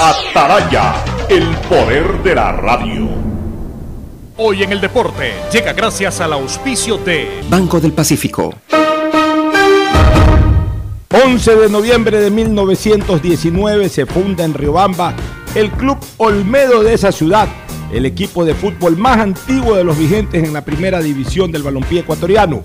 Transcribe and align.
Ataraya, 0.00 0.94
el 1.28 1.44
poder 1.68 2.22
de 2.22 2.32
la 2.32 2.52
radio. 2.52 3.08
Hoy 4.36 4.62
en 4.62 4.70
el 4.70 4.80
deporte 4.80 5.32
llega 5.52 5.72
gracias 5.72 6.20
al 6.20 6.34
auspicio 6.34 6.98
de 6.98 7.42
Banco 7.50 7.80
del 7.80 7.92
Pacífico. 7.92 8.54
11 11.10 11.56
de 11.56 11.68
noviembre 11.68 12.20
de 12.20 12.30
1919 12.30 13.88
se 13.88 14.06
funda 14.06 14.44
en 14.44 14.54
Riobamba 14.54 15.16
el 15.56 15.68
Club 15.72 15.98
Olmedo 16.18 16.84
de 16.84 16.94
esa 16.94 17.10
ciudad, 17.10 17.48
el 17.92 18.06
equipo 18.06 18.44
de 18.44 18.54
fútbol 18.54 18.96
más 18.96 19.18
antiguo 19.18 19.74
de 19.74 19.82
los 19.82 19.98
vigentes 19.98 20.44
en 20.44 20.52
la 20.52 20.64
primera 20.64 21.00
división 21.00 21.50
del 21.50 21.64
balompié 21.64 22.00
ecuatoriano. 22.02 22.62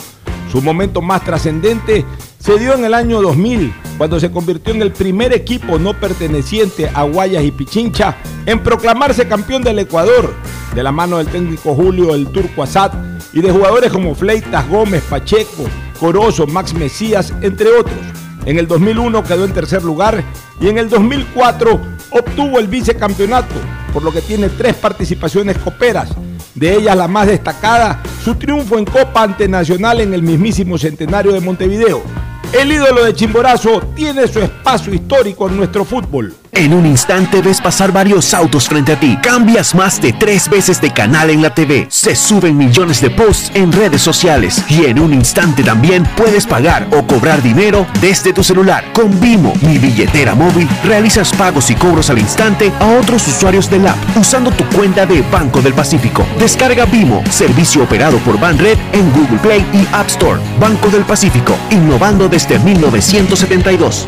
Su 0.53 0.61
momento 0.61 1.01
más 1.01 1.23
trascendente 1.23 2.05
se 2.37 2.59
dio 2.59 2.75
en 2.75 2.85
el 2.85 2.93
año 2.93 3.23
2000, 3.23 3.73
cuando 3.97 4.19
se 4.19 4.29
convirtió 4.29 4.71
en 4.71 4.83
el 4.83 4.91
primer 4.91 5.33
equipo 5.33 5.79
no 5.79 5.99
perteneciente 5.99 6.91
a 6.93 7.01
Guayas 7.01 7.43
y 7.43 7.49
Pichincha 7.49 8.17
en 8.45 8.61
proclamarse 8.61 9.27
campeón 9.27 9.63
del 9.63 9.79
Ecuador, 9.79 10.31
de 10.75 10.83
la 10.83 10.91
mano 10.91 11.17
del 11.17 11.25
técnico 11.25 11.73
Julio 11.73 12.13
el 12.13 12.27
Turco 12.27 12.61
Asad 12.61 12.91
y 13.33 13.41
de 13.41 13.49
jugadores 13.49 13.91
como 13.91 14.13
Fleitas 14.13 14.69
Gómez, 14.69 15.01
Pacheco, 15.09 15.63
Corozo, 15.99 16.45
Max 16.45 16.75
Mesías, 16.75 17.33
entre 17.41 17.71
otros. 17.71 17.97
En 18.45 18.59
el 18.59 18.67
2001 18.67 19.23
quedó 19.23 19.45
en 19.45 19.53
tercer 19.53 19.83
lugar 19.83 20.23
y 20.61 20.67
en 20.67 20.77
el 20.77 20.87
2004 20.87 21.81
obtuvo 22.11 22.59
el 22.59 22.67
vicecampeonato, 22.67 23.55
por 23.91 24.03
lo 24.03 24.11
que 24.11 24.21
tiene 24.21 24.49
tres 24.49 24.75
participaciones 24.75 25.57
coperas. 25.57 26.09
De 26.55 26.75
ellas 26.75 26.95
la 26.95 27.07
más 27.07 27.27
destacada, 27.27 28.03
su 28.23 28.35
triunfo 28.35 28.77
en 28.77 28.85
Copa 28.85 29.23
ante 29.23 29.47
Nacional 29.47 30.01
en 30.01 30.13
el 30.13 30.21
mismísimo 30.21 30.77
centenario 30.77 31.31
de 31.31 31.39
Montevideo. 31.39 32.03
El 32.53 32.71
ídolo 32.71 33.03
de 33.03 33.13
Chimborazo 33.15 33.81
tiene 33.95 34.27
su 34.27 34.39
espacio 34.39 34.93
histórico 34.93 35.49
en 35.49 35.57
nuestro 35.57 35.83
fútbol. 35.83 36.35
En 36.55 36.71
un 36.71 36.85
instante 36.85 37.41
ves 37.41 37.59
pasar 37.59 37.91
varios 37.91 38.31
autos 38.33 38.67
frente 38.67 38.93
a 38.93 38.99
ti. 38.99 39.17
Cambias 39.23 39.73
más 39.73 39.99
de 39.99 40.13
tres 40.13 40.47
veces 40.47 40.79
de 40.79 40.91
canal 40.91 41.31
en 41.31 41.41
la 41.41 41.53
TV. 41.53 41.87
Se 41.89 42.15
suben 42.15 42.55
millones 42.55 43.01
de 43.01 43.09
posts 43.09 43.51
en 43.55 43.71
redes 43.71 44.01
sociales. 44.01 44.63
Y 44.69 44.85
en 44.85 44.99
un 44.99 45.13
instante 45.13 45.63
también 45.63 46.03
puedes 46.15 46.45
pagar 46.45 46.87
o 46.91 47.05
cobrar 47.07 47.41
dinero 47.41 47.87
desde 47.99 48.33
tu 48.33 48.43
celular. 48.43 48.85
Con 48.93 49.19
Vimo, 49.19 49.53
mi 49.61 49.79
billetera 49.79 50.35
móvil, 50.35 50.69
realizas 50.83 51.33
pagos 51.33 51.71
y 51.71 51.75
cobros 51.75 52.11
al 52.11 52.19
instante 52.19 52.71
a 52.79 52.85
otros 52.99 53.27
usuarios 53.27 53.69
del 53.69 53.87
app 53.87 53.97
usando 54.15 54.51
tu 54.51 54.63
cuenta 54.75 55.07
de 55.07 55.23
Banco 55.23 55.61
del 55.61 55.73
Pacífico. 55.73 56.25
Descarga 56.37 56.85
Vimo, 56.85 57.23
servicio 57.31 57.83
operado 57.83 58.17
por 58.19 58.39
Banred 58.39 58.77
en 58.91 59.11
Google 59.11 59.39
Play 59.39 59.65
y 59.73 59.87
App 59.93 60.07
Store. 60.07 60.39
Banco 60.59 60.89
del 60.89 61.03
Pacífico, 61.03 61.55
innovando 61.71 62.29
desde 62.29 62.59
1972. 62.59 64.07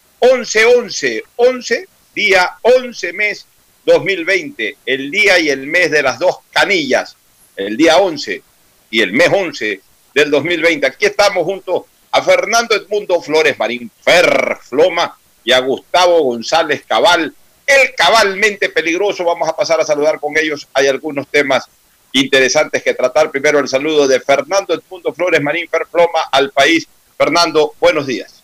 11, 0.23 0.65
11, 0.65 1.23
11, 1.35 1.87
día 2.13 2.51
11, 2.61 3.13
mes 3.13 3.47
2020, 3.85 4.77
el 4.85 5.09
día 5.09 5.39
y 5.39 5.49
el 5.49 5.65
mes 5.65 5.89
de 5.89 6.03
las 6.03 6.19
dos 6.19 6.37
canillas, 6.51 7.17
el 7.55 7.75
día 7.75 7.97
11 7.97 8.43
y 8.91 9.01
el 9.01 9.13
mes 9.13 9.29
11 9.33 9.81
del 10.13 10.29
2020. 10.29 10.85
Aquí 10.85 11.07
estamos 11.07 11.43
junto 11.43 11.87
a 12.11 12.21
Fernando 12.21 12.75
Edmundo 12.75 13.19
Flores 13.19 13.57
Marín 13.57 13.89
Fer 14.03 14.57
Floma 14.61 15.17
y 15.43 15.53
a 15.53 15.59
Gustavo 15.59 16.21
González 16.21 16.83
Cabal, 16.87 17.33
el 17.65 17.95
cabalmente 17.95 18.69
peligroso. 18.69 19.25
Vamos 19.25 19.49
a 19.49 19.55
pasar 19.55 19.81
a 19.81 19.85
saludar 19.85 20.19
con 20.19 20.37
ellos. 20.37 20.67
Hay 20.75 20.85
algunos 20.85 21.27
temas 21.29 21.67
interesantes 22.11 22.83
que 22.83 22.93
tratar. 22.93 23.31
Primero 23.31 23.57
el 23.57 23.67
saludo 23.67 24.07
de 24.07 24.19
Fernando 24.19 24.75
Edmundo 24.75 25.13
Flores 25.15 25.41
Marín 25.41 25.67
Fer 25.67 25.87
Floma 25.89 26.25
al 26.31 26.51
país. 26.51 26.87
Fernando, 27.17 27.73
buenos 27.79 28.05
días. 28.05 28.40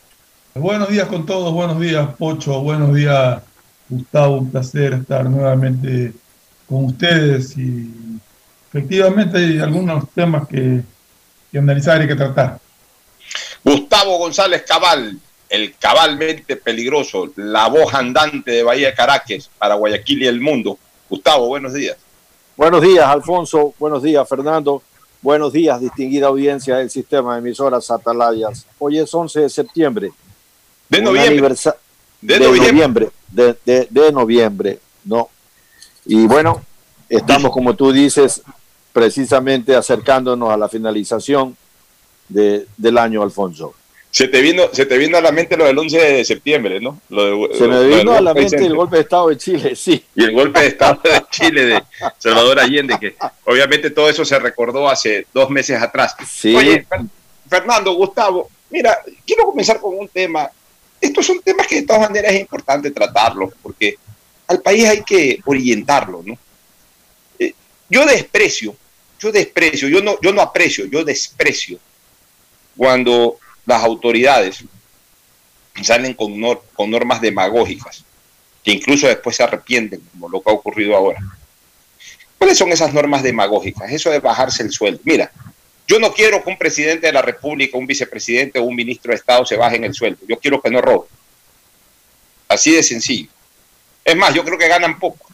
Buenos 0.59 0.89
días 0.89 1.07
con 1.07 1.25
todos, 1.25 1.53
buenos 1.53 1.79
días 1.79 2.07
Pocho, 2.17 2.61
buenos 2.61 2.95
días 2.95 3.41
Gustavo, 3.89 4.37
un 4.37 4.49
placer 4.49 4.93
estar 4.93 5.29
nuevamente 5.29 6.13
con 6.67 6.85
ustedes 6.85 7.55
y 7.57 7.93
efectivamente 8.67 9.37
hay 9.37 9.59
algunos 9.59 10.09
temas 10.11 10.47
que, 10.47 10.81
que 11.51 11.57
analizar 11.59 12.01
y 12.03 12.07
que 12.07 12.15
tratar. 12.15 12.59
Gustavo 13.63 14.17
González 14.17 14.63
Cabal, 14.67 15.19
el 15.47 15.75
cabalmente 15.75 16.55
peligroso, 16.55 17.31
la 17.35 17.67
voz 17.67 17.93
andante 17.93 18.49
de 18.49 18.63
Bahía 18.63 18.87
de 18.87 18.95
Caracas 18.95 19.51
para 19.59 19.75
Guayaquil 19.75 20.23
y 20.23 20.27
el 20.27 20.41
mundo. 20.41 20.79
Gustavo, 21.07 21.47
buenos 21.47 21.73
días. 21.73 21.97
Buenos 22.55 22.81
días, 22.81 23.05
Alfonso. 23.05 23.75
Buenos 23.77 24.01
días, 24.01 24.27
Fernando. 24.27 24.81
Buenos 25.21 25.53
días, 25.53 25.79
distinguida 25.79 26.27
audiencia 26.27 26.77
del 26.77 26.89
sistema 26.89 27.33
de 27.33 27.39
emisoras 27.39 27.91
Atalayas. 27.91 28.65
Hoy 28.79 28.97
es 28.97 29.13
11 29.13 29.41
de 29.41 29.49
septiembre. 29.49 30.11
De 30.89 31.01
noviembre. 31.01 31.55
De 32.21 32.33
de, 32.33 32.39
noviembre. 32.39 32.71
noviembre. 32.71 33.09
De, 33.29 33.55
de- 33.65 33.87
de 33.89 34.11
noviembre, 34.11 34.79
¿no? 35.03 35.29
Y 36.05 36.25
bueno, 36.27 36.63
estamos, 37.09 37.51
como 37.51 37.75
tú 37.75 37.91
dices, 37.91 38.41
precisamente 38.93 39.75
acercándonos 39.75 40.49
a 40.49 40.57
la 40.57 40.69
finalización 40.69 41.55
de- 42.29 42.65
del 42.77 42.97
año, 42.97 43.21
Alfonso. 43.21 43.73
Se 44.09 44.27
te, 44.29 44.41
vino, 44.41 44.63
se 44.71 44.85
te 44.85 44.97
vino 44.97 45.17
a 45.17 45.21
la 45.21 45.31
mente 45.31 45.55
lo 45.57 45.65
del 45.65 45.77
11 45.77 45.97
de 45.99 46.25
septiembre, 46.25 46.79
¿no? 46.79 46.99
Lo 47.09 47.47
de- 47.49 47.57
Se 47.57 47.67
me 47.67 47.83
vino 47.85 48.13
a 48.13 48.21
la 48.21 48.33
mente 48.33 48.55
el 48.65 48.75
golpe 48.75 48.95
de 48.95 49.01
Estado 49.03 49.27
de 49.29 49.37
Chile, 49.37 49.75
sí. 49.75 50.03
y 50.15 50.23
el 50.23 50.31
golpe 50.31 50.61
de 50.61 50.67
Estado 50.67 50.99
de 51.03 51.21
Chile 51.29 51.65
de 51.65 51.83
Salvador 52.17 52.59
Allende, 52.59 52.97
que 52.99 53.15
obviamente 53.43 53.91
todo 53.91 54.09
eso 54.09 54.25
se 54.25 54.39
recordó 54.39 54.89
hace 54.89 55.27
dos 55.33 55.49
meses 55.49 55.79
atrás. 55.79 56.15
Sí. 56.27 56.55
Oye, 56.55 56.87
Fer- 56.89 57.07
Fernando, 57.47 57.93
Gustavo, 57.93 58.49
mira, 58.71 58.97
quiero 59.25 59.43
comenzar 59.43 59.79
con 59.79 59.95
un 59.97 60.07
tema. 60.07 60.49
Estos 60.99 61.25
son 61.25 61.39
temas 61.41 61.67
que 61.67 61.75
de 61.81 61.87
todas 61.87 62.01
maneras 62.01 62.33
es 62.33 62.41
importante 62.41 62.91
tratarlos, 62.91 63.53
porque 63.61 63.95
al 64.47 64.61
país 64.61 64.85
hay 64.85 65.03
que 65.03 65.39
orientarlo, 65.45 66.23
¿no? 66.25 66.37
Eh, 67.39 67.53
yo 67.89 68.05
desprecio, 68.05 68.75
yo 69.19 69.31
desprecio, 69.31 69.87
yo 69.89 70.01
no, 70.01 70.19
yo 70.21 70.31
no 70.33 70.41
aprecio, 70.41 70.85
yo 70.85 71.03
desprecio 71.03 71.79
cuando 72.75 73.37
las 73.65 73.83
autoridades 73.83 74.63
salen 75.83 76.13
con, 76.13 76.33
nor- 76.37 76.61
con 76.73 76.89
normas 76.89 77.21
demagógicas, 77.21 78.03
que 78.63 78.71
incluso 78.71 79.07
después 79.07 79.35
se 79.35 79.43
arrepienten, 79.43 80.01
como 80.11 80.29
lo 80.29 80.41
que 80.41 80.49
ha 80.49 80.53
ocurrido 80.53 80.95
ahora. 80.95 81.19
¿Cuáles 82.37 82.57
son 82.57 82.71
esas 82.71 82.93
normas 82.93 83.23
demagógicas? 83.23 83.91
Eso 83.91 84.09
de 84.11 84.19
bajarse 84.19 84.63
el 84.63 84.71
sueldo. 84.71 84.99
Mira, 85.03 85.31
yo 85.87 85.99
no 85.99 86.13
quiero 86.13 86.43
que 86.43 86.49
un 86.49 86.57
presidente 86.57 87.07
de 87.07 87.13
la 87.13 87.21
República, 87.21 87.77
un 87.77 87.87
vicepresidente 87.87 88.59
o 88.59 88.63
un 88.63 88.75
ministro 88.75 89.11
de 89.11 89.15
Estado 89.15 89.45
se 89.45 89.55
bajen 89.55 89.85
el 89.85 89.93
sueldo. 89.93 90.19
Yo 90.27 90.37
quiero 90.37 90.61
que 90.61 90.69
no 90.69 90.81
roben. 90.81 91.09
Así 92.49 92.71
de 92.71 92.83
sencillo. 92.83 93.29
Es 94.03 94.15
más, 94.15 94.33
yo 94.33 94.43
creo 94.43 94.57
que 94.57 94.67
ganan 94.67 94.99
poco. 94.99 95.25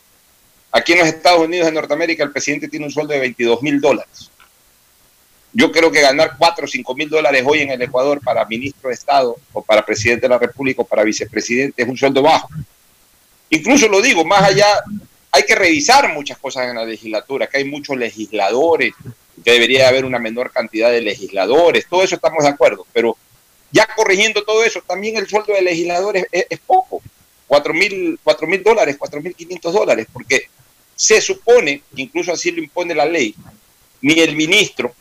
Aquí 0.71 0.93
en 0.93 0.99
los 0.99 1.07
Estados 1.07 1.41
Unidos 1.41 1.65
de 1.65 1.71
Norteamérica 1.71 2.23
el 2.23 2.31
presidente 2.31 2.67
tiene 2.67 2.85
un 2.85 2.91
sueldo 2.91 3.13
de 3.13 3.19
22 3.19 3.63
mil 3.63 3.81
dólares. 3.81 4.29
Yo 5.53 5.71
creo 5.71 5.91
que 5.91 6.01
ganar 6.01 6.35
4 6.37 6.65
o 6.65 6.67
5 6.67 6.95
mil 6.95 7.09
dólares 7.09 7.43
hoy 7.45 7.61
en 7.61 7.71
el 7.71 7.81
Ecuador 7.81 8.19
para 8.23 8.45
ministro 8.45 8.89
de 8.89 8.95
Estado 8.95 9.35
o 9.53 9.63
para 9.63 9.85
presidente 9.85 10.21
de 10.21 10.29
la 10.29 10.39
República 10.39 10.81
o 10.81 10.85
para 10.85 11.03
vicepresidente 11.03 11.81
es 11.81 11.87
un 11.87 11.97
sueldo 11.97 12.21
bajo. 12.21 12.49
Incluso 13.49 13.87
lo 13.87 14.01
digo, 14.01 14.25
más 14.25 14.41
allá, 14.43 14.67
hay 15.31 15.43
que 15.43 15.53
revisar 15.53 16.11
muchas 16.13 16.37
cosas 16.39 16.69
en 16.69 16.75
la 16.75 16.85
legislatura, 16.85 17.45
que 17.45 17.57
hay 17.57 17.65
muchos 17.65 17.95
legisladores, 17.97 18.93
que 19.43 19.51
debería 19.51 19.87
haber 19.87 20.05
una 20.05 20.19
menor 20.19 20.51
cantidad 20.51 20.91
de 20.91 21.01
legisladores, 21.01 21.87
todo 21.89 22.03
eso 22.03 22.15
estamos 22.15 22.43
de 22.43 22.49
acuerdo, 22.49 22.85
pero 22.93 23.17
ya 23.71 23.87
corrigiendo 23.95 24.43
todo 24.43 24.63
eso, 24.63 24.81
también 24.85 25.17
el 25.17 25.27
sueldo 25.27 25.53
de 25.53 25.61
legisladores 25.61 26.25
es, 26.31 26.45
es 26.49 26.59
poco, 26.59 27.01
4 27.47 27.73
mil 27.73 28.19
cuatro 28.23 28.47
mil 28.47 28.63
dólares, 28.63 28.95
4 28.97 29.21
mil 29.21 29.35
500 29.35 29.73
dólares, 29.73 30.07
porque 30.11 30.47
se 30.95 31.21
supone, 31.21 31.81
incluso 31.95 32.31
así 32.31 32.51
lo 32.51 32.61
impone 32.61 32.95
la 32.95 33.05
ley, 33.05 33.35
ni 34.01 34.19
el 34.19 34.35
ministro, 34.35 34.93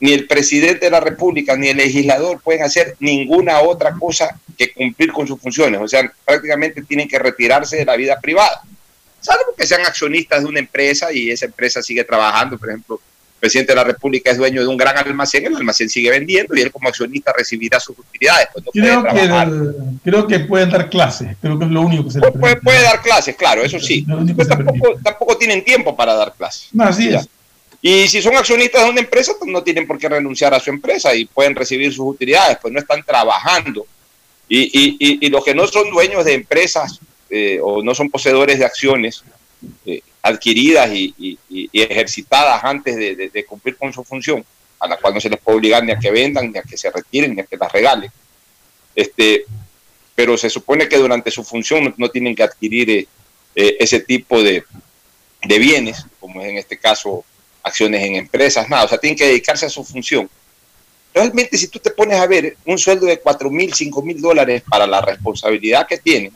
ni 0.00 0.12
el 0.12 0.26
presidente 0.26 0.86
de 0.86 0.90
la 0.90 1.00
República, 1.00 1.56
ni 1.56 1.68
el 1.68 1.76
legislador 1.76 2.40
pueden 2.42 2.62
hacer 2.62 2.96
ninguna 3.00 3.60
otra 3.60 3.94
cosa 3.94 4.38
que 4.56 4.72
cumplir 4.72 5.12
con 5.12 5.26
sus 5.26 5.40
funciones. 5.40 5.80
O 5.80 5.88
sea, 5.88 6.12
prácticamente 6.24 6.82
tienen 6.82 7.08
que 7.08 7.18
retirarse 7.18 7.76
de 7.76 7.84
la 7.84 7.96
vida 7.96 8.20
privada. 8.20 8.62
Salvo 9.20 9.54
que 9.56 9.66
sean 9.66 9.80
accionistas 9.82 10.42
de 10.42 10.48
una 10.48 10.58
empresa 10.58 11.12
y 11.12 11.30
esa 11.30 11.46
empresa 11.46 11.82
sigue 11.82 12.04
trabajando. 12.04 12.58
Por 12.58 12.68
ejemplo, 12.68 13.00
presidente 13.44 13.72
de 13.72 13.76
la 13.76 13.84
República 13.84 14.30
es 14.30 14.38
dueño 14.38 14.62
de 14.62 14.66
un 14.68 14.76
gran 14.78 14.96
almacén, 14.96 15.44
el 15.44 15.54
almacén 15.54 15.90
sigue 15.90 16.08
vendiendo 16.10 16.56
y 16.56 16.62
él 16.62 16.72
como 16.72 16.88
accionista 16.88 17.30
recibirá 17.36 17.78
sus 17.78 17.98
utilidades. 17.98 18.48
Pues 18.54 18.64
no 18.64 18.72
puede 18.72 19.02
Creo 19.02 19.02
que, 19.14 19.20
el- 19.20 19.74
creo 20.02 20.26
que 20.26 20.38
pueden 20.40 20.70
dar 20.70 20.88
clases, 20.88 21.36
creo 21.42 21.58
que 21.58 21.66
es 21.66 21.70
lo 21.70 21.82
único 21.82 22.04
que 22.04 22.10
se 22.12 22.20
le 22.20 22.22
Puede, 22.30 22.38
puede- 22.40 22.56
puede 22.56 22.82
dar 22.82 23.02
clases, 23.02 23.36
claro, 23.36 23.62
eso 23.62 23.78
sí. 23.78 24.06
Se 24.36 24.44
tampoco, 24.46 24.94
tampoco 25.02 25.36
tienen 25.36 25.62
tiempo 25.62 25.94
para 25.94 26.14
dar 26.14 26.32
clases. 26.34 26.68
No, 26.72 26.84
así 26.84 27.08
es. 27.14 27.28
Y 27.82 28.08
si 28.08 28.22
son 28.22 28.34
accionistas 28.34 28.82
de 28.84 28.90
una 28.90 29.00
empresa, 29.00 29.32
pues 29.38 29.50
no 29.52 29.62
tienen 29.62 29.86
por 29.86 29.98
qué 29.98 30.08
renunciar 30.08 30.54
a 30.54 30.60
su 30.60 30.70
empresa 30.70 31.14
y 31.14 31.26
pueden 31.26 31.54
recibir 31.54 31.92
sus 31.92 32.06
utilidades, 32.14 32.56
pues 32.62 32.72
no 32.72 32.80
están 32.80 33.02
trabajando. 33.02 33.86
Y, 34.48 34.62
y- 34.62 34.96
y- 34.98 35.26
y 35.26 35.28
los 35.28 35.44
que 35.44 35.54
no 35.54 35.66
son 35.66 35.90
dueños 35.90 36.24
de 36.24 36.32
empresas 36.32 36.98
eh, 37.28 37.58
o 37.62 37.82
no 37.82 37.94
son 37.94 38.08
poseedores 38.10 38.58
de 38.58 38.64
acciones 38.64 39.22
eh, 39.86 40.00
adquiridas 40.22 40.90
y, 40.92 41.38
ejercitadas 41.72 42.64
antes 42.64 42.96
de, 42.96 43.44
cumplir 43.46 43.76
con 43.76 43.92
su 43.92 44.02
función, 44.04 44.44
a 44.80 44.88
la 44.88 44.96
cual 44.96 45.14
no 45.14 45.20
se 45.20 45.28
les 45.28 45.38
puede 45.38 45.58
obligar 45.58 45.84
ni 45.84 45.92
a 45.92 45.98
que 45.98 46.10
vendan, 46.10 46.50
ni 46.50 46.58
a 46.58 46.62
que 46.62 46.76
se 46.76 46.90
retiren, 46.90 47.34
ni 47.34 47.42
a 47.42 47.44
que 47.44 47.56
las 47.56 47.70
regalen. 47.70 48.10
Este, 48.94 49.44
pero 50.14 50.36
se 50.36 50.48
supone 50.48 50.88
que 50.88 50.96
durante 50.96 51.30
su 51.30 51.44
función 51.44 51.94
no, 51.96 52.08
tienen 52.08 52.34
que 52.34 52.42
adquirir 52.42 52.90
eh, 52.90 53.08
eh, 53.54 53.76
ese 53.80 54.00
tipo 54.00 54.42
de, 54.42 54.64
bienes, 55.42 56.06
como 56.20 56.40
es 56.40 56.48
en 56.48 56.58
este 56.58 56.78
caso 56.78 57.24
acciones 57.62 58.02
en 58.02 58.16
empresas, 58.16 58.68
nada, 58.68 58.84
o 58.84 58.88
sea, 58.88 58.98
tienen 58.98 59.18
que 59.18 59.26
dedicarse 59.26 59.66
a 59.66 59.70
su 59.70 59.84
función. 59.84 60.28
Realmente 61.12 61.56
si 61.56 61.68
tú 61.68 61.78
te 61.78 61.90
pones 61.90 62.18
a 62.18 62.26
ver 62.26 62.56
un 62.64 62.78
sueldo 62.78 63.06
de 63.06 63.20
4 63.20 63.50
mil, 63.50 63.72
5 63.72 64.02
mil 64.02 64.20
dólares 64.20 64.62
para 64.68 64.86
la 64.86 65.00
responsabilidad 65.00 65.86
que 65.86 65.98
tienen, 65.98 66.32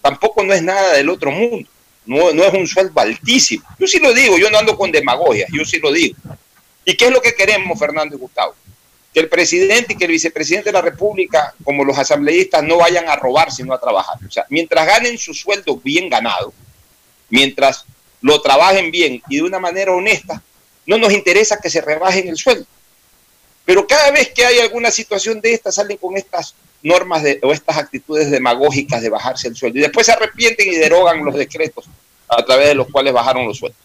tampoco 0.00 0.44
no 0.44 0.52
es 0.52 0.62
nada 0.62 0.94
del 0.94 1.08
otro 1.08 1.30
mundo, 1.30 1.68
no, 2.08 2.32
no 2.32 2.42
es 2.42 2.54
un 2.54 2.66
sueldo 2.66 2.98
altísimo. 2.98 3.62
Yo 3.78 3.86
sí 3.86 3.98
lo 3.98 4.14
digo, 4.14 4.38
yo 4.38 4.50
no 4.50 4.58
ando 4.58 4.76
con 4.78 4.90
demagogia, 4.90 5.46
yo 5.52 5.62
sí 5.66 5.78
lo 5.78 5.92
digo. 5.92 6.16
¿Y 6.82 6.96
qué 6.96 7.04
es 7.04 7.12
lo 7.12 7.20
que 7.20 7.34
queremos, 7.34 7.78
Fernando 7.78 8.16
y 8.16 8.18
Gustavo? 8.18 8.54
Que 9.12 9.20
el 9.20 9.28
presidente 9.28 9.92
y 9.92 9.96
que 9.96 10.06
el 10.06 10.12
vicepresidente 10.12 10.70
de 10.70 10.72
la 10.72 10.80
República, 10.80 11.54
como 11.62 11.84
los 11.84 11.98
asambleístas, 11.98 12.62
no 12.64 12.78
vayan 12.78 13.06
a 13.10 13.16
robar, 13.16 13.52
sino 13.52 13.74
a 13.74 13.78
trabajar. 13.78 14.16
O 14.26 14.30
sea, 14.30 14.46
mientras 14.48 14.86
ganen 14.86 15.18
su 15.18 15.34
sueldo 15.34 15.76
bien 15.76 16.08
ganado, 16.08 16.54
mientras 17.28 17.84
lo 18.22 18.40
trabajen 18.40 18.90
bien 18.90 19.22
y 19.28 19.36
de 19.36 19.42
una 19.42 19.58
manera 19.58 19.92
honesta, 19.92 20.42
no 20.86 20.96
nos 20.96 21.12
interesa 21.12 21.60
que 21.60 21.68
se 21.68 21.82
rebajen 21.82 22.26
el 22.26 22.38
sueldo. 22.38 22.66
Pero 23.66 23.86
cada 23.86 24.10
vez 24.12 24.30
que 24.30 24.46
hay 24.46 24.60
alguna 24.60 24.90
situación 24.90 25.42
de 25.42 25.52
esta, 25.52 25.70
salen 25.70 25.98
con 25.98 26.16
estas 26.16 26.54
normas 26.82 27.22
de, 27.22 27.40
o 27.42 27.52
estas 27.52 27.76
actitudes 27.76 28.30
demagógicas 28.30 29.02
de 29.02 29.10
bajarse 29.10 29.48
el 29.48 29.56
sueldo. 29.56 29.78
Y 29.78 29.82
después 29.82 30.06
se 30.06 30.12
arrepienten 30.12 30.68
y 30.68 30.76
derogan 30.76 31.24
los 31.24 31.34
decretos 31.34 31.86
a 32.28 32.42
través 32.44 32.68
de 32.68 32.74
los 32.74 32.88
cuales 32.88 33.12
bajaron 33.12 33.46
los 33.46 33.58
sueldos. 33.58 33.80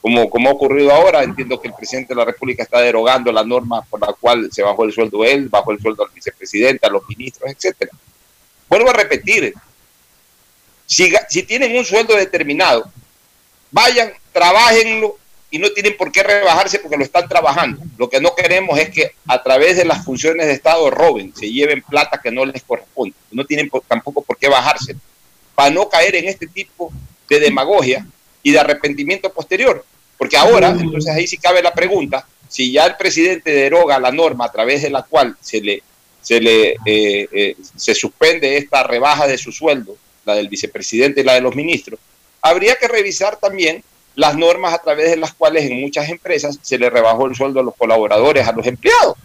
Como, 0.00 0.28
como 0.28 0.48
ha 0.48 0.52
ocurrido 0.52 0.92
ahora, 0.92 1.22
entiendo 1.22 1.60
que 1.60 1.68
el 1.68 1.74
presidente 1.74 2.12
de 2.12 2.18
la 2.18 2.24
República 2.24 2.62
está 2.62 2.80
derogando 2.80 3.30
la 3.30 3.44
norma 3.44 3.82
por 3.82 4.00
la 4.00 4.12
cual 4.12 4.48
se 4.50 4.62
bajó 4.62 4.84
el 4.84 4.92
sueldo 4.92 5.24
él, 5.24 5.48
bajó 5.48 5.70
el 5.70 5.80
sueldo 5.80 6.04
al 6.04 6.10
vicepresidente, 6.12 6.86
a 6.86 6.90
los 6.90 7.02
ministros, 7.08 7.50
etcétera. 7.50 7.92
Vuelvo 8.68 8.90
a 8.90 8.94
repetir, 8.94 9.54
si, 10.86 11.12
si 11.28 11.42
tienen 11.44 11.76
un 11.76 11.84
sueldo 11.84 12.16
determinado, 12.16 12.90
vayan, 13.70 14.12
trabajenlo 14.32 15.18
y 15.52 15.58
no 15.58 15.70
tienen 15.70 15.96
por 15.96 16.10
qué 16.10 16.22
rebajarse 16.22 16.78
porque 16.80 16.96
lo 16.96 17.04
están 17.04 17.28
trabajando. 17.28 17.80
Lo 17.98 18.08
que 18.08 18.20
no 18.20 18.34
queremos 18.34 18.78
es 18.78 18.88
que 18.90 19.12
a 19.28 19.40
través 19.42 19.76
de 19.76 19.84
las 19.84 20.02
funciones 20.04 20.46
de 20.46 20.54
Estado 20.54 20.90
roben, 20.90 21.32
se 21.36 21.52
lleven 21.52 21.82
plata 21.82 22.20
que 22.20 22.30
no 22.32 22.44
les 22.46 22.62
corresponde. 22.62 23.14
No 23.30 23.44
tienen 23.44 23.68
por- 23.68 23.82
tampoco 23.82 24.22
por 24.22 24.38
qué 24.38 24.48
bajarse 24.48 24.96
para 25.54 25.68
no 25.70 25.88
caer 25.90 26.16
en 26.16 26.26
este 26.26 26.46
tipo 26.46 26.90
de 27.28 27.38
demagogia 27.38 28.06
y 28.42 28.50
de 28.50 28.58
arrepentimiento 28.58 29.30
posterior. 29.30 29.84
Porque 30.16 30.38
ahora, 30.38 30.70
entonces 30.70 31.14
ahí 31.14 31.26
sí 31.26 31.36
cabe 31.36 31.62
la 31.62 31.74
pregunta, 31.74 32.26
si 32.48 32.72
ya 32.72 32.86
el 32.86 32.96
presidente 32.96 33.50
deroga 33.52 33.98
la 33.98 34.10
norma 34.10 34.46
a 34.46 34.52
través 34.52 34.80
de 34.82 34.88
la 34.90 35.02
cual 35.02 35.36
se 35.40 35.60
le, 35.60 35.82
se 36.22 36.40
le 36.40 36.70
eh, 36.86 37.28
eh, 37.30 37.56
se 37.76 37.94
suspende 37.94 38.56
esta 38.56 38.82
rebaja 38.84 39.26
de 39.26 39.36
su 39.36 39.52
sueldo, 39.52 39.96
la 40.24 40.34
del 40.34 40.48
vicepresidente 40.48 41.20
y 41.20 41.24
la 41.24 41.34
de 41.34 41.40
los 41.42 41.54
ministros, 41.54 42.00
habría 42.40 42.76
que 42.76 42.88
revisar 42.88 43.36
también 43.36 43.84
las 44.14 44.36
normas 44.36 44.74
a 44.74 44.78
través 44.78 45.10
de 45.10 45.16
las 45.16 45.32
cuales 45.32 45.70
en 45.70 45.80
muchas 45.80 46.08
empresas 46.08 46.58
se 46.60 46.78
le 46.78 46.90
rebajó 46.90 47.26
el 47.26 47.34
sueldo 47.34 47.60
a 47.60 47.62
los 47.62 47.74
colaboradores, 47.76 48.46
a 48.46 48.52
los 48.52 48.66
empleados. 48.66 49.16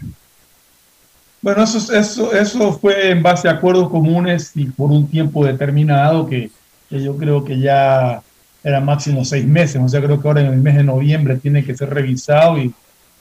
Bueno, 1.42 1.64
eso, 1.64 1.94
eso, 1.94 2.34
eso 2.34 2.74
fue 2.74 3.12
en 3.12 3.22
base 3.22 3.48
a 3.48 3.52
acuerdos 3.52 3.90
comunes 3.90 4.52
y 4.56 4.66
por 4.66 4.92
un 4.92 5.08
tiempo 5.08 5.46
determinado 5.46 6.26
que, 6.28 6.50
que 6.90 7.02
yo 7.02 7.16
creo 7.16 7.44
que 7.44 7.60
ya 7.60 8.22
era 8.64 8.82
máximo 8.82 9.24
seis 9.24 9.46
meses. 9.46 9.82
O 9.84 9.88
sea, 9.88 10.02
creo 10.02 10.22
que 10.22 10.28
ahora 10.28 10.42
en 10.42 10.48
el 10.48 10.60
mes 10.60 10.76
de 10.76 10.84
noviembre 10.84 11.38
tiene 11.38 11.64
que 11.64 11.76
ser 11.76 11.94
revisado 11.94 12.58
y, 12.58 12.74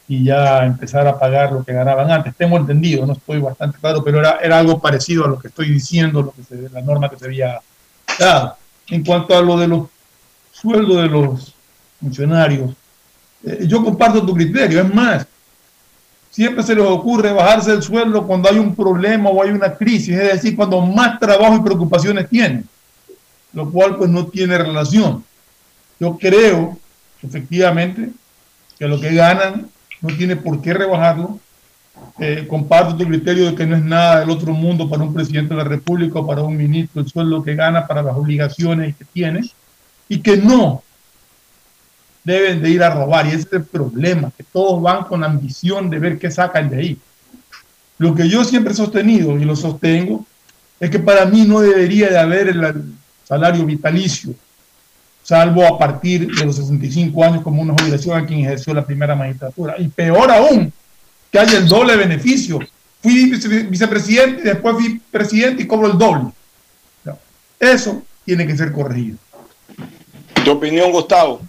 y 0.08 0.24
ya 0.24 0.64
empezar 0.64 1.06
a 1.06 1.18
pagar 1.18 1.52
lo 1.52 1.64
que 1.64 1.72
ganaban 1.72 2.10
antes. 2.10 2.34
Tengo 2.36 2.56
entendido, 2.56 3.06
no 3.06 3.12
estoy 3.12 3.40
bastante 3.40 3.78
claro, 3.78 4.02
pero 4.02 4.20
era, 4.20 4.38
era 4.42 4.58
algo 4.58 4.80
parecido 4.80 5.24
a 5.24 5.28
lo 5.28 5.38
que 5.38 5.48
estoy 5.48 5.70
diciendo, 5.70 6.22
lo 6.22 6.32
que 6.32 6.42
se, 6.42 6.68
la 6.70 6.80
norma 6.80 7.10
que 7.10 7.18
se 7.18 7.26
había 7.26 7.60
dado. 8.18 8.56
En 8.88 9.04
cuanto 9.04 9.36
a 9.36 9.42
lo 9.42 9.58
de 9.58 9.68
los 9.68 9.88
sueldos 10.52 11.02
de 11.02 11.08
los 11.08 11.55
funcionarios, 12.00 12.72
eh, 13.44 13.64
yo 13.66 13.82
comparto 13.84 14.24
tu 14.24 14.34
criterio. 14.34 14.80
Es 14.80 14.94
más, 14.94 15.26
siempre 16.30 16.62
se 16.62 16.74
les 16.74 16.84
ocurre 16.84 17.32
bajarse 17.32 17.72
el 17.72 17.82
sueldo 17.82 18.26
cuando 18.26 18.48
hay 18.50 18.58
un 18.58 18.74
problema 18.74 19.30
o 19.30 19.42
hay 19.42 19.50
una 19.50 19.74
crisis, 19.74 20.16
es 20.16 20.32
decir, 20.34 20.56
cuando 20.56 20.80
más 20.80 21.18
trabajo 21.18 21.56
y 21.56 21.62
preocupaciones 21.62 22.28
tienen, 22.28 22.68
lo 23.52 23.70
cual 23.70 23.96
pues 23.96 24.10
no 24.10 24.26
tiene 24.26 24.58
relación. 24.58 25.24
Yo 25.98 26.18
creo, 26.18 26.78
efectivamente, 27.22 28.10
que 28.78 28.86
lo 28.86 29.00
que 29.00 29.14
ganan 29.14 29.68
no 30.02 30.14
tiene 30.14 30.36
por 30.36 30.60
qué 30.60 30.74
rebajarlo. 30.74 31.38
Eh, 32.18 32.44
comparto 32.46 32.94
tu 32.94 33.06
criterio 33.06 33.46
de 33.46 33.54
que 33.54 33.64
no 33.64 33.74
es 33.74 33.82
nada 33.82 34.20
del 34.20 34.28
otro 34.28 34.52
mundo 34.52 34.90
para 34.90 35.02
un 35.02 35.14
presidente 35.14 35.54
de 35.54 35.62
la 35.62 35.68
República 35.68 36.18
o 36.18 36.26
para 36.26 36.42
un 36.42 36.54
ministro 36.54 37.00
el 37.00 37.08
sueldo 37.08 37.42
que 37.42 37.54
gana 37.54 37.86
para 37.86 38.02
las 38.02 38.14
obligaciones 38.14 38.94
que 38.96 39.06
tiene 39.06 39.48
y 40.06 40.18
que 40.18 40.36
no 40.36 40.82
deben 42.26 42.60
de 42.60 42.70
ir 42.70 42.82
a 42.82 42.90
robar. 42.90 43.26
Y 43.26 43.30
ese 43.30 43.46
es 43.46 43.52
el 43.52 43.64
problema, 43.64 44.32
que 44.36 44.42
todos 44.42 44.82
van 44.82 45.04
con 45.04 45.22
ambición 45.22 45.88
de 45.88 46.00
ver 46.00 46.18
qué 46.18 46.28
sacan 46.30 46.68
de 46.68 46.76
ahí. 46.76 46.98
Lo 47.98 48.14
que 48.14 48.28
yo 48.28 48.44
siempre 48.44 48.72
he 48.72 48.76
sostenido 48.76 49.38
y 49.38 49.44
lo 49.44 49.54
sostengo 49.54 50.26
es 50.80 50.90
que 50.90 50.98
para 50.98 51.24
mí 51.24 51.44
no 51.44 51.60
debería 51.60 52.10
de 52.10 52.18
haber 52.18 52.48
el 52.48 52.84
salario 53.24 53.64
vitalicio, 53.64 54.34
salvo 55.22 55.64
a 55.64 55.78
partir 55.78 56.26
de 56.26 56.44
los 56.44 56.56
65 56.56 57.24
años 57.24 57.42
como 57.42 57.62
una 57.62 57.74
jubilación 57.74 58.18
a 58.18 58.26
quien 58.26 58.40
ejerció 58.40 58.74
la 58.74 58.84
primera 58.84 59.14
magistratura. 59.14 59.76
Y 59.78 59.86
peor 59.88 60.30
aún, 60.30 60.72
que 61.30 61.38
haya 61.38 61.58
el 61.58 61.68
doble 61.68 61.96
beneficio. 61.96 62.58
Fui 63.00 63.30
vicepresidente, 63.70 64.42
después 64.42 64.74
fui 64.74 65.00
presidente 65.10 65.62
y 65.62 65.66
cobro 65.66 65.92
el 65.92 65.96
doble. 65.96 66.32
Eso 67.58 68.02
tiene 68.24 68.46
que 68.46 68.56
ser 68.56 68.72
corregido. 68.72 69.16
¿Tu 70.44 70.50
opinión, 70.50 70.90
Gustavo? 70.90 71.40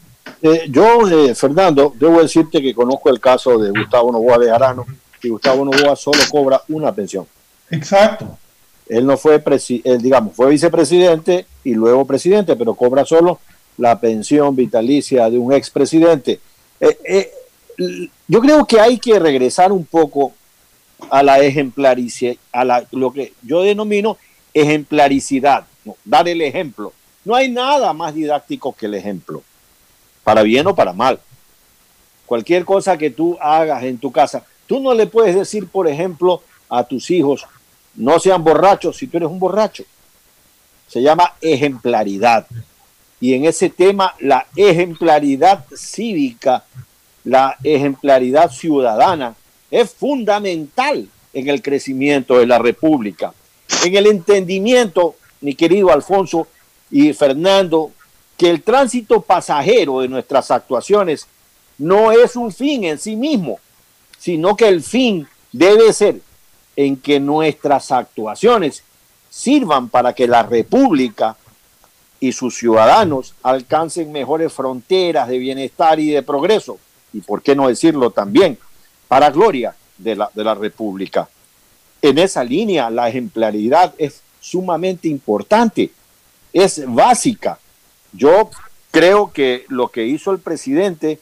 Eh, 0.41 0.67
yo, 0.69 1.07
eh, 1.07 1.35
Fernando, 1.35 1.93
debo 1.97 2.21
decirte 2.21 2.61
que 2.61 2.73
conozco 2.73 3.09
el 3.09 3.19
caso 3.19 3.57
de 3.57 3.71
Gustavo 3.71 4.11
Novoa 4.11 4.37
de 4.37 4.51
Arano 4.51 4.85
y 5.21 5.29
Gustavo 5.29 5.65
Novoa 5.65 5.95
solo 5.95 6.19
cobra 6.29 6.61
una 6.69 6.93
pensión. 6.93 7.25
Exacto. 7.71 8.37
Él 8.87 9.05
no 9.05 9.17
fue, 9.17 9.43
él, 9.83 10.01
digamos, 10.01 10.35
fue 10.35 10.49
vicepresidente 10.49 11.45
y 11.63 11.73
luego 11.73 12.05
presidente, 12.05 12.55
pero 12.55 12.75
cobra 12.75 13.03
solo 13.03 13.39
la 13.77 13.99
pensión 13.99 14.55
vitalicia 14.55 15.29
de 15.29 15.37
un 15.37 15.51
expresidente. 15.53 16.39
Eh, 16.79 17.31
yo 18.27 18.41
creo 18.41 18.65
que 18.65 18.79
hay 18.79 18.97
que 18.97 19.19
regresar 19.19 19.71
un 19.71 19.85
poco 19.85 20.33
a 21.09 21.21
la 21.21 21.39
ejemplaricidad, 21.39 22.35
a 22.51 22.63
la, 22.63 22.87
lo 22.91 23.11
que 23.11 23.33
yo 23.43 23.61
denomino 23.61 24.17
ejemplaricidad, 24.53 25.65
dar 26.05 26.27
el 26.27 26.41
ejemplo. 26.41 26.93
No 27.25 27.35
hay 27.35 27.51
nada 27.51 27.91
más 27.93 28.15
didáctico 28.15 28.73
que 28.73 28.85
el 28.85 28.95
ejemplo 28.95 29.43
para 30.27 30.43
bien 30.43 30.67
o 30.67 30.75
para 30.75 30.91
mal. 30.91 31.21
Cualquier 32.25 32.65
cosa 32.65 32.97
que 32.97 33.09
tú 33.09 33.37
hagas 33.39 33.81
en 33.83 33.97
tu 33.97 34.11
casa, 34.11 34.43
tú 34.65 34.81
no 34.81 34.93
le 34.93 35.07
puedes 35.07 35.33
decir, 35.33 35.69
por 35.69 35.87
ejemplo, 35.87 36.43
a 36.67 36.83
tus 36.83 37.09
hijos, 37.11 37.45
no 37.95 38.19
sean 38.19 38.43
borrachos 38.43 38.97
si 38.97 39.07
tú 39.07 39.15
eres 39.15 39.29
un 39.29 39.39
borracho. 39.39 39.85
Se 40.85 41.01
llama 41.01 41.35
ejemplaridad. 41.39 42.45
Y 43.21 43.35
en 43.35 43.45
ese 43.45 43.69
tema, 43.69 44.15
la 44.19 44.47
ejemplaridad 44.57 45.63
cívica, 45.73 46.65
la 47.23 47.55
ejemplaridad 47.63 48.51
ciudadana, 48.51 49.33
es 49.71 49.91
fundamental 49.91 51.07
en 51.31 51.47
el 51.47 51.61
crecimiento 51.61 52.37
de 52.37 52.47
la 52.47 52.59
República. 52.59 53.33
En 53.85 53.95
el 53.95 54.07
entendimiento, 54.07 55.15
mi 55.39 55.55
querido 55.55 55.89
Alfonso 55.89 56.49
y 56.91 57.13
Fernando, 57.13 57.93
que 58.37 58.49
el 58.49 58.61
tránsito 58.61 59.21
pasajero 59.21 59.99
de 59.99 60.07
nuestras 60.07 60.51
actuaciones 60.51 61.27
no 61.79 62.11
es 62.11 62.35
un 62.35 62.51
fin 62.51 62.83
en 62.83 62.99
sí 62.99 63.15
mismo, 63.15 63.59
sino 64.19 64.55
que 64.55 64.67
el 64.67 64.83
fin 64.83 65.27
debe 65.51 65.91
ser 65.91 66.21
en 66.75 66.97
que 66.97 67.19
nuestras 67.19 67.91
actuaciones 67.91 68.83
sirvan 69.29 69.89
para 69.89 70.13
que 70.13 70.27
la 70.27 70.43
República 70.43 71.35
y 72.19 72.31
sus 72.31 72.55
ciudadanos 72.57 73.33
alcancen 73.43 74.11
mejores 74.11 74.53
fronteras 74.53 75.27
de 75.27 75.37
bienestar 75.39 75.99
y 75.99 76.09
de 76.11 76.23
progreso, 76.23 76.77
y 77.13 77.21
por 77.21 77.41
qué 77.41 77.55
no 77.55 77.67
decirlo 77.67 78.11
también, 78.11 78.57
para 79.07 79.31
gloria 79.31 79.75
de 79.97 80.15
la, 80.15 80.29
de 80.33 80.43
la 80.43 80.53
República. 80.53 81.27
En 82.01 82.17
esa 82.19 82.43
línea, 82.43 82.89
la 82.89 83.09
ejemplaridad 83.09 83.93
es 83.97 84.21
sumamente 84.39 85.07
importante, 85.07 85.91
es 86.53 86.83
básica 86.87 87.59
yo 88.17 88.49
creo 88.91 89.31
que 89.31 89.65
lo 89.69 89.89
que 89.89 90.05
hizo 90.05 90.31
el 90.31 90.39
presidente 90.39 91.19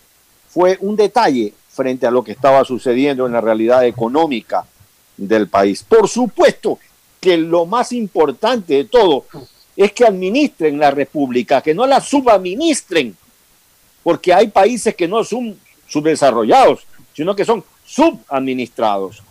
fue 0.47 0.77
un 0.79 0.95
detalle 0.95 1.53
frente 1.69 2.07
a 2.07 2.11
lo 2.11 2.23
que 2.23 2.31
estaba 2.31 2.63
sucediendo 2.63 3.25
en 3.25 3.33
la 3.33 3.41
realidad 3.41 3.85
económica 3.85 4.65
del 5.17 5.49
país. 5.49 5.83
Por 5.83 6.07
supuesto 6.07 6.79
que 7.19 7.37
lo 7.37 7.65
más 7.65 7.91
importante 7.91 8.75
de 8.75 8.85
todo 8.85 9.25
es 9.75 9.91
que 9.91 10.05
administren 10.05 10.79
la 10.79 10.91
república, 10.91 11.61
que 11.61 11.73
no 11.73 11.85
la 11.85 11.99
subadministren, 11.99 13.15
porque 14.03 14.33
hay 14.33 14.47
países 14.47 14.95
que 14.95 15.07
no 15.07 15.23
son 15.23 15.59
subdesarrollados, 15.87 16.87
sino 17.13 17.35
que 17.35 17.43
son 17.43 17.63
subadministrados. 17.83 19.21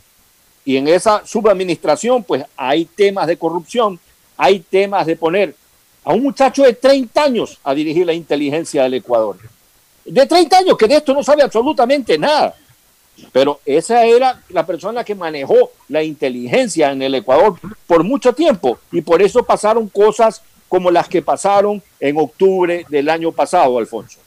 Y 0.66 0.76
en 0.76 0.88
esa 0.88 1.24
subadministración, 1.26 2.24
pues 2.24 2.44
hay 2.56 2.84
temas 2.84 3.26
de 3.26 3.38
corrupción, 3.38 3.98
hay 4.36 4.60
temas 4.60 5.06
de 5.06 5.16
poner 5.16 5.54
a 6.04 6.12
un 6.12 6.22
muchacho 6.22 6.62
de 6.62 6.74
30 6.74 7.22
años 7.22 7.58
a 7.64 7.74
dirigir 7.74 8.06
la 8.06 8.12
inteligencia 8.12 8.82
del 8.82 8.94
Ecuador. 8.94 9.36
De 10.04 10.26
30 10.26 10.58
años, 10.58 10.76
que 10.76 10.86
de 10.86 10.96
esto 10.96 11.14
no 11.14 11.22
sabe 11.22 11.42
absolutamente 11.42 12.18
nada. 12.18 12.54
Pero 13.32 13.60
esa 13.64 14.04
era 14.04 14.40
la 14.50 14.66
persona 14.66 15.04
que 15.04 15.14
manejó 15.14 15.70
la 15.88 16.02
inteligencia 16.02 16.90
en 16.90 17.00
el 17.02 17.14
Ecuador 17.14 17.58
por 17.86 18.04
mucho 18.04 18.32
tiempo. 18.32 18.78
Y 18.92 19.00
por 19.00 19.22
eso 19.22 19.42
pasaron 19.44 19.88
cosas 19.88 20.42
como 20.68 20.90
las 20.90 21.08
que 21.08 21.22
pasaron 21.22 21.82
en 22.00 22.18
octubre 22.18 22.84
del 22.88 23.08
año 23.08 23.32
pasado, 23.32 23.78
Alfonso. 23.78 24.18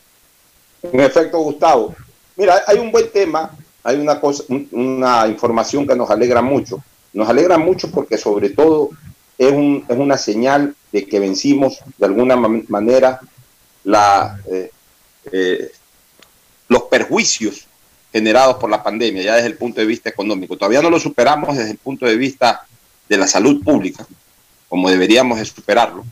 En 0.82 1.00
efecto, 1.02 1.40
Gustavo. 1.40 1.94
Mira, 2.36 2.62
hay 2.66 2.78
un 2.78 2.92
buen 2.92 3.12
tema, 3.12 3.52
hay 3.84 3.98
una 3.98 4.20
cosa, 4.20 4.44
una 4.72 5.28
información 5.28 5.86
que 5.86 5.96
nos 5.96 6.10
alegra 6.10 6.42
mucho. 6.42 6.82
Nos 7.14 7.28
alegra 7.28 7.58
mucho 7.58 7.92
porque 7.92 8.18
sobre 8.18 8.52
todo 8.52 8.92
es, 9.38 9.52
un, 9.52 9.86
es 9.88 9.98
una 9.98 10.18
señal 10.18 10.76
de 10.92 11.06
que 11.06 11.20
vencimos 11.20 11.80
de 11.98 12.06
alguna 12.06 12.36
manera 12.36 13.20
la, 13.84 14.40
eh, 14.52 14.72
eh, 15.32 15.72
los 16.68 16.84
perjuicios 16.84 17.66
generados 18.12 18.58
por 18.58 18.70
la 18.70 18.84
pandemia, 18.84 19.24
ya 19.24 19.36
desde 19.36 19.48
el 19.48 19.58
punto 19.58 19.80
de 19.80 19.88
vista 19.88 20.10
económico. 20.10 20.58
Todavía 20.58 20.82
no 20.82 20.90
lo 20.90 21.00
superamos 21.00 21.58
desde 21.58 21.72
el 21.72 21.78
punto 21.78 22.06
de 22.06 22.16
vista 22.16 22.66
de 23.08 23.18
la 23.18 23.28
salud 23.28 23.64
pública, 23.64 24.06
como 24.68 24.90
deberíamos 24.90 25.40
de 25.40 25.46
superarlo. 25.46 26.04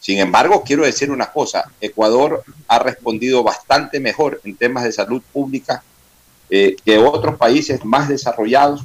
Sin 0.00 0.18
embargo, 0.18 0.64
quiero 0.64 0.84
decir 0.84 1.10
una 1.10 1.30
cosa, 1.30 1.70
Ecuador 1.80 2.42
ha 2.66 2.78
respondido 2.78 3.42
bastante 3.42 4.00
mejor 4.00 4.40
en 4.44 4.56
temas 4.56 4.84
de 4.84 4.92
salud 4.92 5.22
pública 5.32 5.84
eh, 6.50 6.76
que 6.84 6.98
otros 6.98 7.36
países 7.36 7.84
más 7.84 8.08
desarrollados, 8.08 8.82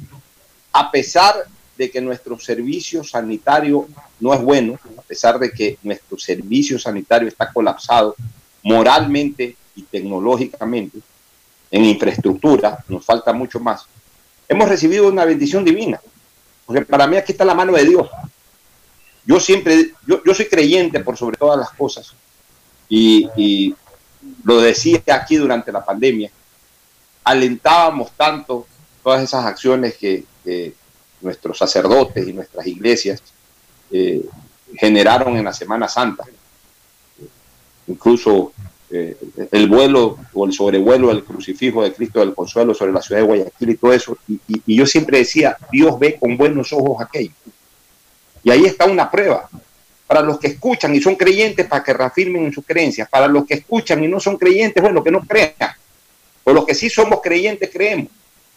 a 0.72 0.90
pesar 0.90 1.34
de 1.78 1.90
que 1.90 2.00
nuestro 2.00 2.38
servicio 2.40 3.04
sanitario 3.04 3.86
no 4.18 4.34
es 4.34 4.42
bueno, 4.42 4.78
a 4.98 5.02
pesar 5.02 5.38
de 5.38 5.52
que 5.52 5.78
nuestro 5.84 6.18
servicio 6.18 6.76
sanitario 6.76 7.28
está 7.28 7.52
colapsado 7.52 8.16
moralmente 8.64 9.56
y 9.76 9.82
tecnológicamente, 9.82 10.98
en 11.70 11.84
infraestructura, 11.84 12.84
nos 12.88 13.04
falta 13.04 13.32
mucho 13.32 13.60
más. 13.60 13.86
Hemos 14.48 14.68
recibido 14.68 15.06
una 15.06 15.24
bendición 15.24 15.64
divina, 15.64 16.00
porque 16.66 16.84
para 16.84 17.06
mí 17.06 17.16
aquí 17.16 17.30
está 17.30 17.44
la 17.44 17.54
mano 17.54 17.72
de 17.74 17.84
Dios. 17.84 18.08
Yo 19.24 19.38
siempre, 19.38 19.94
yo, 20.04 20.20
yo 20.24 20.34
soy 20.34 20.46
creyente 20.46 20.98
por 21.00 21.16
sobre 21.16 21.36
todas 21.36 21.58
las 21.58 21.70
cosas, 21.70 22.12
y, 22.88 23.74
lo 24.42 24.60
decía 24.60 25.00
aquí 25.12 25.36
durante 25.36 25.70
la 25.70 25.84
pandemia, 25.84 26.30
alentábamos 27.22 28.10
tanto 28.16 28.66
todas 29.02 29.22
esas 29.22 29.44
acciones 29.44 29.96
que, 29.96 30.24
que, 30.42 30.74
nuestros 31.20 31.58
sacerdotes 31.58 32.26
y 32.26 32.32
nuestras 32.32 32.66
iglesias 32.66 33.22
eh, 33.90 34.24
generaron 34.76 35.36
en 35.36 35.44
la 35.44 35.52
Semana 35.52 35.88
Santa. 35.88 36.24
Incluso 37.86 38.52
eh, 38.90 39.16
el 39.52 39.68
vuelo 39.68 40.18
o 40.32 40.46
el 40.46 40.52
sobrevuelo 40.52 41.08
del 41.08 41.24
crucifijo 41.24 41.82
de 41.82 41.92
Cristo 41.92 42.20
del 42.20 42.34
Consuelo 42.34 42.74
sobre 42.74 42.92
la 42.92 43.02
ciudad 43.02 43.20
de 43.20 43.26
Guayaquil 43.26 43.70
y 43.70 43.76
todo 43.76 43.92
eso. 43.92 44.16
Y, 44.26 44.76
yo 44.76 44.86
siempre 44.86 45.18
decía, 45.18 45.56
Dios 45.70 45.98
ve 45.98 46.16
con 46.18 46.36
buenos 46.36 46.72
ojos 46.72 47.00
aquello. 47.00 47.32
Y 48.42 48.50
ahí 48.50 48.64
está 48.64 48.86
una 48.86 49.10
prueba. 49.10 49.48
Para 50.06 50.22
los 50.22 50.38
que 50.38 50.48
escuchan 50.48 50.94
y 50.94 51.02
son 51.02 51.16
creyentes, 51.16 51.66
para 51.66 51.84
que 51.84 51.92
reafirmen 51.92 52.46
en 52.46 52.52
sus 52.52 52.64
creencias. 52.64 53.08
Para 53.08 53.28
los 53.28 53.46
que 53.46 53.54
escuchan 53.54 54.02
y 54.02 54.08
no 54.08 54.20
son 54.20 54.38
creyentes, 54.38 54.82
bueno, 54.82 55.04
que 55.04 55.10
no 55.10 55.20
crean. 55.20 55.52
Por 56.42 56.54
los 56.54 56.64
que 56.64 56.74
sí 56.74 56.88
somos 56.88 57.20
creyentes, 57.20 57.68
creemos. 57.70 58.08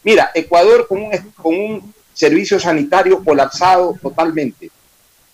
Mira, 0.03 0.31
Ecuador 0.33 0.87
con 0.87 1.03
un, 1.03 1.11
con 1.35 1.53
un 1.53 1.93
servicio 2.13 2.59
sanitario 2.59 3.23
colapsado 3.23 3.97
totalmente, 4.01 4.69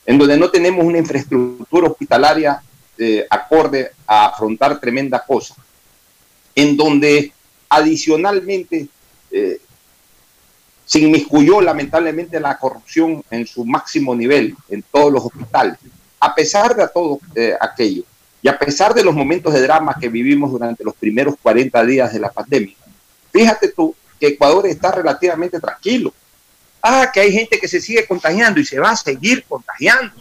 en 0.06 0.18
donde 0.18 0.38
no 0.38 0.50
tenemos 0.50 0.86
una 0.86 0.98
infraestructura 0.98 1.88
hospitalaria 1.88 2.62
eh, 2.98 3.26
acorde 3.30 3.92
a 4.06 4.28
afrontar 4.28 4.80
tremenda 4.80 5.24
cosa, 5.26 5.56
en 6.56 6.76
donde 6.76 7.32
adicionalmente 7.70 8.88
eh, 9.32 9.60
se 10.86 11.00
inmiscuyó 11.00 11.60
lamentablemente 11.62 12.40
la 12.40 12.58
corrupción 12.58 13.24
en 13.30 13.46
su 13.46 13.66
máximo 13.66 14.16
nivel 14.16 14.56
en 14.70 14.82
todos 14.84 15.12
los 15.12 15.26
hospitales. 15.26 15.78
A 16.20 16.34
pesar 16.34 16.76
de 16.76 16.88
todo 16.88 17.20
eh, 17.36 17.54
aquello 17.60 18.04
y 18.42 18.48
a 18.48 18.58
pesar 18.58 18.94
de 18.94 19.04
los 19.04 19.14
momentos 19.14 19.54
de 19.54 19.62
drama 19.62 19.98
que 20.00 20.08
vivimos 20.08 20.50
durante 20.50 20.84
los 20.84 20.96
primeros 20.96 21.36
40 21.44 21.86
días 21.86 22.14
de 22.14 22.20
la 22.20 22.32
pandemia, 22.32 22.76
fíjate 23.32 23.68
tú 23.74 23.94
que 24.20 24.28
Ecuador 24.28 24.66
está 24.66 24.92
relativamente 24.92 25.60
tranquilo. 25.60 26.14
Ah, 26.90 27.12
que 27.14 27.20
hay 27.20 27.34
gente 27.34 27.60
que 27.60 27.68
se 27.68 27.82
sigue 27.82 28.06
contagiando 28.06 28.62
y 28.62 28.66
se 28.66 28.80
va 28.80 28.92
a 28.92 28.96
seguir 28.96 29.44
contagiando. 29.44 30.14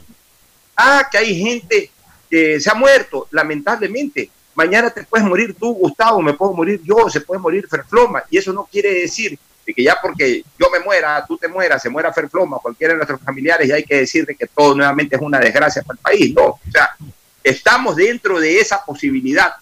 Ah, 0.76 1.06
que 1.08 1.16
hay 1.16 1.38
gente 1.38 1.92
que 2.28 2.58
se 2.58 2.68
ha 2.68 2.74
muerto, 2.74 3.28
lamentablemente. 3.30 4.28
Mañana 4.52 4.90
te 4.90 5.04
puedes 5.04 5.24
morir 5.24 5.54
tú, 5.54 5.74
Gustavo, 5.74 6.20
me 6.20 6.34
puedo 6.34 6.54
morir 6.54 6.80
yo, 6.82 7.08
se 7.08 7.20
puede 7.20 7.40
morir 7.40 7.68
Ferfloma. 7.68 8.24
Y 8.30 8.38
eso 8.38 8.52
no 8.52 8.64
quiere 8.64 9.02
decir 9.02 9.38
que 9.64 9.80
ya 9.80 9.96
porque 10.02 10.42
yo 10.58 10.68
me 10.72 10.80
muera, 10.80 11.24
tú 11.24 11.38
te 11.38 11.46
mueras, 11.46 11.80
se 11.80 11.88
muera 11.88 12.12
Ferfloma, 12.12 12.58
cualquiera 12.58 12.94
de 12.94 12.96
nuestros 12.96 13.20
familiares, 13.20 13.68
y 13.68 13.72
hay 13.72 13.84
que 13.84 13.98
decir 13.98 14.26
que 14.26 14.46
todo 14.48 14.74
nuevamente 14.74 15.14
es 15.14 15.22
una 15.22 15.38
desgracia 15.38 15.82
para 15.82 15.96
el 15.98 16.02
país. 16.02 16.34
No, 16.34 16.46
o 16.46 16.60
sea, 16.72 16.96
estamos 17.44 17.94
dentro 17.94 18.40
de 18.40 18.58
esa 18.58 18.84
posibilidad, 18.84 19.54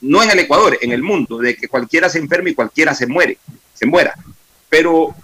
no 0.00 0.24
en 0.24 0.30
el 0.30 0.40
Ecuador, 0.40 0.76
en 0.80 0.90
el 0.90 1.04
mundo, 1.04 1.38
de 1.38 1.54
que 1.54 1.68
cualquiera 1.68 2.08
se 2.08 2.18
enferme 2.18 2.50
y 2.50 2.54
cualquiera 2.56 2.94
se 2.94 3.06
muere, 3.06 3.38
se 3.74 3.86
muera. 3.86 4.16
Pero 4.68 5.14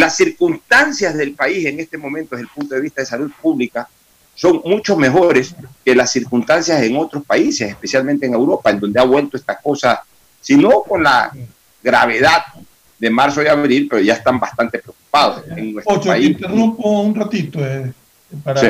las 0.00 0.16
circunstancias 0.16 1.16
del 1.16 1.34
país 1.34 1.64
en 1.66 1.78
este 1.78 1.96
momento, 1.98 2.34
desde 2.34 2.48
el 2.48 2.54
punto 2.54 2.74
de 2.74 2.80
vista 2.80 3.02
de 3.02 3.06
salud 3.06 3.30
pública, 3.40 3.88
son 4.34 4.62
mucho 4.64 4.96
mejores 4.96 5.54
que 5.84 5.94
las 5.94 6.10
circunstancias 6.10 6.82
en 6.82 6.96
otros 6.96 7.24
países, 7.24 7.68
especialmente 7.68 8.26
en 8.26 8.34
Europa, 8.34 8.70
en 8.70 8.80
donde 8.80 8.98
ha 8.98 9.04
vuelto 9.04 9.36
esta 9.36 9.56
cosa, 9.58 10.02
si 10.40 10.56
no 10.56 10.82
con 10.82 11.02
la 11.02 11.30
gravedad 11.82 12.44
de 12.98 13.10
marzo 13.10 13.42
y 13.42 13.46
abril, 13.46 13.86
pero 13.88 14.02
ya 14.02 14.14
están 14.14 14.38
bastante 14.40 14.78
preocupados 14.78 15.44
en 15.56 15.74
nuestro 15.74 15.94
Ocho, 15.96 16.08
país. 16.10 16.26
te 16.26 16.32
interrumpo 16.32 17.00
un 17.00 17.14
ratito 17.14 17.64
eh, 17.64 17.92
para 18.42 18.60
Sí. 18.60 18.68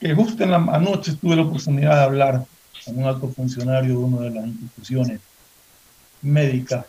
que 0.00 0.14
justo 0.14 0.42
en 0.44 0.50
la 0.50 0.56
anoche 0.56 1.14
tuve 1.20 1.36
la 1.36 1.42
oportunidad 1.42 1.96
de 1.96 2.02
hablar 2.02 2.44
con 2.84 2.98
un 2.98 3.04
alto 3.04 3.28
funcionario 3.28 3.90
de 3.92 3.96
una 3.96 4.20
de 4.22 4.30
las 4.30 4.46
instituciones 4.46 5.20
médicas 6.22 6.86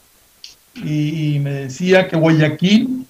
y, 0.76 1.40
me 1.40 1.52
decía 1.52 2.08
que 2.08 2.16
Guayaquil 2.16 3.06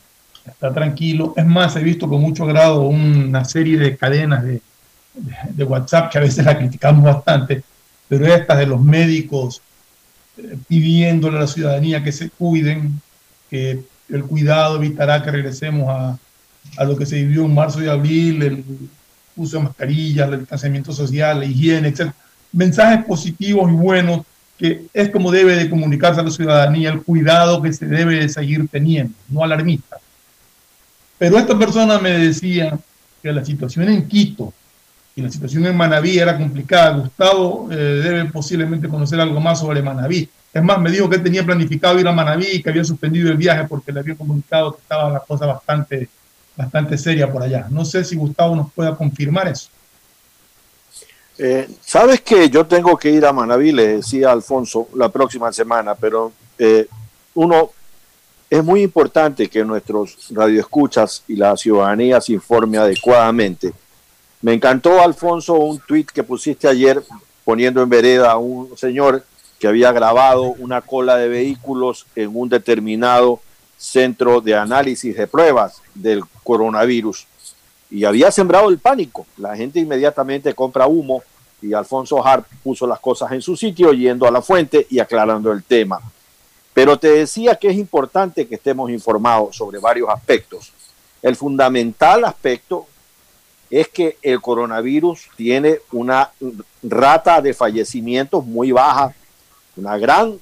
está 0.45 0.73
tranquilo. 0.73 1.33
Es 1.38 1.45
más, 1.45 1.75
he 1.75 1.83
visto 1.83 2.07
con 2.07 2.21
mucho 2.21 2.43
agrado 2.43 2.81
una 2.81 3.45
serie 3.45 3.77
de 3.77 3.95
cadenas 3.97 4.43
de, 4.43 4.62
de, 5.50 5.63
WhatsApp 5.63 6.12
que 6.12 6.17
a 6.17 6.21
veces 6.21 6.45
la 6.45 6.57
criticamos 6.57 7.03
bastante, 7.03 7.63
pero 8.07 8.25
estas 8.25 8.57
de 8.57 8.65
los 8.65 8.81
médicos 8.81 9.62
eh, 10.38 10.57
pidiéndole 10.67 11.38
a 11.38 11.41
la 11.41 11.47
ciudadanía 11.47 12.03
que 12.03 12.12
se 12.12 12.29
cuiden, 12.29 13.00
que 13.50 13.83
el 14.09 14.23
cuidado 14.25 14.77
evitará 14.77 15.23
que 15.23 15.31
regresemos 15.31 15.88
a, 15.89 16.17
a 16.77 16.83
lo 16.83 16.97
que 16.97 17.05
se 17.05 17.15
vivió 17.15 17.45
en 17.45 17.53
marzo 17.53 17.81
y 17.83 17.88
abril, 17.88 18.43
el 18.43 18.65
uso 19.35 19.57
de 19.57 19.63
mascarillas, 19.63 20.31
el 20.31 20.39
distanciamiento 20.39 20.91
social, 20.91 21.39
la 21.39 21.45
higiene, 21.45 21.89
etc. 21.89 22.12
Mensajes 22.51 23.05
positivos 23.05 23.71
y 23.71 23.75
buenos 23.75 24.21
que 24.57 24.85
es 24.93 25.09
como 25.09 25.31
debe 25.31 25.55
de 25.55 25.69
comunicarse 25.69 26.21
a 26.21 26.23
la 26.23 26.29
ciudadanía, 26.29 26.91
el 26.91 27.01
cuidado 27.01 27.62
que 27.62 27.73
se 27.73 27.85
debe 27.85 28.15
de 28.15 28.29
seguir 28.29 28.67
teniendo, 28.67 29.13
no 29.29 29.43
alarmista. 29.43 29.97
Pero 31.24 31.38
esta 31.38 31.58
persona 31.58 32.00
me 32.00 32.18
decía 32.18 32.77
que 33.22 33.32
la 33.32 33.46
situación 33.46 33.88
en 33.88 34.10
Quito 34.10 34.51
y 35.15 35.22
la 35.22 35.32
situación 35.32 35.65
en 35.65 35.77
Manabí 35.77 36.20
era 36.20 36.38
complicada. 36.38 36.98
Gustavo 36.98 37.70
eh, 37.72 37.75
debe 37.75 38.25
posiblemente 38.25 38.89
conocer 38.89 39.22
algo 39.22 39.39
más 39.39 39.62
sobre 39.62 39.82
Manabí. 39.82 40.27
Es 40.53 40.62
más, 40.62 40.82
me 40.82 40.92
dijo 40.92 41.10
que 41.10 41.15
él 41.15 41.24
tenía 41.24 41.46
planificado 41.46 41.98
ir 41.98 42.10
a 42.10 42.12
Manabí 42.12 42.48
y 42.56 42.62
que 42.62 42.72
había 42.72 42.84
suspendido 42.84 43.32
el 43.32 43.38
viaje 43.38 43.63
porque 43.70 43.94
le 43.94 44.01
había 44.01 44.15
comunicado 44.15 44.74
que 44.74 44.82
estaba 44.82 45.10
la 45.12 45.22
cosa 45.22 45.46
bastante, 45.46 46.10
bastante 46.58 46.98
seria 46.98 47.32
por 47.32 47.42
allá. 47.42 47.68
No 47.70 47.86
sé 47.86 48.03
si 48.03 48.18
Gustavo 48.18 48.53
nos 48.58 48.74
pueda 48.74 48.94
confirmar 48.94 49.48
eso. 49.48 49.70
Eh, 51.38 51.70
Sabes 51.80 52.20
que 52.20 52.50
yo 52.50 52.65
tengo 52.65 52.98
que 52.98 53.10
ir 53.10 53.25
a 53.25 53.32
Manaví, 53.32 53.72
le 53.72 53.88
decía 53.88 54.30
Alfonso, 54.30 54.89
la 54.94 55.08
próxima 55.08 55.53
semana, 55.53 55.95
pero 55.95 56.34
eh, 56.60 56.86
uno 57.36 57.69
es 58.49 58.63
muy 58.63 58.82
importante 58.82 59.47
que 59.49 59.65
nuestros 59.65 60.27
radioescuchas 60.32 61.23
y 61.27 61.36
la 61.36 61.58
ciudadanía 61.58 62.21
se 62.21 62.34
informe 62.34 62.77
adecuadamente. 62.77 63.73
Me 64.41 64.53
encantó, 64.53 65.01
Alfonso, 65.01 65.53
un 65.56 65.79
tuit 65.79 66.10
que 66.12 66.23
pusiste 66.23 66.67
ayer 66.67 67.01
poniendo 67.43 67.82
en 67.82 67.89
vereda 67.89 68.32
a 68.32 68.38
un 68.38 68.77
señor 68.77 69.23
que 69.60 69.67
había 69.67 69.91
grabado 69.91 70.43
una 70.60 70.82
cola 70.82 71.15
de 71.15 71.29
vehículos 71.29 72.06
en 72.15 72.32
un 72.34 72.49
determinado 72.49 73.39
centro 73.77 74.41
de 74.41 74.56
análisis 74.56 75.15
de 75.15 75.27
pruebas 75.27 75.82
del 75.93 76.23
coronavirus 76.43 77.25
y 77.89 78.06
había 78.06 78.32
sembrado 78.32 78.69
el 78.69 78.79
pánico. 78.79 79.25
La 79.38 79.56
gente 79.56 79.79
inmediatamente 79.79 80.53
compra 80.53 80.88
humo 80.88 81.23
y 81.62 81.73
Alfonso 81.73 82.25
Harp 82.25 82.45
puso 82.63 82.88
las 82.88 82.99
cosas 82.99 83.32
en 83.32 83.41
su 83.41 83.56
sitio 83.56 83.93
yendo 83.93 84.27
a 84.27 84.32
la 84.32 84.41
fuente 84.41 84.88
y 84.89 84.99
aclarando 84.99 85.51
el 85.51 85.63
tema. 85.63 85.99
Pero 86.73 86.97
te 86.97 87.09
decía 87.09 87.55
que 87.55 87.69
es 87.69 87.77
importante 87.77 88.47
que 88.47 88.55
estemos 88.55 88.89
informados 88.89 89.55
sobre 89.55 89.79
varios 89.79 90.09
aspectos. 90.09 90.73
El 91.21 91.36
fundamental 91.36 92.25
aspecto 92.25 92.88
es 93.69 93.88
que 93.88 94.17
el 94.21 94.41
coronavirus 94.41 95.29
tiene 95.36 95.79
una 95.91 96.31
rata 96.83 97.41
de 97.41 97.53
fallecimientos 97.53 98.45
muy 98.45 98.71
baja, 98.71 99.13
una 99.75 99.97
gran 99.97 100.39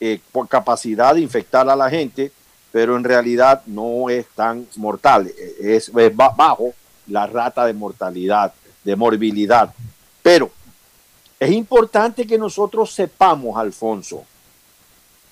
eh, 0.00 0.20
capacidad 0.48 1.14
de 1.14 1.22
infectar 1.22 1.68
a 1.68 1.76
la 1.76 1.88
gente, 1.90 2.30
pero 2.70 2.96
en 2.96 3.04
realidad 3.04 3.62
no 3.66 4.10
es 4.10 4.26
tan 4.28 4.66
mortal, 4.76 5.32
es, 5.60 5.88
es 5.88 6.16
bajo 6.16 6.74
la 7.06 7.26
rata 7.26 7.64
de 7.64 7.72
mortalidad, 7.72 8.52
de 8.84 8.96
morbilidad. 8.96 9.72
Pero 10.22 10.50
es 11.40 11.50
importante 11.50 12.26
que 12.26 12.38
nosotros 12.38 12.92
sepamos, 12.92 13.56
Alfonso, 13.56 14.24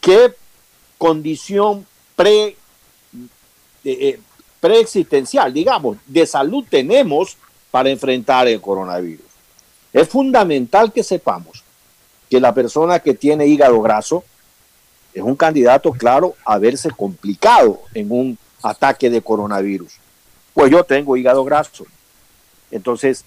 qué 0.05 0.35
condición 0.99 1.87
pre, 2.15 2.57
eh, 3.85 4.21
preexistencial, 4.61 5.53
digamos, 5.53 5.97
de 6.07 6.27
salud 6.27 6.63
tenemos 6.69 7.39
para 7.71 7.89
enfrentar 7.89 8.47
el 8.47 8.61
coronavirus. 8.61 9.25
Es 9.95 10.07
fundamental 10.09 10.93
que 10.93 11.03
sepamos 11.03 11.65
que 12.29 12.39
la 12.39 12.53
persona 12.53 12.99
que 12.99 13.15
tiene 13.15 13.47
hígado 13.47 13.81
graso 13.81 14.25
es 15.15 15.23
un 15.23 15.37
candidato 15.37 15.91
claro 15.93 16.35
a 16.45 16.59
verse 16.59 16.91
complicado 16.91 17.81
en 17.95 18.13
un 18.13 18.39
ataque 18.63 19.09
de 19.09 19.23
coronavirus. 19.23 19.95
Pues 20.53 20.71
yo 20.71 20.85
tengo 20.85 21.17
hígado 21.17 21.45
graso. 21.45 21.87
Entonces, 22.71 23.25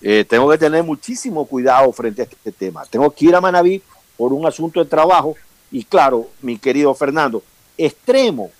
eh, 0.00 0.24
tengo 0.28 0.48
que 0.48 0.58
tener 0.58 0.84
muchísimo 0.84 1.44
cuidado 1.44 1.92
frente 1.92 2.22
a 2.22 2.24
este 2.24 2.52
tema. 2.52 2.84
Tengo 2.86 3.10
que 3.10 3.26
ir 3.26 3.34
a 3.34 3.40
Manaví 3.40 3.82
por 4.16 4.32
un 4.32 4.46
asunto 4.46 4.80
de 4.80 4.88
trabajo 4.88 5.34
y 5.70 5.84
claro, 5.84 6.28
mi 6.42 6.58
querido 6.58 6.94
Fernando, 6.94 7.42
extremo, 7.76 8.50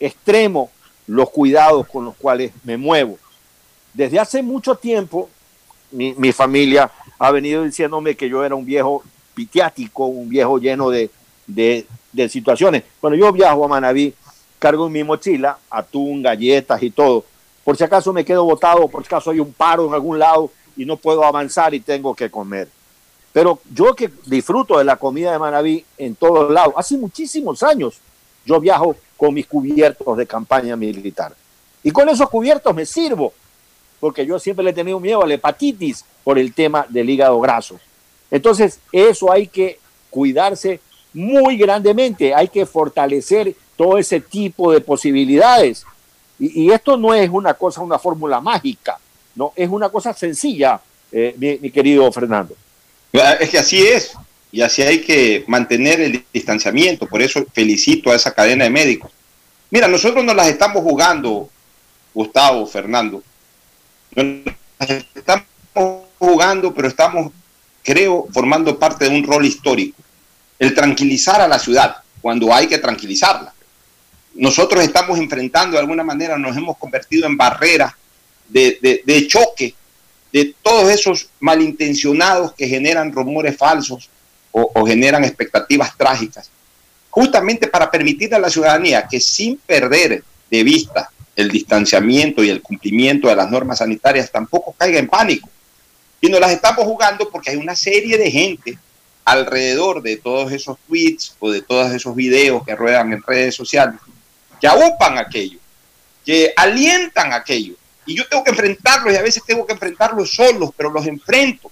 extremo 0.00 0.70
los 1.06 1.30
cuidados 1.30 1.86
con 1.88 2.04
los 2.04 2.16
cuales 2.16 2.52
me 2.64 2.76
muevo. 2.76 3.18
Desde 3.94 4.18
hace 4.18 4.42
mucho 4.42 4.74
tiempo, 4.74 5.28
mi, 5.90 6.14
mi 6.14 6.32
familia 6.32 6.90
ha 7.18 7.30
venido 7.30 7.64
diciéndome 7.64 8.16
que 8.16 8.28
yo 8.28 8.44
era 8.44 8.54
un 8.54 8.64
viejo 8.64 9.02
pitiático, 9.34 10.06
un 10.06 10.28
viejo 10.28 10.58
lleno 10.58 10.90
de, 10.90 11.10
de, 11.46 11.86
de 12.12 12.28
situaciones. 12.28 12.82
Bueno, 13.00 13.16
yo 13.16 13.32
viajo 13.32 13.64
a 13.64 13.68
Manaví, 13.68 14.14
cargo 14.58 14.86
en 14.86 14.92
mi 14.92 15.04
mochila 15.04 15.58
atún, 15.70 16.22
galletas 16.22 16.82
y 16.82 16.90
todo. 16.90 17.24
Por 17.64 17.76
si 17.76 17.84
acaso 17.84 18.12
me 18.12 18.24
quedo 18.24 18.44
botado, 18.44 18.88
por 18.88 19.02
si 19.02 19.06
acaso 19.06 19.30
hay 19.30 19.40
un 19.40 19.52
paro 19.52 19.86
en 19.86 19.94
algún 19.94 20.18
lado 20.18 20.50
y 20.76 20.84
no 20.84 20.96
puedo 20.96 21.24
avanzar 21.24 21.74
y 21.74 21.80
tengo 21.80 22.14
que 22.14 22.30
comer. 22.30 22.68
Pero 23.32 23.60
yo 23.72 23.94
que 23.94 24.10
disfruto 24.26 24.78
de 24.78 24.84
la 24.84 24.96
comida 24.96 25.32
de 25.32 25.38
Manaví 25.38 25.84
en 25.96 26.14
todos 26.14 26.50
lados, 26.50 26.74
hace 26.76 26.96
muchísimos 26.96 27.62
años 27.62 28.00
yo 28.44 28.58
viajo 28.58 28.96
con 29.16 29.34
mis 29.34 29.46
cubiertos 29.46 30.16
de 30.16 30.26
campaña 30.26 30.76
militar. 30.76 31.34
Y 31.82 31.90
con 31.90 32.08
esos 32.08 32.28
cubiertos 32.30 32.74
me 32.74 32.86
sirvo, 32.86 33.32
porque 34.00 34.24
yo 34.24 34.38
siempre 34.38 34.64
le 34.64 34.70
he 34.70 34.74
tenido 34.74 34.98
miedo 34.98 35.22
a 35.22 35.26
la 35.26 35.34
hepatitis 35.34 36.04
por 36.24 36.38
el 36.38 36.54
tema 36.54 36.86
del 36.88 37.10
hígado 37.10 37.38
graso. 37.40 37.78
Entonces, 38.30 38.80
eso 38.92 39.30
hay 39.30 39.46
que 39.46 39.78
cuidarse 40.10 40.80
muy 41.12 41.56
grandemente, 41.56 42.34
hay 42.34 42.48
que 42.48 42.66
fortalecer 42.66 43.54
todo 43.76 43.98
ese 43.98 44.20
tipo 44.20 44.72
de 44.72 44.80
posibilidades. 44.80 45.84
Y, 46.38 46.70
esto 46.70 46.96
no 46.96 47.14
es 47.14 47.28
una 47.30 47.54
cosa, 47.54 47.80
una 47.80 47.98
fórmula 47.98 48.40
mágica, 48.40 48.98
no, 49.34 49.52
es 49.56 49.68
una 49.68 49.88
cosa 49.88 50.12
sencilla, 50.14 50.80
eh, 51.10 51.34
mi 51.60 51.70
querido 51.70 52.10
Fernando. 52.12 52.54
Es 53.12 53.50
que 53.50 53.58
así 53.58 53.86
es, 53.86 54.12
y 54.52 54.60
así 54.60 54.82
hay 54.82 55.00
que 55.00 55.44
mantener 55.46 56.00
el 56.00 56.24
distanciamiento. 56.32 57.06
Por 57.06 57.22
eso 57.22 57.44
felicito 57.52 58.10
a 58.10 58.16
esa 58.16 58.32
cadena 58.32 58.64
de 58.64 58.70
médicos. 58.70 59.10
Mira, 59.70 59.88
nosotros 59.88 60.24
nos 60.24 60.34
las 60.34 60.48
estamos 60.48 60.82
jugando, 60.82 61.48
Gustavo, 62.14 62.66
Fernando. 62.66 63.22
Las 64.14 64.90
estamos 65.14 65.46
jugando, 66.18 66.74
pero 66.74 66.88
estamos, 66.88 67.32
creo, 67.82 68.26
formando 68.32 68.78
parte 68.78 69.08
de 69.08 69.16
un 69.16 69.24
rol 69.24 69.44
histórico. 69.44 70.02
El 70.58 70.74
tranquilizar 70.74 71.40
a 71.40 71.48
la 71.48 71.58
ciudad 71.58 71.96
cuando 72.20 72.52
hay 72.52 72.66
que 72.66 72.78
tranquilizarla. 72.78 73.54
nosotros 74.34 74.82
estamos 74.82 75.18
enfrentando 75.18 75.74
de 75.74 75.80
alguna 75.80 76.02
manera, 76.04 76.36
nos 76.36 76.56
hemos 76.56 76.76
convertido 76.76 77.26
en 77.26 77.36
barrera 77.36 77.96
de, 78.48 78.78
de, 78.80 79.02
de 79.04 79.26
choque 79.26 79.74
de 80.32 80.54
todos 80.62 80.90
esos 80.90 81.28
malintencionados 81.40 82.52
que 82.54 82.68
generan 82.68 83.12
rumores 83.12 83.56
falsos 83.56 84.10
o, 84.50 84.86
generan 84.86 85.24
expectativas 85.24 85.96
trágicas, 85.96 86.50
justamente 87.10 87.68
para 87.68 87.90
permitir 87.90 88.34
a 88.34 88.38
la 88.38 88.50
ciudadanía 88.50 89.06
que 89.06 89.20
sin 89.20 89.56
perder 89.58 90.24
de 90.50 90.64
vista 90.64 91.10
el 91.36 91.50
distanciamiento 91.50 92.42
y 92.42 92.50
el 92.50 92.60
cumplimiento 92.60 93.28
de 93.28 93.36
las 93.36 93.50
normas 93.50 93.78
sanitarias 93.78 94.30
tampoco 94.32 94.74
caiga 94.76 94.98
en 94.98 95.06
pánico. 95.06 95.48
Y 96.20 96.28
nos 96.28 96.40
las 96.40 96.50
estamos 96.50 96.84
jugando 96.84 97.30
porque 97.30 97.50
hay 97.50 97.56
una 97.56 97.76
serie 97.76 98.18
de 98.18 98.30
gente 98.30 98.78
alrededor 99.24 100.02
de 100.02 100.16
todos 100.16 100.50
esos 100.50 100.76
tweets 100.88 101.36
o 101.38 101.50
de 101.50 101.62
todos 101.62 101.92
esos 101.92 102.16
videos 102.16 102.64
que 102.64 102.74
ruedan 102.74 103.12
en 103.12 103.22
redes 103.22 103.54
sociales 103.54 104.00
que 104.60 104.66
aupan 104.66 105.18
aquello, 105.18 105.58
que 106.24 106.52
alientan 106.56 107.32
aquello. 107.32 107.74
Y 108.08 108.16
yo 108.16 108.26
tengo 108.26 108.42
que 108.42 108.50
enfrentarlos 108.50 109.12
y 109.12 109.16
a 109.16 109.22
veces 109.22 109.42
tengo 109.46 109.66
que 109.66 109.74
enfrentarlos 109.74 110.32
solos, 110.32 110.70
pero 110.74 110.90
los 110.90 111.06
enfrento. 111.06 111.70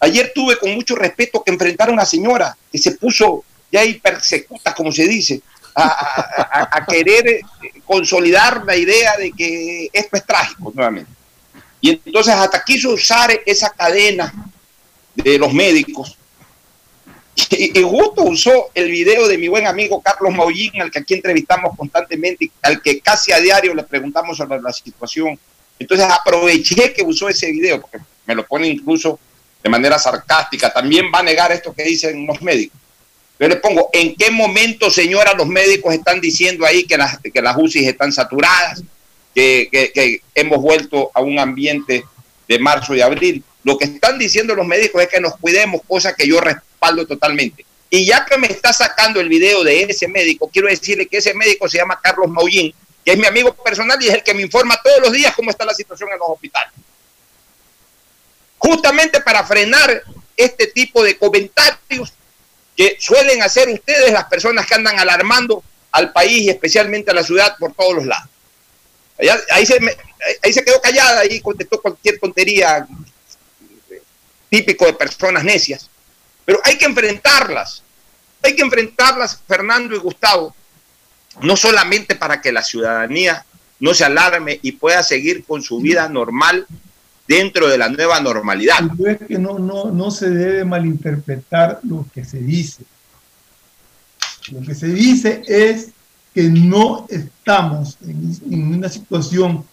Ayer 0.00 0.32
tuve 0.34 0.58
con 0.58 0.74
mucho 0.74 0.96
respeto 0.96 1.40
que 1.44 1.52
enfrentar 1.52 1.88
a 1.88 1.92
una 1.92 2.04
señora 2.04 2.56
que 2.70 2.78
se 2.78 2.90
puso 2.92 3.44
ya 3.70 3.84
hipersecuta, 3.84 4.74
como 4.74 4.90
se 4.90 5.06
dice, 5.06 5.40
a, 5.76 6.84
querer 6.88 7.28
eh, 7.28 7.42
consolidar 7.86 8.64
la 8.64 8.76
idea 8.76 9.16
de 9.16 9.30
que 9.30 9.88
esto 9.92 10.16
es 10.16 10.26
trágico 10.26 10.72
nuevamente. 10.74 11.12
Y 11.80 11.90
entonces 11.90 12.34
hasta 12.34 12.64
quiso 12.64 12.90
usar 12.90 13.30
esa 13.46 13.70
cadena 13.70 14.34
de 15.14 15.38
los 15.38 15.52
médicos. 15.52 16.18
Y, 17.50 17.78
y 17.78 17.82
justo 17.84 18.24
usó 18.24 18.70
el 18.74 18.90
video 18.90 19.28
de 19.28 19.38
mi 19.38 19.46
buen 19.46 19.68
amigo 19.68 20.02
Carlos 20.02 20.34
Maullín, 20.34 20.82
al 20.82 20.90
que 20.90 20.98
aquí 20.98 21.14
entrevistamos 21.14 21.76
constantemente, 21.76 22.50
al 22.62 22.82
que 22.82 22.98
casi 22.98 23.30
a 23.30 23.38
diario 23.38 23.74
le 23.74 23.84
preguntamos 23.84 24.36
sobre 24.36 24.60
la 24.60 24.72
situación. 24.72 25.38
Entonces 25.82 26.06
aproveché 26.06 26.92
que 26.92 27.02
usó 27.02 27.28
ese 27.28 27.50
video, 27.50 27.80
porque 27.80 27.98
me 28.26 28.34
lo 28.34 28.46
pone 28.46 28.68
incluso 28.68 29.18
de 29.62 29.68
manera 29.68 29.98
sarcástica. 29.98 30.72
También 30.72 31.06
va 31.12 31.18
a 31.18 31.22
negar 31.22 31.50
esto 31.52 31.74
que 31.74 31.82
dicen 31.82 32.26
los 32.26 32.40
médicos. 32.40 32.78
Yo 33.38 33.48
le 33.48 33.56
pongo, 33.56 33.90
¿en 33.92 34.14
qué 34.14 34.30
momento, 34.30 34.90
señora, 34.90 35.34
los 35.34 35.48
médicos 35.48 35.92
están 35.92 36.20
diciendo 36.20 36.64
ahí 36.64 36.84
que 36.84 36.96
las, 36.96 37.18
que 37.18 37.42
las 37.42 37.56
UCIs 37.56 37.88
están 37.88 38.12
saturadas, 38.12 38.82
que 39.34 40.20
hemos 40.34 40.58
vuelto 40.58 41.10
a 41.12 41.20
un 41.20 41.38
ambiente 41.38 42.04
de 42.46 42.58
marzo 42.60 42.94
y 42.94 43.00
abril? 43.00 43.42
Lo 43.64 43.76
que 43.76 43.86
están 43.86 44.18
diciendo 44.18 44.54
los 44.54 44.66
médicos 44.66 45.02
es 45.02 45.08
que 45.08 45.20
nos 45.20 45.36
cuidemos, 45.36 45.80
cosa 45.88 46.14
que 46.14 46.28
yo 46.28 46.40
respaldo 46.40 47.06
totalmente. 47.06 47.64
Y 47.90 48.06
ya 48.06 48.24
que 48.24 48.38
me 48.38 48.46
está 48.46 48.72
sacando 48.72 49.20
el 49.20 49.28
video 49.28 49.64
de 49.64 49.82
ese 49.82 50.06
médico, 50.06 50.48
quiero 50.52 50.68
decirle 50.68 51.06
que 51.06 51.18
ese 51.18 51.34
médico 51.34 51.68
se 51.68 51.78
llama 51.78 51.98
Carlos 52.00 52.28
Maullín, 52.30 52.72
que 53.04 53.12
es 53.12 53.18
mi 53.18 53.26
amigo 53.26 53.52
personal 53.54 54.00
y 54.02 54.08
es 54.08 54.14
el 54.14 54.22
que 54.22 54.34
me 54.34 54.42
informa 54.42 54.80
todos 54.82 55.00
los 55.00 55.12
días 55.12 55.34
cómo 55.34 55.50
está 55.50 55.64
la 55.64 55.74
situación 55.74 56.10
en 56.12 56.18
los 56.18 56.28
hospitales. 56.28 56.72
Justamente 58.58 59.20
para 59.20 59.44
frenar 59.44 60.02
este 60.36 60.68
tipo 60.68 61.02
de 61.02 61.18
comentarios 61.18 62.12
que 62.76 62.96
suelen 63.00 63.42
hacer 63.42 63.68
ustedes 63.68 64.12
las 64.12 64.24
personas 64.26 64.66
que 64.66 64.74
andan 64.74 64.98
alarmando 64.98 65.62
al 65.90 66.12
país 66.12 66.42
y 66.42 66.50
especialmente 66.50 67.10
a 67.10 67.14
la 67.14 67.22
ciudad 67.22 67.56
por 67.58 67.74
todos 67.74 67.96
los 67.96 68.06
lados. 68.06 68.28
Allá- 69.18 69.40
ahí, 69.50 69.66
se, 69.66 69.78
ahí 70.42 70.52
se 70.52 70.64
quedó 70.64 70.80
callada 70.80 71.24
y 71.26 71.40
contestó 71.40 71.80
cualquier 71.82 72.18
tontería 72.18 72.86
típico 74.48 74.86
de 74.86 74.94
personas 74.94 75.44
necias. 75.44 75.90
Pero 76.44 76.60
hay 76.64 76.78
que 76.78 76.86
enfrentarlas. 76.86 77.82
Hay 78.42 78.56
que 78.56 78.62
enfrentarlas, 78.62 79.40
Fernando 79.46 79.94
y 79.94 79.98
Gustavo, 79.98 80.54
no 81.40 81.56
solamente 81.56 82.14
para 82.14 82.40
que 82.40 82.52
la 82.52 82.62
ciudadanía 82.62 83.44
no 83.80 83.94
se 83.94 84.04
alarme 84.04 84.60
y 84.62 84.72
pueda 84.72 85.02
seguir 85.02 85.44
con 85.44 85.62
su 85.62 85.80
vida 85.80 86.08
normal 86.08 86.66
dentro 87.26 87.68
de 87.68 87.78
la 87.78 87.88
nueva 87.88 88.20
normalidad. 88.20 88.78
Que 89.26 89.38
no, 89.38 89.58
no, 89.58 89.90
no 89.90 90.10
se 90.10 90.30
debe 90.30 90.64
malinterpretar 90.64 91.80
lo 91.82 92.06
que 92.14 92.24
se 92.24 92.38
dice. 92.38 92.84
Lo 94.50 94.60
que 94.60 94.74
se 94.74 94.88
dice 94.88 95.42
es 95.46 95.90
que 96.34 96.44
no 96.44 97.06
estamos 97.08 97.98
en, 98.02 98.36
en 98.50 98.74
una 98.74 98.88
situación 98.88 99.64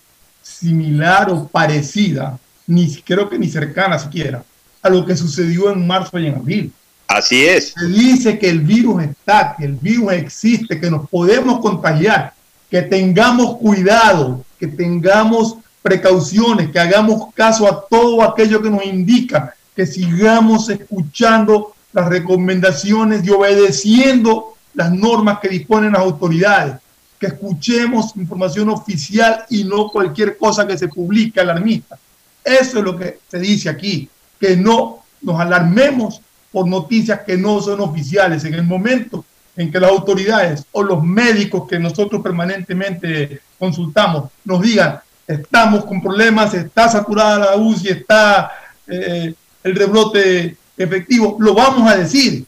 similar 0.42 1.30
o 1.30 1.48
parecida, 1.48 2.40
ni 2.68 2.94
creo 3.02 3.30
que 3.30 3.40
ni 3.40 3.50
cercana 3.50 4.00
siquiera, 4.00 4.44
a 4.82 4.90
lo 4.90 5.06
que 5.06 5.16
sucedió 5.16 5.72
en 5.72 5.86
marzo 5.86 6.18
y 6.20 6.28
en 6.28 6.36
abril. 6.36 6.74
Así 7.10 7.44
es. 7.44 7.74
Se 7.76 7.88
dice 7.88 8.38
que 8.38 8.50
el 8.50 8.60
virus 8.60 9.02
está, 9.02 9.56
que 9.58 9.66
el 9.66 9.74
virus 9.74 10.14
existe, 10.14 10.80
que 10.80 10.92
nos 10.92 11.10
podemos 11.10 11.60
contagiar, 11.60 12.36
que 12.70 12.84
tengamos 12.84 13.58
cuidado, 13.58 14.46
que 14.60 14.68
tengamos 14.68 15.58
precauciones, 15.82 16.70
que 16.70 16.80
hagamos 16.80 17.34
caso 17.34 17.68
a 17.68 17.84
todo 17.90 18.22
aquello 18.22 18.62
que 18.62 18.70
nos 18.70 18.86
indica, 18.86 19.56
que 19.76 19.88
sigamos 19.88 20.70
escuchando 20.70 21.74
las 21.94 22.08
recomendaciones 22.10 23.26
y 23.26 23.32
obedeciendo 23.32 24.54
las 24.76 24.92
normas 24.92 25.40
que 25.40 25.50
disponen 25.50 25.94
las 25.94 26.04
autoridades, 26.04 26.76
que 27.20 27.26
escuchemos 27.26 28.16
información 28.18 28.70
oficial 28.70 29.46
y 29.50 29.64
no 29.64 29.90
cualquier 29.90 30.38
cosa 30.38 30.68
que 30.68 30.78
se 30.78 30.88
publique 30.88 31.40
alarmista. 31.40 31.98
Eso 32.44 32.78
es 32.78 32.84
lo 32.84 32.96
que 32.96 33.18
se 33.28 33.40
dice 33.40 33.68
aquí, 33.68 34.08
que 34.40 34.56
no 34.56 35.00
nos 35.24 35.40
alarmemos 35.40 36.22
por 36.52 36.68
noticias 36.68 37.22
que 37.26 37.38
no 37.38 37.62
son 37.62 37.80
oficiales. 37.82 38.44
En 38.46 38.54
el 38.54 38.64
momento 38.64 39.26
en 39.56 39.72
que 39.72 39.80
las 39.80 39.92
autoridades 39.92 40.66
o 40.72 40.84
los 40.84 41.04
médicos 41.04 41.68
que 41.68 41.80
nosotros 41.80 42.22
permanentemente 42.22 43.42
consultamos 43.58 44.30
nos 44.46 44.62
digan, 44.62 45.00
estamos 45.28 45.86
con 45.86 46.02
problemas, 46.02 46.54
está 46.54 46.90
saturada 46.90 47.40
la 47.40 47.56
UCI, 47.58 47.90
está 47.90 48.52
eh, 48.88 49.34
el 49.64 49.76
rebrote 49.76 50.58
efectivo, 50.78 51.38
lo 51.40 51.54
vamos 51.54 51.92
a 51.92 51.98
decir. 51.98 52.46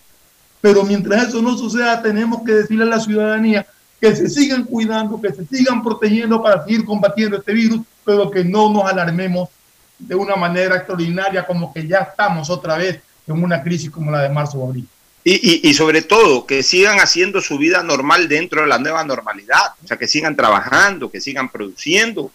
Pero 0.61 0.83
mientras 0.83 1.27
eso 1.27 1.41
no 1.41 1.57
suceda, 1.57 2.01
tenemos 2.01 2.43
que 2.43 2.53
decirle 2.53 2.83
a 2.83 2.87
la 2.87 2.99
ciudadanía 2.99 3.65
que 3.99 4.15
se 4.15 4.29
sigan 4.29 4.63
cuidando, 4.63 5.19
que 5.21 5.33
se 5.33 5.45
sigan 5.45 5.83
protegiendo 5.83 6.41
para 6.41 6.63
seguir 6.63 6.85
combatiendo 6.85 7.37
este 7.37 7.53
virus, 7.53 7.81
pero 8.03 8.31
que 8.31 8.43
no 8.43 8.71
nos 8.71 8.85
alarmemos 8.85 9.49
de 9.99 10.15
una 10.15 10.35
manera 10.35 10.77
extraordinaria, 10.77 11.45
como 11.45 11.71
que 11.71 11.87
ya 11.87 11.99
estamos 11.99 12.49
otra 12.49 12.77
vez 12.77 12.99
en 13.27 13.43
una 13.43 13.63
crisis 13.63 13.89
como 13.89 14.12
la 14.12 14.23
de 14.23 14.29
marzo 14.29 14.60
o 14.60 14.67
abril. 14.67 14.88
Y, 15.23 15.69
y, 15.69 15.73
sobre 15.75 16.01
todo, 16.01 16.47
que 16.47 16.63
sigan 16.63 16.99
haciendo 16.99 17.41
su 17.41 17.60
vida 17.60 17.84
normal 17.84 18.27
dentro 18.27 18.62
de 18.62 18.67
la 18.67 18.79
nueva 18.79 19.03
normalidad. 19.03 19.75
O 19.84 19.88
sea, 19.88 19.97
que 19.97 20.07
sigan 20.07 20.36
trabajando, 20.36 21.12
que 21.12 21.21
sigan 21.21 21.49
produciendo, 21.49 22.31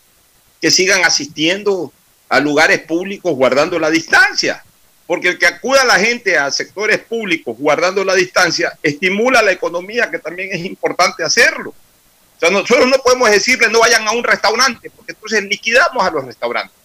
que 0.61 0.70
sigan 0.70 1.05
asistiendo 1.05 1.92
a 2.29 2.38
lugares 2.38 2.81
públicos 2.83 3.35
guardando 3.35 3.79
la 3.81 3.90
distancia. 3.90 4.62
Porque 5.07 5.29
el 5.31 5.38
que 5.38 5.46
acuda 5.46 5.85
la 5.85 5.99
gente 5.99 6.38
a 6.38 6.51
sectores 6.51 6.99
públicos 6.99 7.57
guardando 7.59 8.05
la 8.05 8.14
distancia 8.14 8.77
estimula 8.83 9.42
la 9.42 9.53
economía, 9.53 10.11
que 10.11 10.20
también 10.20 10.51
es 10.53 10.64
importante 10.64 11.25
hacerlo. 11.25 11.70
O 11.70 12.38
sea, 12.38 12.51
nosotros 12.51 12.87
no 12.88 12.99
podemos 12.99 13.31
decirle 13.31 13.68
no 13.68 13.81
vayan 13.81 14.07
a 14.07 14.12
un 14.12 14.22
restaurante, 14.22 14.90
porque 14.90 15.12
entonces 15.12 15.42
liquidamos 15.44 16.05
a 16.05 16.11
los 16.11 16.25
restaurantes. 16.25 16.77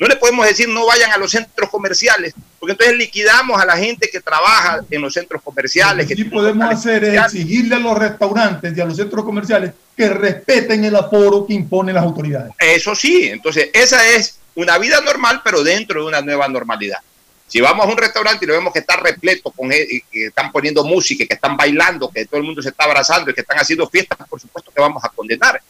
No 0.00 0.08
le 0.08 0.16
podemos 0.16 0.46
decir 0.46 0.66
no 0.66 0.86
vayan 0.86 1.12
a 1.12 1.18
los 1.18 1.30
centros 1.30 1.68
comerciales, 1.68 2.32
porque 2.58 2.72
entonces 2.72 2.96
liquidamos 2.96 3.60
a 3.60 3.66
la 3.66 3.76
gente 3.76 4.08
que 4.10 4.18
trabaja 4.18 4.80
en 4.90 5.02
los 5.02 5.12
centros 5.12 5.42
comerciales. 5.42 6.06
Lo 6.06 6.08
que 6.08 6.16
que 6.16 6.22
sí 6.22 6.28
podemos 6.30 6.70
hacer 6.72 7.04
es 7.04 7.22
exigirle 7.22 7.76
a 7.76 7.78
los 7.80 7.98
restaurantes 7.98 8.74
y 8.74 8.80
a 8.80 8.86
los 8.86 8.96
centros 8.96 9.22
comerciales 9.26 9.72
que 9.94 10.08
respeten 10.08 10.82
el 10.86 10.96
aforo 10.96 11.46
que 11.46 11.52
imponen 11.52 11.94
las 11.94 12.04
autoridades. 12.04 12.50
Eso 12.58 12.94
sí, 12.94 13.28
entonces 13.28 13.68
esa 13.74 14.08
es 14.08 14.38
una 14.54 14.78
vida 14.78 15.02
normal, 15.02 15.42
pero 15.44 15.62
dentro 15.62 16.00
de 16.00 16.08
una 16.08 16.22
nueva 16.22 16.48
normalidad. 16.48 17.00
Si 17.46 17.60
vamos 17.60 17.84
a 17.84 17.90
un 17.90 17.98
restaurante 17.98 18.46
y 18.46 18.48
lo 18.48 18.54
vemos 18.54 18.72
que 18.72 18.78
está 18.78 18.96
repleto, 18.96 19.50
con, 19.50 19.68
que 19.68 20.02
están 20.12 20.50
poniendo 20.50 20.82
música, 20.82 21.26
que 21.26 21.34
están 21.34 21.58
bailando, 21.58 22.08
que 22.08 22.24
todo 22.24 22.38
el 22.38 22.46
mundo 22.46 22.62
se 22.62 22.70
está 22.70 22.84
abrazando 22.84 23.30
y 23.30 23.34
que 23.34 23.42
están 23.42 23.58
haciendo 23.58 23.86
fiestas, 23.86 24.16
por 24.26 24.40
supuesto 24.40 24.70
que 24.74 24.80
vamos 24.80 25.04
a 25.04 25.10
condenar. 25.10 25.60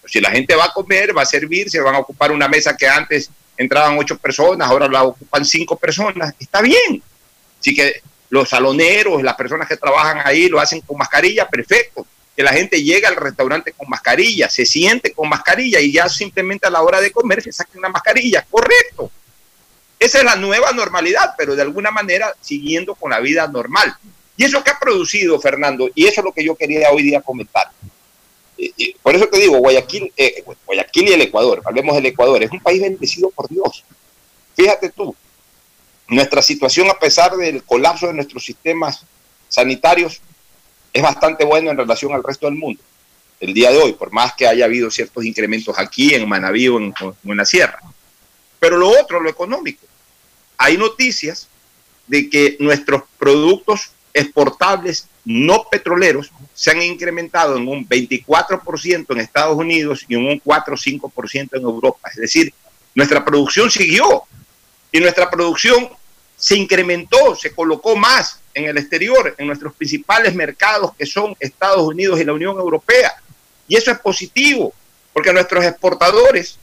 Pero 0.00 0.10
si 0.10 0.18
la 0.20 0.30
gente 0.30 0.54
va 0.54 0.64
a 0.64 0.72
comer, 0.72 1.14
va 1.14 1.22
a 1.22 1.26
servir, 1.26 1.68
se 1.68 1.78
van 1.80 1.94
a 1.94 1.98
ocupar 1.98 2.32
una 2.32 2.48
mesa 2.48 2.74
que 2.74 2.88
antes 2.88 3.28
entraban 3.56 3.98
ocho 3.98 4.18
personas, 4.18 4.68
ahora 4.68 4.88
la 4.88 5.04
ocupan 5.04 5.44
cinco 5.44 5.76
personas, 5.76 6.34
está 6.38 6.60
bien. 6.60 7.02
Así 7.58 7.74
que 7.74 8.02
los 8.30 8.48
saloneros, 8.48 9.22
las 9.22 9.34
personas 9.34 9.68
que 9.68 9.76
trabajan 9.76 10.20
ahí 10.24 10.48
lo 10.48 10.60
hacen 10.60 10.80
con 10.80 10.98
mascarilla, 10.98 11.48
perfecto. 11.48 12.06
Que 12.36 12.42
la 12.42 12.52
gente 12.52 12.82
llegue 12.82 13.06
al 13.06 13.16
restaurante 13.16 13.72
con 13.72 13.88
mascarilla, 13.88 14.48
se 14.50 14.66
siente 14.66 15.12
con 15.12 15.28
mascarilla 15.28 15.80
y 15.80 15.92
ya 15.92 16.08
simplemente 16.08 16.66
a 16.66 16.70
la 16.70 16.82
hora 16.82 17.00
de 17.00 17.10
comer 17.10 17.42
se 17.42 17.52
saque 17.52 17.78
una 17.78 17.88
mascarilla, 17.88 18.44
correcto. 18.50 19.10
Esa 19.98 20.18
es 20.18 20.24
la 20.24 20.36
nueva 20.36 20.72
normalidad, 20.72 21.34
pero 21.38 21.56
de 21.56 21.62
alguna 21.62 21.90
manera 21.90 22.34
siguiendo 22.40 22.94
con 22.94 23.10
la 23.10 23.20
vida 23.20 23.46
normal. 23.48 23.96
Y 24.36 24.44
eso 24.44 24.62
que 24.62 24.70
ha 24.70 24.78
producido, 24.78 25.40
Fernando, 25.40 25.88
y 25.94 26.06
eso 26.06 26.20
es 26.20 26.24
lo 26.26 26.32
que 26.32 26.44
yo 26.44 26.54
quería 26.54 26.90
hoy 26.90 27.02
día 27.02 27.22
comentar. 27.22 27.70
Por 29.02 29.14
eso 29.14 29.28
te 29.28 29.38
digo, 29.38 29.58
Guayaquil, 29.58 30.12
eh, 30.16 30.44
Guayaquil 30.64 31.08
y 31.08 31.12
el 31.12 31.22
Ecuador, 31.22 31.62
hablemos 31.64 31.94
del 31.94 32.06
Ecuador, 32.06 32.42
es 32.42 32.50
un 32.50 32.60
país 32.60 32.80
bendecido 32.80 33.30
por 33.30 33.48
Dios. 33.48 33.84
Fíjate 34.54 34.90
tú, 34.90 35.14
nuestra 36.08 36.40
situación 36.40 36.88
a 36.88 36.98
pesar 36.98 37.36
del 37.36 37.62
colapso 37.62 38.06
de 38.06 38.14
nuestros 38.14 38.44
sistemas 38.44 39.04
sanitarios 39.48 40.20
es 40.92 41.02
bastante 41.02 41.44
buena 41.44 41.70
en 41.70 41.76
relación 41.76 42.12
al 42.12 42.22
resto 42.22 42.46
del 42.46 42.56
mundo. 42.56 42.80
el 43.38 43.52
día 43.52 43.70
de 43.70 43.76
hoy, 43.76 43.92
por 43.92 44.10
más 44.12 44.32
que 44.34 44.46
haya 44.46 44.64
habido 44.64 44.90
ciertos 44.90 45.22
incrementos 45.26 45.78
aquí 45.78 46.14
en 46.14 46.26
Manaví 46.26 46.68
o 46.68 46.78
en 46.78 46.94
la 47.22 47.44
sierra. 47.44 47.78
Pero 48.58 48.78
lo 48.78 48.88
otro, 48.88 49.20
lo 49.20 49.28
económico. 49.28 49.84
Hay 50.56 50.78
noticias 50.78 51.48
de 52.06 52.30
que 52.30 52.56
nuestros 52.60 53.02
productos 53.18 53.90
exportables 54.14 55.08
no 55.26 55.64
petroleros 55.68 56.30
se 56.54 56.70
han 56.70 56.80
incrementado 56.80 57.56
en 57.56 57.66
un 57.66 57.86
24% 57.86 59.06
en 59.08 59.18
Estados 59.18 59.56
Unidos 59.56 60.04
y 60.08 60.14
en 60.14 60.24
un 60.24 60.38
4 60.38 60.74
o 60.74 60.78
5% 60.78 61.48
en 61.52 61.62
Europa. 61.62 62.08
Es 62.10 62.16
decir, 62.16 62.54
nuestra 62.94 63.24
producción 63.24 63.68
siguió 63.68 64.22
y 64.92 65.00
nuestra 65.00 65.28
producción 65.28 65.88
se 66.36 66.56
incrementó, 66.56 67.34
se 67.34 67.52
colocó 67.52 67.96
más 67.96 68.40
en 68.54 68.66
el 68.66 68.78
exterior, 68.78 69.34
en 69.36 69.48
nuestros 69.48 69.74
principales 69.74 70.32
mercados 70.32 70.92
que 70.96 71.04
son 71.04 71.34
Estados 71.40 71.82
Unidos 71.82 72.20
y 72.20 72.24
la 72.24 72.32
Unión 72.32 72.56
Europea. 72.56 73.12
Y 73.66 73.74
eso 73.74 73.90
es 73.90 73.98
positivo, 73.98 74.72
porque 75.12 75.32
nuestros 75.32 75.64
exportadores, 75.64 76.56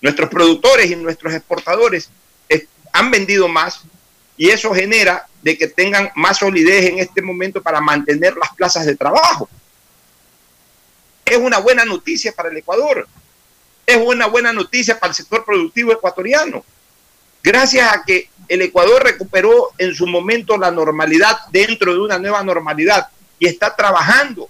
nuestros 0.00 0.30
productores 0.30 0.90
y 0.90 0.96
nuestros 0.96 1.34
exportadores 1.34 2.08
eh, 2.48 2.66
han 2.92 3.10
vendido 3.10 3.48
más 3.48 3.82
y 4.38 4.48
eso 4.50 4.72
genera 4.72 5.26
de 5.42 5.58
que 5.58 5.66
tengan 5.66 6.10
más 6.14 6.38
solidez 6.38 6.86
en 6.86 7.00
este 7.00 7.20
momento 7.20 7.60
para 7.60 7.80
mantener 7.80 8.36
las 8.36 8.54
plazas 8.54 8.86
de 8.86 8.96
trabajo. 8.96 9.48
Es 11.24 11.36
una 11.36 11.58
buena 11.58 11.84
noticia 11.84 12.32
para 12.32 12.48
el 12.48 12.56
Ecuador. 12.56 13.06
Es 13.84 13.96
una 13.96 14.26
buena 14.26 14.52
noticia 14.52 14.98
para 14.98 15.10
el 15.10 15.16
sector 15.16 15.44
productivo 15.44 15.92
ecuatoriano. 15.92 16.64
Gracias 17.42 17.92
a 17.92 18.04
que 18.04 18.30
el 18.48 18.62
Ecuador 18.62 19.02
recuperó 19.02 19.72
en 19.76 19.94
su 19.94 20.06
momento 20.06 20.56
la 20.56 20.70
normalidad 20.70 21.36
dentro 21.50 21.92
de 21.92 22.00
una 22.00 22.18
nueva 22.18 22.42
normalidad 22.44 23.08
y 23.40 23.46
está 23.46 23.74
trabajando, 23.74 24.48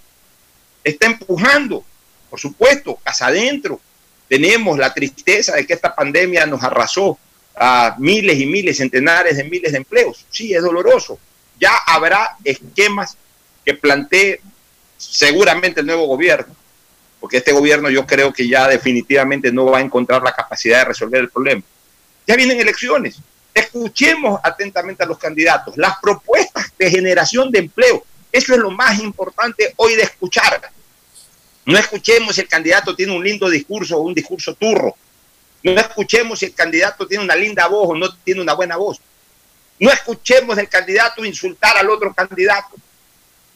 está 0.85 1.07
empujando. 1.07 1.83
Por 2.29 2.38
supuesto, 2.38 2.96
casa 2.96 3.29
adentro, 3.29 3.81
tenemos 4.29 4.79
la 4.79 4.92
tristeza 4.92 5.57
de 5.57 5.66
que 5.66 5.72
esta 5.72 5.94
pandemia 5.94 6.44
nos 6.44 6.62
arrasó 6.62 7.18
a 7.61 7.97
miles 7.99 8.38
y 8.38 8.47
miles, 8.47 8.77
centenares 8.77 9.37
de 9.37 9.44
miles 9.44 9.73
de 9.73 9.79
empleos. 9.79 10.25
Sí, 10.31 10.55
es 10.55 10.62
doloroso. 10.62 11.18
Ya 11.59 11.77
habrá 11.87 12.37
esquemas 12.44 13.16
que 13.64 13.75
plantee 13.75 14.40
seguramente 14.97 15.81
el 15.81 15.87
nuevo 15.87 16.07
gobierno, 16.07 16.55
porque 17.21 17.38
este 17.38 17.53
gobierno 17.53 17.90
yo 17.90 18.07
creo 18.07 18.33
que 18.33 18.49
ya 18.49 18.68
definitivamente 18.68 19.53
no 19.53 19.66
va 19.66 19.79
a 19.79 19.83
encontrar 19.83 20.23
la 20.23 20.35
capacidad 20.35 20.79
de 20.79 20.85
resolver 20.87 21.21
el 21.21 21.31
problema. 21.31 21.62
Ya 22.27 22.37
vienen 22.37 22.61
elecciones. 22.61 23.18
Escuchemos 23.55 24.40
atentamente 24.42 25.03
a 25.03 25.07
los 25.07 25.18
candidatos, 25.18 25.77
las 25.77 25.99
propuestas 26.01 26.73
de 26.79 26.90
generación 26.90 27.51
de 27.51 27.61
empleo. 27.61 28.05
Eso 28.31 28.55
es 28.55 28.59
lo 28.61 28.71
más 28.71 28.99
importante 29.01 29.73
hoy 29.77 29.97
de 29.97 30.03
escuchar. 30.03 30.61
No 31.64 31.77
escuchemos 31.79 32.35
si 32.35 32.42
el 32.42 32.49
candidato 32.49 32.94
tiene 32.94 33.16
un 33.16 33.25
lindo 33.25 33.49
discurso 33.49 33.97
o 33.97 34.03
un 34.03 34.14
discurso 34.14 34.55
turro. 34.55 34.94
No 35.62 35.81
escuchemos 35.81 36.38
si 36.38 36.47
el 36.47 36.55
candidato 36.55 37.07
tiene 37.07 37.25
una 37.25 37.35
linda 37.35 37.66
voz 37.66 37.90
o 37.90 37.97
no 37.97 38.14
tiene 38.16 38.40
una 38.40 38.55
buena 38.55 38.77
voz. 38.77 39.01
No 39.79 39.90
escuchemos 39.90 40.57
del 40.57 40.68
candidato 40.68 41.25
insultar 41.25 41.77
al 41.77 41.90
otro 41.90 42.12
candidato. 42.12 42.77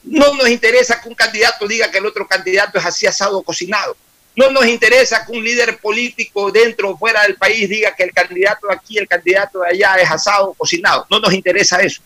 No 0.05 0.35
nos 0.35 0.49
interesa 0.49 1.01
que 1.01 1.09
un 1.09 1.15
candidato 1.15 1.67
diga 1.67 1.91
que 1.91 1.99
el 1.99 2.07
otro 2.07 2.27
candidato 2.27 2.79
es 2.79 2.85
así 2.85 3.07
asado 3.07 3.39
o 3.39 3.43
cocinado. 3.43 3.97
No 4.35 4.51
nos 4.51 4.67
interesa 4.67 5.25
que 5.27 5.33
un 5.33 5.45
líder 5.45 5.79
político 5.79 6.51
dentro 6.51 6.91
o 6.91 6.99
fuera 6.99 7.23
del 7.23 7.37
país 7.37 7.69
diga 7.69 7.95
que 7.95 8.05
el 8.05 8.13
candidato 8.13 8.67
de 8.67 8.75
aquí, 8.75 8.99
el 8.99 9.07
candidato 9.07 9.61
de 9.61 9.69
allá 9.69 9.97
es 9.97 10.11
asado 10.11 10.51
o 10.51 10.55
cocinado. 10.55 11.07
No 11.11 11.21
nos 11.21 11.33
interesa 11.33 11.81
eso. 11.81 12.03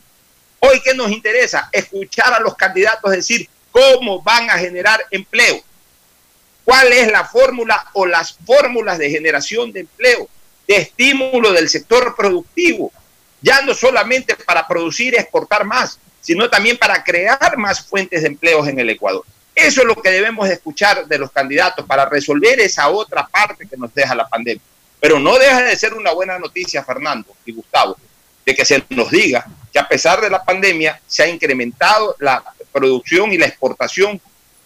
Hoy, 0.58 0.80
¿qué 0.82 0.94
nos 0.94 1.10
interesa? 1.10 1.68
Escuchar 1.72 2.32
a 2.34 2.40
los 2.40 2.54
candidatos 2.56 3.12
decir 3.12 3.48
cómo 3.70 4.20
van 4.22 4.50
a 4.50 4.58
generar 4.58 5.04
empleo. 5.10 5.62
¿Cuál 6.66 6.92
es 6.92 7.12
la 7.12 7.24
fórmula 7.24 7.86
o 7.92 8.06
las 8.06 8.36
fórmulas 8.44 8.98
de 8.98 9.08
generación 9.08 9.70
de 9.70 9.80
empleo, 9.80 10.28
de 10.66 10.76
estímulo 10.78 11.52
del 11.52 11.68
sector 11.68 12.16
productivo? 12.16 12.92
Ya 13.40 13.62
no 13.62 13.72
solamente 13.72 14.34
para 14.34 14.66
producir 14.66 15.14
y 15.14 15.16
exportar 15.16 15.64
más, 15.64 16.00
sino 16.20 16.50
también 16.50 16.76
para 16.76 17.04
crear 17.04 17.56
más 17.56 17.86
fuentes 17.86 18.22
de 18.22 18.26
empleos 18.26 18.66
en 18.66 18.80
el 18.80 18.90
Ecuador. 18.90 19.24
Eso 19.54 19.82
es 19.82 19.86
lo 19.86 19.94
que 19.94 20.10
debemos 20.10 20.48
escuchar 20.48 21.06
de 21.06 21.18
los 21.18 21.30
candidatos 21.30 21.86
para 21.86 22.06
resolver 22.06 22.58
esa 22.58 22.88
otra 22.88 23.24
parte 23.28 23.68
que 23.68 23.76
nos 23.76 23.94
deja 23.94 24.16
la 24.16 24.26
pandemia. 24.26 24.62
Pero 24.98 25.20
no 25.20 25.38
deja 25.38 25.62
de 25.62 25.76
ser 25.76 25.94
una 25.94 26.10
buena 26.10 26.36
noticia, 26.36 26.82
Fernando 26.82 27.32
y 27.44 27.52
Gustavo, 27.52 27.96
de 28.44 28.54
que 28.56 28.64
se 28.64 28.82
nos 28.88 29.08
diga 29.12 29.46
que 29.72 29.78
a 29.78 29.86
pesar 29.86 30.20
de 30.20 30.30
la 30.30 30.42
pandemia 30.42 31.00
se 31.06 31.22
ha 31.22 31.28
incrementado 31.28 32.16
la 32.18 32.42
producción 32.72 33.32
y 33.32 33.38
la 33.38 33.46
exportación, 33.46 34.20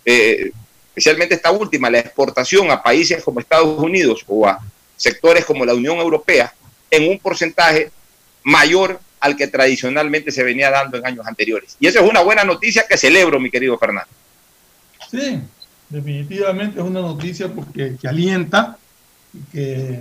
eh, 0.07 0.51
especialmente 0.91 1.35
esta 1.35 1.51
última, 1.51 1.89
la 1.89 2.01
exportación 2.01 2.71
a 2.71 2.83
países 2.83 3.23
como 3.23 3.41
Estados 3.41 3.79
Unidos 3.79 4.25
o 4.27 4.47
a 4.47 4.61
sectores 4.97 5.45
como 5.45 5.65
la 5.65 5.75
Unión 5.75 5.97
Europea, 5.99 6.53
en 6.91 7.09
un 7.09 7.19
porcentaje 7.19 7.91
mayor 8.43 9.01
al 9.21 9.37
que 9.37 9.47
tradicionalmente 9.47 10.33
se 10.33 10.43
venía 10.43 10.71
dando 10.71 10.99
en 10.99 11.07
años 11.07 11.27
anteriores. 11.27 11.77
Y 11.79 11.87
eso 11.87 12.01
es 12.01 12.11
una 12.11 12.23
buena 12.23 12.45
noticia 12.45 12.85
que 12.89 12.97
celebro, 12.97 13.39
mi 13.39 13.51
querido 13.51 13.79
Fernando. 13.79 14.11
Sí, 15.11 15.41
definitivamente 15.89 16.81
es 16.81 16.85
una 16.85 17.01
noticia 17.01 17.49
porque 17.49 17.97
que 18.01 18.09
alienta 18.09 18.79
y 19.33 19.53
que 19.53 20.01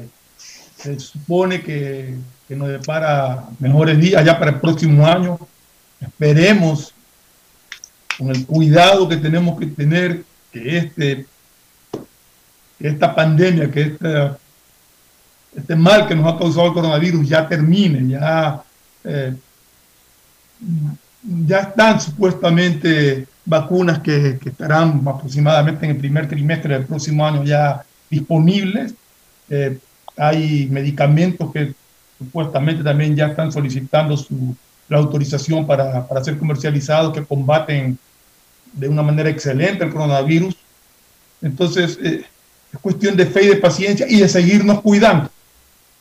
se 0.77 0.99
supone 0.99 1.61
que, 1.61 2.15
que 2.47 2.55
nos 2.55 2.69
depara 2.69 3.45
mejores 3.59 3.99
días 3.99 4.23
ya 4.25 4.39
para 4.39 4.51
el 4.51 4.59
próximo 4.59 5.05
año. 5.05 5.37
Esperemos, 5.99 6.93
con 8.17 8.29
el 8.29 8.45
cuidado 8.45 9.07
que 9.07 9.17
tenemos 9.17 9.59
que 9.59 9.67
tener, 9.67 10.23
que 10.51 10.77
este 10.77 11.25
que 12.79 12.87
esta 12.87 13.13
pandemia, 13.13 13.69
que 13.69 13.81
este, 13.81 14.31
este 15.55 15.75
mal 15.75 16.07
que 16.07 16.15
nos 16.15 16.33
ha 16.33 16.37
causado 16.37 16.67
el 16.67 16.73
coronavirus 16.73 17.27
ya 17.27 17.47
termine, 17.47 18.07
ya, 18.07 18.63
eh, 19.03 19.35
ya 21.45 21.59
están 21.59 21.99
supuestamente 21.99 23.27
vacunas 23.45 23.99
que, 23.99 24.39
que, 24.41 24.49
estarán 24.49 25.01
aproximadamente 25.05 25.85
en 25.85 25.91
el 25.91 25.97
primer 25.97 26.27
trimestre 26.27 26.73
del 26.73 26.85
próximo 26.85 27.25
año 27.25 27.43
ya 27.43 27.83
disponibles. 28.09 28.93
Eh, 29.49 29.77
hay 30.15 30.67
medicamentos 30.71 31.51
que 31.51 31.73
supuestamente 32.17 32.83
también 32.83 33.15
ya 33.15 33.27
están 33.27 33.51
solicitando 33.51 34.15
su, 34.15 34.55
la 34.87 34.97
autorización 34.97 35.67
para, 35.67 36.07
para 36.07 36.23
ser 36.23 36.37
comercializados 36.37 37.13
que 37.13 37.23
combaten 37.23 37.97
de 38.73 38.87
una 38.87 39.01
manera 39.01 39.29
excelente 39.29 39.83
el 39.83 39.91
coronavirus. 39.91 40.55
Entonces, 41.41 41.97
eh, 42.03 42.23
es 42.71 42.79
cuestión 42.79 43.15
de 43.15 43.25
fe 43.25 43.43
y 43.43 43.47
de 43.47 43.55
paciencia 43.55 44.05
y 44.07 44.19
de 44.19 44.29
seguirnos 44.29 44.81
cuidando, 44.81 45.29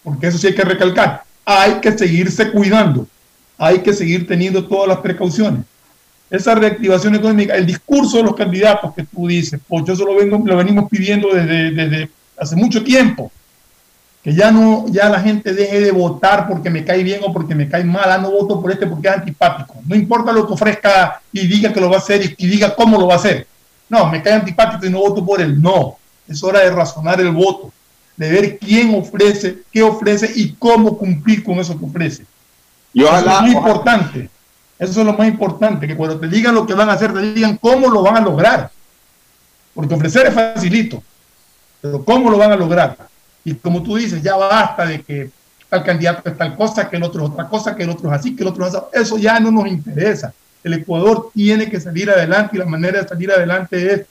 porque 0.02 0.26
eso 0.26 0.38
sí 0.38 0.48
hay 0.48 0.54
que 0.54 0.64
recalcar. 0.64 1.24
Hay 1.44 1.80
que 1.80 1.96
seguirse 1.96 2.50
cuidando, 2.50 3.06
hay 3.56 3.78
que 3.78 3.92
seguir 3.92 4.26
teniendo 4.26 4.66
todas 4.66 4.88
las 4.88 4.98
precauciones 4.98 5.64
esa 6.30 6.54
reactivación 6.54 7.14
económica, 7.14 7.54
el 7.54 7.66
discurso 7.66 8.18
de 8.18 8.24
los 8.24 8.36
candidatos 8.36 8.94
que 8.94 9.04
tú 9.04 9.26
dices, 9.26 9.60
pues 9.66 9.88
eso 9.88 10.04
lo, 10.04 10.14
vengo, 10.14 10.40
lo 10.44 10.56
venimos 10.56 10.88
pidiendo 10.90 11.28
desde, 11.32 11.70
desde 11.70 12.10
hace 12.36 12.54
mucho 12.56 12.82
tiempo, 12.84 13.32
que 14.22 14.34
ya 14.34 14.50
no, 14.50 14.86
ya 14.88 15.08
la 15.08 15.20
gente 15.20 15.54
deje 15.54 15.80
de 15.80 15.92
votar 15.92 16.48
porque 16.48 16.70
me 16.70 16.84
cae 16.84 17.02
bien 17.02 17.20
o 17.24 17.32
porque 17.32 17.54
me 17.54 17.68
cae 17.68 17.84
mal, 17.84 18.10
ah, 18.10 18.18
no 18.18 18.30
voto 18.30 18.60
por 18.60 18.72
este 18.72 18.86
porque 18.86 19.08
es 19.08 19.14
antipático, 19.14 19.74
no 19.86 19.94
importa 19.94 20.32
lo 20.32 20.46
que 20.46 20.52
ofrezca 20.52 21.20
y 21.32 21.46
diga 21.46 21.72
que 21.72 21.80
lo 21.80 21.88
va 21.88 21.96
a 21.96 22.00
hacer 22.00 22.22
y, 22.24 22.34
y 22.36 22.46
diga 22.46 22.74
cómo 22.74 22.98
lo 22.98 23.06
va 23.06 23.14
a 23.14 23.18
hacer, 23.18 23.46
no, 23.88 24.10
me 24.10 24.22
cae 24.22 24.34
antipático 24.34 24.84
y 24.86 24.90
no 24.90 24.98
voto 24.98 25.24
por 25.24 25.40
él, 25.40 25.60
no, 25.60 25.96
es 26.26 26.42
hora 26.42 26.60
de 26.60 26.70
razonar 26.70 27.20
el 27.20 27.30
voto, 27.30 27.72
de 28.16 28.30
ver 28.30 28.58
quién 28.58 28.94
ofrece, 28.94 29.58
qué 29.72 29.82
ofrece 29.82 30.30
y 30.34 30.52
cómo 30.54 30.98
cumplir 30.98 31.44
con 31.44 31.58
eso 31.60 31.78
que 31.78 31.84
ofrece. 31.84 32.24
Y 32.92 33.02
ojalá, 33.04 33.20
eso 33.20 33.30
es 33.30 33.40
muy 33.42 33.54
ojalá. 33.54 33.68
importante. 33.68 34.30
Eso 34.78 35.00
es 35.00 35.06
lo 35.06 35.12
más 35.12 35.26
importante, 35.26 35.86
que 35.86 35.96
cuando 35.96 36.20
te 36.20 36.28
digan 36.28 36.54
lo 36.54 36.66
que 36.66 36.74
van 36.74 36.88
a 36.88 36.92
hacer, 36.92 37.12
te 37.12 37.32
digan 37.32 37.56
cómo 37.56 37.88
lo 37.88 38.02
van 38.02 38.16
a 38.16 38.20
lograr. 38.20 38.70
Porque 39.74 39.94
ofrecer 39.94 40.26
es 40.26 40.34
facilito, 40.34 41.02
pero 41.80 42.04
cómo 42.04 42.30
lo 42.30 42.38
van 42.38 42.52
a 42.52 42.56
lograr. 42.56 42.96
Y 43.48 43.54
como 43.54 43.82
tú 43.82 43.96
dices, 43.96 44.22
ya 44.22 44.36
basta 44.36 44.84
de 44.84 45.00
que 45.00 45.30
tal 45.70 45.82
candidato 45.82 46.28
es 46.28 46.36
tal 46.36 46.54
cosa, 46.54 46.88
que 46.88 46.96
el 46.96 47.02
otro 47.02 47.24
es 47.24 47.30
otra 47.30 47.48
cosa, 47.48 47.74
que 47.74 47.84
el 47.84 47.88
otro 47.88 48.10
es 48.10 48.20
así, 48.20 48.36
que 48.36 48.42
el 48.42 48.48
otro 48.48 48.66
es 48.66 48.74
así. 48.74 48.86
Eso 48.92 49.16
ya 49.16 49.40
no 49.40 49.50
nos 49.50 49.66
interesa. 49.66 50.34
El 50.62 50.74
Ecuador 50.74 51.30
tiene 51.34 51.70
que 51.70 51.80
salir 51.80 52.10
adelante 52.10 52.56
y 52.56 52.58
la 52.58 52.66
manera 52.66 53.00
de 53.00 53.08
salir 53.08 53.30
adelante 53.30 53.94
es 53.94 54.02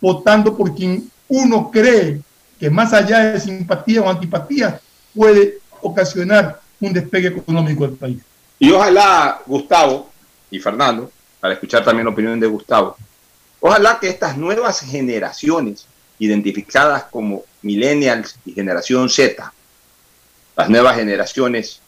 votando 0.00 0.56
por 0.56 0.74
quien 0.74 1.10
uno 1.28 1.70
cree 1.70 2.22
que 2.58 2.70
más 2.70 2.94
allá 2.94 3.32
de 3.32 3.40
simpatía 3.40 4.00
o 4.00 4.08
antipatía 4.08 4.80
puede 5.14 5.58
ocasionar 5.82 6.60
un 6.80 6.94
despegue 6.94 7.28
económico 7.28 7.86
del 7.86 7.96
país. 7.96 8.22
Y 8.58 8.70
ojalá, 8.70 9.42
Gustavo 9.44 10.10
y 10.50 10.58
Fernando, 10.60 11.12
para 11.40 11.52
escuchar 11.52 11.84
también 11.84 12.06
la 12.06 12.12
opinión 12.12 12.40
de 12.40 12.46
Gustavo, 12.46 12.96
ojalá 13.60 13.98
que 14.00 14.08
estas 14.08 14.38
nuevas 14.38 14.80
generaciones, 14.80 15.86
identificadas 16.18 17.04
como 17.04 17.44
millennials 17.62 18.36
y 18.44 18.52
generación 18.52 19.08
Z, 19.08 19.52
las 20.56 20.68
nuevas 20.68 20.96
generaciones 20.96 21.80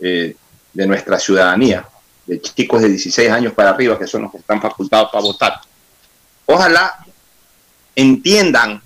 eh, 0.00 0.36
de 0.72 0.86
nuestra 0.86 1.18
ciudadanía, 1.18 1.86
de 2.26 2.40
chicos 2.40 2.82
de 2.82 2.88
16 2.88 3.30
años 3.30 3.52
para 3.52 3.70
arriba, 3.70 3.98
que 3.98 4.06
son 4.06 4.22
los 4.22 4.32
que 4.32 4.38
están 4.38 4.60
facultados 4.60 5.10
para 5.10 5.22
votar, 5.22 5.60
ojalá 6.46 7.04
entiendan 7.94 8.82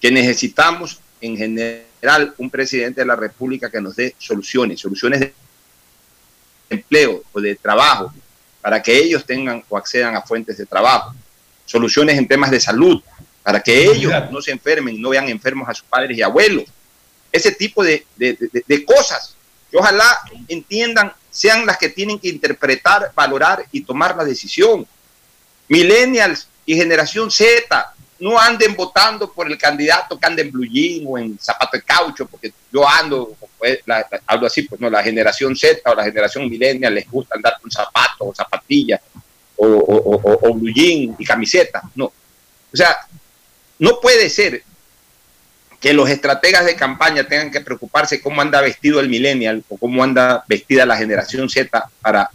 que 0.00 0.10
necesitamos 0.10 1.00
en 1.20 1.36
general 1.36 2.34
un 2.38 2.50
presidente 2.50 3.00
de 3.00 3.06
la 3.06 3.16
República 3.16 3.70
que 3.70 3.80
nos 3.80 3.96
dé 3.96 4.14
soluciones, 4.18 4.80
soluciones 4.80 5.20
de 5.20 5.34
empleo 6.70 7.22
o 7.32 7.40
de 7.40 7.56
trabajo, 7.56 8.12
para 8.60 8.82
que 8.82 8.96
ellos 8.96 9.24
tengan 9.24 9.64
o 9.68 9.76
accedan 9.76 10.14
a 10.14 10.22
fuentes 10.22 10.58
de 10.58 10.66
trabajo, 10.66 11.14
soluciones 11.64 12.18
en 12.18 12.28
temas 12.28 12.50
de 12.50 12.60
salud, 12.60 13.02
para 13.48 13.62
que 13.62 13.82
ellos 13.82 14.12
no 14.30 14.42
se 14.42 14.50
enfermen, 14.50 15.00
no 15.00 15.08
vean 15.08 15.26
enfermos 15.26 15.66
a 15.70 15.72
sus 15.72 15.86
padres 15.86 16.18
y 16.18 16.20
abuelos. 16.20 16.64
Ese 17.32 17.50
tipo 17.52 17.82
de, 17.82 18.04
de 18.18 18.84
cosas 18.84 19.34
que 19.70 19.78
ojalá 19.78 20.20
entiendan, 20.48 21.14
sean 21.30 21.64
las 21.64 21.78
que 21.78 21.88
tienen 21.88 22.18
que 22.18 22.28
interpretar, 22.28 23.10
valorar 23.14 23.64
y 23.72 23.80
tomar 23.80 24.14
la 24.14 24.24
decisión. 24.26 24.86
Millennials 25.66 26.46
y 26.66 26.76
generación 26.76 27.30
Z, 27.30 27.94
no 28.18 28.38
anden 28.38 28.76
votando 28.76 29.32
por 29.32 29.50
el 29.50 29.56
candidato 29.56 30.18
que 30.18 30.26
ande 30.26 30.42
en 30.42 30.52
blue 30.52 30.68
jean 30.70 31.04
o 31.06 31.16
en 31.16 31.38
zapato 31.38 31.78
de 31.78 31.82
caucho, 31.82 32.26
porque 32.26 32.52
yo 32.70 32.86
ando, 32.86 33.34
pues, 33.56 33.78
hablo 34.26 34.46
así, 34.46 34.60
pues 34.64 34.78
no, 34.78 34.90
la 34.90 35.02
generación 35.02 35.56
Z 35.56 35.90
o 35.90 35.94
la 35.94 36.04
generación 36.04 36.50
millennial 36.50 36.94
les 36.94 37.10
gusta 37.10 37.34
andar 37.34 37.56
con 37.62 37.70
zapatos 37.70 38.28
o 38.28 38.34
zapatillas 38.34 39.00
o, 39.56 40.38
o, 40.42 40.52
blue 40.52 40.70
jean 40.70 41.16
y 41.18 41.24
camiseta, 41.24 41.80
no. 41.94 42.12
O 42.70 42.76
sea, 42.76 42.94
no 43.78 44.00
puede 44.00 44.30
ser 44.30 44.62
que 45.80 45.92
los 45.92 46.10
estrategas 46.10 46.64
de 46.64 46.74
campaña 46.74 47.24
tengan 47.24 47.50
que 47.50 47.60
preocuparse 47.60 48.20
cómo 48.20 48.40
anda 48.40 48.60
vestido 48.60 48.98
el 49.00 49.08
millennial 49.08 49.62
o 49.68 49.76
cómo 49.76 50.02
anda 50.02 50.44
vestida 50.48 50.84
la 50.84 50.96
generación 50.96 51.48
Z 51.48 51.90
para 52.00 52.30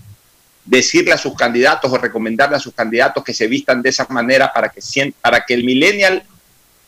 decirle 0.64 1.12
a 1.12 1.18
sus 1.18 1.36
candidatos 1.36 1.92
o 1.92 1.98
recomendarle 1.98 2.56
a 2.56 2.60
sus 2.60 2.74
candidatos 2.74 3.24
que 3.24 3.34
se 3.34 3.48
vistan 3.48 3.82
de 3.82 3.90
esa 3.90 4.08
manera 4.10 4.54
para 4.54 4.70
que, 4.70 5.14
para 5.20 5.46
que 5.46 5.54
el 5.54 5.66
millennial 5.66 6.24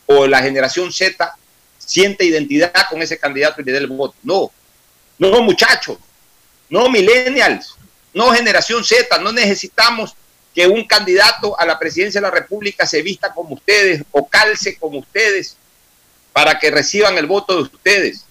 o 0.06 0.26
la 0.26 0.40
generación 0.40 0.90
Z 0.92 1.36
siente 1.78 2.24
identidad 2.24 2.72
con 2.88 3.02
ese 3.02 3.18
candidato 3.18 3.60
y 3.60 3.64
le 3.64 3.72
dé 3.72 3.78
el 3.78 3.88
voto. 3.88 4.16
No, 4.22 4.50
no 5.18 5.42
muchachos, 5.42 5.98
no 6.70 6.88
millennials, 6.88 7.76
no 8.14 8.30
generación 8.32 8.82
Z, 8.82 9.18
no 9.18 9.30
necesitamos 9.30 10.16
que 10.56 10.66
un 10.66 10.84
candidato 10.86 11.60
a 11.60 11.66
la 11.66 11.78
presidencia 11.78 12.18
de 12.18 12.26
la 12.26 12.30
República 12.30 12.86
se 12.86 13.02
vista 13.02 13.34
como 13.34 13.56
ustedes 13.56 14.02
o 14.10 14.26
calce 14.26 14.78
como 14.78 15.00
ustedes 15.00 15.54
para 16.32 16.58
que 16.58 16.70
reciban 16.70 17.18
el 17.18 17.26
voto 17.26 17.56
de 17.56 17.62
ustedes. 17.64 18.24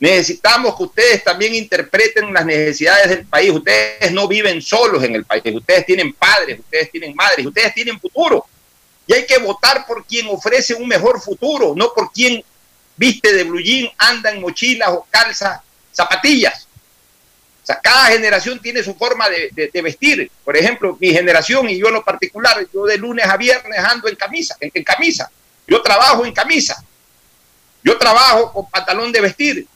Necesitamos 0.00 0.74
que 0.74 0.84
ustedes 0.84 1.22
también 1.22 1.54
interpreten 1.54 2.32
las 2.32 2.46
necesidades 2.46 3.10
del 3.10 3.26
país. 3.26 3.50
Ustedes 3.50 4.10
no 4.10 4.26
viven 4.26 4.62
solos 4.62 5.04
en 5.04 5.16
el 5.16 5.26
país. 5.26 5.42
Ustedes 5.54 5.84
tienen 5.84 6.14
padres, 6.14 6.60
ustedes 6.60 6.90
tienen 6.90 7.14
madres, 7.14 7.46
ustedes 7.46 7.74
tienen 7.74 8.00
futuro. 8.00 8.46
Y 9.06 9.12
hay 9.12 9.26
que 9.26 9.36
votar 9.36 9.86
por 9.86 10.06
quien 10.06 10.28
ofrece 10.28 10.74
un 10.74 10.88
mejor 10.88 11.20
futuro, 11.20 11.74
no 11.76 11.92
por 11.92 12.10
quien 12.10 12.42
viste 12.96 13.34
de 13.34 13.44
blue 13.44 13.60
anda 13.98 14.30
en 14.30 14.40
mochilas 14.40 14.88
o 14.88 15.06
calza 15.10 15.62
zapatillas. 15.92 16.65
O 17.66 17.72
sea, 17.72 17.80
cada 17.80 18.06
generación 18.06 18.60
tiene 18.60 18.80
su 18.84 18.94
forma 18.94 19.28
de, 19.28 19.82
vestir. 19.82 20.30
Por 20.44 20.56
ejemplo, 20.56 20.96
mi 21.00 21.10
generación 21.10 21.68
y 21.68 21.76
yo 21.76 21.88
en 21.88 21.94
lo 21.94 22.04
particular, 22.04 22.64
yo 22.72 22.84
de 22.84 22.96
lunes 22.96 23.26
a 23.26 23.36
viernes 23.36 23.76
ando 23.80 24.06
en 24.06 24.14
camisa, 24.14 24.56
en 24.60 24.84
camisa. 24.84 25.28
Yo 25.66 25.82
trabajo 25.82 26.24
en 26.24 26.32
camisa. 26.32 26.80
Yo 27.82 27.98
trabajo 27.98 28.52
con 28.52 28.70
pantalón 28.70 29.10
de 29.10 29.20
vestir. 29.20 29.66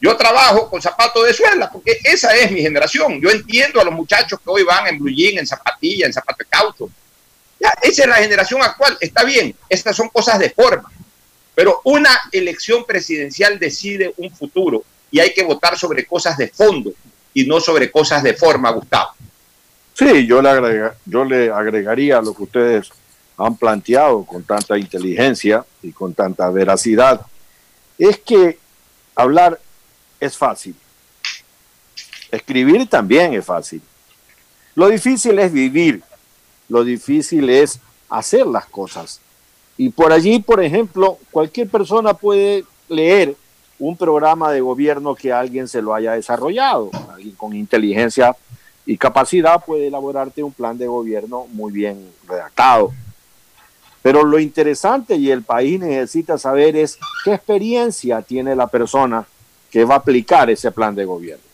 Yo 0.00 0.16
trabajo 0.16 0.68
con 0.68 0.82
zapatos 0.82 1.24
de 1.24 1.32
suela, 1.32 1.70
porque 1.70 2.00
esa 2.02 2.34
es 2.34 2.50
mi 2.50 2.62
generación. 2.62 3.20
Yo 3.20 3.30
entiendo 3.30 3.80
a 3.80 3.84
los 3.84 3.94
muchachos 3.94 4.40
que 4.40 4.50
hoy 4.50 4.64
van 4.64 4.88
en 4.88 4.98
blue 4.98 5.14
jean, 5.14 5.38
en 5.38 5.46
zapatilla, 5.46 6.06
en 6.06 6.12
zapato 6.12 6.38
de 6.42 6.46
caucho. 6.46 6.90
Esa 7.80 8.02
es 8.02 8.08
la 8.08 8.16
generación 8.16 8.60
actual. 8.60 8.98
Está 9.00 9.22
bien, 9.22 9.54
estas 9.68 9.94
son 9.94 10.08
cosas 10.08 10.36
de 10.40 10.50
forma. 10.50 10.90
Pero 11.54 11.80
una 11.84 12.22
elección 12.32 12.84
presidencial 12.84 13.56
decide 13.60 14.12
un 14.16 14.34
futuro 14.34 14.82
y 15.12 15.20
hay 15.20 15.32
que 15.32 15.44
votar 15.44 15.78
sobre 15.78 16.04
cosas 16.06 16.36
de 16.36 16.48
fondo 16.48 16.92
y 17.34 17.46
no 17.46 17.60
sobre 17.60 17.90
cosas 17.90 18.22
de 18.22 18.34
forma, 18.34 18.70
Gustavo. 18.70 19.10
Sí, 19.94 20.26
yo 20.26 20.40
le, 20.40 20.48
agrega, 20.48 20.94
yo 21.04 21.24
le 21.24 21.50
agregaría 21.50 22.20
lo 22.22 22.34
que 22.34 22.42
ustedes 22.44 22.90
han 23.36 23.56
planteado 23.56 24.24
con 24.24 24.42
tanta 24.42 24.78
inteligencia 24.78 25.64
y 25.82 25.92
con 25.92 26.14
tanta 26.14 26.50
veracidad, 26.50 27.20
es 27.98 28.18
que 28.18 28.58
hablar 29.14 29.58
es 30.18 30.36
fácil. 30.36 30.74
Escribir 32.30 32.88
también 32.88 33.34
es 33.34 33.44
fácil. 33.44 33.82
Lo 34.74 34.88
difícil 34.88 35.38
es 35.38 35.52
vivir. 35.52 36.02
Lo 36.68 36.84
difícil 36.84 37.48
es 37.50 37.80
hacer 38.08 38.46
las 38.46 38.66
cosas. 38.66 39.20
Y 39.76 39.88
por 39.88 40.12
allí, 40.12 40.40
por 40.40 40.62
ejemplo, 40.62 41.18
cualquier 41.30 41.68
persona 41.68 42.14
puede 42.14 42.64
leer 42.88 43.34
un 43.80 43.96
programa 43.96 44.52
de 44.52 44.60
gobierno 44.60 45.14
que 45.14 45.32
alguien 45.32 45.66
se 45.66 45.82
lo 45.82 45.94
haya 45.94 46.12
desarrollado. 46.12 46.90
Alguien 47.12 47.34
con 47.34 47.56
inteligencia 47.56 48.36
y 48.86 48.96
capacidad 48.96 49.64
puede 49.64 49.88
elaborarte 49.88 50.42
un 50.42 50.52
plan 50.52 50.78
de 50.78 50.86
gobierno 50.86 51.46
muy 51.52 51.72
bien 51.72 52.10
redactado. 52.28 52.92
Pero 54.02 54.22
lo 54.24 54.38
interesante 54.38 55.16
y 55.16 55.30
el 55.30 55.42
país 55.42 55.80
necesita 55.80 56.38
saber 56.38 56.76
es 56.76 56.98
qué 57.24 57.34
experiencia 57.34 58.22
tiene 58.22 58.54
la 58.54 58.66
persona 58.66 59.26
que 59.70 59.84
va 59.84 59.94
a 59.94 59.98
aplicar 59.98 60.50
ese 60.50 60.70
plan 60.70 60.94
de 60.94 61.04
gobierno. 61.04 61.44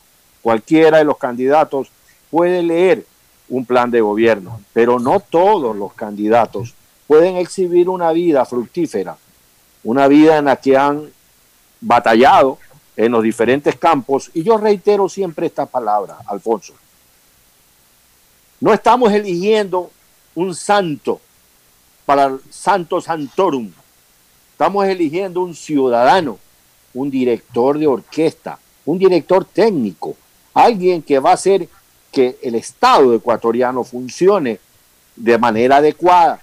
Cualquiera 0.42 0.98
de 0.98 1.04
los 1.04 1.18
candidatos 1.18 1.90
puede 2.30 2.62
leer 2.62 3.04
un 3.48 3.64
plan 3.64 3.90
de 3.90 4.00
gobierno, 4.00 4.60
pero 4.72 4.98
no 4.98 5.20
todos 5.20 5.76
los 5.76 5.92
candidatos 5.92 6.74
pueden 7.06 7.36
exhibir 7.36 7.88
una 7.88 8.10
vida 8.12 8.44
fructífera, 8.44 9.16
una 9.84 10.08
vida 10.08 10.38
en 10.38 10.46
la 10.46 10.56
que 10.56 10.76
han 10.76 11.15
batallado 11.80 12.58
en 12.96 13.12
los 13.12 13.22
diferentes 13.22 13.76
campos. 13.76 14.30
Y 14.34 14.42
yo 14.42 14.56
reitero 14.56 15.08
siempre 15.08 15.46
esta 15.46 15.66
palabra, 15.66 16.18
Alfonso. 16.26 16.74
No 18.60 18.72
estamos 18.72 19.12
eligiendo 19.12 19.90
un 20.34 20.54
santo 20.54 21.20
para 22.04 22.26
el 22.26 22.40
Santo 22.50 23.00
Santorum. 23.00 23.70
Estamos 24.52 24.86
eligiendo 24.86 25.42
un 25.42 25.54
ciudadano 25.54 26.38
un 26.96 27.10
director 27.10 27.78
de 27.78 27.86
orquesta, 27.86 28.58
un 28.86 28.98
director 28.98 29.44
técnico, 29.44 30.16
alguien 30.54 31.02
que 31.02 31.18
va 31.18 31.30
a 31.30 31.34
hacer 31.34 31.68
que 32.10 32.38
el 32.42 32.54
Estado 32.54 33.14
ecuatoriano 33.14 33.84
funcione 33.84 34.58
de 35.14 35.38
manera 35.38 35.76
adecuada. 35.76 36.40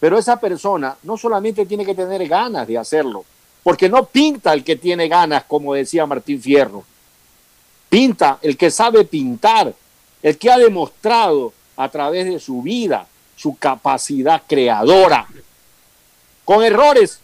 Pero 0.00 0.18
esa 0.18 0.40
persona 0.40 0.96
no 1.02 1.16
solamente 1.16 1.66
tiene 1.66 1.84
que 1.84 1.94
tener 1.94 2.26
ganas 2.26 2.66
de 2.66 2.78
hacerlo, 2.78 3.24
porque 3.62 3.88
no 3.88 4.06
pinta 4.06 4.52
el 4.52 4.64
que 4.64 4.76
tiene 4.76 5.08
ganas, 5.08 5.44
como 5.44 5.74
decía 5.74 6.06
Martín 6.06 6.40
Fierro. 6.40 6.84
Pinta 7.88 8.38
el 8.42 8.56
que 8.56 8.70
sabe 8.70 9.04
pintar, 9.04 9.74
el 10.22 10.38
que 10.38 10.50
ha 10.50 10.58
demostrado 10.58 11.52
a 11.76 11.88
través 11.88 12.26
de 12.26 12.40
su 12.40 12.62
vida 12.62 13.06
su 13.36 13.56
capacidad 13.56 14.42
creadora. 14.46 15.26
Con 16.44 16.64
errores, 16.64 17.20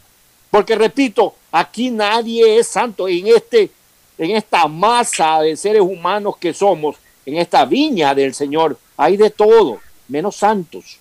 porque 0.51 0.75
repito, 0.75 1.35
aquí 1.53 1.91
nadie 1.91 2.59
es 2.59 2.69
santo 2.69 3.09
en 3.09 3.29
este 3.29 3.71
en 4.19 4.33
esta 4.33 4.67
masa 4.67 5.41
de 5.41 5.57
seres 5.57 5.81
humanos 5.81 6.37
que 6.39 6.53
somos, 6.53 6.97
en 7.25 7.37
esta 7.37 7.65
viña 7.65 8.15
del 8.15 8.35
Señor, 8.35 8.77
hay 8.97 9.17
de 9.17 9.31
todo, 9.31 9.79
menos 10.09 10.35
santos. 10.35 10.99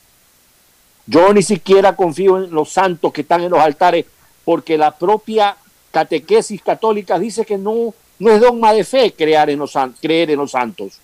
Yo 1.08 1.34
ni 1.34 1.42
siquiera 1.42 1.96
confío 1.96 2.38
en 2.38 2.52
los 2.52 2.70
santos 2.70 3.12
que 3.12 3.22
están 3.22 3.42
en 3.42 3.50
los 3.50 3.60
altares, 3.60 4.06
porque 4.48 4.78
la 4.78 4.98
propia 4.98 5.58
catequesis 5.92 6.62
católica 6.62 7.20
dice 7.20 7.46
que 7.46 7.58
no, 7.58 7.94
no 8.18 8.32
es 8.32 8.40
dogma 8.40 8.72
de 8.72 8.86
fe 8.86 9.12
creer 9.12 9.50
en, 9.50 9.60
los, 9.60 9.74
creer 10.00 10.32
en 10.32 10.40
los 10.40 10.52
santos. 10.52 11.00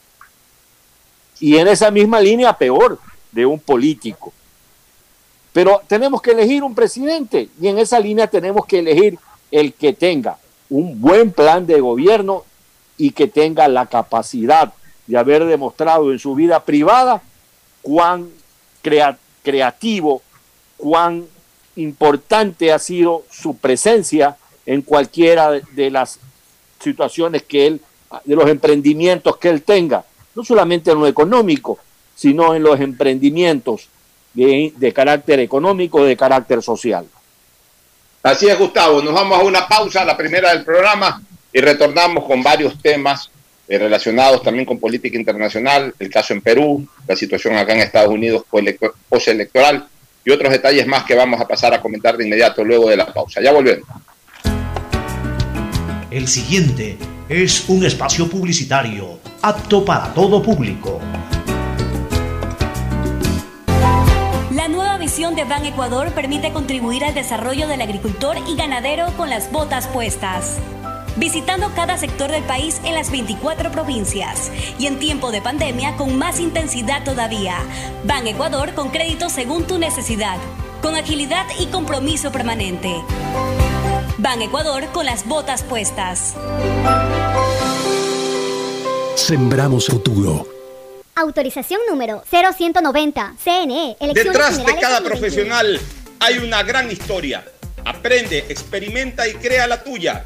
Y 1.42 1.58
en 1.58 1.68
esa 1.68 1.92
misma 1.92 2.22
línea, 2.22 2.58
peor, 2.58 2.98
de 3.34 3.46
un 3.46 3.60
político. 3.60 4.32
Pero 5.52 5.82
tenemos 5.88 6.22
que 6.22 6.32
elegir 6.32 6.64
un 6.64 6.74
presidente 6.74 7.50
y 7.60 7.68
en 7.68 7.80
esa 7.80 8.00
línea 8.00 8.28
tenemos 8.28 8.66
que 8.66 8.80
elegir 8.80 9.20
el 9.52 9.74
que 9.74 9.92
tenga 9.92 10.38
un 10.70 11.02
buen 11.02 11.34
plan 11.34 11.68
de 11.68 11.82
gobierno 11.82 12.46
y 12.98 13.12
que 13.12 13.28
tenga 13.28 13.68
la 13.68 13.88
capacidad 13.88 14.72
de 15.06 15.18
haber 15.18 15.44
demostrado 15.44 16.14
en 16.14 16.20
su 16.20 16.34
vida 16.34 16.64
privada 16.64 17.22
cuán 17.82 18.30
creativo, 19.44 20.22
cuán 20.78 21.28
importante 21.76 22.72
ha 22.72 22.80
sido 22.80 23.24
su 23.32 23.58
presencia 23.58 24.38
en 24.66 24.82
cualquiera 24.82 25.52
de 25.52 25.92
las 25.92 26.20
situaciones 26.80 27.44
que 27.44 27.68
él, 27.68 27.82
de 28.26 28.36
los 28.36 28.50
emprendimientos 28.50 29.38
que 29.38 29.50
él 29.50 29.64
tenga, 29.64 30.06
no 30.36 30.44
solamente 30.44 30.92
en 30.92 31.00
lo 31.00 31.08
económico, 31.08 31.80
sino 32.16 32.56
en 32.56 32.64
los 32.64 32.80
emprendimientos 32.80 33.88
de, 34.34 34.94
carácter 34.94 35.40
económico, 35.40 36.04
de 36.04 36.18
carácter 36.18 36.62
social. 36.62 37.06
Así 38.22 38.48
es, 38.48 38.58
Gustavo. 38.58 39.02
Nos 39.02 39.14
vamos 39.14 39.40
a 39.40 39.44
una 39.44 39.68
pausa, 39.68 40.06
la 40.06 40.16
primera 40.16 40.54
del 40.54 40.64
programa, 40.64 41.22
y 41.52 41.60
retornamos 41.60 42.24
con 42.26 42.42
varios 42.42 42.82
temas 42.82 43.30
eh, 43.68 43.78
relacionados 43.78 44.42
también 44.42 44.66
con 44.66 44.80
política 44.80 45.18
internacional, 45.18 45.94
el 46.00 46.10
caso 46.10 46.34
en 46.34 46.42
Perú, 46.42 46.88
la 47.08 47.16
situación 47.16 47.56
acá 47.56 47.74
en 47.74 47.82
Estados 47.82 48.10
Unidos 48.10 48.44
postelectoral 49.10 49.88
y 50.26 50.32
otros 50.32 50.52
detalles 50.52 50.88
más 50.88 51.04
que 51.04 51.16
vamos 51.16 51.40
a 51.42 51.48
pasar 51.48 51.74
a 51.74 51.82
comentar 51.82 52.18
de 52.18 52.26
inmediato 52.26 52.64
luego 52.64 52.90
de 52.90 52.98
la 52.98 53.12
pausa. 53.12 53.42
Ya 53.42 53.52
volvemos. 53.52 53.88
El 56.10 56.28
siguiente 56.28 56.98
es 57.28 57.68
un 57.70 57.86
espacio 57.86 58.30
publicitario 58.30 59.20
apto 59.42 59.84
para 59.84 60.14
todo 60.14 60.42
público. 60.44 61.02
La 64.52 64.68
nueva 64.68 64.98
visión 64.98 65.36
de 65.36 65.44
Ban 65.44 65.66
Ecuador 65.66 66.12
permite 66.12 66.54
contribuir 66.54 67.04
al 67.04 67.16
desarrollo 67.16 67.68
del 67.68 67.82
agricultor 67.82 68.38
y 68.48 68.56
ganadero 68.56 69.08
con 69.18 69.30
las 69.30 69.52
botas 69.52 69.88
puestas. 69.88 70.60
Visitando 71.16 71.72
cada 71.76 71.98
sector 71.98 72.32
del 72.32 72.44
país 72.44 72.82
en 72.84 72.96
las 72.96 73.12
24 73.12 73.72
provincias 73.72 74.52
y 74.80 74.88
en 74.88 74.98
tiempo 74.98 75.32
de 75.32 75.42
pandemia 75.42 75.96
con 75.96 76.18
más 76.18 76.40
intensidad 76.40 77.04
todavía. 77.04 77.58
Ban 78.04 78.26
Ecuador 78.26 78.74
con 78.74 78.90
crédito 78.90 79.30
según 79.30 79.66
tu 79.66 79.78
necesidad, 79.78 80.38
con 80.82 80.96
agilidad 80.96 81.46
y 81.60 81.68
compromiso 81.68 82.32
permanente. 82.32 82.96
Ban 84.18 84.42
Ecuador 84.42 84.88
con 84.92 85.06
las 85.06 85.28
botas 85.28 85.62
puestas. 85.64 86.34
Sembramos 89.16 89.86
futuro. 89.86 90.48
Autorización 91.16 91.82
número 91.88 92.24
0190. 92.28 93.36
CNE. 93.44 93.98
Elecciones 94.00 94.34
Detrás 94.34 94.58
de 94.58 94.64
cada 94.82 95.00
2021. 95.00 95.10
profesional 95.10 95.80
hay 96.20 96.40
una 96.40 96.64
gran 96.64 96.90
historia. 96.92 97.46
Aprende, 97.86 98.40
experimenta 98.50 99.28
y 99.28 99.34
crea 99.36 99.68
la 99.68 99.84
tuya. 99.84 100.26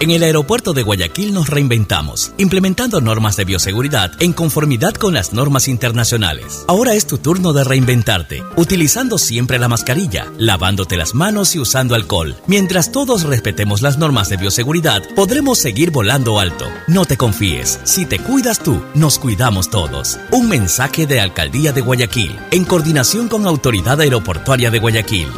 En 0.00 0.10
el 0.10 0.22
aeropuerto 0.22 0.72
de 0.72 0.82
Guayaquil 0.82 1.32
nos 1.32 1.48
reinventamos, 1.48 2.32
implementando 2.36 3.00
normas 3.00 3.36
de 3.36 3.44
bioseguridad 3.44 4.10
en 4.20 4.32
conformidad 4.32 4.92
con 4.94 5.14
las 5.14 5.32
normas 5.32 5.68
internacionales. 5.68 6.64
Ahora 6.66 6.94
es 6.94 7.06
tu 7.06 7.18
turno 7.18 7.52
de 7.52 7.64
reinventarte, 7.64 8.42
utilizando 8.56 9.18
siempre 9.18 9.58
la 9.58 9.68
mascarilla, 9.68 10.26
lavándote 10.36 10.96
las 10.96 11.14
manos 11.14 11.54
y 11.54 11.60
usando 11.60 11.94
alcohol. 11.94 12.34
Mientras 12.46 12.90
todos 12.92 13.22
respetemos 13.22 13.82
las 13.82 13.96
normas 13.96 14.28
de 14.28 14.36
bioseguridad, 14.36 15.02
podremos 15.14 15.58
seguir 15.58 15.90
volando 15.90 16.40
alto. 16.40 16.66
No 16.88 17.04
te 17.04 17.16
confíes, 17.16 17.78
si 17.84 18.04
te 18.04 18.18
cuidas 18.18 18.58
tú, 18.58 18.82
nos 18.94 19.18
cuidamos 19.18 19.70
todos. 19.70 20.18
Un 20.32 20.48
mensaje 20.48 21.06
de 21.06 21.20
Alcaldía 21.20 21.72
de 21.72 21.80
Guayaquil, 21.80 22.36
en 22.50 22.64
coordinación 22.64 23.28
con 23.28 23.46
Autoridad 23.46 24.00
Aeroportuaria 24.00 24.70
de 24.70 24.80
Guayaquil. 24.80 25.28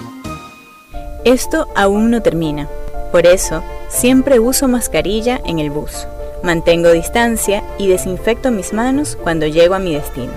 Esto 1.24 1.68
aún 1.76 2.10
no 2.10 2.22
termina. 2.22 2.68
Por 3.12 3.26
eso, 3.26 3.62
siempre 3.88 4.38
uso 4.38 4.68
mascarilla 4.68 5.40
en 5.44 5.58
el 5.58 5.70
bus. 5.70 6.06
Mantengo 6.42 6.90
distancia 6.90 7.62
y 7.78 7.88
desinfecto 7.88 8.50
mis 8.50 8.72
manos 8.72 9.16
cuando 9.22 9.46
llego 9.46 9.74
a 9.74 9.78
mi 9.78 9.94
destino. 9.94 10.32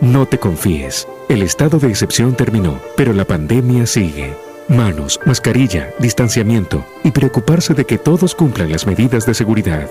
No 0.00 0.26
te 0.26 0.38
confíes. 0.38 1.06
El 1.28 1.42
estado 1.42 1.78
de 1.78 1.88
excepción 1.88 2.34
terminó, 2.34 2.80
pero 2.96 3.12
la 3.12 3.24
pandemia 3.24 3.86
sigue. 3.86 4.34
Manos, 4.68 5.20
mascarilla, 5.26 5.92
distanciamiento 5.98 6.84
y 7.02 7.10
preocuparse 7.10 7.74
de 7.74 7.84
que 7.84 7.98
todos 7.98 8.34
cumplan 8.34 8.70
las 8.70 8.86
medidas 8.86 9.26
de 9.26 9.34
seguridad. 9.34 9.88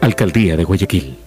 Alcaldía 0.00 0.56
de 0.56 0.64
Guayaquil. 0.64 1.25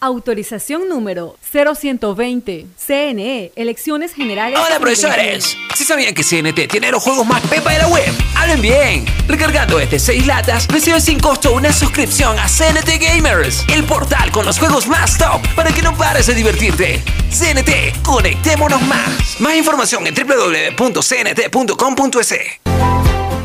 Autorización 0.00 0.88
número 0.88 1.36
0120. 1.52 2.66
CNE, 2.76 3.52
Elecciones 3.56 4.12
Generales. 4.12 4.58
Hola 4.58 4.78
2021. 4.78 4.80
profesores, 4.80 5.56
¿sí 5.74 5.84
sabían 5.84 6.14
que 6.14 6.22
CNT 6.22 6.68
tiene 6.70 6.90
los 6.90 7.02
juegos 7.02 7.26
más 7.26 7.40
pepa 7.46 7.72
de 7.72 7.78
la 7.78 7.88
web? 7.88 8.12
¡Hablen 8.34 8.60
bien! 8.60 9.06
Recargando 9.26 9.80
este 9.80 9.98
6 9.98 10.26
latas, 10.26 10.68
recibes 10.68 11.04
sin 11.04 11.18
costo 11.18 11.54
una 11.54 11.72
suscripción 11.72 12.38
a 12.38 12.46
CNT 12.46 13.00
Gamers, 13.00 13.64
el 13.72 13.84
portal 13.84 14.30
con 14.30 14.44
los 14.44 14.58
juegos 14.58 14.86
más 14.86 15.16
top 15.16 15.40
para 15.54 15.72
que 15.72 15.80
no 15.82 15.96
pares 15.96 16.26
de 16.26 16.34
divertirte. 16.34 17.02
CNT, 17.30 18.02
conectémonos 18.02 18.82
más. 18.82 19.40
Más 19.40 19.56
información 19.56 20.06
en 20.06 20.14
www.cnt.com.es. 20.14 20.76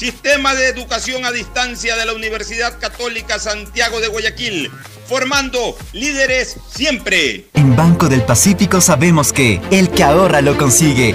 Sistema 0.00 0.54
de 0.54 0.68
Educación 0.68 1.26
a 1.26 1.30
Distancia 1.30 1.94
de 1.94 2.06
la 2.06 2.14
Universidad 2.14 2.78
Católica 2.78 3.38
Santiago 3.38 4.00
de 4.00 4.08
Guayaquil, 4.08 4.70
formando 5.06 5.76
líderes 5.92 6.56
siempre. 6.74 7.50
En 7.52 7.76
Banco 7.76 8.08
del 8.08 8.22
Pacífico 8.22 8.80
sabemos 8.80 9.34
que 9.34 9.60
el 9.70 9.90
que 9.90 10.02
ahorra 10.02 10.40
lo 10.40 10.56
consigue. 10.56 11.14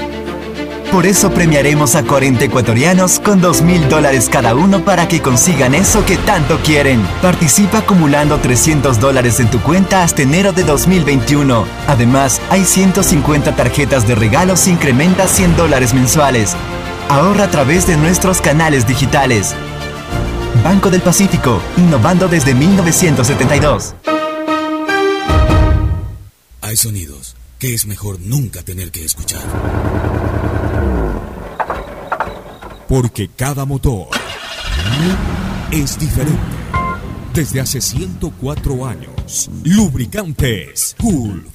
Por 0.91 1.07
eso 1.07 1.31
premiaremos 1.31 1.95
a 1.95 2.03
40 2.03 2.45
ecuatorianos 2.45 3.19
con 3.19 3.41
2 3.41 3.63
mil 3.63 3.89
dólares 3.89 4.29
cada 4.31 4.53
uno 4.53 4.85
para 4.85 5.07
que 5.07 5.19
consigan 5.19 5.73
eso 5.73 6.05
que 6.05 6.17
tanto 6.17 6.59
quieren. 6.59 7.01
Participa 7.23 7.79
acumulando 7.79 8.37
300 8.37 8.99
dólares 8.99 9.39
en 9.39 9.49
tu 9.49 9.63
cuenta 9.63 10.03
hasta 10.03 10.21
enero 10.21 10.53
de 10.53 10.61
2021. 10.61 11.65
Además, 11.87 12.39
hay 12.51 12.63
150 12.63 13.55
tarjetas 13.55 14.07
de 14.07 14.13
regalos 14.13 14.67
e 14.67 14.69
incrementa 14.69 15.27
100 15.27 15.57
dólares 15.57 15.95
mensuales. 15.95 16.55
Ahorra 17.09 17.45
a 17.45 17.51
través 17.51 17.85
de 17.87 17.97
nuestros 17.97 18.41
canales 18.41 18.87
digitales. 18.87 19.55
Banco 20.63 20.89
del 20.89 21.01
Pacífico, 21.01 21.61
innovando 21.77 22.27
desde 22.27 22.53
1972. 22.53 23.95
Hay 26.61 26.75
sonidos 26.75 27.35
que 27.59 27.73
es 27.73 27.85
mejor 27.85 28.19
nunca 28.19 28.63
tener 28.63 28.91
que 28.91 29.05
escuchar. 29.05 29.43
Porque 32.87 33.29
cada 33.29 33.65
motor 33.65 34.07
es 35.71 35.99
diferente. 35.99 36.41
Desde 37.33 37.59
hace 37.61 37.81
104 37.81 38.85
años, 38.85 39.49
Lubricantes 39.63 40.95
Gulf 40.99 41.54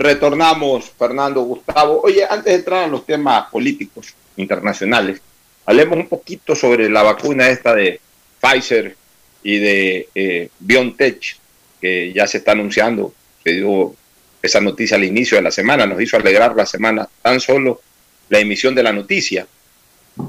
retornamos, 0.00 0.90
Fernando 0.98 1.42
Gustavo. 1.42 2.00
Oye, 2.02 2.24
antes 2.24 2.46
de 2.46 2.54
entrar 2.54 2.84
en 2.84 2.90
los 2.90 3.04
temas 3.04 3.50
políticos 3.50 4.14
internacionales, 4.36 5.20
hablemos 5.66 5.98
un 5.98 6.08
poquito 6.08 6.54
sobre 6.54 6.88
la 6.88 7.02
vacuna 7.02 7.50
esta 7.50 7.74
de 7.74 8.00
Pfizer 8.40 8.96
y 9.42 9.58
de 9.58 10.08
eh, 10.14 10.48
BioNTech, 10.58 11.36
que 11.80 12.12
ya 12.14 12.26
se 12.26 12.38
está 12.38 12.52
anunciando. 12.52 13.12
Se 13.44 13.52
dio 13.52 13.94
esa 14.42 14.60
noticia 14.60 14.96
al 14.96 15.04
inicio 15.04 15.36
de 15.36 15.42
la 15.42 15.50
semana, 15.50 15.86
nos 15.86 16.00
hizo 16.00 16.16
alegrar 16.16 16.56
la 16.56 16.64
semana 16.64 17.06
tan 17.20 17.38
solo 17.38 17.82
la 18.30 18.38
emisión 18.38 18.74
de 18.74 18.82
la 18.82 18.92
noticia. 18.92 19.46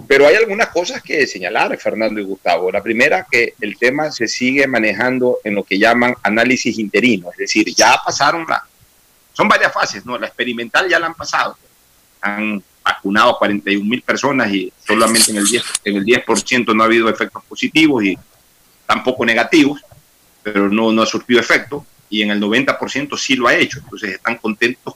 Pero 0.08 0.28
hay 0.28 0.36
algunas 0.36 0.68
cosas 0.68 1.02
que 1.02 1.26
señalar, 1.28 1.78
Fernando 1.78 2.20
y 2.20 2.24
Gustavo. 2.24 2.72
La 2.72 2.84
primera, 2.84 3.26
que 3.30 3.54
el 3.62 3.78
tema 3.78 4.12
se 4.12 4.28
sigue 4.28 4.68
manejando 4.68 5.40
en 5.46 5.56
lo 5.56 5.64
que 5.64 5.80
llaman 5.80 6.16
análisis 6.24 6.78
interino, 6.78 7.32
es 7.32 7.38
decir, 7.38 7.74
ya 7.74 7.96
pasaron 8.06 8.46
la... 8.50 8.66
Son 9.34 9.48
varias 9.48 9.74
fases, 9.74 10.06
¿no? 10.06 10.18
La 10.18 10.28
experimental 10.28 10.90
ya 10.90 11.00
la 11.00 11.08
han 11.08 11.16
pasado. 11.16 11.58
Han 12.22 12.64
vacunado 12.84 13.32
a 13.32 13.40
41 13.40 13.86
mil 13.86 14.02
personas 14.02 14.52
y 14.52 14.72
solamente 14.86 15.32
en 15.32 15.38
el 15.38 15.46
10%, 15.46 15.64
en 15.86 15.96
el 15.98 16.06
10 16.06 16.24
no 16.74 16.84
ha 16.84 16.86
habido 16.86 17.10
efectos 17.10 17.44
positivos 17.46 18.04
y 18.04 18.18
tampoco 18.86 19.26
negativos, 19.26 19.82
pero 20.44 20.70
no, 20.70 20.92
no 20.92 21.02
ha 21.02 21.06
surtido 21.06 21.40
efecto. 21.40 21.86
Y 22.10 22.24
en 22.24 22.32
el 22.32 22.42
90% 22.42 23.18
sí 23.18 23.36
lo 23.36 23.48
ha 23.48 23.56
hecho. 23.56 23.80
Entonces 23.80 24.16
están 24.16 24.38
contentos 24.38 24.96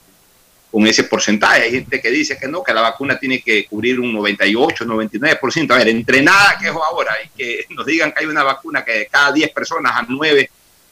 con 0.75 0.85
ese 0.85 1.05
porcentaje. 1.05 1.63
Hay 1.63 1.71
gente 1.71 2.01
que 2.01 2.11
dice 2.11 2.37
que 2.37 2.49
no, 2.49 2.61
que 2.61 2.73
la 2.73 2.81
vacuna 2.81 3.17
tiene 3.17 3.41
que 3.41 3.65
cubrir 3.65 3.97
un 3.97 4.11
98, 4.11 4.85
99%. 4.85 5.71
A 5.71 5.77
ver, 5.77 5.87
entre 5.87 6.21
nada 6.21 6.57
que 6.59 6.67
es 6.67 6.73
ahora 6.73 7.15
y 7.23 7.29
que 7.29 7.65
nos 7.69 7.85
digan 7.85 8.11
que 8.11 8.19
hay 8.19 8.25
una 8.25 8.43
vacuna 8.43 8.83
que 8.83 8.91
de 8.91 9.07
cada 9.07 9.31
10 9.31 9.51
personas 9.51 9.93
a 9.95 10.05
9 10.05 10.49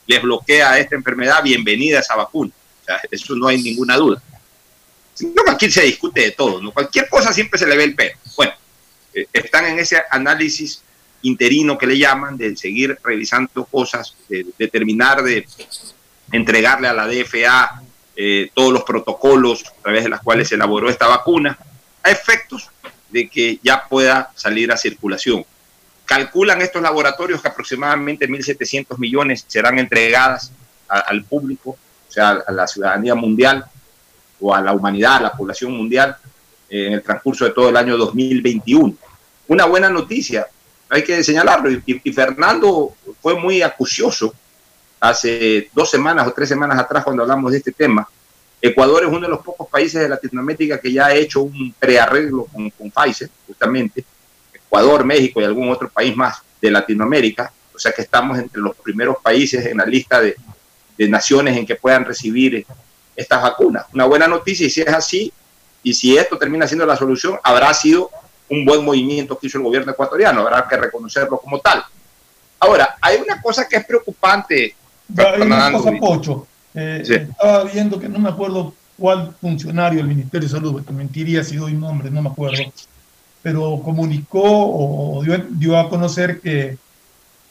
les 0.07 0.21
bloquea 0.21 0.79
esta 0.79 0.95
enfermedad, 0.95 1.43
bienvenida 1.43 1.97
a 1.97 1.99
esa 1.99 2.15
vacuna. 2.15 2.51
Eso 3.09 3.35
no 3.35 3.47
hay 3.47 3.61
ninguna 3.61 3.97
duda. 3.97 4.21
No, 5.19 5.51
aquí 5.51 5.69
se 5.69 5.83
discute 5.83 6.21
de 6.21 6.31
todo, 6.31 6.61
¿no? 6.61 6.71
Cualquier 6.71 7.07
cosa 7.07 7.31
siempre 7.31 7.59
se 7.59 7.67
le 7.67 7.77
ve 7.77 7.83
el 7.83 7.95
pelo. 7.95 8.17
Bueno, 8.35 8.53
eh, 9.13 9.27
están 9.31 9.65
en 9.65 9.79
ese 9.79 10.01
análisis 10.09 10.81
interino 11.21 11.77
que 11.77 11.87
le 11.87 11.97
llaman, 11.97 12.37
de 12.37 12.55
seguir 12.57 12.97
revisando 13.03 13.65
cosas, 13.65 14.15
de, 14.27 14.45
de 14.57 14.67
terminar 14.67 15.23
de 15.23 15.47
entregarle 16.31 16.87
a 16.87 16.93
la 16.93 17.07
DFA 17.07 17.83
eh, 18.15 18.51
todos 18.53 18.71
los 18.71 18.83
protocolos 18.83 19.65
a 19.65 19.81
través 19.81 20.03
de 20.03 20.09
los 20.09 20.21
cuales 20.21 20.47
se 20.47 20.55
elaboró 20.55 20.89
esta 20.89 21.07
vacuna, 21.07 21.57
a 22.03 22.11
efectos 22.11 22.69
de 23.09 23.27
que 23.27 23.59
ya 23.63 23.87
pueda 23.87 24.31
salir 24.35 24.71
a 24.71 24.77
circulación. 24.77 25.45
Calculan 26.05 26.61
estos 26.61 26.81
laboratorios 26.81 27.41
que 27.41 27.47
aproximadamente 27.47 28.27
1.700 28.27 28.97
millones 28.97 29.45
serán 29.47 29.79
entregadas 29.79 30.51
al 30.87 31.23
público, 31.23 31.77
sea, 32.13 32.43
a 32.45 32.51
la 32.51 32.67
ciudadanía 32.67 33.15
mundial 33.15 33.65
o 34.39 34.53
a 34.53 34.61
la 34.61 34.73
humanidad, 34.73 35.15
a 35.15 35.21
la 35.21 35.33
población 35.33 35.71
mundial, 35.71 36.15
eh, 36.69 36.87
en 36.87 36.93
el 36.93 37.01
transcurso 37.01 37.45
de 37.45 37.51
todo 37.51 37.69
el 37.69 37.77
año 37.77 37.97
2021. 37.97 38.95
Una 39.47 39.65
buena 39.65 39.89
noticia, 39.89 40.47
hay 40.89 41.03
que 41.03 41.23
señalarlo, 41.23 41.69
y 41.71 42.11
Fernando 42.11 42.93
fue 43.21 43.39
muy 43.39 43.61
acucioso 43.61 44.33
hace 44.99 45.69
dos 45.73 45.89
semanas 45.89 46.27
o 46.27 46.31
tres 46.31 46.47
semanas 46.49 46.79
atrás 46.79 47.03
cuando 47.03 47.23
hablamos 47.23 47.51
de 47.51 47.57
este 47.57 47.71
tema. 47.71 48.07
Ecuador 48.61 49.03
es 49.03 49.09
uno 49.09 49.21
de 49.21 49.27
los 49.27 49.41
pocos 49.41 49.67
países 49.67 50.01
de 50.01 50.07
Latinoamérica 50.07 50.79
que 50.79 50.93
ya 50.93 51.07
ha 51.07 51.13
hecho 51.13 51.41
un 51.41 51.73
prearreglo 51.77 52.45
con, 52.45 52.69
con 52.69 52.89
Pfizer, 52.89 53.29
justamente. 53.45 54.05
Ecuador, 54.53 55.03
México 55.03 55.41
y 55.41 55.43
algún 55.43 55.69
otro 55.69 55.89
país 55.89 56.15
más 56.15 56.41
de 56.61 56.71
Latinoamérica. 56.71 57.51
O 57.75 57.79
sea 57.79 57.91
que 57.91 58.03
estamos 58.03 58.37
entre 58.39 58.61
los 58.61 58.75
primeros 58.77 59.17
países 59.21 59.65
en 59.65 59.77
la 59.77 59.85
lista 59.85 60.21
de, 60.21 60.37
de 61.03 61.09
naciones 61.09 61.57
en 61.57 61.65
que 61.65 61.75
puedan 61.75 62.05
recibir 62.05 62.65
estas 63.15 63.41
vacunas. 63.41 63.85
Una 63.93 64.05
buena 64.05 64.27
noticia 64.27 64.65
y 64.67 64.69
si 64.69 64.81
es 64.81 64.87
así, 64.87 65.31
y 65.83 65.93
si 65.93 66.17
esto 66.17 66.37
termina 66.37 66.67
siendo 66.67 66.85
la 66.85 66.95
solución, 66.95 67.37
habrá 67.43 67.73
sido 67.73 68.09
un 68.49 68.65
buen 68.65 68.83
movimiento 68.83 69.37
que 69.37 69.47
hizo 69.47 69.57
el 69.57 69.63
gobierno 69.63 69.91
ecuatoriano, 69.91 70.41
habrá 70.41 70.67
que 70.67 70.77
reconocerlo 70.77 71.37
como 71.37 71.59
tal. 71.59 71.83
Ahora, 72.59 72.95
hay 73.01 73.17
una 73.19 73.41
cosa 73.41 73.67
que 73.67 73.77
es 73.77 73.85
preocupante. 73.85 74.75
Hay 75.17 75.41
una 75.41 75.71
cosa, 75.71 75.91
Pocho. 75.99 76.47
eh, 76.73 77.03
Sí. 77.05 77.13
Estaba 77.13 77.63
viendo 77.65 77.99
que 77.99 78.07
no 78.07 78.19
me 78.19 78.29
acuerdo 78.29 78.73
cuál 78.97 79.35
funcionario 79.41 79.99
del 79.99 80.07
Ministerio 80.07 80.47
de 80.47 80.53
Salud, 80.53 80.81
te 80.83 80.93
mentiría 80.93 81.43
si 81.43 81.55
doy 81.57 81.73
nombre, 81.73 82.09
no 82.09 82.21
me 82.21 82.29
acuerdo, 82.29 82.63
pero 83.41 83.81
comunicó 83.83 84.41
o 84.43 85.21
dio, 85.23 85.37
dio 85.49 85.77
a 85.77 85.89
conocer 85.89 86.39
que, 86.39 86.77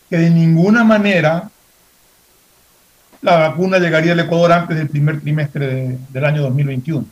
que 0.09 0.17
de 0.17 0.31
ninguna 0.31 0.85
manera 0.85 1.51
la 3.23 3.49
vacuna 3.49 3.79
llegaría 3.79 4.13
al 4.13 4.21
Ecuador 4.21 4.53
antes 4.53 4.77
del 4.77 4.89
primer 4.89 5.21
trimestre 5.21 5.67
de- 5.67 5.99
del 6.11 6.25
año 6.25 6.43
2021. 6.43 7.07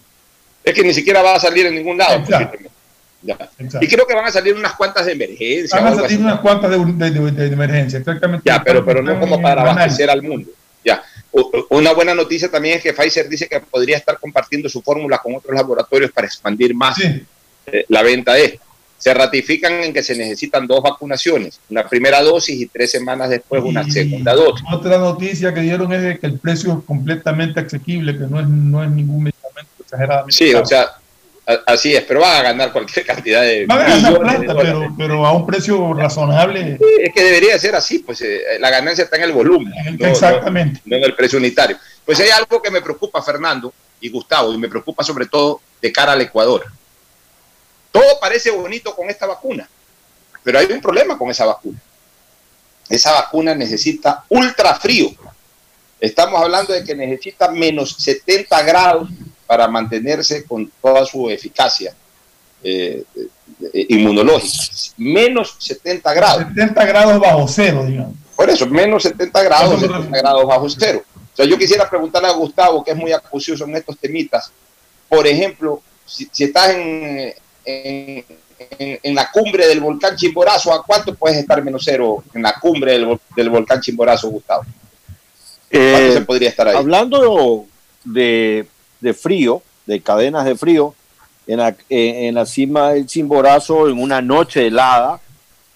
Es 0.62 0.74
que 0.74 0.82
ni 0.82 0.92
siquiera 0.92 1.22
va 1.22 1.36
a 1.36 1.40
salir 1.40 1.66
en 1.66 1.74
ningún 1.76 1.96
lado. 1.98 2.22
Ya. 3.22 3.36
Y 3.80 3.86
creo 3.86 4.06
que 4.06 4.14
van 4.14 4.24
a 4.26 4.30
salir 4.32 4.54
unas 4.54 4.72
cuantas 4.74 5.04
de 5.06 5.12
emergencia. 5.12 5.78
Van 5.80 5.92
a 5.92 5.96
salir 5.96 6.18
unas 6.20 6.40
cuantas 6.40 6.70
de, 6.70 6.78
de- 7.10 7.10
de- 7.10 7.30
de 7.48 7.52
emergencia, 7.52 7.98
exactamente. 7.98 8.42
Ya, 8.48 8.62
pero, 8.62 8.84
pero 8.84 9.02
no 9.02 9.18
como 9.20 9.40
para 9.42 9.62
abastecer 9.62 10.08
al 10.10 10.22
mundo. 10.22 10.50
Ya. 10.84 11.02
Una 11.68 11.92
buena 11.92 12.14
noticia 12.14 12.50
también 12.50 12.78
es 12.78 12.82
que 12.82 12.92
Pfizer 12.94 13.28
dice 13.28 13.46
que 13.46 13.60
podría 13.60 13.96
estar 13.98 14.18
compartiendo 14.18 14.68
su 14.68 14.80
fórmula 14.82 15.18
con 15.18 15.34
otros 15.36 15.54
laboratorios 15.54 16.10
para 16.12 16.26
expandir 16.26 16.74
más 16.74 16.98
eh, 17.66 17.84
la 17.88 18.02
venta 18.02 18.32
de 18.34 18.44
esto. 18.46 18.64
Se 19.00 19.12
ratifican 19.14 19.72
en 19.82 19.92
que 19.94 20.02
se 20.02 20.14
necesitan 20.14 20.66
dos 20.66 20.82
vacunaciones, 20.82 21.58
una 21.70 21.88
primera 21.88 22.20
dosis 22.22 22.60
y 22.60 22.66
tres 22.66 22.90
semanas 22.92 23.30
después 23.30 23.62
una 23.64 23.82
segunda 23.90 24.34
dosis. 24.34 24.64
Otra 24.70 24.98
noticia 24.98 25.52
que 25.54 25.60
dieron 25.62 25.90
es 25.92 26.02
de 26.02 26.18
que 26.18 26.26
el 26.26 26.38
precio 26.38 26.78
es 26.78 26.84
completamente 26.84 27.60
asequible, 27.60 28.12
que 28.12 28.26
no 28.26 28.38
es, 28.38 28.46
no 28.46 28.84
es 28.84 28.90
ningún 28.90 29.22
medicamento 29.24 29.70
exageradamente 29.80 30.32
Sí, 30.36 30.52
caro. 30.52 30.62
o 30.64 30.66
sea, 30.66 30.82
a- 31.46 31.72
así 31.72 31.94
es, 31.96 32.02
pero 32.02 32.20
van 32.20 32.36
a 32.36 32.42
ganar 32.42 32.72
cualquier 32.72 33.06
cantidad 33.06 33.40
de 33.40 33.64
Van 33.64 33.80
a 33.80 33.88
ganar 33.88 34.18
plata, 34.20 34.54
pero, 34.60 34.94
pero 34.98 35.26
a 35.26 35.32
un 35.32 35.46
precio 35.46 35.94
razonable. 35.94 36.76
Sí, 36.76 36.84
Es 37.02 37.14
que 37.14 37.24
debería 37.24 37.58
ser 37.58 37.74
así, 37.74 38.00
pues 38.00 38.20
eh, 38.20 38.42
la 38.60 38.68
ganancia 38.68 39.04
está 39.04 39.16
en 39.16 39.22
el 39.22 39.32
volumen, 39.32 39.72
no- 39.98 40.06
Exactamente. 40.08 40.82
no, 40.84 40.90
no 40.90 40.96
en 40.98 41.04
el 41.04 41.14
precio 41.16 41.38
unitario. 41.38 41.78
Pues 42.04 42.20
hay 42.20 42.28
algo 42.28 42.60
que 42.60 42.70
me 42.70 42.82
preocupa, 42.82 43.22
Fernando 43.22 43.72
y 43.98 44.10
Gustavo, 44.10 44.52
y 44.52 44.58
me 44.58 44.68
preocupa 44.68 45.02
sobre 45.02 45.24
todo 45.24 45.62
de 45.80 45.90
cara 45.90 46.12
al 46.12 46.20
Ecuador. 46.20 46.66
Todo 47.92 48.20
parece 48.20 48.50
bonito 48.50 48.94
con 48.94 49.10
esta 49.10 49.26
vacuna, 49.26 49.68
pero 50.42 50.58
hay 50.58 50.66
un 50.66 50.80
problema 50.80 51.18
con 51.18 51.30
esa 51.30 51.44
vacuna. 51.44 51.78
Esa 52.88 53.12
vacuna 53.12 53.54
necesita 53.54 54.24
ultra 54.28 54.74
frío. 54.74 55.10
Estamos 56.00 56.40
hablando 56.40 56.72
de 56.72 56.82
que 56.82 56.94
necesita 56.94 57.50
menos 57.50 57.94
70 57.98 58.62
grados 58.62 59.08
para 59.46 59.68
mantenerse 59.68 60.44
con 60.44 60.70
toda 60.80 61.04
su 61.04 61.28
eficacia 61.28 61.94
eh, 62.62 63.04
eh, 63.72 63.86
inmunológica. 63.90 64.64
Menos 64.96 65.56
70 65.58 66.14
grados. 66.14 66.46
70 66.48 66.84
grados 66.86 67.20
bajo 67.20 67.46
cero, 67.48 67.84
digamos. 67.86 68.14
Por 68.34 68.48
eso, 68.48 68.66
menos 68.66 69.02
70 69.02 69.42
grados, 69.42 69.80
70 69.80 70.18
grados 70.18 70.46
bajo 70.46 70.68
cero. 70.70 71.04
O 71.32 71.36
sea, 71.36 71.44
yo 71.44 71.58
quisiera 71.58 71.88
preguntarle 71.88 72.28
a 72.28 72.32
Gustavo, 72.32 72.82
que 72.82 72.92
es 72.92 72.96
muy 72.96 73.12
acucioso 73.12 73.64
en 73.64 73.76
estos 73.76 73.98
temitas, 73.98 74.50
por 75.08 75.26
ejemplo, 75.26 75.82
si, 76.06 76.28
si 76.32 76.44
estás 76.44 76.70
en, 76.70 77.34
en, 77.64 78.24
en- 78.78 78.98
en 79.02 79.14
la 79.14 79.30
cumbre 79.30 79.66
del 79.66 79.80
volcán 79.80 80.16
Chimborazo, 80.16 80.72
¿a 80.72 80.82
cuánto 80.84 81.14
puedes 81.14 81.38
estar 81.38 81.62
menos 81.64 81.82
cero 81.84 82.22
en 82.34 82.42
la 82.42 82.54
cumbre 82.60 82.92
del, 82.92 83.06
vol- 83.06 83.20
del 83.36 83.50
volcán 83.50 83.80
Chimborazo, 83.80 84.28
Gustavo? 84.28 84.62
¿Cuánto 85.70 85.98
Eh, 85.98 86.12
se 86.12 86.20
podría 86.22 86.48
estar 86.48 86.68
ahí? 86.68 86.76
Hablando 86.76 87.64
de, 88.04 88.66
de 89.00 89.14
frío, 89.14 89.62
de 89.86 90.00
cadenas 90.00 90.44
de 90.44 90.56
frío, 90.56 90.94
en 91.46 91.58
la, 91.58 91.74
en, 91.88 92.34
la 92.34 92.46
cima 92.46 92.92
del 92.92 93.06
Chimborazo, 93.06 93.88
en 93.88 94.00
una 94.00 94.20
noche 94.20 94.66
helada, 94.66 95.20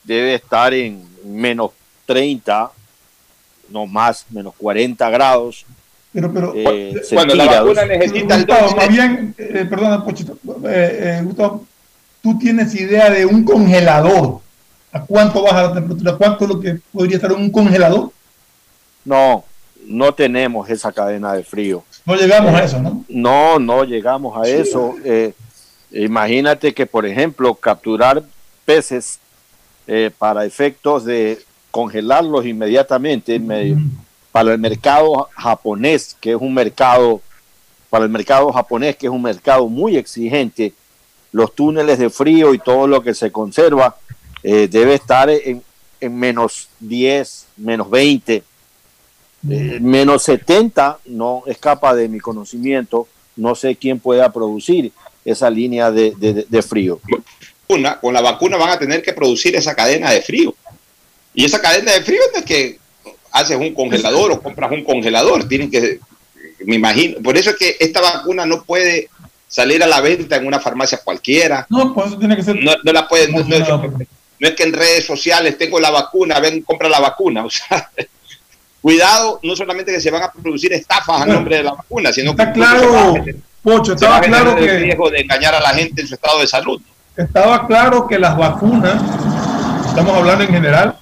debe 0.05 0.35
estar 0.35 0.73
en 0.75 1.03
menos 1.25 1.71
30, 2.07 2.71
no 3.71 3.87
más, 3.87 4.27
menos 4.31 4.55
40 4.59 5.09
grados. 5.11 5.65
Pero, 6.13 6.33
pero, 6.33 6.53
eh, 6.55 6.95
Cuando 7.13 7.35
la 7.35 7.47
vacuna 7.47 7.87
necesita 7.87 8.35
el 8.37 8.45
Gustavo, 8.47 8.69
doble- 8.71 8.77
más 8.77 8.89
bien, 8.89 9.35
eh, 9.39 9.67
perdona, 9.69 10.05
Pochito, 10.05 10.39
eh, 10.69 11.19
eh, 11.19 11.21
Gustavo, 11.25 11.67
tú 12.25 12.39
tienes 12.39 12.75
idea 12.75 13.11
de 13.11 13.27
un 13.27 13.45
congelador. 13.45 14.41
¿A 14.91 15.01
cuánto 15.03 15.43
baja 15.43 15.65
la 15.65 15.75
temperatura? 15.75 16.17
¿Cuánto 16.17 16.45
es 16.45 16.51
lo 16.51 16.59
que 16.61 16.81
podría 16.91 17.17
estar 17.17 17.33
un 17.33 17.51
congelador? 17.51 18.11
No, 19.05 19.45
no 19.87 20.15
tenemos 20.15 20.71
esa 20.71 20.91
cadena 20.91 21.35
de 21.35 21.45
frío. 21.45 21.85
No 22.07 22.17
llegamos 22.17 22.55
a 22.55 22.65
eso, 22.65 22.81
¿no? 22.81 23.05
No, 23.09 23.59
no 23.59 23.85
llegamos 23.85 24.39
a 24.39 24.49
eso. 24.49 24.95
Eh, 25.05 25.35
imagínate 25.93 26.73
que, 26.73 26.87
por 26.87 27.05
ejemplo, 27.05 27.55
capturar 27.55 28.23
peces 28.65 29.19
eh, 29.87 30.11
para 30.17 30.47
efectos 30.47 31.05
de 31.05 31.39
congelarlos 31.71 32.47
inmediatamente 32.47 33.39
me- 33.39 33.77
para 34.33 34.53
el 34.55 34.59
mercado 34.59 35.29
japonés, 35.37 36.17
que 36.21 36.31
es 36.31 36.37
un 36.41 36.55
mercado, 36.55 37.21
para 37.91 38.05
el 38.05 38.11
mercado 38.11 38.51
japonés, 38.51 38.97
que 38.97 39.09
es 39.09 39.13
un 39.13 39.21
mercado 39.23 39.69
muy 39.69 39.97
exigente, 39.99 40.73
los 41.35 41.53
túneles 41.53 41.99
de 41.99 42.11
frío 42.11 42.55
y 42.55 42.59
todo 42.61 42.87
lo 42.87 43.03
que 43.03 43.13
se 43.13 43.33
conserva 43.33 43.97
eh, 44.45 44.69
debe 44.71 44.95
estar 44.95 45.29
en, 45.29 45.63
en 46.01 46.17
menos 46.17 46.69
10, 46.79 47.47
menos 47.57 47.91
20, 47.91 48.37
eh, 49.51 49.79
menos 49.81 50.23
70, 50.23 51.01
no 51.07 51.43
escapa 51.47 51.93
de 51.95 52.09
mi 52.09 52.21
conocimiento, 52.21 53.09
no 53.37 53.57
sé 53.57 53.75
quién 53.75 53.99
pueda 53.99 54.33
producir 54.33 54.93
esa 55.25 55.51
línea 55.51 55.91
de, 55.91 56.13
de- 56.17 56.47
de 56.49 56.63
frío. 56.63 57.01
vacuna, 57.67 57.99
con 58.01 58.15
la 58.15 58.21
vacuna 58.21 58.57
van 58.57 58.71
a 58.71 58.79
tener 58.79 59.03
que 59.03 59.13
producir 59.13 59.57
esa 59.57 59.75
cadena 59.75 60.11
de 60.13 60.23
frío. 60.23 60.55
Y 61.35 61.45
esa 61.45 61.61
cadena 61.61 61.93
de 61.93 62.03
frío 62.03 62.21
no 62.33 62.39
es 62.39 62.45
que 62.45 62.79
haces 63.33 63.57
un 63.59 63.75
congelador 63.75 64.31
o 64.31 64.41
compras 64.41 64.71
un 64.71 64.85
congelador, 64.85 65.49
tienen 65.49 65.69
que, 65.69 65.99
me 66.65 66.77
imagino, 66.77 67.21
por 67.23 67.37
eso 67.37 67.51
es 67.51 67.57
que 67.57 67.77
esta 67.81 68.01
vacuna 68.01 68.47
no 68.47 68.63
puede 68.63 69.09
salir 69.55 69.85
a 69.85 69.87
la 69.87 70.01
venta 70.01 70.35
en 70.35 70.49
una 70.49 70.59
farmacia 70.59 70.99
cualquiera, 71.05 71.65
No, 71.71 71.95
pues 71.95 72.09
eso 72.09 72.19
tiene 72.19 72.35
que 72.35 72.43
ser. 72.43 72.57
no, 72.57 72.73
no 72.83 72.93
la 72.93 73.07
puede, 73.07 73.29
no, 73.31 73.39
no 73.39 73.55
es 73.55 73.65
que, 73.65 74.09
no 74.41 74.49
es 74.49 74.55
que 74.57 74.63
en 74.65 74.73
redes 74.73 75.07
sociales 75.07 75.57
tengo 75.57 75.79
la 75.79 75.93
vacuna, 75.93 76.41
ven, 76.41 76.63
compra 76.63 76.89
la 76.89 76.99
vacuna, 76.99 77.45
o 77.45 77.51
sea, 77.51 77.89
cuidado, 78.83 79.39
no 79.45 79.55
solamente 79.55 79.93
que 79.93 80.01
se 80.01 80.11
van 80.11 80.25
a 80.25 80.33
producir 80.33 80.73
estafas 80.73 81.23
a 81.23 81.27
nombre 81.27 81.59
de 81.59 81.63
la 81.63 81.75
vacuna, 81.75 82.13
sino 82.13 82.35
que 82.35 82.43
Está 82.43 82.55
se 82.55 82.61
va 82.61 82.81
claro, 82.81 83.15
Pocho, 83.63 83.97
se 83.97 84.07
va 84.07 84.17
a 84.17 84.21
estaba 84.21 84.43
claro 84.43 84.59
el 84.59 84.67
que 84.67 84.79
riesgo 84.79 85.09
de 85.09 85.21
engañar 85.21 85.55
a 85.55 85.61
la 85.61 85.69
gente 85.69 86.03
en 86.03 86.09
su 86.09 86.15
estado 86.15 86.41
de 86.41 86.49
salud. 86.49 86.83
estaba 87.17 87.65
claro 87.69 88.09
que 88.09 88.19
las 88.19 88.37
vacunas, 88.37 89.01
estamos 89.87 90.17
hablando 90.17 90.43
en 90.43 90.51
general, 90.51 90.99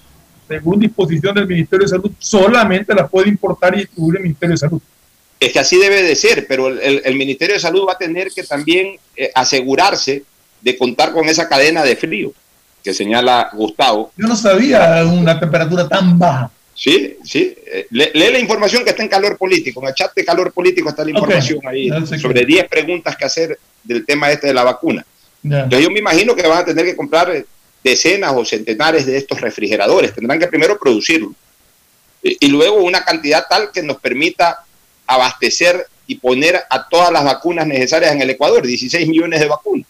según 0.46 0.78
disposición 0.78 1.34
del 1.34 1.46
Ministerio 1.46 1.86
de 1.86 1.88
Salud, 1.88 2.10
solamente 2.18 2.94
las 2.94 3.08
puede 3.08 3.30
importar 3.30 3.74
y 3.74 3.78
distribuir 3.78 4.18
el 4.18 4.24
Ministerio 4.24 4.52
de 4.52 4.58
Salud. 4.58 4.82
Es 5.46 5.52
que 5.52 5.58
así 5.58 5.76
debe 5.76 6.02
de 6.02 6.14
ser, 6.14 6.46
pero 6.46 6.68
el, 6.68 6.78
el- 6.80 7.02
el 7.04 7.14
Ministerio 7.16 7.54
de 7.54 7.60
Salud 7.60 7.86
va 7.88 7.92
a 7.94 7.98
tener 7.98 8.30
que 8.30 8.42
también 8.44 8.96
eh, 9.16 9.30
asegurarse 9.34 10.22
de 10.60 10.76
contar 10.78 11.12
con 11.12 11.28
esa 11.28 11.48
cadena 11.48 11.82
de 11.82 11.96
frío 11.96 12.32
que 12.84 12.94
señala 12.94 13.50
Gustavo. 13.52 14.12
Yo 14.16 14.26
no 14.28 14.36
sabía 14.36 15.04
una 15.04 15.38
temperatura 15.38 15.88
tan 15.88 16.18
baja. 16.18 16.50
Sí, 16.74 17.16
sí. 17.24 17.54
Eh, 17.66 17.86
le- 17.90 18.10
lee 18.14 18.32
la 18.32 18.38
información 18.38 18.82
que 18.84 18.90
está 18.90 19.02
en 19.02 19.08
calor 19.08 19.36
político. 19.36 19.80
En 19.82 19.88
el 19.88 19.94
chat 19.94 20.12
de 20.14 20.24
calor 20.24 20.52
político 20.52 20.88
está 20.88 21.04
la 21.04 21.10
información 21.10 21.60
ahí 21.66 21.88
sobre 22.20 22.44
10 22.46 22.68
preguntas 22.68 23.16
que 23.16 23.24
hacer 23.24 23.58
del 23.84 24.04
tema 24.06 24.30
este 24.30 24.46
de 24.48 24.54
la 24.54 24.64
vacuna. 24.64 25.04
Entonces 25.64 25.84
yo 25.84 25.90
me 25.90 25.98
imagino 25.98 26.34
que 26.36 26.46
van 26.46 26.58
a 26.58 26.64
tener 26.64 26.84
que 26.86 26.96
comprar 26.96 27.30
eh, 27.34 27.44
decenas 27.84 28.32
o 28.34 28.44
centenares 28.44 29.06
de 29.06 29.16
estos 29.16 29.40
refrigeradores. 29.40 30.14
Tendrán 30.14 30.38
que 30.38 30.46
primero 30.46 30.78
producirlo 30.78 31.34
y, 32.22 32.36
y 32.46 32.48
luego 32.48 32.76
una 32.76 33.04
cantidad 33.04 33.44
tal 33.48 33.70
que 33.72 33.82
nos 33.82 33.98
permita 33.98 34.58
abastecer 35.06 35.86
y 36.06 36.16
poner 36.16 36.60
a 36.68 36.88
todas 36.88 37.10
las 37.12 37.24
vacunas 37.24 37.66
necesarias 37.66 38.12
en 38.12 38.22
el 38.22 38.30
Ecuador. 38.30 38.66
16 38.66 39.08
millones 39.08 39.40
de 39.40 39.46
vacunas, 39.48 39.86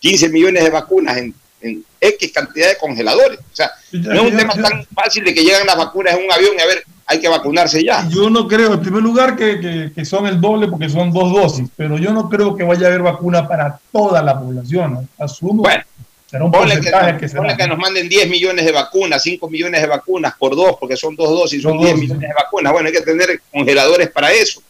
15 0.00 0.28
millones 0.30 0.64
de 0.64 0.70
vacunas 0.70 1.16
en, 1.18 1.34
en 1.60 1.84
X 2.00 2.32
cantidad 2.32 2.68
de 2.68 2.76
congeladores. 2.78 3.38
O 3.38 3.42
sea, 3.56 3.70
no 3.92 4.12
es 4.14 4.32
un 4.32 4.36
tema 4.36 4.54
tan 4.54 4.84
fácil 4.94 5.24
de 5.24 5.34
que 5.34 5.42
llegan 5.44 5.66
las 5.66 5.76
vacunas 5.76 6.14
en 6.14 6.24
un 6.24 6.32
avión 6.32 6.52
y 6.58 6.60
a 6.62 6.66
ver, 6.66 6.82
hay 7.06 7.20
que 7.20 7.28
vacunarse 7.28 7.84
ya. 7.84 8.08
Yo 8.08 8.30
no 8.30 8.48
creo, 8.48 8.72
en 8.74 8.80
primer 8.80 9.02
lugar, 9.02 9.36
que, 9.36 9.60
que- 9.60 9.92
que 9.94 10.04
son 10.04 10.26
el 10.26 10.40
doble 10.40 10.68
porque 10.68 10.88
son 10.88 11.12
dos 11.12 11.32
dosis, 11.32 11.68
pero 11.76 11.98
yo 11.98 12.12
no 12.12 12.28
creo 12.28 12.56
que 12.56 12.62
vaya 12.64 12.86
a 12.86 12.88
haber 12.88 13.02
vacuna 13.02 13.46
para 13.46 13.78
toda 13.92 14.22
la 14.22 14.38
población. 14.40 15.08
Asumo 15.18 15.62
Bueno, 15.62 15.84
será 16.32 16.44
un 16.46 16.50
Ponle 16.50 16.70
que, 16.76 16.90
porcentaje 16.90 17.18
que, 17.18 17.28
será. 17.28 17.42
ponle 17.42 17.56
que 17.58 17.66
nos 17.68 17.78
manden 17.78 18.08
10 18.08 18.28
millones 18.30 18.64
de 18.64 18.72
vacunas, 18.72 19.22
5 19.22 19.50
millones 19.50 19.82
de 19.82 19.86
vacunas 19.86 20.34
por 20.38 20.56
dos, 20.56 20.76
porque 20.80 20.96
son 20.96 21.14
dos 21.14 21.28
dosis, 21.28 21.62
son 21.62 21.72
Dos 21.76 21.82
10 21.84 21.92
dosis. 21.92 22.08
millones 22.08 22.28
de 22.30 22.34
vacunas. 22.34 22.72
Bueno, 22.72 22.86
hay 22.88 22.94
que 22.94 23.02
tener 23.02 23.40
congeladores 23.52 24.10
para 24.10 24.32
eso. 24.32 24.62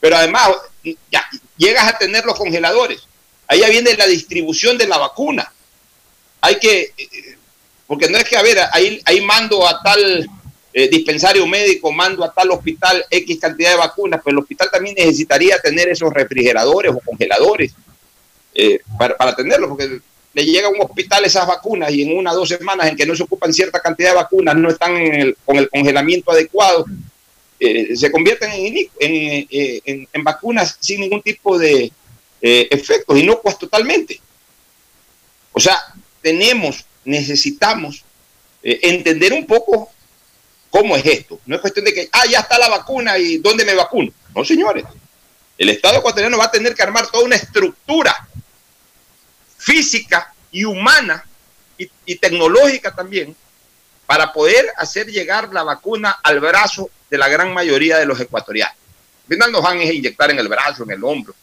Pero 0.00 0.16
además, 0.16 0.50
ya 1.10 1.24
llegas 1.56 1.86
a 1.86 1.96
tener 1.98 2.24
los 2.24 2.36
congeladores. 2.36 3.06
Ahí 3.46 3.60
ya 3.60 3.68
viene 3.68 3.94
la 3.96 4.06
distribución 4.06 4.76
de 4.76 4.88
la 4.88 4.98
vacuna. 4.98 5.52
Hay 6.40 6.56
que, 6.58 6.92
eh, 6.98 7.36
porque 7.86 8.08
no 8.08 8.18
es 8.18 8.24
que, 8.24 8.36
a 8.36 8.42
ver, 8.42 8.58
ahí, 8.72 9.00
ahí 9.04 9.20
mando 9.20 9.66
a 9.68 9.80
tal 9.82 10.28
eh, 10.72 10.88
dispensario 10.88 11.46
médico, 11.46 11.92
mando 11.92 12.24
a 12.24 12.32
tal 12.32 12.50
hospital 12.50 13.04
X 13.08 13.38
cantidad 13.40 13.70
de 13.70 13.76
vacunas, 13.76 14.20
pero 14.24 14.36
el 14.36 14.42
hospital 14.42 14.68
también 14.72 14.96
necesitaría 14.98 15.58
tener 15.60 15.88
esos 15.88 16.12
refrigeradores 16.12 16.92
o 16.92 16.98
congeladores 16.98 17.72
eh, 18.52 18.80
para, 18.98 19.16
para 19.16 19.36
tenerlo, 19.36 19.68
porque 19.68 20.00
le 20.34 20.44
llega 20.44 20.66
a 20.66 20.70
un 20.70 20.80
hospital 20.80 21.24
esas 21.24 21.46
vacunas 21.46 21.90
y 21.92 22.02
en 22.02 22.16
una 22.16 22.32
o 22.32 22.36
dos 22.36 22.48
semanas 22.48 22.88
en 22.88 22.96
que 22.96 23.06
no 23.06 23.14
se 23.14 23.22
ocupan 23.22 23.52
cierta 23.52 23.80
cantidad 23.80 24.10
de 24.10 24.16
vacunas, 24.16 24.56
no 24.56 24.68
están 24.68 24.96
en 24.96 25.14
el- 25.14 25.36
con 25.44 25.56
el 25.56 25.68
congelamiento 25.70 26.32
adecuado, 26.32 26.84
eh, 27.60 27.94
se 27.96 28.10
convierten 28.10 28.50
eh, 28.52 29.80
en- 29.84 30.08
en 30.12 30.24
vacunas 30.24 30.76
sin 30.80 31.00
ningún 31.00 31.22
tipo 31.22 31.56
de 31.58 31.90
eh, 32.42 32.68
efectos, 32.70 33.16
inocuas 33.18 33.58
totalmente. 33.58 34.20
O 35.52 35.60
sea, 35.60 35.78
tenemos, 36.20 36.84
necesitamos 37.04 38.04
eh, 38.62 38.80
entender 38.82 39.32
un 39.32 39.46
poco 39.46 39.90
cómo 40.68 40.96
es 40.96 41.06
esto. 41.06 41.38
No 41.46 41.54
es 41.54 41.60
cuestión 41.62 41.84
de 41.84 41.94
que, 41.94 42.08
ah, 42.12 42.24
ya 42.28 42.40
está 42.40 42.58
la 42.58 42.68
vacuna 42.68 43.16
y 43.18 43.38
¿dónde 43.38 43.64
me 43.64 43.74
vacuno? 43.74 44.10
No, 44.34 44.44
señores. 44.44 44.84
El 45.56 45.68
Estado 45.70 45.98
ecuatoriano 45.98 46.36
va 46.36 46.46
a 46.46 46.50
tener 46.50 46.74
que 46.74 46.82
armar 46.82 47.06
toda 47.10 47.24
una 47.24 47.36
estructura 47.36 48.28
física 49.64 50.32
y 50.50 50.64
humana 50.64 51.24
y, 51.78 51.88
y 52.04 52.16
tecnológica 52.16 52.94
también 52.94 53.34
para 54.06 54.32
poder 54.32 54.66
hacer 54.76 55.06
llegar 55.06 55.48
la 55.52 55.62
vacuna 55.62 56.18
al 56.22 56.38
brazo 56.40 56.90
de 57.10 57.18
la 57.18 57.28
gran 57.28 57.54
mayoría 57.54 57.98
de 57.98 58.06
los 58.06 58.20
ecuatorianos. 58.20 58.76
Al 59.24 59.34
final 59.34 59.52
nos 59.52 59.62
van 59.62 59.78
a 59.78 59.84
inyectar 59.84 60.30
en 60.30 60.38
el 60.38 60.48
brazo, 60.48 60.84
en 60.84 60.90
el 60.90 61.02
hombro, 61.02 61.34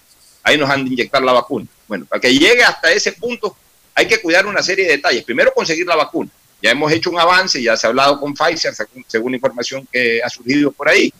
ahí 0.43 0.57
nos 0.57 0.69
han 0.69 0.86
de 0.86 0.91
inyectar 0.91 1.22
la 1.24 1.34
vacuna. 1.34 1.65
Bueno, 1.88 2.05
para 2.05 2.19
que 2.19 2.32
llegue 2.32 2.63
hasta 2.63 2.91
ese 2.91 3.13
punto 3.13 3.55
hay 3.95 4.07
que 4.07 4.22
cuidar 4.22 4.45
una 4.45 4.61
serie 4.61 4.86
de 4.86 4.91
detalles. 4.91 5.24
Primero 5.24 5.51
conseguir 5.53 5.88
la 5.88 5.95
vacuna. 5.95 6.30
Ya 6.61 6.72
hemos 6.72 6.91
hecho 6.91 7.09
un 7.09 7.19
avance, 7.19 7.61
ya 7.61 7.76
se 7.76 7.88
ha 7.88 7.89
hablado 7.89 8.19
con 8.19 8.36
Pfizer, 8.36 8.74
según, 9.07 9.34
información 9.34 9.88
que 9.91 10.22
ha 10.24 10.30
surgido 10.30 10.72
por 10.72 10.88
ahí. 10.88 11.11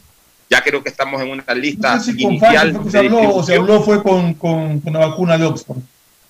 Ya 0.48 0.62
creo 0.62 0.84
que 0.84 0.90
estamos 0.90 1.20
en 1.22 1.32
una 1.32 1.56
lista 1.56 1.96
No 1.96 2.04
sé 2.04 2.12
si 2.14 2.24
con 2.24 2.34
inicial 2.34 2.74
Pfizer 2.74 3.02
de 3.04 3.10
se 3.10 3.28
o 3.28 3.44
se 3.44 3.56
habló 3.56 3.82
fue 3.82 4.04
con, 4.04 4.36
con, 4.36 4.80
con 4.82 4.94
la 4.94 5.08
vacuna 5.08 5.38
de 5.38 5.46
Oxford. 5.46 5.80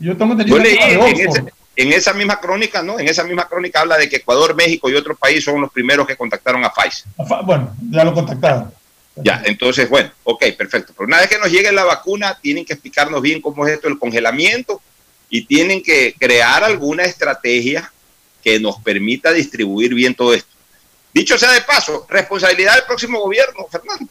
Yo 0.01 0.17
tengo 0.17 0.31
entendido 0.33 0.57
que 0.63 0.73
en, 0.93 1.29
ese- 1.29 1.53
en 1.75 1.93
esa 1.93 2.13
misma 2.13 2.39
crónica, 2.39 2.81
¿no? 2.83 2.99
En 2.99 3.07
esa 3.07 3.23
misma 3.23 3.47
crónica 3.47 3.81
habla 3.81 3.97
de 3.97 4.09
que 4.09 4.17
Ecuador, 4.17 4.55
México 4.55 4.89
y 4.89 4.95
otros 4.95 5.17
países 5.17 5.43
son 5.45 5.61
los 5.61 5.71
primeros 5.71 6.05
que 6.07 6.17
contactaron 6.17 6.63
a 6.65 6.71
Pfizer. 6.73 7.05
Bueno, 7.45 7.75
ya 7.89 8.03
lo 8.03 8.13
contactaron. 8.13 8.73
Ya, 9.15 9.41
entonces, 9.45 9.89
bueno, 9.89 10.09
ok, 10.23 10.43
perfecto. 10.57 10.93
Pero 10.95 11.05
una 11.07 11.19
vez 11.19 11.27
que 11.29 11.37
nos 11.37 11.51
llegue 11.51 11.71
la 11.71 11.83
vacuna, 11.83 12.37
tienen 12.41 12.65
que 12.65 12.73
explicarnos 12.73 13.21
bien 13.21 13.41
cómo 13.41 13.65
es 13.67 13.73
esto 13.73 13.87
del 13.87 13.99
congelamiento 13.99 14.81
y 15.29 15.45
tienen 15.45 15.83
que 15.83 16.15
crear 16.17 16.63
alguna 16.63 17.03
estrategia 17.03 17.91
que 18.43 18.59
nos 18.59 18.77
permita 18.79 19.31
distribuir 19.31 19.93
bien 19.93 20.15
todo 20.15 20.33
esto. 20.33 20.49
Dicho 21.13 21.37
sea 21.37 21.51
de 21.51 21.61
paso, 21.61 22.05
responsabilidad 22.09 22.75
del 22.75 22.85
próximo 22.85 23.19
gobierno, 23.19 23.65
Fernando. 23.69 24.07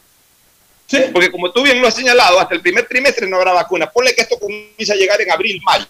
Sí. 0.90 1.04
Porque 1.12 1.30
como 1.30 1.52
tú 1.52 1.62
bien 1.62 1.80
lo 1.80 1.86
has 1.86 1.94
señalado, 1.94 2.40
hasta 2.40 2.56
el 2.56 2.62
primer 2.62 2.88
trimestre 2.88 3.28
no 3.28 3.36
habrá 3.36 3.52
vacuna. 3.52 3.88
Ponle 3.88 4.12
que 4.12 4.22
esto 4.22 4.36
comienza 4.40 4.92
a 4.92 4.96
llegar 4.96 5.20
en 5.20 5.30
abril, 5.30 5.62
mayo. 5.64 5.86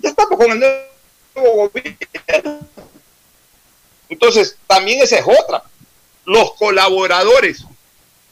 Ya 0.00 0.10
estamos 0.10 0.38
con 0.38 0.52
el 0.52 0.58
nuevo 0.60 1.68
gobierno. 1.68 2.60
Entonces, 4.08 4.56
también 4.68 5.02
esa 5.02 5.18
es 5.18 5.24
otra. 5.26 5.64
Los 6.24 6.54
colaboradores 6.54 7.64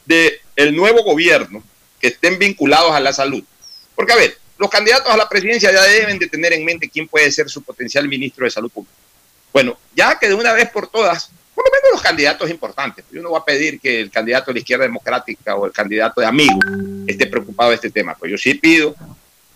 del 0.05 0.73
nuevo 0.73 1.03
gobierno 1.03 1.61
que 1.99 2.07
estén 2.07 2.39
vinculados 2.39 2.93
a 2.93 3.01
la 3.01 3.11
salud. 3.11 3.43
Porque, 3.93 4.13
a 4.13 4.15
ver, 4.15 4.37
los 4.57 4.69
candidatos 4.69 5.11
a 5.11 5.17
la 5.17 5.27
presidencia 5.27 5.71
ya 5.71 5.83
deben 5.83 6.17
de 6.17 6.27
tener 6.27 6.53
en 6.53 6.63
mente 6.63 6.89
quién 6.89 7.09
puede 7.09 7.29
ser 7.29 7.49
su 7.49 7.61
potencial 7.61 8.07
ministro 8.07 8.45
de 8.45 8.51
salud 8.51 8.71
pública. 8.71 8.95
Bueno, 9.51 9.77
ya 9.93 10.17
que 10.17 10.29
de 10.29 10.33
una 10.33 10.53
vez 10.53 10.69
por 10.69 10.87
todas, 10.87 11.29
por 11.55 11.65
lo 11.65 11.71
menos 11.71 11.91
los 11.93 12.01
candidatos 12.01 12.49
importantes, 12.49 13.05
yo 13.11 13.21
no 13.21 13.29
voy 13.29 13.39
a 13.39 13.43
pedir 13.45 13.79
que 13.79 13.99
el 14.01 14.09
candidato 14.11 14.47
de 14.47 14.53
la 14.53 14.59
izquierda 14.59 14.83
democrática 14.85 15.55
o 15.55 15.65
el 15.65 15.71
candidato 15.71 16.21
de 16.21 16.27
amigo 16.27 16.59
esté 17.07 17.27
preocupado 17.27 17.69
de 17.71 17.75
este 17.75 17.89
tema, 17.91 18.15
pero 18.19 18.31
yo 18.31 18.37
sí 18.37 18.53
pido 18.55 18.95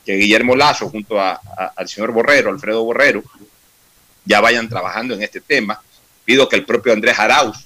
que 0.05 0.13
Guillermo 0.15 0.55
Lazo 0.55 0.89
junto 0.89 1.19
a- 1.19 1.33
a- 1.57 1.73
al 1.75 1.87
señor 1.87 2.11
Borrero, 2.11 2.49
Alfredo 2.49 2.83
Borrero, 2.83 3.23
ya 4.25 4.41
vayan 4.41 4.67
trabajando 4.69 5.13
en 5.13 5.23
este 5.23 5.39
tema. 5.41 5.81
Pido 6.25 6.49
que 6.49 6.55
el 6.55 6.65
propio 6.65 6.93
Andrés 6.93 7.17
Arauz 7.19 7.65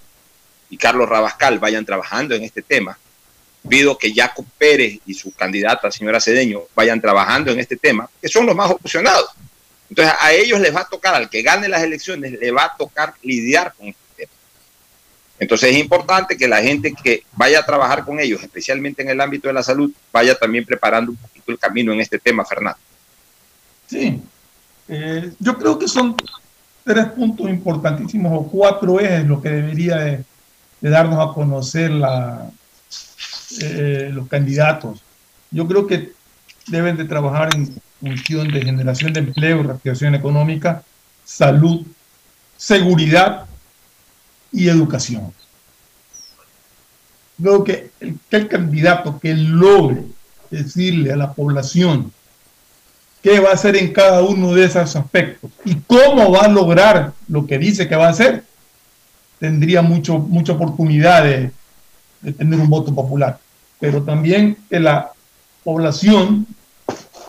y 0.69 0.77
Carlos 0.77 1.07
Rabascal 1.09 1.59
vayan 1.59 1.85
trabajando 1.85 2.35
en 2.35 2.43
este 2.43 2.61
tema 2.61 2.97
pido 3.67 3.97
que 3.97 4.13
Jacob 4.13 4.45
Pérez 4.57 4.99
y 5.05 5.13
su 5.13 5.33
candidata, 5.33 5.91
señora 5.91 6.21
Cedeño, 6.21 6.61
vayan 6.73 7.01
trabajando 7.01 7.51
en 7.51 7.59
este 7.59 7.75
tema, 7.75 8.09
que 8.21 8.29
son 8.29 8.45
los 8.45 8.55
más 8.55 8.71
opcionados. 8.71 9.29
Entonces, 9.89 10.13
a 10.17 10.31
ellos 10.31 10.61
les 10.61 10.73
va 10.73 10.79
a 10.81 10.87
tocar, 10.87 11.13
al 11.13 11.29
que 11.29 11.41
gane 11.41 11.67
las 11.67 11.83
elecciones, 11.83 12.31
le 12.39 12.51
va 12.51 12.63
a 12.63 12.75
tocar 12.77 13.13
lidiar 13.21 13.73
con. 13.77 13.93
Entonces, 15.39 15.71
es 15.71 15.77
importante 15.77 16.35
que 16.35 16.47
la 16.47 16.61
gente 16.61 16.93
que 17.01 17.23
vaya 17.33 17.59
a 17.59 17.65
trabajar 17.65 18.03
con 18.03 18.19
ellos, 18.19 18.43
especialmente 18.43 19.01
en 19.01 19.09
el 19.09 19.21
ámbito 19.21 19.47
de 19.47 19.53
la 19.53 19.63
salud, 19.63 19.91
vaya 20.11 20.35
también 20.35 20.65
preparando 20.65 21.11
un 21.11 21.17
poquito 21.17 21.51
el 21.53 21.57
camino 21.57 21.93
en 21.93 22.01
este 22.01 22.19
tema, 22.19 22.43
Fernando. 22.43 22.79
Sí, 23.87 24.21
eh, 24.89 25.31
yo 25.39 25.57
creo 25.57 25.79
que 25.79 25.87
son 25.87 26.15
tres 26.83 27.05
puntos 27.07 27.49
importantísimos 27.49 28.31
o 28.35 28.47
cuatro 28.47 28.99
ejes 28.99 29.25
lo 29.25 29.41
que 29.41 29.49
debería 29.49 29.97
de, 29.97 30.23
darnos 30.81 31.19
a 31.19 31.33
conocer 31.33 31.91
eh, 33.61 34.09
los 34.13 34.27
candidatos. 34.27 35.01
Yo 35.51 35.67
creo 35.67 35.87
que 35.87 36.11
deben 36.67 36.97
de 36.97 37.05
trabajar 37.05 37.49
en 37.55 37.73
función 37.99 38.47
de 38.49 38.61
generación 38.61 39.13
de 39.13 39.21
empleo, 39.21 39.63
reactivación 39.63 40.15
económica, 40.15 40.83
salud, 41.23 41.85
seguridad 42.57 43.48
y 44.51 44.67
educación. 44.67 45.33
El, 47.41 47.63
que 47.63 47.91
el 48.31 48.47
candidato 48.47 49.19
que 49.19 49.33
logre 49.33 50.03
decirle 50.49 51.13
a 51.13 51.15
la 51.15 51.33
población 51.33 52.11
qué 53.21 53.39
va 53.39 53.51
a 53.51 53.53
hacer 53.53 53.75
en 53.77 53.93
cada 53.93 54.23
uno 54.23 54.53
de 54.53 54.65
esos 54.65 54.95
aspectos 54.95 55.51
y 55.63 55.75
cómo 55.75 56.31
va 56.31 56.45
a 56.45 56.47
lograr 56.47 57.13
lo 57.27 57.45
que 57.45 57.57
dice 57.57 57.87
que 57.87 57.95
va 57.95 58.07
a 58.07 58.11
hacer, 58.11 58.43
tendría 59.39 59.81
mucho, 59.81 60.19
mucha 60.19 60.53
oportunidad 60.53 61.23
de, 61.23 61.51
de 62.21 62.33
tener 62.33 62.59
un 62.59 62.69
voto 62.69 62.93
popular. 62.93 63.39
Pero 63.79 64.03
también 64.03 64.57
que 64.69 64.79
la 64.79 65.11
población 65.63 66.45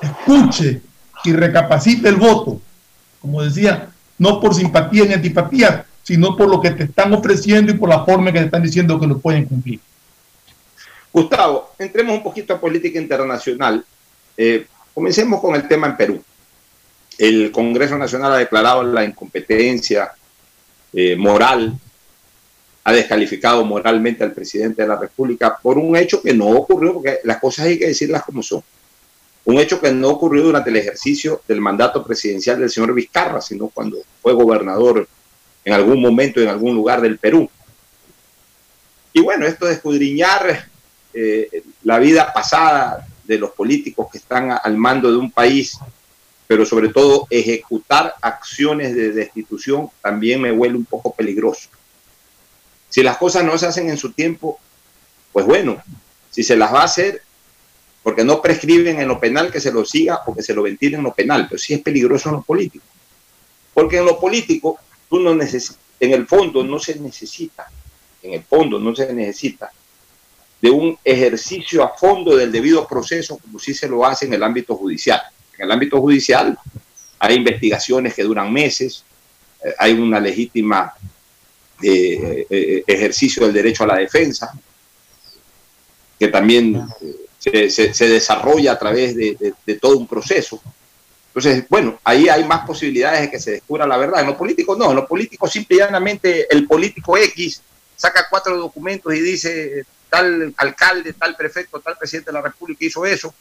escuche 0.01 0.83
y 1.25 1.33
recapacite 1.33 2.09
el 2.09 2.17
voto, 2.17 2.61
como 3.21 3.43
decía, 3.43 3.91
no 4.19 4.41
por 4.41 4.55
simpatía 4.55 5.05
ni 5.05 5.15
antipatía, 5.15 5.87
sino 6.03 6.37
por 6.37 6.49
lo 6.49 6.61
que 6.61 6.71
te 6.71 6.85
están 6.85 7.13
ofreciendo 7.13 7.73
y 7.73 7.77
por 7.77 7.89
la 7.89 8.05
forma 8.05 8.33
que 8.33 8.41
te 8.41 8.45
están 8.47 8.63
diciendo 8.63 8.99
que 8.99 9.07
lo 9.07 9.19
pueden 9.19 9.45
cumplir. 9.45 9.81
Gustavo, 11.13 11.73
entremos 11.79 12.17
un 12.17 12.23
poquito 12.23 12.55
a 12.55 12.61
política 12.61 12.99
internacional. 12.99 13.85
Eh, 14.37 14.67
comencemos 14.95 15.41
con 15.41 15.55
el 15.55 15.67
tema 15.67 15.89
en 15.89 15.97
Perú. 15.97 16.23
El 17.19 17.51
Congreso 17.51 17.99
Nacional 17.99 18.33
ha 18.33 18.39
declarado 18.39 18.83
la 18.83 19.05
incompetencia 19.05 20.13
eh, 20.93 21.17
moral, 21.17 21.79
ha 22.85 22.93
descalificado 22.93 23.65
moralmente 23.65 24.25
al 24.25 24.33
presidente 24.33 24.83
de 24.83 24.89
la 24.89 24.97
República 24.97 25.59
por 25.61 25.79
un 25.79 25.97
hecho 25.97 26.23
que 26.23 26.33
no 26.33 26.49
ocurrió, 26.49 26.95
porque 26.95 27.19
las 27.25 27.39
cosas 27.39 27.67
hay 27.67 27.79
que 27.79 27.89
decirlas 27.89 28.23
como 28.23 28.43
son. 28.43 28.63
Un 29.45 29.59
hecho 29.59 29.81
que 29.81 29.91
no 29.91 30.11
ocurrió 30.11 30.45
durante 30.45 30.71
el 30.71 30.77
ejercicio 30.77 31.43
del 31.47 31.61
mandato 31.61 32.05
presidencial 32.05 32.61
del 32.61 32.71
señor 32.71 32.95
Vizcarra, 32.95 33.41
sino 33.41 33.69
cuando 33.69 33.99
fue 34.23 34.33
gobernador 34.33 35.09
en 35.65 35.73
algún 35.73 36.01
momento 36.01 36.41
en 36.41 36.49
algún 36.49 36.75
lugar 36.75 37.01
del 37.01 37.19
Perú. 37.19 37.51
Y 39.13 39.21
bueno, 39.21 39.47
esto 39.47 39.67
de 39.67 39.75
escudriñar 39.75 40.69
eh, 41.13 41.63
la 41.83 41.99
vida 41.99 42.33
pasada 42.33 43.07
de 43.25 43.39
los 43.39 43.51
políticos 43.51 44.09
que 44.11 44.19
están 44.19 44.53
al 44.63 44.77
mando 44.77 45.11
de 45.11 45.17
un 45.17 45.31
país, 45.31 45.79
pero 46.47 46.65
sobre 46.65 46.89
todo 46.89 47.27
ejecutar 47.31 48.15
acciones 48.21 48.95
de 48.95 49.13
destitución, 49.13 49.91
también 50.01 50.41
me 50.41 50.53
huele 50.53 50.77
un 50.77 50.85
poco 50.85 51.15
peligroso. 51.15 51.69
Si 52.89 53.03
las 53.03 53.19
cosas 53.19 53.45
no 53.45 53.57
se 53.57 53.67
hacen 53.67 53.89
en 53.89 53.97
su 53.97 54.13
tiempo, 54.13 54.59
pues 55.33 55.47
bueno, 55.47 55.83
si 56.31 56.43
se 56.43 56.57
las 56.57 56.73
va 56.75 56.83
a 56.83 56.87
hacer, 56.87 57.23
porque 58.03 58.25
no 58.25 58.41
prescriben 58.41 59.01
en 59.01 59.09
lo 59.09 59.21
penal 59.21 59.53
que 59.53 59.61
se 59.61 59.73
lo 59.73 59.85
siga 59.85 60.23
o 60.27 60.35
que 60.35 60.43
se 60.43 60.55
lo 60.55 60.63
ventilen 60.63 61.01
en 61.01 61.05
lo 61.05 61.15
penal, 61.15 61.47
pero 61.49 61.59
sí 61.59 61.75
es 61.75 61.81
peligroso 61.83 62.31
en 62.31 62.37
lo 62.37 62.43
político. 62.43 62.85
Porque 63.75 63.99
en 63.99 64.07
lo 64.07 64.19
político, 64.19 64.79
no 65.11 65.33
en 65.33 66.13
el 66.13 66.27
fondo 66.27 66.63
no 66.63 66.79
se 66.79 66.99
necesita, 66.99 67.71
en 68.23 68.35
el 68.35 68.45
fondo 68.45 68.79
no 68.79 68.95
se 68.95 69.13
necesita 69.13 69.73
de 70.61 70.71
un 70.71 70.99
ejercicio 71.03 71.83
a 71.83 71.97
fondo 71.97 72.37
del 72.37 72.53
debido 72.53 72.87
proceso, 72.87 73.39
como 73.39 73.59
sí 73.59 73.73
se 73.75 73.89
lo 73.89 74.05
hace 74.05 74.27
en 74.27 74.35
el 74.35 74.43
ámbito 74.43 74.77
judicial. 74.77 75.21
En 75.57 75.65
el 75.65 75.73
ámbito 75.73 76.01
judicial 76.01 76.59
hay 77.19 77.37
investigaciones 77.37 78.15
que 78.15 78.23
duran 78.23 78.53
meses, 78.53 79.05
eh, 79.65 79.75
hay 79.79 79.93
una 79.93 80.21
legítima 80.21 80.93
eh, 81.83 82.47
eh, 82.51 82.85
ejercicio 82.87 83.45
del 83.45 83.55
derecho 83.55 83.85
a 83.85 83.89
la 83.89 83.97
defensa, 83.97 84.53
que 86.19 86.29
también 86.29 86.87
se, 87.39 88.07
desarrolla 88.07 88.73
a 88.73 88.79
través 88.79 89.17
de, 89.17 89.55
todo 89.81 89.97
un 89.97 90.07
proceso. 90.07 90.61
Entonces, 91.41 91.67
bueno, 91.71 91.99
ahí 92.05 92.29
hay 92.29 92.45
más 92.45 92.67
posibilidades 92.67 93.23
de 93.23 93.31
que 93.31 93.41
se 93.41 93.53
descubra 93.53 93.87
la 93.87 93.97
verdad. 93.97 94.21
En 94.21 94.27
lo 94.27 94.37
político 94.37 94.77
no, 94.77 94.91
en 94.91 94.97
lo 94.97 95.09
político 95.09 95.49
simple 95.49 95.77
y 95.77 95.79
llanamente 95.79 96.47
el 96.55 96.67
político 96.67 97.17
X 97.17 97.63
saca 97.97 98.27
cuatro 98.29 98.59
documentos 98.59 99.15
y 99.15 99.21
dice 99.21 99.85
tal 100.11 100.53
alcalde, 100.59 101.15
tal 101.15 101.37
prefecto, 101.37 101.81
tal 101.81 101.97
presidente 101.97 102.31
de 102.31 102.35
la 102.35 102.43
República 102.43 102.85
hizo 102.85 103.07
eso, 103.07 103.33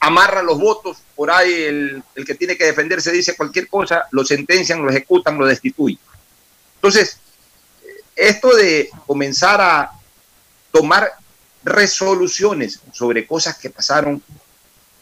amarra 0.00 0.42
los 0.42 0.58
votos, 0.58 0.98
por 1.14 1.30
ahí 1.30 1.52
el, 1.62 2.02
el 2.16 2.24
que 2.24 2.34
tiene 2.34 2.56
que 2.56 2.64
defenderse 2.64 3.12
dice 3.12 3.36
cualquier 3.36 3.68
cosa, 3.68 4.06
lo 4.10 4.24
sentencian, 4.24 4.82
lo 4.82 4.90
ejecutan, 4.90 5.38
lo 5.38 5.46
destituyen. 5.46 6.00
Entonces, 6.76 7.20
esto 8.16 8.52
de 8.56 8.90
comenzar 9.06 9.60
a 9.60 9.92
tomar 10.72 11.12
resoluciones 11.62 12.80
sobre 12.92 13.28
cosas 13.28 13.56
que 13.58 13.70
pasaron 13.70 14.20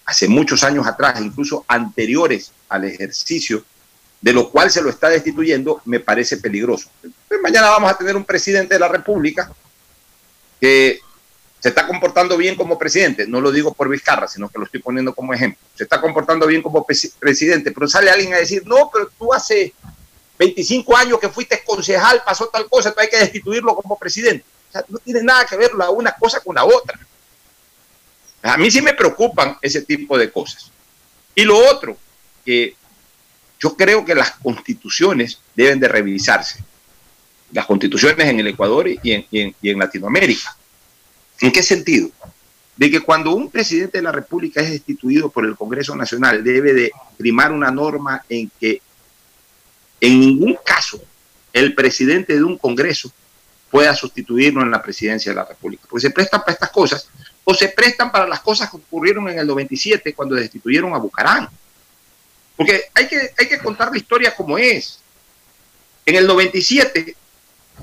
hace 0.04 0.28
muchos 0.28 0.62
años 0.64 0.86
atrás, 0.86 1.20
incluso 1.20 1.64
anteriores 1.68 2.52
al 2.68 2.84
ejercicio, 2.84 3.64
de 4.20 4.32
lo 4.32 4.50
cual 4.50 4.70
se 4.70 4.82
lo 4.82 4.90
está 4.90 5.08
destituyendo, 5.08 5.82
me 5.84 6.00
parece 6.00 6.38
peligroso. 6.38 6.88
Entonces, 7.02 7.40
mañana 7.42 7.70
vamos 7.70 7.90
a 7.90 7.98
tener 7.98 8.16
un 8.16 8.24
presidente 8.24 8.74
de 8.74 8.80
la 8.80 8.88
República 8.88 9.52
que 10.60 11.00
se 11.60 11.68
está 11.70 11.86
comportando 11.86 12.36
bien 12.36 12.56
como 12.56 12.78
presidente, 12.78 13.26
no 13.26 13.40
lo 13.40 13.50
digo 13.50 13.72
por 13.72 13.88
Vizcarra, 13.88 14.28
sino 14.28 14.50
que 14.50 14.58
lo 14.58 14.66
estoy 14.66 14.80
poniendo 14.80 15.14
como 15.14 15.32
ejemplo, 15.32 15.58
se 15.74 15.84
está 15.84 16.00
comportando 16.00 16.46
bien 16.46 16.60
como 16.60 16.86
presidente, 16.86 17.72
pero 17.72 17.88
sale 17.88 18.10
alguien 18.10 18.34
a 18.34 18.38
decir, 18.38 18.66
no, 18.66 18.90
pero 18.92 19.10
tú 19.18 19.32
hace 19.32 19.72
25 20.38 20.96
años 20.96 21.18
que 21.18 21.28
fuiste 21.28 21.62
concejal, 21.64 22.22
pasó 22.24 22.48
tal 22.48 22.68
cosa, 22.68 22.92
tú 22.92 23.00
hay 23.00 23.08
que 23.08 23.18
destituirlo 23.18 23.74
como 23.74 23.98
presidente. 23.98 24.44
O 24.68 24.72
sea, 24.72 24.84
no 24.88 24.98
tiene 24.98 25.22
nada 25.22 25.46
que 25.46 25.56
ver 25.56 25.72
la 25.74 25.90
una 25.90 26.12
cosa 26.12 26.40
con 26.40 26.54
la 26.54 26.64
otra. 26.64 26.98
A 28.44 28.58
mí 28.58 28.70
sí 28.70 28.82
me 28.82 28.92
preocupan 28.92 29.56
ese 29.62 29.82
tipo 29.82 30.18
de 30.18 30.30
cosas. 30.30 30.70
Y 31.34 31.44
lo 31.44 31.56
otro, 31.56 31.96
que 32.44 32.76
yo 33.58 33.74
creo 33.74 34.04
que 34.04 34.14
las 34.14 34.32
constituciones 34.32 35.40
deben 35.54 35.80
de 35.80 35.88
revisarse. 35.88 36.62
Las 37.52 37.64
constituciones 37.64 38.26
en 38.28 38.40
el 38.40 38.48
Ecuador 38.48 38.86
y 38.86 39.12
en, 39.12 39.26
y 39.30 39.40
en, 39.40 39.54
y 39.62 39.70
en 39.70 39.78
Latinoamérica. 39.78 40.54
¿En 41.40 41.50
qué 41.50 41.62
sentido? 41.62 42.10
De 42.76 42.90
que 42.90 43.00
cuando 43.00 43.34
un 43.34 43.50
presidente 43.50 43.98
de 43.98 44.02
la 44.02 44.12
República 44.12 44.60
es 44.60 44.70
destituido 44.70 45.30
por 45.30 45.46
el 45.46 45.56
Congreso 45.56 45.96
Nacional, 45.96 46.44
debe 46.44 46.74
de 46.74 46.92
primar 47.16 47.50
una 47.50 47.70
norma 47.70 48.24
en 48.28 48.50
que 48.60 48.82
en 50.00 50.20
ningún 50.20 50.58
caso 50.62 51.00
el 51.54 51.74
presidente 51.74 52.34
de 52.34 52.44
un 52.44 52.58
Congreso 52.58 53.10
pueda 53.74 53.92
sustituirlo 53.92 54.62
en 54.62 54.70
la 54.70 54.80
presidencia 54.80 55.32
de 55.32 55.34
la 55.34 55.44
República, 55.44 55.82
porque 55.90 56.06
se 56.06 56.12
prestan 56.12 56.42
para 56.42 56.52
estas 56.52 56.70
cosas 56.70 57.08
o 57.42 57.52
se 57.52 57.70
prestan 57.70 58.12
para 58.12 58.24
las 58.24 58.38
cosas 58.38 58.70
que 58.70 58.76
ocurrieron 58.76 59.28
en 59.28 59.40
el 59.40 59.48
97 59.48 60.14
cuando 60.14 60.36
destituyeron 60.36 60.94
a 60.94 60.98
Bucarán. 60.98 61.48
Porque 62.56 62.84
hay 62.94 63.08
que, 63.08 63.32
hay 63.36 63.48
que 63.48 63.58
contar 63.58 63.90
la 63.90 63.96
historia 63.96 64.32
como 64.36 64.56
es. 64.58 65.00
En 66.06 66.14
el 66.14 66.24
97 66.24 67.16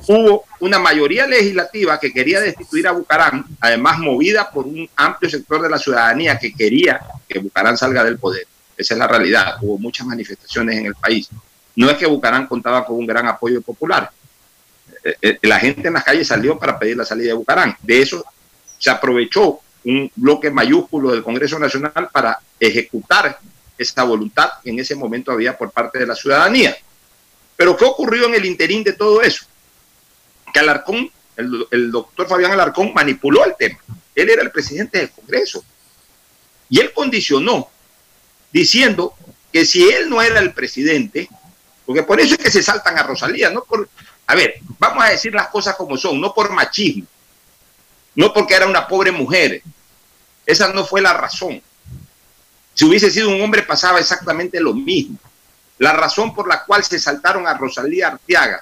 hubo 0.08 0.46
una 0.62 0.80
mayoría 0.80 1.28
legislativa 1.28 2.00
que 2.00 2.14
quería 2.14 2.40
destituir 2.40 2.88
a 2.88 2.94
Bucarán, 2.94 3.44
además 3.60 4.00
movida 4.00 4.50
por 4.50 4.68
un 4.68 4.90
amplio 4.96 5.30
sector 5.30 5.62
de 5.62 5.72
la 5.72 5.78
ciudadanía 5.78 6.40
que 6.40 6.54
quería 6.54 7.02
que 7.28 7.40
Bucarán 7.40 7.78
salga 7.78 8.06
del 8.06 8.18
poder. 8.18 8.48
Esa 8.78 8.94
es 8.94 8.98
la 8.98 9.10
realidad. 9.10 9.58
Hubo 9.62 9.78
muchas 9.78 10.08
manifestaciones 10.08 10.78
en 10.78 10.86
el 10.86 10.96
país. 10.96 11.28
No 11.76 11.90
es 11.90 11.98
que 11.98 12.06
Bucarán 12.06 12.48
contaba 12.48 12.86
con 12.86 12.96
un 12.96 13.06
gran 13.06 13.28
apoyo 13.28 13.62
popular. 13.62 14.10
Eh, 15.04 15.16
eh, 15.22 15.40
la 15.44 15.60
gente 15.60 15.88
en 15.88 15.94
las 15.94 16.04
calles 16.04 16.28
salió 16.28 16.58
para 16.58 16.78
pedir 16.78 16.98
la 16.98 17.06
salida 17.06 17.28
de 17.28 17.34
Bucarán. 17.34 17.76
De 17.82 18.02
eso 18.02 18.24
se 18.78 18.90
aprovechó 18.90 19.60
un 19.84 20.12
bloque 20.16 20.52
mayúsculo 20.52 21.12
del 21.12 21.24
Congreso 21.24 21.58
Nacional 21.58 22.10
para 22.12 22.40
ejecutar 22.60 23.40
esa 23.78 24.04
voluntad 24.04 24.50
que 24.64 24.70
en 24.70 24.80
ese 24.80 24.96
momento 24.96 25.32
había 25.32 25.58
por 25.58 25.72
parte 25.72 26.00
de 26.00 26.06
la 26.06 26.16
ciudadanía. 26.16 26.78
Pero 27.56 27.76
¿qué 27.76 27.86
ocurrió 27.86 28.28
en 28.28 28.36
el 28.36 28.46
interín 28.46 28.84
de 28.84 28.94
todo 28.94 29.22
eso? 29.22 29.46
Que 30.54 30.60
Alarcón, 30.60 31.12
el, 31.36 31.68
el 31.72 31.92
doctor 31.92 32.28
Fabián 32.28 32.52
Alarcón 32.52 32.94
manipuló 32.94 33.44
el 33.46 33.56
tema. 33.58 33.80
Él 34.14 34.30
era 34.30 34.44
el 34.44 34.52
presidente 34.52 35.00
del 35.00 35.12
Congreso. 35.12 35.64
Y 36.70 36.80
él 36.80 36.92
condicionó 36.94 37.70
diciendo 38.52 39.16
que 39.52 39.66
si 39.66 39.84
él 39.90 40.10
no 40.10 40.22
era 40.22 40.40
el 40.40 40.54
presidente, 40.54 41.28
porque 41.86 42.04
por 42.04 42.20
eso 42.20 42.36
es 42.36 42.40
que 42.40 42.52
se 42.52 42.64
saltan 42.64 42.98
a 42.98 43.04
Rosalía, 43.04 43.50
no 43.50 43.64
por, 43.64 43.90
a 44.28 44.36
ver, 44.36 44.56
vamos 44.80 45.04
a 45.04 45.10
decir 45.10 45.34
las 45.34 45.48
cosas 45.48 45.76
como 45.76 45.98
son, 45.98 46.20
no 46.20 46.34
por 46.34 46.52
machismo, 46.52 47.06
no 48.16 48.34
porque 48.34 48.56
era 48.56 48.68
una 48.68 48.88
pobre 48.88 49.12
mujer. 49.12 49.62
Esa 50.46 50.72
no 50.74 50.86
fue 50.86 51.02
la 51.02 51.14
razón. 51.14 51.62
Si 52.74 52.86
hubiese 52.86 53.12
sido 53.12 53.30
un 53.30 53.42
hombre 53.42 53.64
pasaba 53.64 54.00
exactamente 54.00 54.60
lo 54.60 54.74
mismo. 54.74 55.18
La 55.78 55.94
razón 55.94 56.34
por 56.34 56.48
la 56.48 56.64
cual 56.64 56.84
se 56.84 57.00
saltaron 57.00 57.48
a 57.48 57.54
Rosalía 57.54 58.08
Arteaga 58.08 58.62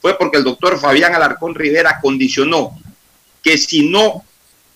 fue 0.00 0.18
porque 0.18 0.38
el 0.38 0.44
doctor 0.44 0.78
Fabián 0.78 1.14
Alarcón 1.14 1.54
Rivera 1.54 1.98
condicionó 2.00 2.78
que 3.42 3.56
si 3.56 3.88
no 3.88 4.24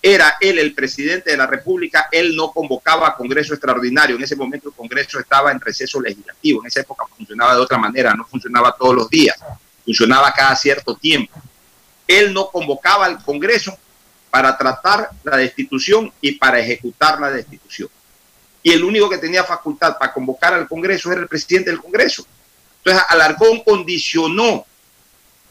era 0.01 0.37
él 0.39 0.59
el 0.59 0.73
presidente 0.73 1.31
de 1.31 1.37
la 1.37 1.47
República, 1.47 2.07
él 2.11 2.35
no 2.35 2.51
convocaba 2.51 3.09
a 3.09 3.15
Congreso 3.15 3.53
extraordinario. 3.53 4.15
En 4.15 4.23
ese 4.23 4.35
momento 4.35 4.69
el 4.69 4.75
Congreso 4.75 5.19
estaba 5.19 5.51
en 5.51 5.59
receso 5.59 5.99
legislativo. 5.99 6.61
En 6.61 6.67
esa 6.67 6.81
época 6.81 7.05
funcionaba 7.15 7.55
de 7.55 7.61
otra 7.61 7.77
manera, 7.77 8.13
no 8.13 8.25
funcionaba 8.25 8.75
todos 8.77 8.95
los 8.95 9.09
días, 9.09 9.37
funcionaba 9.87 10.33
cada 10.33 10.53
cierto 10.57 10.97
tiempo. 10.97 11.41
Él 12.05 12.33
no 12.33 12.49
convocaba 12.49 13.05
al 13.05 13.23
Congreso 13.23 13.77
para 14.29 14.57
tratar 14.57 15.11
la 15.23 15.37
destitución 15.37 16.11
y 16.19 16.33
para 16.33 16.59
ejecutar 16.59 17.21
la 17.21 17.31
destitución. 17.31 17.89
Y 18.61 18.73
el 18.73 18.83
único 18.83 19.09
que 19.09 19.17
tenía 19.17 19.45
facultad 19.45 19.97
para 19.97 20.11
convocar 20.11 20.53
al 20.53 20.67
Congreso 20.67 21.09
era 21.09 21.21
el 21.21 21.27
presidente 21.29 21.69
del 21.69 21.79
Congreso. 21.79 22.27
Entonces 22.79 23.01
Alarcón 23.07 23.61
condicionó 23.63 24.65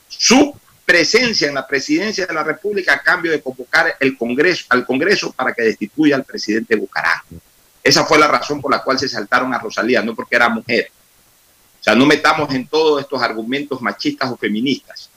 su 0.07 0.55
presencia 0.85 1.49
en 1.49 1.55
la 1.55 1.67
presidencia 1.67 2.27
de 2.27 2.35
la 2.35 2.45
República 2.45 2.93
a 2.93 3.03
cambio 3.03 3.33
de 3.33 3.41
convocar 3.41 3.97
el 3.99 4.19
Congreso, 4.19 4.67
al 4.69 4.85
Congreso 4.85 5.33
para 5.33 5.55
que 5.55 5.63
destituya 5.63 6.15
al 6.15 6.25
presidente 6.25 6.77
Bucaram. 6.77 7.23
Esa 7.83 8.05
fue 8.05 8.19
la 8.19 8.29
razón 8.29 8.61
por 8.61 8.71
la 8.71 8.83
cual 8.83 8.99
se 8.99 9.09
saltaron 9.09 9.55
a 9.55 9.59
Rosalía, 9.59 10.03
no 10.03 10.15
porque 10.15 10.37
era 10.37 10.51
mujer. 10.51 10.91
O 11.87 11.89
sea, 11.89 11.95
no 11.95 12.05
metamos 12.05 12.53
en 12.53 12.67
todos 12.67 13.01
estos 13.01 13.23
argumentos 13.23 13.81
machistas 13.81 14.29
o 14.29 14.37
feministas. 14.37 15.09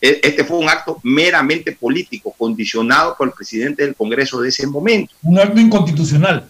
E, 0.00 0.20
este 0.22 0.44
fue 0.44 0.58
un 0.58 0.68
acto 0.68 1.00
meramente 1.02 1.72
político, 1.72 2.32
condicionado 2.38 3.16
por 3.16 3.26
el 3.26 3.34
presidente 3.34 3.82
del 3.82 3.96
Congreso 3.96 4.40
de 4.40 4.50
ese 4.50 4.64
momento. 4.64 5.12
Un 5.22 5.40
acto 5.40 5.58
inconstitucional. 5.58 6.48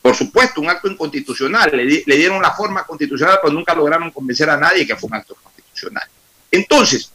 Por 0.00 0.14
supuesto, 0.14 0.60
un 0.60 0.70
acto 0.70 0.86
inconstitucional. 0.86 1.72
Le, 1.72 2.04
le 2.06 2.16
dieron 2.16 2.40
la 2.40 2.52
forma 2.52 2.84
constitucional, 2.84 3.40
pero 3.42 3.52
nunca 3.52 3.74
lograron 3.74 4.12
convencer 4.12 4.48
a 4.48 4.56
nadie 4.56 4.86
que 4.86 4.94
fue 4.94 5.08
un 5.08 5.16
acto 5.16 5.34
constitucional. 5.42 6.04
Entonces, 6.48 7.10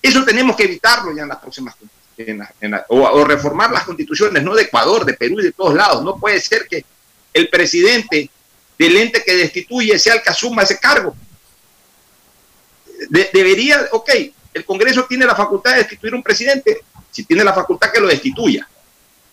eso 0.00 0.24
tenemos 0.24 0.56
que 0.56 0.64
evitarlo 0.64 1.14
ya 1.14 1.24
en 1.24 1.28
las 1.28 1.38
próximas 1.38 1.76
o, 2.88 3.24
reformar 3.24 3.70
las 3.70 3.84
constituciones, 3.84 4.42
no 4.42 4.54
de 4.54 4.62
Ecuador, 4.62 5.04
de 5.04 5.14
Perú 5.14 5.40
y 5.40 5.44
de 5.44 5.52
todos 5.52 5.74
lados. 5.74 6.02
No 6.02 6.16
puede 6.16 6.40
ser 6.40 6.66
que 6.68 6.84
el 7.32 7.48
presidente 7.48 8.30
del 8.78 8.96
ente 8.96 9.22
que 9.24 9.34
destituye 9.34 9.98
sea 9.98 10.14
el 10.14 10.22
que 10.22 10.30
asuma 10.30 10.62
ese 10.62 10.78
cargo. 10.78 11.14
debería, 13.08 13.88
ok, 13.92 14.10
el 14.54 14.64
Congreso 14.64 15.04
tiene 15.04 15.26
la 15.26 15.34
facultad 15.34 15.72
de 15.72 15.78
destituir 15.78 16.14
un 16.14 16.22
presidente, 16.22 16.82
si 17.10 17.24
tiene 17.24 17.44
la 17.44 17.52
facultad 17.52 17.90
que 17.90 18.00
lo 18.00 18.08
destituya, 18.08 18.68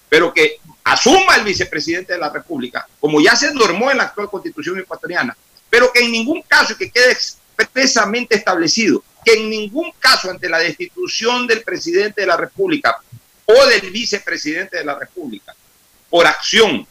pero 0.07 0.33
que 0.33 0.57
asuma 0.83 1.35
el 1.35 1.43
vicepresidente 1.43 2.13
de 2.13 2.19
la 2.19 2.29
República, 2.29 2.87
como 2.99 3.21
ya 3.21 3.35
se 3.35 3.53
normó 3.53 3.91
en 3.91 3.97
la 3.97 4.03
actual 4.03 4.29
constitución 4.29 4.79
ecuatoriana, 4.79 5.35
pero 5.69 5.91
que 5.91 5.99
en 5.99 6.11
ningún 6.11 6.41
caso 6.41 6.75
que 6.75 6.89
quede 6.89 7.11
expresamente 7.11 8.35
establecido 8.35 9.03
que 9.23 9.33
en 9.33 9.49
ningún 9.49 9.91
caso 9.99 10.29
ante 10.29 10.49
la 10.49 10.59
destitución 10.59 11.45
del 11.47 11.63
presidente 11.63 12.21
de 12.21 12.27
la 12.27 12.37
República 12.37 12.97
o 13.45 13.65
del 13.65 13.91
vicepresidente 13.91 14.77
de 14.77 14.85
la 14.85 14.97
República 14.97 15.55
por 16.09 16.25
acción 16.25 16.87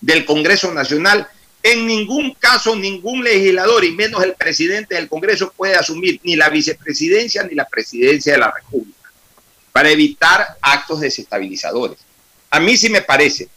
del 0.00 0.24
Congreso 0.24 0.72
Nacional, 0.72 1.28
en 1.64 1.86
ningún 1.86 2.34
caso 2.34 2.76
ningún 2.76 3.24
legislador 3.24 3.84
y 3.84 3.92
menos 3.92 4.22
el 4.22 4.34
presidente 4.34 4.96
del 4.96 5.08
Congreso 5.08 5.50
puede 5.56 5.74
asumir 5.74 6.20
ni 6.22 6.36
la 6.36 6.50
vicepresidencia 6.50 7.42
ni 7.42 7.54
la 7.54 7.66
presidencia 7.66 8.34
de 8.34 8.38
la 8.38 8.52
República 8.52 9.10
para 9.72 9.88
evitar 9.88 10.58
actos 10.60 11.00
desestabilizadores. 11.00 11.98
A 12.50 12.60
mí 12.60 12.76
sí 12.76 12.90
me 12.90 13.00
parece 13.00 13.48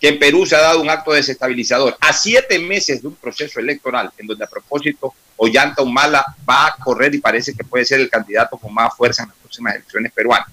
que 0.00 0.08
en 0.08 0.18
Perú 0.18 0.46
se 0.46 0.56
ha 0.56 0.60
dado 0.60 0.80
un 0.80 0.88
acto 0.88 1.12
desestabilizador 1.12 1.98
a 2.00 2.14
siete 2.14 2.58
meses 2.58 3.02
de 3.02 3.08
un 3.08 3.14
proceso 3.14 3.60
electoral 3.60 4.10
en 4.16 4.26
donde 4.26 4.44
a 4.44 4.48
propósito 4.48 5.12
Ollanta 5.36 5.82
Humala 5.82 6.24
va 6.48 6.66
a 6.66 6.76
correr 6.82 7.14
y 7.14 7.18
parece 7.18 7.54
que 7.54 7.62
puede 7.62 7.84
ser 7.84 8.00
el 8.00 8.08
candidato 8.08 8.56
con 8.56 8.72
más 8.72 8.96
fuerza 8.96 9.24
en 9.24 9.28
las 9.28 9.38
próximas 9.38 9.74
elecciones 9.74 10.10
peruanas. 10.12 10.48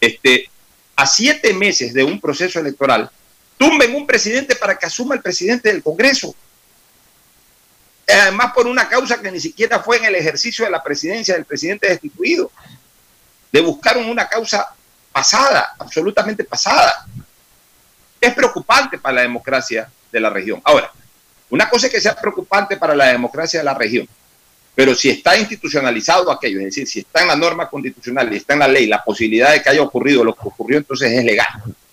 Este, 0.00 0.48
a 0.96 1.06
siete 1.06 1.52
meses 1.52 1.92
de 1.92 2.04
un 2.04 2.18
proceso 2.18 2.58
electoral, 2.58 3.10
tumben 3.56 3.94
un 3.94 4.06
presidente 4.06 4.56
para 4.56 4.78
que 4.78 4.86
asuma 4.86 5.14
el 5.14 5.22
presidente 5.22 5.70
del 5.72 5.82
Congreso. 5.82 6.34
Además, 8.08 8.52
por 8.54 8.66
una 8.66 8.88
causa 8.88 9.20
que 9.20 9.30
ni 9.30 9.40
siquiera 9.40 9.80
fue 9.80 9.96
en 9.96 10.04
el 10.04 10.14
ejercicio 10.14 10.64
de 10.64 10.70
la 10.70 10.82
presidencia 10.82 11.34
del 11.34 11.44
presidente 11.44 11.88
destituido. 11.88 12.50
Le 13.50 13.60
buscaron 13.60 14.08
una 14.08 14.28
causa 14.28 14.74
pasada, 15.12 15.74
absolutamente 15.78 16.44
pasada 16.44 17.06
es 18.20 18.34
preocupante 18.34 18.98
para 18.98 19.16
la 19.16 19.22
democracia 19.22 19.88
de 20.10 20.20
la 20.20 20.30
región. 20.30 20.60
Ahora, 20.64 20.90
una 21.50 21.68
cosa 21.68 21.86
es 21.86 21.92
que 21.92 22.00
sea 22.00 22.16
preocupante 22.16 22.76
para 22.76 22.94
la 22.94 23.06
democracia 23.06 23.60
de 23.60 23.64
la 23.64 23.74
región, 23.74 24.08
pero 24.74 24.94
si 24.94 25.10
está 25.10 25.36
institucionalizado 25.36 26.30
aquello, 26.30 26.58
es 26.58 26.66
decir, 26.66 26.86
si 26.86 27.00
está 27.00 27.22
en 27.22 27.28
la 27.28 27.36
norma 27.36 27.68
constitucional 27.68 28.32
y 28.32 28.36
está 28.36 28.54
en 28.54 28.60
la 28.60 28.68
ley 28.68 28.86
la 28.86 29.02
posibilidad 29.02 29.52
de 29.52 29.62
que 29.62 29.70
haya 29.70 29.82
ocurrido 29.82 30.24
lo 30.24 30.34
que 30.34 30.42
ocurrió, 30.44 30.78
entonces 30.78 31.12
es 31.12 31.24
legal. 31.24 31.46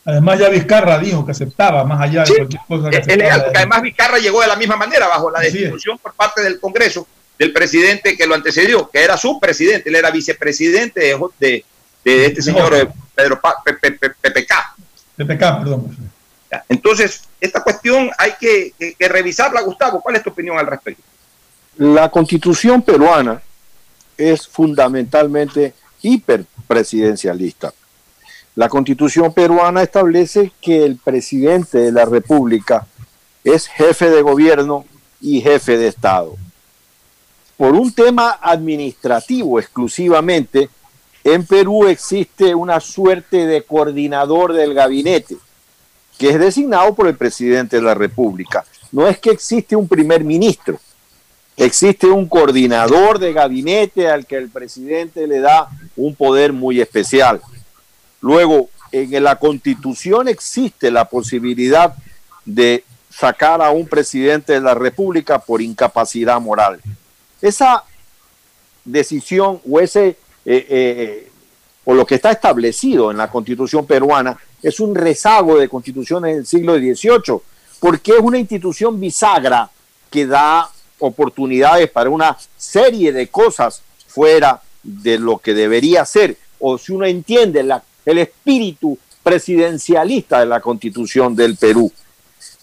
Además 0.06 0.40
ya 0.40 0.50
Vizcarra 0.50 0.98
dijo 1.00 1.26
que 1.26 1.32
aceptaba, 1.32 1.84
más 1.86 2.02
allá 2.02 2.24
de 2.24 2.36
cualquier 2.36 2.62
cosa 2.68 2.90
que 2.90 2.98
es, 2.98 3.08
legal, 3.08 3.44
porque 3.44 3.58
además 3.58 3.82
Vizcarra 3.82 4.18
llegó 4.18 4.42
de 4.42 4.48
la 4.48 4.56
misma 4.58 4.76
manera, 4.76 5.08
bajo 5.08 5.32
la 5.32 5.40
destitución 5.40 5.98
por 5.98 6.14
parte 6.14 6.42
del 6.42 6.60
Congreso 6.60 7.08
del 7.40 7.54
presidente 7.54 8.16
que 8.16 8.28
lo 8.28 8.36
antecedió, 8.36 8.90
que 8.90 9.02
era 9.02 9.18
su 9.18 9.40
presidente, 9.40 9.90
él 9.90 9.96
era 9.96 10.12
vicepresidente 10.12 11.00
de, 11.40 11.66
de, 12.04 12.26
este 12.26 12.42
señor 12.42 12.76
eh, 12.76 12.88
Pedro 13.16 13.40
PPK. 13.42 14.76
PPK, 15.16 15.40
perdón. 15.60 16.14
Entonces, 16.70 17.24
esta 17.40 17.64
cuestión 17.64 18.10
hay 18.18 18.34
que, 18.40 18.74
revisarla, 19.00 19.62
Gustavo. 19.62 20.02
¿Cuál 20.02 20.18
es 20.18 20.24
tu 20.24 20.30
opinión 20.30 20.58
al 20.58 20.68
respecto? 20.68 21.04
La 21.78 22.10
constitución 22.10 22.82
peruana 22.82 23.42
es 24.18 24.48
fundamentalmente 24.48 25.74
hiperpresidencialista. 26.02 27.74
La 28.56 28.70
constitución 28.70 29.34
peruana 29.34 29.82
establece 29.82 30.52
que 30.62 30.86
el 30.86 30.98
presidente 30.98 31.80
de 31.80 31.92
la 31.92 32.06
República 32.06 32.86
es 33.44 33.68
jefe 33.68 34.10
de 34.10 34.22
gobierno 34.22 34.86
y 35.20 35.42
jefe 35.42 35.78
de 35.78 35.88
Estado. 35.88 36.36
Por 37.58 37.74
un 37.74 37.92
tema 37.92 38.38
administrativo 38.42 39.60
exclusivamente, 39.60 40.70
en 41.24 41.46
Perú 41.46 41.88
existe 41.88 42.54
una 42.54 42.80
suerte 42.80 43.46
de 43.48 43.64
coordinador 43.64 44.54
del 44.54 44.74
gabinete 44.74 45.38
que 46.18 46.30
es 46.30 46.40
designado 46.40 46.94
por 46.94 47.08
el 47.08 47.16
presidente 47.16 47.78
de 47.78 47.82
la 47.82 47.96
República. 47.96 48.64
No 48.92 49.08
es 49.08 49.18
que 49.18 49.32
existe 49.32 49.76
un 49.76 49.88
primer 49.88 50.24
ministro, 50.24 50.80
existe 51.58 52.08
un 52.08 52.28
coordinador 52.28 53.18
de 53.18 53.34
gabinete 53.34 54.08
al 54.08 54.26
que 54.26 54.38
el 54.38 54.50
presidente 54.50 55.26
le 55.26 55.40
da 55.40 55.70
un 55.96 56.16
poder 56.16 56.54
muy 56.54 56.80
especial. 56.80 57.42
Luego, 58.24 58.70
en 58.94 59.22
la 59.22 59.36
constitución 59.36 60.30
existe 60.30 60.90
la 60.90 61.06
posibilidad 61.06 61.94
de 62.46 62.86
sacar 63.10 63.62
a 63.62 63.70
un 63.70 63.86
presidente 63.86 64.54
de 64.54 64.62
la 64.62 64.74
República 64.74 65.40
por 65.40 65.62
incapacidad 65.62 66.40
moral. 66.40 66.80
Esa 67.42 67.84
decisión 68.86 69.60
o 69.70 69.80
ese 69.82 70.08
eh, 70.08 70.68
eh, 70.70 71.30
o 71.84 71.94
lo 71.94 72.06
que 72.06 72.16
está 72.16 72.32
establecido 72.32 73.12
en 73.12 73.18
la 73.18 73.30
constitución 73.30 73.86
peruana 73.86 74.38
es 74.62 74.80
un 74.80 74.96
rezago 74.96 75.58
de 75.58 75.68
constituciones 75.68 76.36
del 76.38 76.46
siglo 76.46 76.76
XVIII, 76.76 77.42
porque 77.82 78.14
es 78.14 78.20
una 78.22 78.40
institución 78.40 79.02
bisagra 79.02 79.70
que 80.10 80.26
da 80.26 80.70
oportunidades 81.00 81.90
para 81.92 82.10
una 82.10 82.38
serie 82.56 83.12
de 83.12 83.28
cosas 83.28 83.82
fuera 84.08 84.62
de 84.82 85.20
lo 85.20 85.40
que 85.40 85.54
debería 85.54 86.06
ser, 86.06 86.38
o 86.60 86.78
si 86.78 86.94
uno 86.94 87.06
entiende 87.06 87.64
la, 87.64 87.84
el 88.06 88.18
espíritu 88.20 88.98
presidencialista 89.24 90.40
de 90.40 90.46
la 90.46 90.60
constitución 90.60 91.36
del 91.36 91.56
Perú. 91.56 91.92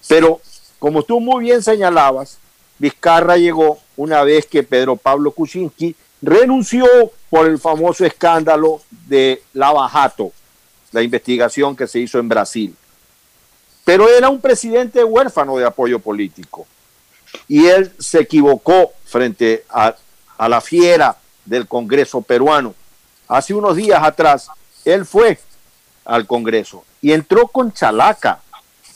Pero, 0.08 0.40
como 0.78 1.02
tú 1.02 1.20
muy 1.20 1.44
bien 1.44 1.62
señalabas, 1.62 2.38
Vizcarra 2.78 3.36
llegó 3.36 3.78
una 3.96 4.22
vez 4.24 4.46
que 4.46 4.62
Pedro 4.62 4.96
Pablo 4.96 5.32
Kuczynski 5.32 5.94
renunció 6.22 6.86
por 7.28 7.46
el 7.46 7.58
famoso 7.58 8.04
escándalo 8.04 8.80
de 8.90 9.42
Lava 9.52 9.88
Jato, 9.88 10.32
la 10.92 11.02
investigación 11.02 11.76
que 11.76 11.86
se 11.86 12.00
hizo 12.00 12.18
en 12.18 12.28
Brasil. 12.28 12.74
Pero 13.84 14.08
era 14.08 14.28
un 14.28 14.40
presidente 14.40 15.02
huérfano 15.04 15.56
de 15.56 15.66
apoyo 15.66 15.98
político 15.98 16.66
y 17.48 17.66
él 17.66 17.92
se 17.98 18.20
equivocó 18.20 18.92
frente 19.04 19.64
a, 19.68 19.94
a 20.36 20.48
la 20.48 20.60
fiera 20.60 21.16
del 21.44 21.66
Congreso 21.66 22.22
peruano. 22.22 22.74
Hace 23.28 23.54
unos 23.54 23.76
días 23.76 24.02
atrás, 24.02 24.48
él 24.84 25.04
fue 25.06 25.38
al 26.04 26.26
Congreso 26.26 26.84
y 27.00 27.12
entró 27.12 27.48
con 27.48 27.72
chalaca, 27.72 28.40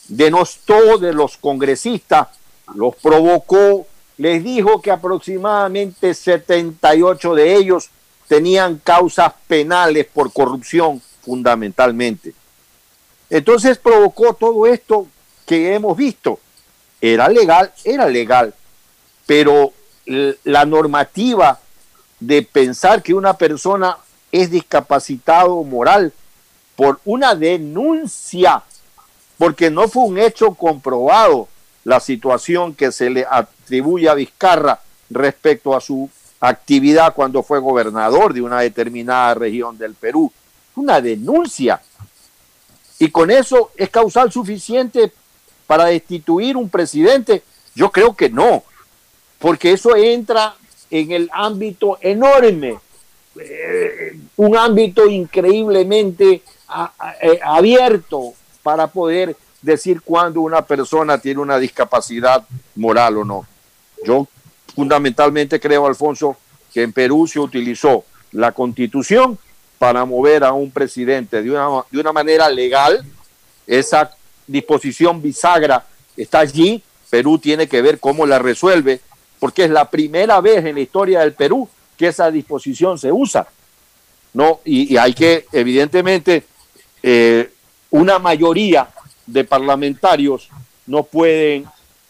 denostó 0.08 0.98
de 0.98 1.12
los 1.12 1.36
congresistas, 1.36 2.28
los 2.74 2.94
provocó, 2.96 3.86
les 4.16 4.42
dijo 4.42 4.80
que 4.80 4.90
aproximadamente 4.90 6.14
78 6.14 7.34
de 7.34 7.56
ellos 7.56 7.90
tenían 8.28 8.80
causas 8.82 9.32
penales 9.46 10.06
por 10.06 10.32
corrupción 10.32 11.02
fundamentalmente. 11.22 12.34
Entonces 13.30 13.78
provocó 13.78 14.34
todo 14.34 14.66
esto 14.66 15.06
que 15.46 15.74
hemos 15.74 15.96
visto. 15.96 16.38
Era 17.00 17.28
legal, 17.28 17.72
era 17.84 18.06
legal, 18.08 18.54
pero 19.26 19.72
la 20.06 20.64
normativa 20.64 21.58
de 22.20 22.42
pensar 22.42 23.02
que 23.02 23.14
una 23.14 23.36
persona 23.36 23.96
es 24.34 24.50
discapacitado 24.50 25.62
moral 25.62 26.12
por 26.74 26.98
una 27.04 27.36
denuncia, 27.36 28.64
porque 29.38 29.70
no 29.70 29.86
fue 29.86 30.02
un 30.02 30.18
hecho 30.18 30.54
comprobado 30.54 31.46
la 31.84 32.00
situación 32.00 32.74
que 32.74 32.90
se 32.90 33.10
le 33.10 33.24
atribuye 33.30 34.08
a 34.08 34.14
Vizcarra 34.14 34.80
respecto 35.08 35.76
a 35.76 35.80
su 35.80 36.10
actividad 36.40 37.14
cuando 37.14 37.44
fue 37.44 37.60
gobernador 37.60 38.34
de 38.34 38.42
una 38.42 38.58
determinada 38.58 39.34
región 39.34 39.78
del 39.78 39.94
Perú. 39.94 40.32
Una 40.74 41.00
denuncia. 41.00 41.80
Y 42.98 43.10
con 43.10 43.30
eso 43.30 43.70
es 43.76 43.88
causal 43.88 44.32
suficiente 44.32 45.12
para 45.68 45.84
destituir 45.84 46.56
un 46.56 46.68
presidente. 46.68 47.44
Yo 47.76 47.92
creo 47.92 48.16
que 48.16 48.30
no, 48.30 48.64
porque 49.38 49.70
eso 49.70 49.94
entra 49.94 50.56
en 50.90 51.12
el 51.12 51.30
ámbito 51.32 51.98
enorme, 52.00 52.80
eh, 53.40 54.16
un 54.36 54.56
ámbito 54.56 55.06
increíblemente 55.06 56.42
eh, 57.22 57.40
abierto 57.42 58.34
para 58.62 58.86
poder 58.86 59.36
decir 59.60 60.02
cuándo 60.02 60.40
una 60.40 60.62
persona 60.62 61.18
tiene 61.18 61.40
una 61.40 61.58
discapacidad 61.58 62.44
moral 62.76 63.18
o 63.18 63.24
no. 63.24 63.46
Yo 64.04 64.28
fundamentalmente 64.74 65.58
creo, 65.58 65.86
Alfonso, 65.86 66.36
que 66.72 66.82
en 66.82 66.92
Perú 66.92 67.26
se 67.26 67.40
utilizó 67.40 68.04
la 68.32 68.52
constitución 68.52 69.38
para 69.78 70.04
mover 70.04 70.44
a 70.44 70.52
un 70.52 70.70
presidente 70.70 71.42
de 71.42 71.50
una, 71.50 71.84
de 71.90 72.00
una 72.00 72.12
manera 72.12 72.48
legal. 72.48 73.04
Esa 73.66 74.10
disposición 74.46 75.22
bisagra 75.22 75.86
está 76.16 76.40
allí. 76.40 76.82
Perú 77.10 77.38
tiene 77.38 77.68
que 77.68 77.80
ver 77.80 78.00
cómo 78.00 78.26
la 78.26 78.38
resuelve, 78.38 79.00
porque 79.38 79.64
es 79.64 79.70
la 79.70 79.88
primera 79.90 80.40
vez 80.40 80.64
en 80.64 80.74
la 80.74 80.80
historia 80.80 81.20
del 81.20 81.32
Perú 81.32 81.68
que 81.96 82.08
esa 82.08 82.30
disposición 82.30 82.98
se 82.98 83.12
usa. 83.12 83.46
¿no? 84.32 84.60
Y, 84.64 84.96
hay 84.96 85.14
que, 85.14 85.46
evidentemente, 85.52 86.44
eh, 87.02 87.50
una 87.90 88.18
mayoría 88.18 88.88
de 89.26 89.44
parlamentarios 89.44 90.48
no 90.86 91.04
pueden 91.04 91.64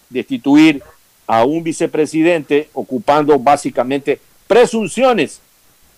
destituir 0.09 0.83
a 1.27 1.45
un 1.45 1.63
vicepresidente 1.63 2.69
ocupando 2.75 3.39
básicamente 3.39 4.21
presunciones, 4.47 5.41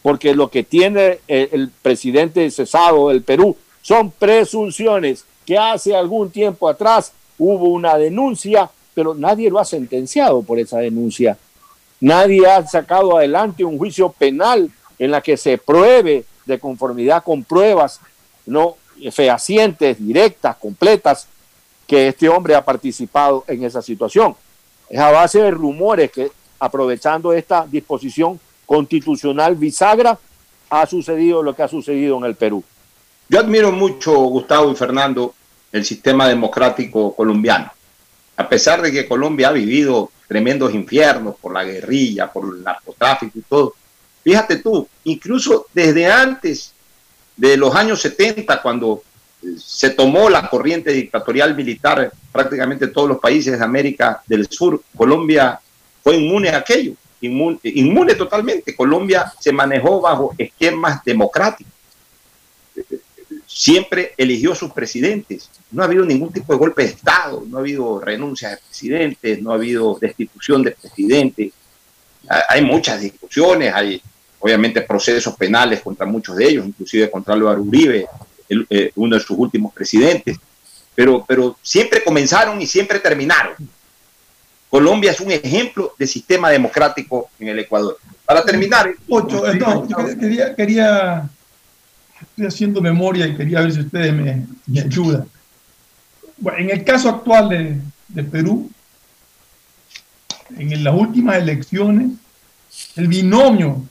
porque 0.02 0.34
lo 0.34 0.48
que 0.48 0.62
tiene 0.62 1.18
el, 1.26 1.70
presidente 1.82 2.50
cesado 2.50 3.08
del 3.08 3.22
Perú 3.22 3.56
son 3.82 4.10
presunciones 4.10 5.24
que 5.44 5.58
hace 5.58 5.94
algún 5.94 6.30
tiempo 6.30 6.68
atrás 6.68 7.12
hubo 7.38 7.68
una 7.68 7.96
denuncia, 7.96 8.70
pero 8.94 9.14
nadie 9.14 9.50
lo 9.50 9.58
ha 9.58 9.64
sentenciado 9.64 10.42
por 10.42 10.58
esa 10.58 10.78
denuncia. 10.78 11.36
Nadie 12.00 12.46
ha 12.46 12.66
sacado 12.66 13.16
adelante 13.16 13.64
un 13.64 13.78
juicio 13.78 14.10
penal 14.10 14.70
en 14.98 15.10
la 15.10 15.20
que 15.20 15.36
se 15.36 15.58
pruebe 15.58 16.24
de 16.44 16.58
conformidad 16.58 17.24
con 17.24 17.44
pruebas 17.44 18.00
no 18.46 18.76
fehacientes, 19.12 19.98
directas, 19.98 20.56
completas, 20.56 21.28
que 21.86 22.08
este 22.08 22.28
hombre 22.28 22.54
ha 22.54 22.64
participado 22.64 23.44
en 23.46 23.64
esa 23.64 23.82
situación. 23.82 24.34
Es 24.88 24.98
a 24.98 25.10
base 25.10 25.40
de 25.40 25.50
rumores 25.50 26.10
que, 26.10 26.30
aprovechando 26.58 27.32
esta 27.32 27.66
disposición 27.66 28.40
constitucional 28.64 29.54
bisagra, 29.56 30.18
ha 30.70 30.86
sucedido 30.86 31.42
lo 31.42 31.54
que 31.54 31.62
ha 31.62 31.68
sucedido 31.68 32.18
en 32.18 32.24
el 32.24 32.34
Perú. 32.34 32.62
Yo 33.28 33.40
admiro 33.40 33.72
mucho, 33.72 34.12
Gustavo 34.12 34.70
y 34.70 34.76
Fernando, 34.76 35.34
el 35.72 35.84
sistema 35.84 36.28
democrático 36.28 37.14
colombiano. 37.14 37.70
A 38.36 38.48
pesar 38.48 38.82
de 38.82 38.92
que 38.92 39.08
Colombia 39.08 39.48
ha 39.48 39.52
vivido 39.52 40.10
tremendos 40.26 40.74
infiernos 40.74 41.36
por 41.36 41.52
la 41.52 41.64
guerrilla, 41.64 42.30
por 42.30 42.54
el 42.54 42.62
narcotráfico 42.62 43.38
y 43.38 43.42
todo. 43.42 43.74
Fíjate 44.22 44.56
tú, 44.56 44.88
incluso 45.04 45.66
desde 45.72 46.06
antes 46.06 46.72
de 47.36 47.56
los 47.56 47.74
años 47.74 48.00
70, 48.00 48.60
cuando 48.62 49.02
se 49.58 49.90
tomó 49.90 50.28
la 50.28 50.48
corriente 50.48 50.92
dictatorial 50.92 51.54
militar 51.54 52.10
prácticamente 52.32 52.88
todos 52.88 53.08
los 53.08 53.18
países 53.18 53.58
de 53.58 53.64
América 53.64 54.22
del 54.26 54.48
Sur. 54.48 54.82
Colombia 54.96 55.60
fue 56.02 56.16
inmune 56.16 56.48
a 56.48 56.58
aquello, 56.58 56.94
inmune, 57.20 57.58
inmune 57.62 58.14
totalmente. 58.14 58.74
Colombia 58.74 59.32
se 59.38 59.52
manejó 59.52 60.00
bajo 60.00 60.34
esquemas 60.36 61.04
democráticos. 61.04 61.72
Siempre 63.58 64.12
eligió 64.18 64.54
sus 64.54 64.70
presidentes. 64.70 65.48
No 65.70 65.80
ha 65.80 65.86
habido 65.86 66.04
ningún 66.04 66.30
tipo 66.30 66.52
de 66.52 66.58
golpe 66.58 66.82
de 66.82 66.90
Estado, 66.90 67.42
no 67.48 67.56
ha 67.56 67.60
habido 67.60 67.98
renuncia 67.98 68.50
de 68.50 68.58
presidentes, 68.58 69.40
no 69.40 69.50
ha 69.50 69.54
habido 69.54 69.96
destitución 69.98 70.62
de 70.62 70.72
presidentes. 70.72 71.52
Hay 72.50 72.62
muchas 72.62 73.00
discusiones, 73.00 73.72
hay 73.72 74.02
obviamente 74.40 74.82
procesos 74.82 75.34
penales 75.36 75.80
contra 75.80 76.04
muchos 76.04 76.36
de 76.36 76.50
ellos, 76.50 76.66
inclusive 76.66 77.10
contra 77.10 77.32
Álvaro 77.32 77.62
Uribe, 77.62 78.06
eh, 78.50 78.92
uno 78.94 79.16
de 79.16 79.22
sus 79.22 79.38
últimos 79.38 79.72
presidentes, 79.72 80.36
pero, 80.94 81.24
pero 81.26 81.56
siempre 81.62 82.04
comenzaron 82.04 82.60
y 82.60 82.66
siempre 82.66 83.00
terminaron. 83.00 83.54
Colombia 84.68 85.12
es 85.12 85.20
un 85.20 85.32
ejemplo 85.32 85.94
de 85.98 86.06
sistema 86.06 86.50
democrático 86.50 87.30
en 87.40 87.48
el 87.48 87.60
Ecuador. 87.60 87.96
Para 88.26 88.44
terminar... 88.44 88.92
Ocho, 89.08 89.44
quería, 90.20 90.54
quería, 90.54 91.30
estoy 92.36 92.46
haciendo 92.46 92.82
memoria 92.82 93.26
y 93.26 93.34
quería 93.34 93.62
ver 93.62 93.72
si 93.72 93.80
ustedes 93.80 94.12
me, 94.12 94.46
ayudan. 94.78 95.26
Bueno, 96.36 96.58
en 96.58 96.70
el 96.70 96.84
caso 96.84 97.08
actual 97.08 97.48
de, 97.48 97.80
de 98.08 98.24
Perú, 98.24 98.70
en 100.54 100.84
las 100.84 100.94
últimas 100.94 101.38
elecciones, 101.38 102.10
el 102.94 103.08
binomio 103.08 103.82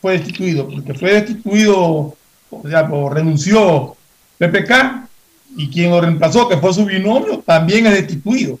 fue 0.00 0.18
destituido, 0.18 0.68
porque 0.68 0.94
fue 0.94 1.14
destituido 1.14 2.16
o 2.50 2.68
sea, 2.68 2.86
pues, 2.86 3.12
renunció 3.12 3.96
PPK 4.38 5.08
y 5.56 5.68
quien 5.68 5.90
lo 5.90 6.00
reemplazó, 6.00 6.48
que 6.48 6.58
fue 6.58 6.72
su 6.72 6.84
binomio, 6.84 7.40
también 7.40 7.86
es 7.86 7.94
destituido. 7.94 8.60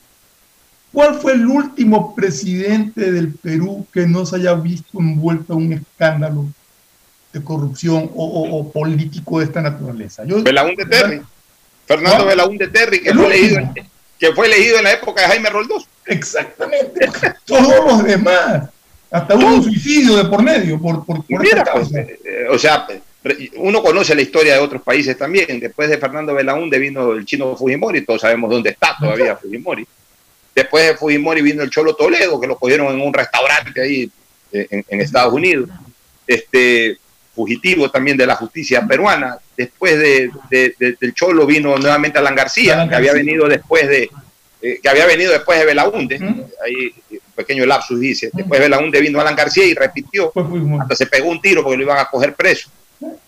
¿Cuál 0.92 1.14
fue 1.14 1.34
el 1.34 1.46
último 1.46 2.16
presidente 2.16 3.12
del 3.12 3.32
Perú 3.32 3.86
que 3.92 4.08
no 4.08 4.26
se 4.26 4.36
haya 4.36 4.54
visto 4.54 4.98
envuelto 4.98 5.52
en 5.52 5.58
un 5.66 5.72
escándalo 5.72 6.46
de 7.32 7.42
corrupción 7.42 8.10
o, 8.14 8.70
político 8.72 9.38
de 9.38 9.46
esta 9.46 9.60
naturaleza? 9.60 10.24
Yo, 10.24 10.42
Belaúnde 10.42 10.84
Terry. 10.86 11.22
Fernando 11.86 12.26
Belaúnde 12.26 12.68
Terry, 12.68 13.02
que 13.02 13.12
fue, 13.12 13.26
elegido, 13.26 13.74
que 14.18 14.32
fue 14.32 14.46
elegido 14.46 14.78
en 14.78 14.84
la 14.84 14.92
época 14.92 15.22
de 15.22 15.28
Jaime 15.28 15.50
Roldós. 15.50 15.86
Exactamente. 16.06 17.10
Todos 17.44 17.84
los 17.86 18.04
demás. 18.04 18.68
Hasta 19.10 19.34
hubo 19.34 19.46
un 19.46 19.62
suicidio 19.62 20.16
de 20.16 20.24
por 20.24 20.42
medio 20.42 20.80
por, 20.80 21.04
por, 21.04 21.22
Mira, 21.28 21.64
pues, 21.70 21.92
eh, 21.94 22.46
o 22.50 22.58
sea, 22.58 22.86
uno 23.56 23.82
conoce 23.82 24.14
la 24.14 24.22
historia 24.22 24.54
de 24.54 24.60
otros 24.60 24.82
países 24.82 25.16
también. 25.18 25.60
Después 25.60 25.88
de 25.90 25.98
Fernando 25.98 26.34
Belaúnde 26.34 26.78
vino 26.78 27.12
el 27.12 27.26
chino 27.26 27.54
Fujimori, 27.54 28.06
todos 28.06 28.22
sabemos 28.22 28.50
dónde 28.50 28.70
está 28.70 28.96
todavía 28.98 29.36
Fujimori. 29.36 29.86
Después 30.54 30.86
de 30.86 30.96
Fujimori 30.96 31.42
vino 31.42 31.62
el 31.62 31.70
Cholo 31.70 31.94
Toledo, 31.94 32.40
que 32.40 32.46
lo 32.46 32.58
cogieron 32.58 32.92
en 32.94 33.00
un 33.00 33.12
restaurante 33.12 33.80
ahí 33.80 34.10
eh, 34.50 34.84
en, 34.88 35.00
Estados 35.00 35.32
Unidos. 35.32 35.68
Este, 36.26 36.98
fugitivo 37.34 37.90
también 37.90 38.16
de 38.16 38.26
la 38.26 38.36
justicia 38.36 38.86
peruana. 38.86 39.38
Después 39.56 39.98
de, 39.98 40.30
del 41.00 41.14
Cholo 41.14 41.46
vino 41.46 41.76
nuevamente 41.78 42.18
Alan 42.18 42.34
García, 42.34 42.86
que 42.88 42.94
había 42.94 43.12
venido 43.12 43.48
después 43.48 43.88
de 43.88 44.10
eh, 44.64 44.78
que 44.80 44.88
había 44.88 45.06
venido 45.06 45.32
después 45.32 45.58
de 45.58 45.66
Belaúnde. 45.66 46.16
Ahí 46.64 46.94
un 47.10 47.18
pequeño 47.34 47.66
lapsus 47.66 47.98
dice. 47.98 48.30
Después 48.32 48.60
de 48.60 48.68
Belaúnde 48.68 49.00
vino 49.00 49.20
Alan 49.20 49.34
García 49.34 49.66
y 49.66 49.74
repitió. 49.74 50.32
Hasta 50.80 50.94
se 50.94 51.06
pegó 51.06 51.28
un 51.28 51.42
tiro 51.42 51.64
porque 51.64 51.78
lo 51.78 51.82
iban 51.82 51.98
a 51.98 52.04
coger 52.04 52.34
preso. 52.34 52.70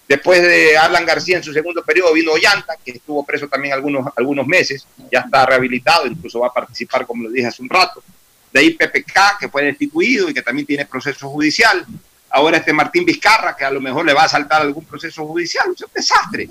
Después 0.07 0.43
de 0.43 0.77
Alan 0.77 1.05
García 1.05 1.39
en 1.39 1.43
su 1.43 1.53
segundo 1.53 1.83
periodo 1.83 2.13
vino 2.13 2.33
Ollanta, 2.33 2.77
que 2.85 2.93
estuvo 2.93 3.25
preso 3.25 3.49
también 3.49 3.75
algunos, 3.75 4.07
algunos 4.17 4.47
meses, 4.47 4.87
ya 5.11 5.21
está 5.21 5.45
rehabilitado, 5.45 6.07
incluso 6.07 6.39
va 6.39 6.49
a 6.49 6.53
participar, 6.53 7.05
como 7.05 7.25
lo 7.25 7.31
dije 7.31 7.49
hace 7.49 7.63
un 7.63 7.69
rato. 7.69 8.03
De 8.53 8.61
ahí 8.61 8.71
PPK, 8.71 9.39
que 9.41 9.49
fue 9.49 9.65
destituido 9.65 10.29
y 10.29 10.35
que 10.35 10.43
también 10.43 10.67
tiene 10.67 10.87
proceso 10.87 11.29
judicial. 11.29 11.85
Ahora 12.37 12.59
este 12.59 12.73
Martín 12.73 13.05
Vizcarra, 13.05 13.57
que 13.57 13.65
a 13.65 13.71
lo 13.71 13.81
mejor 13.81 14.05
le 14.05 14.13
va 14.13 14.25
a 14.25 14.29
saltar 14.29 14.63
algún 14.63 14.85
proceso 14.85 15.25
judicial. 15.25 15.67
Es 15.73 15.83
un 15.83 15.91
desastre. 15.95 16.49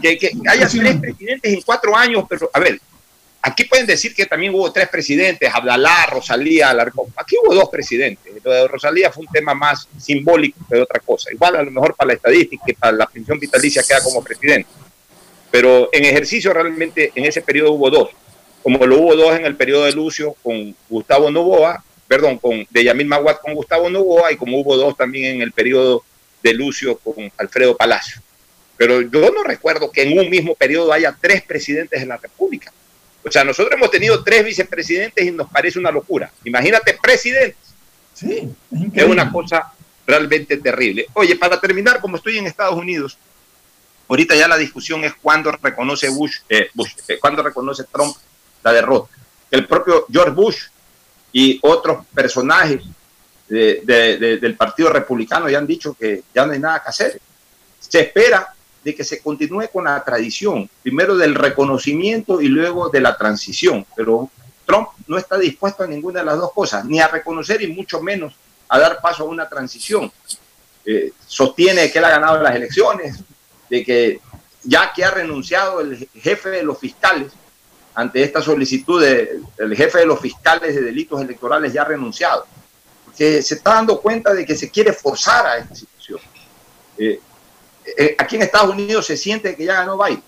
Que, 0.00 0.16
que 0.16 0.32
haya 0.48 0.66
tres 0.66 0.96
presidentes 0.96 1.52
en 1.52 1.60
cuatro 1.60 1.94
años, 1.94 2.24
pero 2.28 2.50
a 2.52 2.58
ver, 2.58 2.80
Aquí 3.46 3.62
pueden 3.62 3.86
decir 3.86 4.12
que 4.12 4.26
también 4.26 4.52
hubo 4.52 4.72
tres 4.72 4.88
presidentes, 4.88 5.48
Abdalá, 5.54 6.06
Rosalía, 6.10 6.68
Alarcón. 6.68 7.12
Aquí 7.16 7.36
hubo 7.40 7.54
dos 7.54 7.68
presidentes. 7.68 8.32
Lo 8.42 8.50
de 8.50 8.66
Rosalía 8.66 9.12
fue 9.12 9.24
un 9.24 9.32
tema 9.32 9.54
más 9.54 9.88
simbólico 9.98 10.58
que 10.68 10.74
de 10.74 10.82
otra 10.82 10.98
cosa. 10.98 11.32
Igual 11.32 11.54
a 11.54 11.62
lo 11.62 11.70
mejor 11.70 11.94
para 11.94 12.08
la 12.08 12.14
estadística 12.14 12.64
para 12.80 12.96
la 12.96 13.06
pensión 13.06 13.38
vitalicia 13.38 13.84
queda 13.86 14.02
como 14.02 14.24
presidente. 14.24 14.68
Pero 15.48 15.88
en 15.92 16.04
ejercicio 16.06 16.52
realmente 16.52 17.12
en 17.14 17.24
ese 17.24 17.40
periodo 17.40 17.70
hubo 17.74 17.88
dos. 17.88 18.08
Como 18.64 18.84
lo 18.84 18.98
hubo 18.98 19.14
dos 19.14 19.38
en 19.38 19.46
el 19.46 19.54
periodo 19.54 19.84
de 19.84 19.92
Lucio 19.92 20.34
con 20.42 20.74
Gustavo 20.88 21.30
Novoa, 21.30 21.84
perdón, 22.08 22.38
con 22.38 22.66
de 22.70 22.84
Yamil 22.84 23.06
Maguad 23.06 23.36
con 23.36 23.54
Gustavo 23.54 23.90
Novoa 23.90 24.32
y 24.32 24.36
como 24.36 24.58
hubo 24.60 24.76
dos 24.76 24.96
también 24.96 25.36
en 25.36 25.42
el 25.42 25.52
periodo 25.52 26.04
de 26.42 26.54
Lucio 26.54 26.98
con 26.98 27.30
Alfredo 27.36 27.76
Palacio. 27.76 28.20
pero 28.76 29.00
yo 29.00 29.30
no 29.30 29.42
recuerdo 29.42 29.90
que 29.90 30.02
en 30.02 30.18
un 30.18 30.28
mismo 30.28 30.54
periodo 30.54 30.92
haya 30.92 31.16
tres 31.20 31.42
presidentes 31.42 32.00
de 32.00 32.06
la 32.06 32.16
República. 32.18 32.72
O 33.24 33.30
sea, 33.30 33.42
nosotros 33.42 33.74
hemos 33.74 33.90
tenido 33.90 34.22
tres 34.22 34.44
vicepresidentes 34.44 35.24
y 35.24 35.32
nos 35.32 35.50
parece 35.50 35.78
una 35.80 35.90
locura. 35.90 36.30
Imagínate, 36.44 36.96
presidentes. 37.02 37.74
Sí, 38.14 38.48
es 38.94 39.04
una 39.04 39.32
cosa 39.32 39.72
realmente 40.06 40.56
terrible. 40.58 41.06
Oye, 41.14 41.34
para 41.34 41.60
terminar, 41.60 42.00
como 42.00 42.16
estoy 42.16 42.38
en 42.38 42.46
Estados 42.46 42.76
Unidos, 42.76 43.18
ahorita 44.08 44.36
ya 44.36 44.46
la 44.46 44.56
discusión 44.56 45.02
es 45.04 45.14
cuándo 45.20 45.50
reconoce 45.60 46.08
Bush, 46.08 46.36
eh, 46.48 46.68
eh, 47.08 47.18
cuándo 47.20 47.42
reconoce 47.42 47.84
Trump 47.84 48.16
la 48.62 48.72
derrota. 48.72 49.08
El 49.50 49.66
propio 49.66 50.06
George 50.10 50.30
Bush 50.30 50.56
y 51.38 51.60
otros 51.60 52.06
personajes 52.14 52.80
del 53.46 54.56
Partido 54.56 54.88
Republicano 54.88 55.50
ya 55.50 55.58
han 55.58 55.66
dicho 55.66 55.92
que 55.92 56.22
ya 56.34 56.46
no 56.46 56.54
hay 56.54 56.58
nada 56.58 56.82
que 56.82 56.88
hacer. 56.88 57.20
Se 57.78 58.00
espera 58.00 58.54
de 58.82 58.94
que 58.94 59.04
se 59.04 59.20
continúe 59.20 59.68
con 59.70 59.84
la 59.84 60.02
tradición, 60.02 60.66
primero 60.82 61.14
del 61.14 61.34
reconocimiento 61.34 62.40
y 62.40 62.48
luego 62.48 62.88
de 62.88 63.02
la 63.02 63.18
transición, 63.18 63.84
pero 63.94 64.30
Trump 64.64 64.88
no 65.06 65.18
está 65.18 65.36
dispuesto 65.36 65.82
a 65.82 65.86
ninguna 65.86 66.20
de 66.20 66.24
las 66.24 66.38
dos 66.38 66.52
cosas, 66.54 66.86
ni 66.86 67.00
a 67.00 67.08
reconocer 67.08 67.60
y 67.60 67.66
mucho 67.66 68.00
menos 68.00 68.34
a 68.66 68.78
dar 68.78 69.02
paso 69.02 69.24
a 69.24 69.26
una 69.26 69.46
transición. 69.46 70.10
Eh, 70.86 71.12
sostiene 71.26 71.92
que 71.92 71.98
él 71.98 72.04
ha 72.06 72.10
ganado 72.12 72.42
las 72.42 72.56
elecciones, 72.56 73.22
de 73.68 73.84
que 73.84 74.20
ya 74.62 74.90
que 74.90 75.04
ha 75.04 75.10
renunciado 75.10 75.82
el 75.82 76.08
jefe 76.14 76.48
de 76.48 76.62
los 76.62 76.78
fiscales 76.78 77.30
ante 77.96 78.22
esta 78.22 78.40
solicitud, 78.40 79.02
de, 79.02 79.40
el 79.58 79.76
jefe 79.76 79.98
de 79.98 80.06
los 80.06 80.20
fiscales 80.20 80.74
de 80.74 80.82
delitos 80.82 81.20
electorales 81.20 81.72
ya 81.72 81.82
ha 81.82 81.86
renunciado, 81.86 82.46
porque 83.04 83.42
se 83.42 83.54
está 83.54 83.74
dando 83.74 84.00
cuenta 84.00 84.32
de 84.32 84.46
que 84.46 84.54
se 84.54 84.70
quiere 84.70 84.92
forzar 84.92 85.46
a 85.46 85.58
esta 85.58 85.74
situación. 85.74 86.20
Eh, 86.98 87.20
eh, 87.98 88.14
aquí 88.18 88.36
en 88.36 88.42
Estados 88.42 88.70
Unidos 88.70 89.06
se 89.06 89.16
siente 89.16 89.56
que 89.56 89.64
ya 89.64 89.74
ganó 89.74 89.98
Biden 89.98 90.22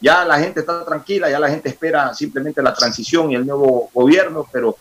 ya 0.00 0.24
la 0.24 0.38
gente 0.38 0.60
está 0.60 0.84
tranquila, 0.84 1.30
ya 1.30 1.38
la 1.38 1.50
gente 1.50 1.68
espera 1.68 2.14
simplemente 2.14 2.62
la 2.62 2.72
transición 2.72 3.30
y 3.30 3.34
el 3.34 3.46
nuevo 3.46 3.90
gobierno, 3.92 4.48
pero 4.50 4.76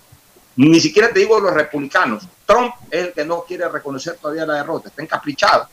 ni 0.55 0.79
siquiera 0.79 1.11
te 1.11 1.19
digo 1.19 1.39
los 1.39 1.53
republicanos. 1.53 2.23
Trump 2.45 2.73
es 2.89 3.07
el 3.07 3.13
que 3.13 3.25
no 3.25 3.43
quiere 3.43 3.67
reconocer 3.67 4.15
todavía 4.15 4.45
la 4.45 4.55
derrota, 4.55 4.89
está 4.89 5.01
encaprichado. 5.01 5.67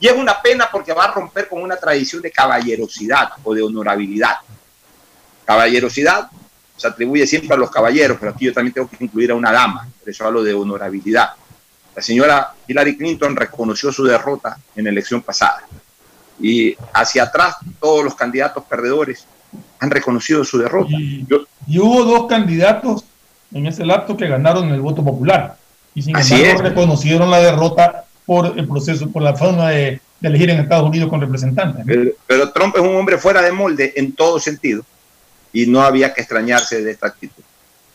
Y 0.00 0.08
es 0.08 0.16
una 0.16 0.42
pena 0.42 0.68
porque 0.70 0.92
va 0.92 1.04
a 1.04 1.12
romper 1.12 1.48
con 1.48 1.62
una 1.62 1.76
tradición 1.76 2.22
de 2.22 2.32
caballerosidad 2.32 3.30
o 3.44 3.54
de 3.54 3.62
honorabilidad. 3.62 4.36
Caballerosidad 5.44 6.30
se 6.76 6.88
atribuye 6.88 7.26
siempre 7.26 7.54
a 7.54 7.58
los 7.58 7.70
caballeros, 7.70 8.16
pero 8.18 8.32
aquí 8.32 8.46
yo 8.46 8.52
también 8.52 8.74
tengo 8.74 8.88
que 8.88 9.04
incluir 9.04 9.30
a 9.30 9.34
una 9.34 9.52
dama, 9.52 9.88
por 10.00 10.08
eso 10.08 10.26
hablo 10.26 10.42
de 10.42 10.52
honorabilidad. 10.52 11.30
La 11.94 12.02
señora 12.02 12.54
Hillary 12.66 12.96
Clinton 12.96 13.36
reconoció 13.36 13.92
su 13.92 14.04
derrota 14.04 14.58
en 14.74 14.84
la 14.84 14.90
elección 14.90 15.20
pasada 15.22 15.62
y 16.40 16.74
hacia 16.92 17.24
atrás 17.24 17.56
todos 17.78 18.04
los 18.04 18.14
candidatos 18.14 18.64
perdedores 18.64 19.26
han 19.78 19.90
reconocido 19.90 20.44
su 20.44 20.58
derrota. 20.58 20.92
Y, 20.92 21.26
hubo 21.78 22.04
dos 22.04 22.26
candidatos 22.26 23.04
en 23.52 23.66
ese 23.66 23.84
lapso 23.84 24.16
que 24.16 24.26
ganaron 24.26 24.68
el 24.70 24.80
voto 24.80 25.04
popular 25.04 25.56
y 25.94 26.02
sin 26.02 26.16
embargo 26.16 26.62
reconocieron 26.62 27.30
la 27.30 27.38
derrota 27.38 28.04
por 28.24 28.58
el 28.58 28.66
proceso, 28.66 29.10
por 29.10 29.22
la 29.22 29.34
forma 29.34 29.70
de, 29.70 30.00
elegir 30.22 30.50
en 30.50 30.60
Estados 30.60 30.88
Unidos 30.88 31.10
con 31.10 31.20
representantes. 31.20 31.84
Pero, 32.26 32.52
Trump 32.52 32.76
es 32.76 32.80
un 32.80 32.94
hombre 32.94 33.18
fuera 33.18 33.42
de 33.42 33.52
molde 33.52 33.92
en 33.96 34.12
todo 34.12 34.38
sentido 34.38 34.84
y 35.52 35.66
no 35.66 35.82
había 35.82 36.14
que 36.14 36.20
extrañarse 36.20 36.82
de 36.82 36.92
esta 36.92 37.08
actitud. 37.08 37.42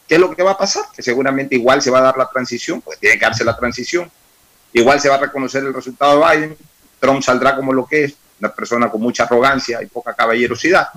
¿Qué 0.07 0.15
es 0.15 0.21
lo 0.21 0.35
que 0.35 0.43
va 0.43 0.51
a 0.51 0.57
pasar? 0.57 0.85
Que 0.95 1.01
seguramente 1.01 1.55
igual 1.55 1.81
se 1.81 1.91
va 1.91 1.99
a 1.99 2.03
dar 2.03 2.17
la 2.17 2.29
transición, 2.29 2.81
pues 2.81 2.99
tiene 2.99 3.19
que 3.19 3.25
darse 3.25 3.43
la 3.43 3.57
transición, 3.57 4.09
igual 4.73 5.01
se 5.01 5.09
va 5.09 5.15
a 5.15 5.19
reconocer 5.19 5.63
el 5.63 5.73
resultado 5.73 6.19
de 6.19 6.37
Biden, 6.37 6.57
Trump 6.99 7.21
saldrá 7.21 7.55
como 7.55 7.73
lo 7.73 7.85
que 7.85 8.05
es, 8.05 8.15
una 8.39 8.53
persona 8.53 8.89
con 8.89 9.01
mucha 9.01 9.23
arrogancia 9.23 9.81
y 9.81 9.87
poca 9.87 10.13
caballerosidad. 10.13 10.89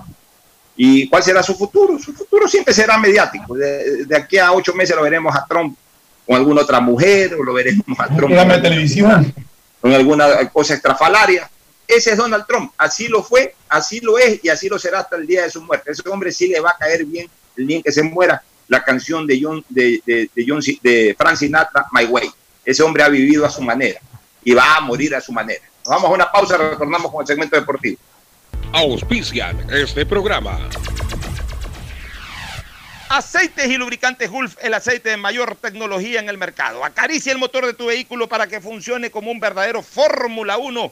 ¿Y 0.75 1.09
cuál 1.09 1.23
será 1.23 1.43
su 1.43 1.55
futuro? 1.55 1.99
Su 1.99 2.13
futuro 2.13 2.47
siempre 2.47 2.73
será 2.73 2.97
mediático. 2.97 3.55
De, 3.55 4.07
aquí 4.15 4.37
a 4.37 4.51
ocho 4.51 4.73
meses 4.73 4.95
lo 4.95 5.01
veremos 5.01 5.35
a 5.35 5.45
Trump 5.45 5.77
con 6.25 6.35
alguna 6.35 6.61
otra 6.61 6.79
mujer, 6.79 7.33
o 7.33 7.43
lo 7.43 7.53
veremos 7.53 7.99
a 7.99 8.07
Trump 8.15 8.33
la 8.33 8.61
televisión. 8.61 9.33
con 9.81 9.93
alguna 9.93 10.49
cosa 10.49 10.75
extrafalaria. 10.75 11.49
Ese 11.91 12.11
es 12.11 12.17
Donald 12.17 12.45
Trump. 12.47 12.71
Así 12.77 13.07
lo 13.07 13.21
fue, 13.21 13.53
así 13.69 13.99
lo 13.99 14.17
es 14.17 14.43
y 14.43 14.49
así 14.49 14.69
lo 14.69 14.79
será 14.79 15.01
hasta 15.01 15.17
el 15.17 15.27
día 15.27 15.43
de 15.43 15.51
su 15.51 15.61
muerte. 15.61 15.91
Ese 15.91 16.07
hombre 16.09 16.31
sí 16.31 16.47
le 16.47 16.59
va 16.59 16.71
a 16.71 16.77
caer 16.77 17.05
bien 17.05 17.29
el 17.57 17.67
día 17.67 17.77
en 17.77 17.83
que 17.83 17.91
se 17.91 18.01
muera 18.01 18.41
la 18.67 18.83
canción 18.83 19.27
de, 19.27 19.39
John, 19.41 19.63
de, 19.67 20.01
de, 20.05 20.29
de, 20.33 20.45
John, 20.47 20.61
de 20.81 21.15
Frank 21.17 21.35
Sinatra, 21.35 21.85
My 21.91 22.05
Way. 22.05 22.31
Ese 22.63 22.81
hombre 22.81 23.03
ha 23.03 23.09
vivido 23.09 23.45
a 23.45 23.49
su 23.49 23.61
manera 23.61 23.99
y 24.43 24.53
va 24.53 24.77
a 24.77 24.81
morir 24.81 25.13
a 25.13 25.21
su 25.21 25.31
manera 25.31 25.61
vamos 25.85 26.09
a 26.09 26.13
una 26.13 26.31
pausa, 26.31 26.57
retornamos 26.57 27.11
con 27.11 27.21
el 27.21 27.27
segmento 27.27 27.55
deportivo. 27.55 27.97
Auspician 28.73 29.69
este 29.71 30.05
programa. 30.05 30.69
Aceites 33.09 33.67
y 33.67 33.75
lubricantes 33.75 34.29
Gulf, 34.29 34.55
el 34.61 34.73
aceite 34.73 35.09
de 35.09 35.17
mayor 35.17 35.55
tecnología 35.55 36.21
en 36.21 36.29
el 36.29 36.37
mercado. 36.37 36.85
Acaricia 36.85 37.33
el 37.33 37.39
motor 37.39 37.65
de 37.65 37.73
tu 37.73 37.87
vehículo 37.87 38.29
para 38.29 38.47
que 38.47 38.61
funcione 38.61 39.11
como 39.11 39.31
un 39.31 39.39
verdadero 39.41 39.81
Fórmula 39.83 40.57
1 40.57 40.91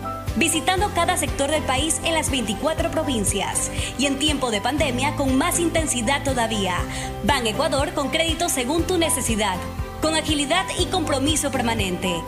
visitando 0.35 0.91
cada 0.93 1.17
sector 1.17 1.49
del 1.51 1.63
país 1.63 1.99
en 2.03 2.13
las 2.13 2.29
24 2.29 2.91
provincias 2.91 3.71
y 3.97 4.05
en 4.05 4.19
tiempo 4.19 4.51
de 4.51 4.61
pandemia 4.61 5.15
con 5.15 5.37
más 5.37 5.59
intensidad 5.59 6.23
todavía. 6.23 6.77
Ban 7.23 7.45
Ecuador 7.47 7.93
con 7.93 8.09
crédito 8.09 8.49
según 8.49 8.83
tu 8.83 8.97
necesidad, 8.97 9.57
con 10.01 10.15
agilidad 10.15 10.65
y 10.79 10.85
compromiso 10.85 11.51
permanente. 11.51 12.21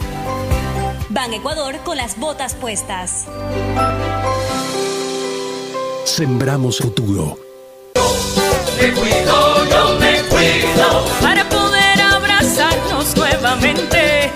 Ban 1.09 1.33
Ecuador 1.33 1.77
con 1.83 1.97
las 1.97 2.17
botas 2.17 2.55
puestas. 2.55 3.27
Sembramos 6.05 6.79
futuro. 6.79 7.37
Me 8.79 8.91
cuido, 8.91 9.65
yo 9.69 9.99
me 9.99 10.21
cuido. 10.23 11.05
Para 11.21 11.47
poder 11.47 12.01
abrazarnos 12.01 13.15
nuevamente 13.15 14.31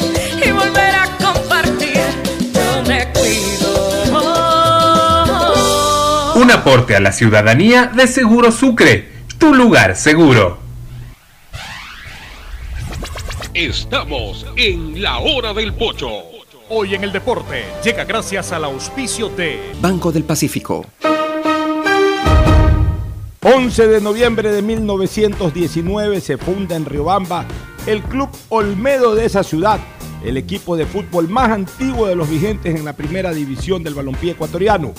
aporte 6.68 6.98
a 6.98 7.00
la 7.00 7.14
ciudadanía 7.14 7.86
de 7.96 8.08
Seguro 8.08 8.52
Sucre, 8.52 9.08
tu 9.38 9.56
lugar 9.56 9.96
seguro. 9.96 10.58
Estamos 13.54 14.46
en 14.58 15.02
la 15.02 15.20
hora 15.20 15.54
del 15.54 15.74
pocho. 15.74 16.10
Hoy 16.68 16.94
en 16.94 17.06
el 17.06 17.14
deporte 17.14 17.64
llega 17.86 18.04
gracias 18.04 18.52
al 18.52 18.66
auspicio 18.66 19.30
de 19.30 19.72
Banco 19.80 20.12
del 20.12 20.26
Pacífico. 20.26 20.86
11 23.44 23.88
de 23.88 24.02
noviembre 24.02 24.52
de 24.52 24.62
1919 24.62 26.20
se 26.20 26.38
funda 26.38 26.76
en 26.76 26.84
Riobamba 26.84 27.46
el 27.86 28.04
Club 28.04 28.28
Olmedo 28.50 29.16
de 29.16 29.24
esa 29.24 29.44
ciudad, 29.44 29.80
el 30.22 30.36
equipo 30.36 30.76
de 30.76 30.86
fútbol 30.86 31.30
más 31.30 31.50
antiguo 31.50 32.08
de 32.08 32.18
los 32.18 32.30
vigentes 32.30 32.76
en 32.76 32.84
la 32.84 32.92
primera 32.92 33.32
división 33.32 33.82
del 33.84 33.94
balompié 33.94 34.34
ecuatoriano. 34.34 34.94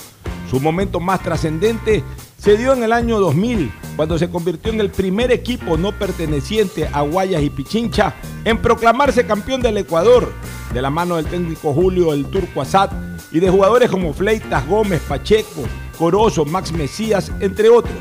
Su 0.49 0.59
momento 0.59 0.99
más 0.99 1.21
trascendente 1.21 2.03
se 2.37 2.57
dio 2.57 2.73
en 2.73 2.81
el 2.81 2.91
año 2.91 3.19
2000, 3.19 3.71
cuando 3.95 4.17
se 4.17 4.29
convirtió 4.29 4.71
en 4.71 4.79
el 4.79 4.89
primer 4.89 5.31
equipo 5.31 5.77
no 5.77 5.91
perteneciente 5.91 6.89
a 6.91 7.01
Guayas 7.01 7.43
y 7.43 7.49
Pichincha 7.51 8.15
en 8.45 8.59
proclamarse 8.59 9.27
campeón 9.27 9.61
del 9.61 9.77
Ecuador, 9.77 10.31
de 10.73 10.81
la 10.81 10.89
mano 10.89 11.17
del 11.17 11.27
técnico 11.27 11.73
Julio 11.73 12.13
El 12.13 12.25
Turco 12.25 12.61
Asad 12.61 12.89
y 13.31 13.39
de 13.39 13.49
jugadores 13.49 13.91
como 13.91 14.13
Fleitas 14.13 14.65
Gómez, 14.67 15.01
Pacheco, 15.07 15.65
Corozo, 15.97 16.45
Max 16.45 16.71
Mesías, 16.71 17.31
entre 17.41 17.69
otros. 17.69 17.93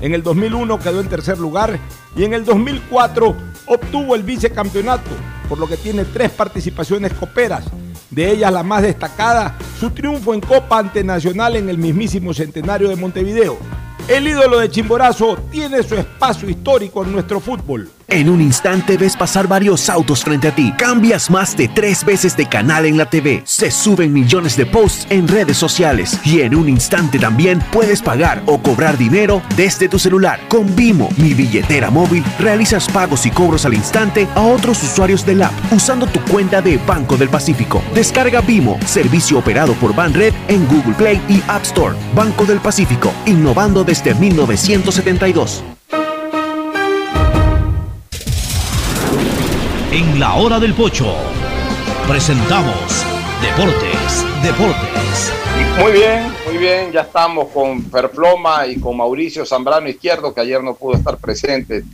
En 0.00 0.14
el 0.14 0.22
2001 0.22 0.78
quedó 0.78 1.00
en 1.00 1.08
tercer 1.08 1.38
lugar 1.38 1.78
y 2.14 2.22
en 2.22 2.34
el 2.34 2.44
2004 2.44 3.34
obtuvo 3.66 4.14
el 4.14 4.22
vicecampeonato, 4.22 5.10
por 5.48 5.58
lo 5.58 5.66
que 5.66 5.76
tiene 5.76 6.04
tres 6.04 6.30
participaciones 6.30 7.14
coperas. 7.14 7.64
De 8.10 8.30
ellas 8.30 8.52
la 8.52 8.62
más 8.62 8.82
destacada, 8.82 9.56
su 9.80 9.90
triunfo 9.90 10.32
en 10.32 10.40
Copa 10.40 10.78
ante 10.78 11.02
Nacional 11.02 11.56
en 11.56 11.68
el 11.68 11.78
mismísimo 11.78 12.32
centenario 12.32 12.88
de 12.88 12.96
Montevideo. 12.96 13.58
El 14.08 14.28
ídolo 14.28 14.58
de 14.58 14.70
Chimborazo 14.70 15.36
tiene 15.50 15.82
su 15.82 15.96
espacio 15.96 16.48
histórico 16.48 17.02
en 17.02 17.12
nuestro 17.12 17.40
fútbol. 17.40 17.90
En 18.08 18.30
un 18.30 18.40
instante 18.40 18.96
ves 18.96 19.16
pasar 19.16 19.48
varios 19.48 19.90
autos 19.90 20.22
frente 20.22 20.46
a 20.46 20.54
ti. 20.54 20.72
Cambias 20.78 21.28
más 21.28 21.56
de 21.56 21.66
tres 21.66 22.04
veces 22.04 22.36
de 22.36 22.46
canal 22.46 22.86
en 22.86 22.96
la 22.96 23.10
TV. 23.10 23.42
Se 23.44 23.72
suben 23.72 24.12
millones 24.12 24.56
de 24.56 24.64
posts 24.64 25.08
en 25.10 25.26
redes 25.26 25.56
sociales. 25.56 26.20
Y 26.24 26.40
en 26.40 26.54
un 26.54 26.68
instante 26.68 27.18
también 27.18 27.60
puedes 27.72 28.02
pagar 28.02 28.42
o 28.46 28.62
cobrar 28.62 28.96
dinero 28.96 29.42
desde 29.56 29.88
tu 29.88 29.98
celular. 29.98 30.38
Con 30.48 30.74
Vimo, 30.76 31.08
mi 31.16 31.34
billetera 31.34 31.90
móvil, 31.90 32.24
realizas 32.38 32.88
pagos 32.88 33.26
y 33.26 33.30
cobros 33.30 33.66
al 33.66 33.74
instante 33.74 34.28
a 34.36 34.42
otros 34.42 34.80
usuarios 34.84 35.26
del 35.26 35.42
app 35.42 35.52
usando 35.72 36.06
tu 36.06 36.20
cuenta 36.30 36.62
de 36.62 36.78
Banco 36.78 37.16
del 37.16 37.28
Pacífico. 37.28 37.82
Descarga 37.92 38.40
Vimo, 38.40 38.78
servicio 38.86 39.38
operado 39.38 39.74
por 39.74 39.94
Banred 39.96 40.32
en 40.46 40.64
Google 40.68 40.94
Play 40.94 41.20
y 41.28 41.42
App 41.48 41.64
Store. 41.64 41.96
Banco 42.14 42.44
del 42.44 42.60
Pacífico, 42.60 43.12
innovando 43.26 43.82
desde 43.82 44.14
1972. 44.14 45.75
En 49.92 50.18
la 50.18 50.34
hora 50.34 50.58
del 50.58 50.74
pocho 50.74 51.14
presentamos 52.08 53.06
Deportes, 53.40 54.24
Deportes. 54.42 55.32
Muy 55.78 55.92
bien, 55.92 56.34
muy 56.44 56.58
bien, 56.58 56.90
ya 56.90 57.02
estamos 57.02 57.48
con 57.52 57.88
Ferfloma 57.88 58.66
y 58.66 58.80
con 58.80 58.96
Mauricio 58.96 59.46
Zambrano 59.46 59.88
Izquierdo, 59.88 60.34
que 60.34 60.40
ayer 60.40 60.62
no 60.62 60.74
pudo 60.74 60.96
estar 60.96 61.16
presente. 61.18 61.76
El 61.78 61.84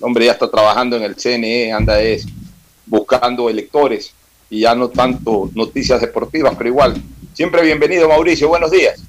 hombre 0.00 0.24
ya 0.24 0.32
está 0.32 0.50
trabajando 0.50 0.96
en 0.96 1.02
el 1.02 1.14
CNE, 1.14 1.72
anda 1.72 2.00
es 2.00 2.26
buscando 2.86 3.50
electores 3.50 4.14
y 4.48 4.60
ya 4.60 4.74
no 4.74 4.88
tanto 4.88 5.50
noticias 5.54 6.00
deportivas, 6.00 6.54
pero 6.56 6.70
igual. 6.70 7.02
Siempre 7.34 7.62
bienvenido, 7.62 8.08
Mauricio, 8.08 8.48
buenos 8.48 8.70
días. 8.70 9.02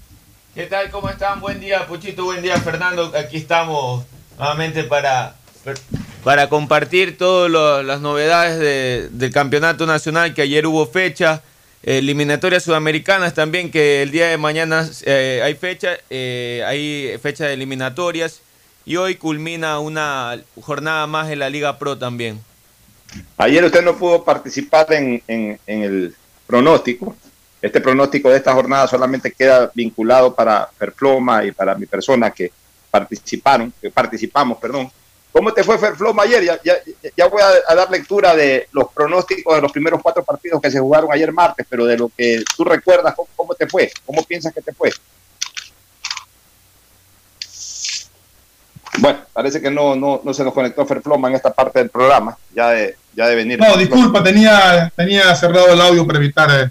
¿Qué 0.53 0.65
tal? 0.65 0.91
¿Cómo 0.91 1.09
están? 1.09 1.39
Buen 1.39 1.61
día, 1.61 1.87
Puchito. 1.87 2.25
Buen 2.25 2.41
día, 2.41 2.57
Fernando. 2.57 3.13
Aquí 3.17 3.37
estamos 3.37 4.03
nuevamente 4.37 4.83
para, 4.83 5.35
para 6.23 6.47
compartir 6.49 7.17
todas 7.17 7.51
las 7.85 7.99
novedades 8.01 8.57
de- 8.59 9.09
del 9.11 9.31
campeonato 9.31 9.85
nacional, 9.85 10.33
que 10.33 10.41
ayer 10.41 10.65
hubo 10.67 10.85
fecha. 10.85 11.41
eh, 11.85 11.97
eliminatorias 11.97 12.63
sudamericanas 12.63 13.33
también, 13.33 13.69
que 13.69 14.01
el 14.03 14.11
día 14.11 14.27
de 14.29 14.37
mañana 14.37 14.89
eh, 15.05 15.41
hay 15.43 15.53
fecha, 15.55 15.97
eh, 16.09 16.63
hay 16.65 17.17
fecha 17.21 17.45
de 17.45 17.55
eliminatorias. 17.55 18.39
Y 18.85 18.95
hoy 18.95 19.15
culmina 19.15 19.79
una 19.79 20.39
jornada 20.61 21.07
más 21.07 21.29
en 21.29 21.39
la 21.39 21.49
Liga 21.49 21.77
Pro 21.77 21.97
también. 21.97 22.39
Ayer 23.35 23.61
usted 23.65 23.83
no 23.83 23.97
pudo 23.97 24.23
participar 24.23 24.87
en, 24.93 25.59
el 25.67 26.15
pronóstico. 26.47 27.17
Este 27.61 27.81
pronóstico 27.81 28.29
de 28.29 28.37
esta 28.37 28.53
jornada 28.53 28.87
solamente 28.87 29.33
queda 29.33 29.69
vinculado 29.75 30.33
para 30.33 30.69
Ferfloma 30.79 31.43
y 31.43 31.51
para 31.51 31.75
mi 31.75 31.85
persona 31.85 32.31
que 32.31 32.49
participaron, 32.89 33.73
que 33.81 33.89
participamos, 33.89 34.57
perdón. 34.57 34.89
¿Cómo 35.33 35.51
te 35.51 35.63
fue 35.63 35.79
Ferfloma 35.79 36.23
ayer? 36.23 36.61
Ya, 36.63 37.27
voy 37.27 37.41
a, 37.41 37.73
dar 37.73 37.89
lectura 37.89 38.35
de 38.35 38.67
los 38.71 38.89
pronósticos 38.93 39.55
de 39.55 39.61
los 39.63 39.71
primeros 39.71 39.99
cuatro 39.99 40.23
partidos 40.23 40.61
que 40.61 40.69
se 40.69 40.79
jugaron 40.79 41.11
ayer 41.11 41.33
martes, 41.33 41.65
pero 41.67 41.87
de 41.87 41.97
lo 41.97 42.11
que 42.15 42.43
tú 42.55 42.63
recuerdas, 42.63 43.15
¿cómo, 43.35 43.55
te 43.55 43.65
fue? 43.67 43.91
¿Cómo 44.05 44.21
piensas 44.23 44.53
que 44.53 44.61
te 44.61 44.71
fue? 44.71 44.93
Bueno, 48.99 49.21
parece 49.33 49.59
que 49.59 49.71
no, 49.71 49.95
no, 49.95 50.21
no 50.23 50.33
se 50.35 50.43
nos 50.43 50.53
conectó 50.53 50.85
Ferfloma 50.85 51.29
en 51.29 51.35
esta 51.35 51.51
parte 51.51 51.79
del 51.79 51.89
programa, 51.89 52.37
ya 52.53 52.69
de, 52.69 52.95
ya 53.15 53.27
de 53.27 53.35
venir. 53.35 53.59
No, 53.59 53.75
disculpa, 53.75 54.23
tenía, 54.23 54.93
tenía 54.95 55.35
cerrado 55.35 55.73
el 55.73 55.81
audio 55.81 56.05
para 56.05 56.19
evitar. 56.19 56.51
eh, 56.51 56.69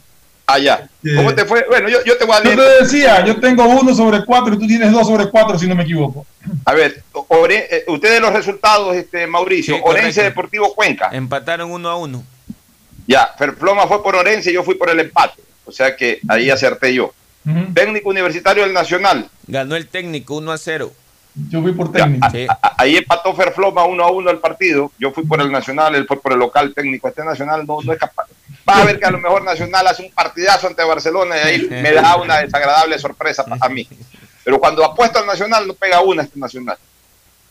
Ah, 0.54 0.58
ya. 0.58 0.88
¿Cómo 1.16 1.34
te 1.34 1.44
fue? 1.44 1.64
Bueno, 1.68 1.88
yo, 1.88 1.98
yo 2.04 2.16
te 2.18 2.24
voy 2.24 2.36
a 2.36 2.42
Yo 2.42 2.54
leer. 2.54 2.58
te 2.58 2.82
decía, 2.84 3.24
yo 3.24 3.40
tengo 3.40 3.64
uno 3.64 3.94
sobre 3.94 4.24
cuatro 4.24 4.54
y 4.54 4.58
tú 4.58 4.66
tienes 4.66 4.92
dos 4.92 5.06
sobre 5.06 5.28
cuatro, 5.30 5.58
si 5.58 5.66
no 5.66 5.74
me 5.74 5.82
equivoco. 5.84 6.26
A 6.64 6.74
ver, 6.74 7.02
Ore- 7.12 7.66
eh, 7.70 7.84
ustedes 7.88 8.20
los 8.20 8.32
resultados, 8.32 8.94
este 8.94 9.26
Mauricio. 9.26 9.76
Sí. 9.76 9.80
Orense 9.84 10.22
Deportivo 10.22 10.74
Cuenca. 10.74 11.08
Empataron 11.12 11.70
uno 11.70 11.88
a 11.88 11.96
uno. 11.96 12.22
Ya, 13.06 13.30
Ferfloma 13.38 13.86
fue 13.86 14.02
por 14.02 14.14
Orense 14.16 14.50
y 14.50 14.54
yo 14.54 14.62
fui 14.62 14.74
por 14.74 14.90
el 14.90 15.00
empate. 15.00 15.40
O 15.64 15.72
sea 15.72 15.96
que 15.96 16.20
ahí 16.28 16.50
acerté 16.50 16.92
yo. 16.94 17.12
Técnico 17.74 18.10
Universitario 18.10 18.62
del 18.62 18.72
Nacional. 18.72 19.28
Ganó 19.46 19.74
el 19.74 19.88
técnico 19.88 20.36
1 20.36 20.52
a 20.52 20.58
0. 20.58 20.92
Yo 21.48 21.62
fui 21.62 21.72
por 21.72 21.90
técnico. 21.90 22.26
A- 22.26 22.58
a- 22.62 22.74
ahí 22.78 22.96
empató 22.96 23.34
Ferfloma 23.34 23.84
uno 23.84 24.04
a 24.04 24.10
uno 24.12 24.30
el 24.30 24.38
partido. 24.38 24.92
Yo 24.98 25.10
fui 25.12 25.24
por 25.24 25.40
el 25.40 25.50
Nacional, 25.50 25.94
él 25.94 26.06
fue 26.06 26.20
por 26.20 26.32
el 26.32 26.38
local 26.38 26.72
técnico. 26.74 27.08
Este 27.08 27.24
Nacional 27.24 27.64
no, 27.66 27.78
no 27.82 27.92
es 27.92 27.98
capaz. 27.98 28.26
Vas 28.64 28.78
a 28.80 28.84
ver 28.84 28.98
que 28.98 29.06
a 29.06 29.10
lo 29.10 29.18
mejor 29.18 29.43
Nacional 29.43 29.86
hace 29.86 30.02
un 30.02 30.10
partidazo 30.12 30.66
ante 30.68 30.84
Barcelona 30.84 31.36
y 31.36 31.40
ahí 31.40 31.68
me 31.68 31.93
da 31.93 32.16
una 32.16 32.39
desagradable 32.39 32.98
sorpresa 32.98 33.44
a 33.60 33.68
mí. 33.68 33.89
Pero 34.44 34.59
cuando 34.59 34.84
apuesto 34.84 35.18
al 35.18 35.26
Nacional 35.26 35.66
no 35.66 35.74
pega 35.74 36.01
una 36.01 36.22
este 36.22 36.39
Nacional. 36.39 36.76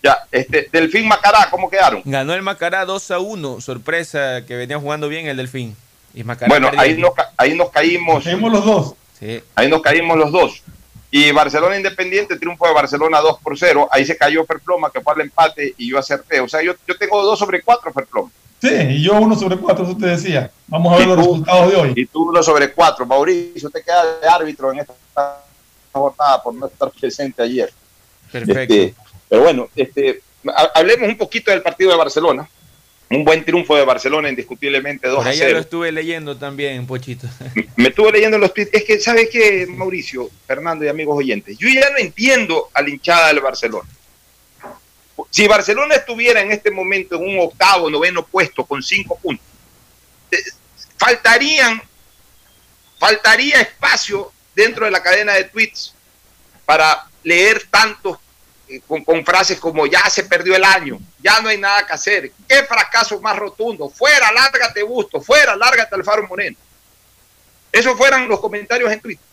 Ya, 0.04 0.18
este, 0.32 0.68
Delfín 0.72 1.08
Macará, 1.08 1.48
¿cómo 1.52 1.70
quedaron? 1.70 2.02
Ganó 2.06 2.34
el 2.34 2.42
Macará 2.42 2.86
2 2.86 3.12
a 3.12 3.20
1. 3.20 3.62
Sorpresa 3.62 4.44
que 4.48 4.56
venía 4.56 4.80
jugando 4.80 5.08
bien 5.08 5.28
el 5.28 5.38
Delfín. 5.38 5.76
Y 6.14 6.24
Macará 6.24 6.50
Bueno, 6.50 6.68
perdió. 6.72 6.82
ahí 6.82 6.98
nos, 6.98 7.12
ahí 7.38 7.56
nos 7.56 7.70
caímos. 7.70 8.24
Caímos 8.24 8.52
los 8.52 8.66
dos. 8.66 8.94
Sí. 9.20 9.44
Ahí 9.56 9.70
nos 9.70 9.82
caímos 9.82 10.18
los 10.18 10.32
dos. 10.32 10.64
Y 11.12 11.32
Barcelona 11.32 11.76
Independiente, 11.76 12.38
triunfo 12.38 12.66
de 12.68 12.74
Barcelona 12.74 13.20
2 13.20 13.40
por 13.44 13.58
0. 13.58 13.90
Ahí 13.92 14.06
se 14.06 14.18
cayó 14.18 14.46
Ferploma, 14.46 14.92
que 14.92 15.02
fue 15.02 15.14
al 15.14 15.22
empate 15.22 15.76
y 15.78 15.90
yo 15.92 16.00
acerté. 16.00 16.40
O 16.40 16.48
sea, 16.48 16.62
yo, 16.64 16.74
yo 16.88 16.98
tengo 16.98 17.22
2 17.22 17.38
sobre 17.38 17.62
4 17.62 17.94
Ferploma. 17.94 18.32
Sí, 18.62 18.70
y 18.70 19.02
yo 19.04 19.14
uno 19.20 19.36
sobre 19.36 19.58
cuatro, 19.58 19.84
eso 19.86 19.98
te 19.98 20.06
decía. 20.06 20.52
Vamos 20.68 20.94
a 20.94 20.98
ver 20.98 21.08
los 21.08 21.16
tú- 21.18 21.22
resultados 21.32 21.72
de 21.72 21.78
hoy. 21.78 21.94
Y 21.96 22.06
tú 22.06 22.30
1 22.30 22.44
sobre 22.44 22.72
4. 22.72 23.06
Mauricio, 23.06 23.70
te 23.72 23.82
queda 23.82 24.20
de 24.20 24.28
árbitro 24.28 24.72
en 24.72 24.80
esta 24.80 24.94
jornada 25.92 26.42
por 26.44 26.54
no 26.54 26.68
estar 26.68 26.92
presente 26.92 27.42
ayer. 27.42 27.72
Perfecto. 28.32 28.74
Este, 28.74 28.96
pero 29.28 29.42
bueno, 29.44 29.68
este, 29.76 30.22
ha- 30.56 30.72
hablemos 30.76 31.10
un 31.10 31.18
poquito 31.18 31.52
del 31.52 31.62
partido 31.62 31.92
de 31.92 31.98
Barcelona. 31.98 32.48
Un 33.10 33.26
buen 33.26 33.44
triunfo 33.44 33.76
de 33.76 33.84
Barcelona, 33.84 34.30
indiscutiblemente 34.30 35.06
2 35.10 35.18
Por 35.18 35.28
a 35.28 35.32
ahí 35.32 35.38
ya 35.38 35.46
0. 35.48 35.56
lo 35.56 35.62
estuve 35.62 35.92
leyendo 35.92 36.38
también, 36.38 36.88
Pochito. 36.88 37.28
Me 37.76 37.90
estuve 37.90 38.14
leyendo 38.14 38.38
los 38.38 38.54
tweets. 38.54 38.74
Es 38.74 38.86
que, 38.86 39.00
¿sabes 39.02 39.28
qué, 39.30 39.68
Mauricio, 39.68 40.30
Fernando 40.48 40.86
y 40.86 40.88
amigos 40.88 41.18
oyentes? 41.18 41.58
Yo 41.58 41.68
ya 41.68 41.90
no 41.90 41.98
entiendo 41.98 42.70
a 42.74 42.82
la 42.82 42.90
hinchada 42.90 43.28
del 43.28 43.42
Barcelona. 43.42 43.90
Si 45.32 45.48
Barcelona 45.48 45.96
estuviera 45.96 46.42
en 46.42 46.52
este 46.52 46.70
momento 46.70 47.16
en 47.16 47.24
un 47.24 47.40
octavo, 47.40 47.90
noveno 47.90 48.24
puesto 48.24 48.66
con 48.66 48.84
cinco 48.84 49.18
puntos, 49.18 49.46
faltarían, 50.98 51.82
faltaría 53.00 53.62
espacio 53.62 54.32
dentro 54.54 54.86
de 54.86 54.92
la 54.92 55.02
cadena 55.02 55.34
de 55.34 55.46
tweets 55.46 55.96
para 56.66 57.08
leer 57.24 57.66
tantos 57.72 58.18
eh, 58.68 58.82
con, 58.86 59.06
con 59.06 59.26
frases 59.26 59.58
como 59.58 59.88
ya 59.88 60.10
se 60.10 60.24
perdió 60.24 60.54
el 60.54 60.66
año, 60.66 61.00
ya 61.20 61.40
no 61.40 61.48
hay 61.48 61.58
nada 61.58 61.88
que 61.88 61.94
hacer, 61.94 62.32
qué 62.48 62.64
fracaso 62.64 63.22
más 63.22 63.38
rotundo, 63.38 63.90
fuera, 63.90 64.34
lárgate 64.34 64.84
Busto, 64.84 65.22
fuera, 65.22 65.56
lárgate 65.56 65.96
Alfaro 65.96 66.28
Moreno. 66.28 66.58
Esos 67.72 67.98
fueran 67.98 68.28
los 68.28 68.42
comentarios 68.42 68.92
en 68.92 69.00
Twitter. 69.00 69.26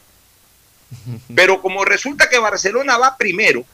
Pero 1.34 1.60
como 1.60 1.84
resulta 1.84 2.28
que 2.28 2.38
Barcelona 2.38 2.98
va 2.98 3.16
primero, 3.16 3.64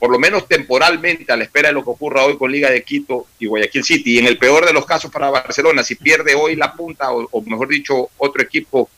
por 0.00 0.10
lo 0.10 0.18
menos 0.18 0.48
temporalmente, 0.48 1.30
a 1.30 1.36
la 1.36 1.44
espera 1.44 1.68
de 1.68 1.74
lo 1.74 1.84
que 1.84 1.90
ocurra 1.90 2.24
hoy 2.24 2.38
con 2.38 2.50
Liga 2.50 2.70
de 2.70 2.82
Quito 2.82 3.26
y 3.38 3.44
Guayaquil 3.44 3.84
City, 3.84 4.14
y 4.14 4.18
en 4.18 4.26
el 4.26 4.38
peor 4.38 4.64
de 4.64 4.72
los 4.72 4.86
casos 4.86 5.10
para 5.10 5.28
Barcelona, 5.28 5.84
si 5.84 5.94
pierde 5.94 6.34
hoy 6.34 6.56
la 6.56 6.72
punta, 6.72 7.12
o, 7.12 7.42
mejor 7.42 7.68
dicho, 7.68 8.08
otro 8.16 8.42
equipo 8.42 8.88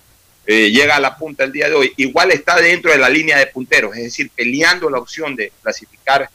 eh, 0.46 0.70
llega 0.70 0.94
a 0.94 1.00
la 1.00 1.16
punta 1.18 1.42
el 1.42 1.50
día 1.50 1.68
de 1.68 1.74
hoy, 1.74 1.92
igual 1.96 2.30
está 2.30 2.56
dentro 2.60 2.92
de 2.92 2.98
la 2.98 3.08
línea 3.08 3.36
de 3.36 3.48
punteros, 3.48 3.96
es 3.96 4.04
decir, 4.04 4.30
peleando 4.34 4.88
la 4.88 4.98
opción 4.98 5.34
de 5.34 5.50
clasificar 5.60 6.30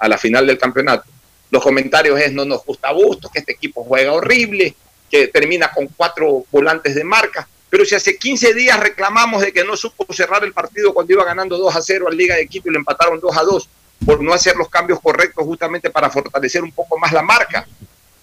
a 0.00 0.08
la 0.08 0.18
final 0.18 0.48
del 0.48 0.58
campeonato. 0.58 1.04
Los 1.52 1.62
comentarios 1.62 2.20
es 2.20 2.32
no 2.32 2.44
nos 2.44 2.64
gusta 2.64 2.90
Bustos, 2.90 3.30
que 3.30 3.38
este 3.38 3.52
equipo 3.52 3.84
juega 3.84 4.12
horrible, 4.12 4.74
que 5.08 5.28
termina 5.28 5.70
con 5.70 5.86
cuatro 5.96 6.44
volantes 6.50 6.96
de 6.96 7.04
marca. 7.04 7.48
Pero 7.70 7.84
si 7.84 7.94
hace 7.94 8.16
15 8.16 8.52
días 8.52 8.80
reclamamos 8.80 9.42
de 9.42 9.52
que 9.52 9.62
no 9.62 9.76
supo 9.76 10.12
cerrar 10.12 10.42
el 10.42 10.52
partido 10.52 10.92
cuando 10.92 11.12
iba 11.12 11.24
ganando 11.24 11.56
2 11.56 11.76
a 11.76 11.82
0 11.82 12.06
al 12.08 12.16
Liga 12.16 12.34
de 12.34 12.48
Quito 12.48 12.68
y 12.68 12.72
lo 12.72 12.78
empataron 12.78 13.20
2 13.20 13.36
a 13.36 13.42
2 13.42 13.68
por 14.04 14.22
no 14.22 14.32
hacer 14.32 14.56
los 14.56 14.68
cambios 14.68 15.00
correctos 15.00 15.44
justamente 15.44 15.90
para 15.90 16.10
fortalecer 16.10 16.62
un 16.62 16.72
poco 16.72 16.98
más 16.98 17.12
la 17.12 17.22
marca. 17.22 17.66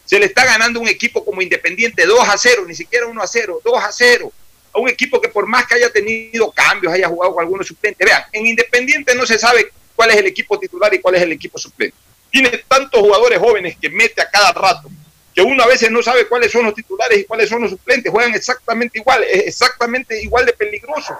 Se 0.05 0.19
le 0.19 0.25
está 0.25 0.45
ganando 0.45 0.79
un 0.79 0.87
equipo 0.87 1.25
como 1.25 1.41
Independiente 1.41 2.05
2 2.05 2.29
a 2.29 2.37
0, 2.37 2.63
ni 2.67 2.75
siquiera 2.75 3.07
1 3.07 3.21
a 3.21 3.27
0, 3.27 3.61
2 3.63 3.83
a 3.83 3.91
0. 3.91 4.31
A 4.73 4.79
un 4.79 4.89
equipo 4.89 5.19
que 5.19 5.29
por 5.29 5.47
más 5.47 5.65
que 5.65 5.75
haya 5.75 5.91
tenido 5.91 6.51
cambios, 6.51 6.93
haya 6.93 7.07
jugado 7.07 7.33
con 7.33 7.43
algunos 7.43 7.67
suplentes. 7.67 8.05
Vean, 8.05 8.23
en 8.31 8.45
Independiente 8.45 9.15
no 9.15 9.25
se 9.25 9.37
sabe 9.37 9.71
cuál 9.95 10.11
es 10.11 10.17
el 10.17 10.27
equipo 10.27 10.59
titular 10.59 10.93
y 10.93 10.99
cuál 10.99 11.15
es 11.15 11.21
el 11.21 11.31
equipo 11.31 11.57
suplente. 11.57 11.95
Tiene 12.29 12.49
tantos 12.67 12.99
jugadores 12.99 13.39
jóvenes 13.39 13.77
que 13.79 13.89
mete 13.89 14.21
a 14.21 14.29
cada 14.29 14.51
rato 14.51 14.89
que 15.35 15.41
uno 15.41 15.61
a 15.63 15.67
veces 15.67 15.91
no 15.91 16.01
sabe 16.01 16.27
cuáles 16.27 16.49
son 16.49 16.63
los 16.63 16.73
titulares 16.73 17.19
y 17.19 17.25
cuáles 17.25 17.49
son 17.49 17.61
los 17.61 17.71
suplentes, 17.71 18.09
juegan 18.09 18.33
exactamente 18.33 18.99
igual, 18.99 19.21
es 19.25 19.47
exactamente 19.47 20.23
igual 20.23 20.45
de 20.45 20.53
peligroso. 20.53 21.15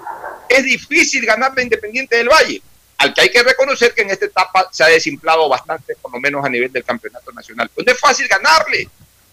Es 0.48 0.64
difícil 0.64 1.26
ganar 1.26 1.52
la 1.54 1.62
Independiente 1.62 2.16
del 2.16 2.30
Valle, 2.30 2.62
al 2.98 3.14
que 3.14 3.22
hay 3.22 3.30
que 3.30 3.44
reconocer 3.44 3.94
que 3.94 4.02
en 4.02 4.12
esta 4.12 4.26
etapa 4.26 4.70
se 4.72 4.84
ha 4.84 4.88
desinflado 4.88 5.48
bastante, 5.50 5.96
por 6.02 6.12
lo 6.12 6.20
menos 6.20 6.44
a 6.46 6.50
nivel 6.50 6.72
del 6.72 6.84
campeonato 6.84 7.32
nacional. 7.32 7.70
Pues 7.74 7.86
no 7.86 7.94
es 7.94 8.00
fácil 8.00 8.28
ganarle, 8.28 8.88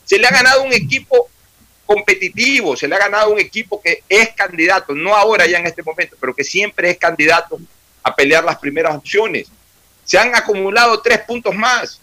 se 0.05 0.19
le 0.19 0.27
ha 0.27 0.31
ganado 0.31 0.63
un 0.63 0.73
equipo 0.73 1.29
competitivo, 1.87 2.77
se 2.77 2.89
le 2.89 2.95
ha 2.95 2.99
ganado 2.99 3.31
un 3.31 3.39
equipo 3.39 3.81
que 3.81 4.03
es 4.09 4.31
candidato, 4.31 4.95
no 4.95 5.15
ahora 5.15 5.47
ya 5.47 5.59
en 5.59 5.67
este 5.67 5.83
momento, 5.83 6.17
pero 6.21 6.35
que 6.35 6.45
siempre 6.45 6.91
es 6.91 6.99
candidato 6.99 7.61
a 8.03 8.15
pelear 8.15 8.45
las 8.45 8.59
primeras 8.59 8.97
opciones. 8.97 9.49
Se 10.05 10.19
han 10.19 10.35
acumulado 10.35 11.01
tres 11.01 11.21
puntos 11.21 11.55
más 11.55 12.01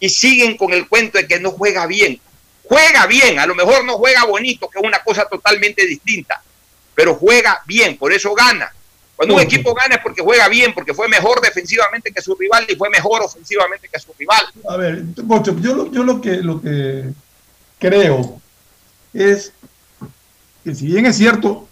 y 0.00 0.08
siguen 0.08 0.56
con 0.56 0.72
el 0.72 0.88
cuento 0.88 1.18
de 1.18 1.26
que 1.26 1.38
no 1.38 1.50
juega 1.50 1.86
bien. 1.86 2.20
Juega 2.64 3.06
bien, 3.06 3.38
a 3.38 3.46
lo 3.46 3.54
mejor 3.54 3.84
no 3.84 3.98
juega 3.98 4.24
bonito, 4.24 4.68
que 4.68 4.78
es 4.78 4.84
una 4.84 5.02
cosa 5.02 5.26
totalmente 5.26 5.86
distinta, 5.86 6.42
pero 6.94 7.16
juega 7.16 7.60
bien, 7.66 7.98
por 7.98 8.12
eso 8.12 8.32
gana. 8.34 8.72
Cuando 9.22 9.34
un 9.36 9.40
equipo 9.54 9.74
gana 9.74 9.94
es 9.96 10.00
porque 10.02 10.22
juega 10.22 10.48
bien, 10.48 10.74
porque 10.74 10.94
fue 10.94 11.08
mejor 11.08 11.40
defensivamente 11.40 12.10
que 12.12 12.20
su 12.22 12.34
rival 12.34 12.64
y 12.68 12.74
fue 12.76 12.90
mejor 12.90 13.22
ofensivamente 13.22 13.88
que 13.88 13.98
su 14.00 14.12
rival. 14.18 14.44
A 14.68 14.76
ver, 14.76 15.02
Bocho, 15.22 15.56
yo, 15.60 15.74
lo- 15.74 15.90
yo 15.92 16.02
lo, 16.02 16.20
que, 16.20 16.38
lo 16.38 16.60
que 16.60 17.04
creo 17.78 18.40
es 19.14 19.52
que 20.64 20.74
si 20.74 20.86
bien 20.86 21.06
es 21.06 21.16
cierto, 21.16 21.68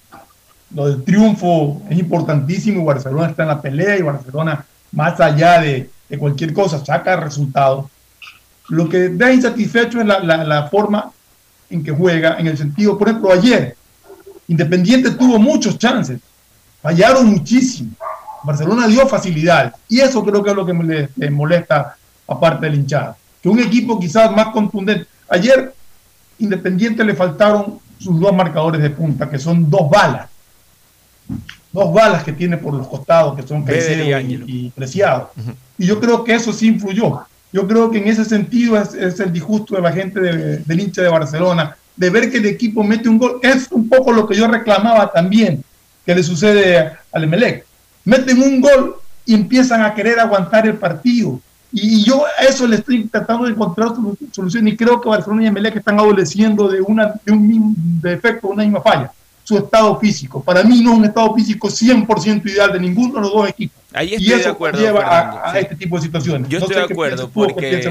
lo 0.75 0.89
del 0.89 1.03
triunfo 1.05 1.83
es 1.91 1.99
importantísimo 1.99 2.83
y 2.83 2.85
Barcelona 2.85 3.29
está 3.31 3.43
en 3.43 3.49
la 3.49 3.61
pelea 3.63 3.97
y 3.99 4.03
Barcelona, 4.03 4.65
más 4.93 5.21
allá 5.21 5.61
de, 5.61 5.91
de 6.09 6.19
cualquier 6.19 6.53
cosa, 6.53 6.85
saca 6.85 7.17
resultados. 7.17 7.87
Lo 8.69 8.89
que 8.89 9.09
da 9.09 9.33
insatisfecho 9.33 10.01
es 10.01 10.07
la, 10.07 10.21
la- 10.21 10.45
la 10.45 10.69
forma 10.69 11.11
en 11.71 11.83
que 11.83 11.91
juega, 11.91 12.37
en 12.39 12.47
el 12.47 12.57
sentido, 12.59 12.97
por 12.99 13.09
ejemplo, 13.09 13.33
ayer, 13.33 13.77
Independiente 14.49 15.13
tuvo 15.13 15.39
muchos 15.39 15.79
chances, 15.79 16.19
fallaron 16.83 17.27
muchísimo. 17.27 17.91
Barcelona 18.43 18.87
dio 18.87 19.07
facilidad 19.07 19.75
y 19.89 20.01
eso 20.01 20.25
creo 20.25 20.43
que 20.43 20.51
es 20.51 20.57
lo 20.57 20.65
que 20.65 20.73
me 20.73 20.85
le, 20.85 21.09
le 21.17 21.31
molesta 21.31 21.97
aparte 22.27 22.67
del 22.67 22.77
hinchada. 22.77 23.17
Que 23.43 23.49
un 23.49 23.59
equipo 23.61 23.99
quizás 24.01 24.31
más 24.35 24.49
contundente. 24.49 25.07
Ayer, 25.29 25.75
Independiente 26.39 27.05
le 27.05 27.15
faltaron 27.15 27.79
sus 27.99 28.19
dos 28.19 28.33
marcadores 28.35 28.81
de 28.81 28.89
punta, 28.91 29.29
que 29.29 29.39
son 29.39 29.69
dos 29.69 29.91
balas. 29.91 30.29
Dos 31.73 31.93
balas 31.93 32.25
que 32.25 32.33
tiene 32.33 32.57
por 32.57 32.75
los 32.75 32.89
costados, 32.89 33.37
que 33.37 33.47
son 33.47 33.63
y 33.63 33.65
Caicedo 33.67 34.05
y, 34.21 34.35
y. 34.47 34.73
Y 35.79 35.87
yo 35.87 36.01
creo 36.01 36.25
que 36.25 36.35
eso 36.35 36.53
sí 36.53 36.67
influyó. 36.69 37.21
Yo 37.53 37.67
creo 37.69 37.91
que 37.91 37.99
en 37.99 38.09
ese 38.09 38.25
sentido 38.25 38.77
es, 38.81 38.95
es 38.95 39.21
el 39.21 39.33
disgusto 39.33 39.77
de 39.77 39.83
la 39.83 39.93
gente 39.93 40.19
de- 40.21 40.59
del 40.59 40.81
hincha 40.81 41.03
de 41.03 41.09
Barcelona, 41.09 41.77
de 41.95 42.11
ver 42.11 42.31
que 42.31 42.39
el 42.39 42.47
equipo 42.47 42.83
mete 42.83 43.09
un 43.09 43.19
gol. 43.19 43.39
Es 43.43 43.69
un 43.71 43.89
poco 43.89 44.13
lo 44.13 44.27
que 44.27 44.35
yo 44.37 44.49
reclamaba 44.49 45.13
también, 45.13 45.63
que 46.05 46.15
le 46.15 46.23
sucede 46.23 46.93
al 47.13 47.25
Emelec. 47.25 47.65
Meten 48.05 48.43
un 48.43 48.61
gol 48.61 48.97
y 49.27 49.35
empiezan 49.35 49.83
a 49.83 49.95
querer 49.95 50.19
aguantar 50.19 50.67
el 50.67 50.75
partido. 50.75 51.41
Y, 51.73 52.03
yo 52.05 52.25
a 52.27 52.45
eso 52.45 52.67
le 52.67 52.77
estoy 52.77 53.07
tratando 53.07 53.45
de 53.45 53.53
encontrar 53.53 53.89
solu- 53.91 54.17
solución 54.33 54.67
y 54.67 54.77
creo 54.77 55.01
que 55.01 55.09
Barcelona 55.09 55.45
y 55.45 55.47
Emelec 55.47 55.77
están 55.77 55.99
adoleciendo 56.01 56.69
de, 56.69 56.81
una, 56.81 57.15
de 57.25 57.33
un 57.33 57.47
mismo 57.47 57.75
defecto, 57.77 58.49
una 58.49 58.65
misma 58.65 58.81
falla. 58.81 59.13
Su 59.51 59.59
estado 59.59 59.99
físico. 59.99 60.41
Para 60.45 60.63
mí 60.63 60.81
no 60.81 60.93
es 60.93 60.99
un 60.99 61.05
estado 61.07 61.35
físico 61.35 61.69
100% 61.69 62.47
ideal 62.49 62.73
de 62.73 62.79
ninguno 62.79 63.15
de 63.17 63.21
los 63.23 63.33
dos 63.33 63.49
equipos. 63.49 63.83
Ahí 63.93 64.11
y 64.11 64.15
estoy 64.15 64.29
de 64.29 64.41
eso 64.43 64.51
acuerdo, 64.51 64.79
lleva 64.81 65.01
Fernando, 65.01 65.39
a, 65.39 65.49
a 65.51 65.53
sí. 65.53 65.59
este 65.59 65.75
tipo 65.75 65.97
de 65.97 66.03
situaciones. 66.03 66.49
Yo 66.49 66.61
No 66.61 66.67
estoy 66.67 66.75
sé 66.83 66.87
de 66.87 66.93
acuerdo 66.93 67.25
tú 67.27 67.33
porque 67.33 67.83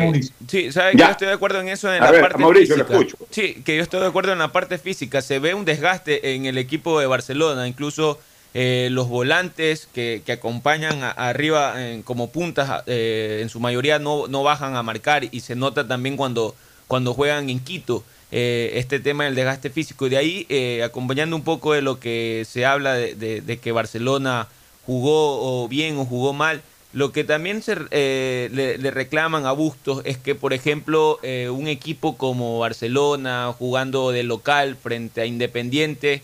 sí, 0.48 0.72
sabes 0.72 0.94
que 0.96 0.98
yo 1.00 1.10
estoy 1.10 1.28
de 1.28 1.34
acuerdo 1.34 1.60
en 1.60 1.68
eso 1.68 1.94
en 1.94 2.02
A 2.02 2.06
la 2.06 2.12
ver, 2.12 2.22
parte 2.22 2.38
Mauricio, 2.38 2.78
lo 2.78 2.86
física. 2.86 3.00
escucho. 3.06 3.18
Sí, 3.32 3.62
que 3.66 3.76
yo 3.76 3.84
estoy 3.84 4.00
de 4.00 4.06
acuerdo 4.08 4.32
en 4.32 4.40
la 4.40 4.54
parte 4.54 4.78
física. 4.78 5.22
Se 5.22 5.40
ve 5.40 5.54
un 5.54 5.66
desgaste 5.66 6.34
en 6.36 6.46
el 6.46 6.58
equipo 6.58 6.98
de 7.02 7.08
Barcelona, 7.08 7.68
incluso 7.68 8.18
eh, 8.54 8.88
los 8.92 9.10
volantes 9.10 9.90
que, 9.94 10.22
que 10.26 10.32
acompañan 10.32 11.04
a- 11.04 11.12
arriba 11.12 11.74
en- 11.86 12.02
como 12.04 12.30
puntas, 12.30 12.84
eh, 12.88 13.40
en 13.42 13.50
su 13.50 13.60
mayoría 13.60 14.00
no, 14.00 14.28
no 14.30 14.42
bajan 14.44 14.78
a 14.78 14.84
marcar 14.84 15.26
y 15.30 15.42
se 15.42 15.56
nota 15.58 15.86
también 15.86 16.16
cuando, 16.16 16.56
cuando 16.88 17.14
juegan 17.14 17.50
en 17.50 17.60
Quito. 17.60 18.06
Eh, 18.32 18.72
este 18.76 19.00
tema 19.00 19.26
del 19.26 19.36
desgaste 19.36 19.70
físico. 19.70 20.08
Y 20.08 20.10
de 20.10 20.18
ahí, 20.18 20.46
eh, 20.50 20.84
acompañando 20.84 21.36
un 21.36 21.44
poco 21.44 21.74
de 21.74 21.82
lo 21.82 22.00
que 22.00 22.46
se 22.50 22.66
habla 22.66 22.94
de, 22.94 23.16
de- 23.42 23.60
que 23.60 23.72
Barcelona 23.72 24.48
jugó 24.86 25.68
bien 25.68 25.98
o 25.98 26.06
jugó 26.06 26.34
mal, 26.34 26.62
lo 26.94 27.12
que 27.12 27.24
también 27.24 27.62
se, 27.62 27.78
eh, 27.92 28.50
le, 28.52 28.92
reclaman 28.92 29.46
a 29.46 29.52
Bustos 29.52 30.02
es 30.06 30.18
que, 30.18 30.34
por 30.36 30.54
ejemplo, 30.54 31.20
eh, 31.22 31.50
un 31.50 31.68
equipo 31.68 32.18
como 32.18 32.58
Barcelona 32.60 33.54
jugando 33.58 34.12
de 34.12 34.24
local 34.24 34.76
frente 34.76 35.22
a 35.22 35.26
Independiente 35.28 36.24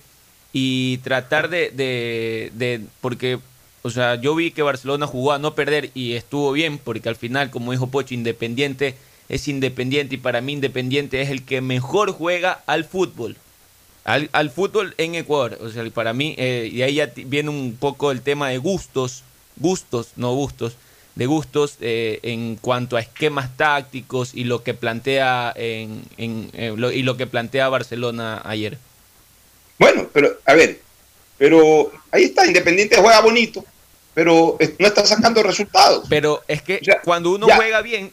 y 0.53 0.97
tratar 0.99 1.49
de, 1.49 1.69
de- 2.53 2.81
porque, 3.01 3.39
o 3.83 3.89
sea, 3.91 4.15
yo 4.15 4.33
vi 4.35 4.51
que 4.51 4.61
Barcelona 4.63 5.05
jugó 5.05 5.33
a 5.33 5.39
no 5.39 5.53
perder 5.53 5.91
y 5.93 6.13
estuvo 6.13 6.51
bien, 6.51 6.79
porque 6.79 7.09
al 7.09 7.15
final, 7.15 7.51
como 7.51 7.71
dijo 7.71 7.87
Pocho, 7.87 8.13
Independiente 8.15 8.95
es 9.29 9.47
Independiente 9.47 10.15
y 10.15 10.17
para 10.17 10.41
mí 10.41 10.53
Independiente 10.53 11.21
es 11.21 11.29
el 11.29 11.43
que 11.43 11.61
mejor 11.61 12.11
juega 12.11 12.61
al 12.67 12.85
fútbol. 12.85 13.37
Al, 14.03 14.29
al 14.33 14.51
fútbol 14.51 14.93
en 14.99 15.15
Ecuador. 15.15 15.57
O 15.61 15.69
sea, 15.69 15.83
para 15.89 16.13
mí, 16.13 16.35
eh, 16.37 16.69
y 16.71 16.81
ahí 16.83 16.95
ya 16.95 17.11
viene 17.15 17.49
un 17.49 17.75
poco 17.79 18.11
el 18.11 18.21
tema 18.21 18.49
de 18.49 18.59
gustos, 18.59 19.23
gustos, 19.57 20.09
no 20.15 20.33
gustos, 20.33 20.75
de 21.15 21.25
gustos 21.25 21.77
eh, 21.81 22.19
en 22.23 22.55
cuanto 22.57 22.97
a 22.97 22.99
esquemas 22.99 23.55
tácticos 23.57 24.35
y 24.35 24.43
lo 24.43 24.61
que 24.63 24.73
plantea 24.75 25.53
en, 25.55 26.03
en, 26.17 26.49
eh, 26.53 26.73
lo- 26.75 26.91
y 26.91 27.01
lo 27.03 27.17
que 27.17 27.25
plantea 27.25 27.67
Barcelona 27.69 28.41
ayer. 28.45 28.77
Bueno, 29.79 30.07
pero 30.13 30.37
a 30.45 30.53
ver, 30.53 30.79
pero 31.37 31.91
ahí 32.11 32.25
está, 32.25 32.45
Independiente 32.45 32.97
juega 32.97 33.21
bonito, 33.21 33.65
pero 34.13 34.57
no 34.79 34.87
está 34.87 35.05
sacando 35.05 35.41
resultados. 35.41 36.05
Pero 36.09 36.43
es 36.47 36.61
que 36.61 36.79
cuando 37.03 37.31
uno 37.31 37.47
ya. 37.47 37.55
juega 37.55 37.81
bien, 37.81 38.11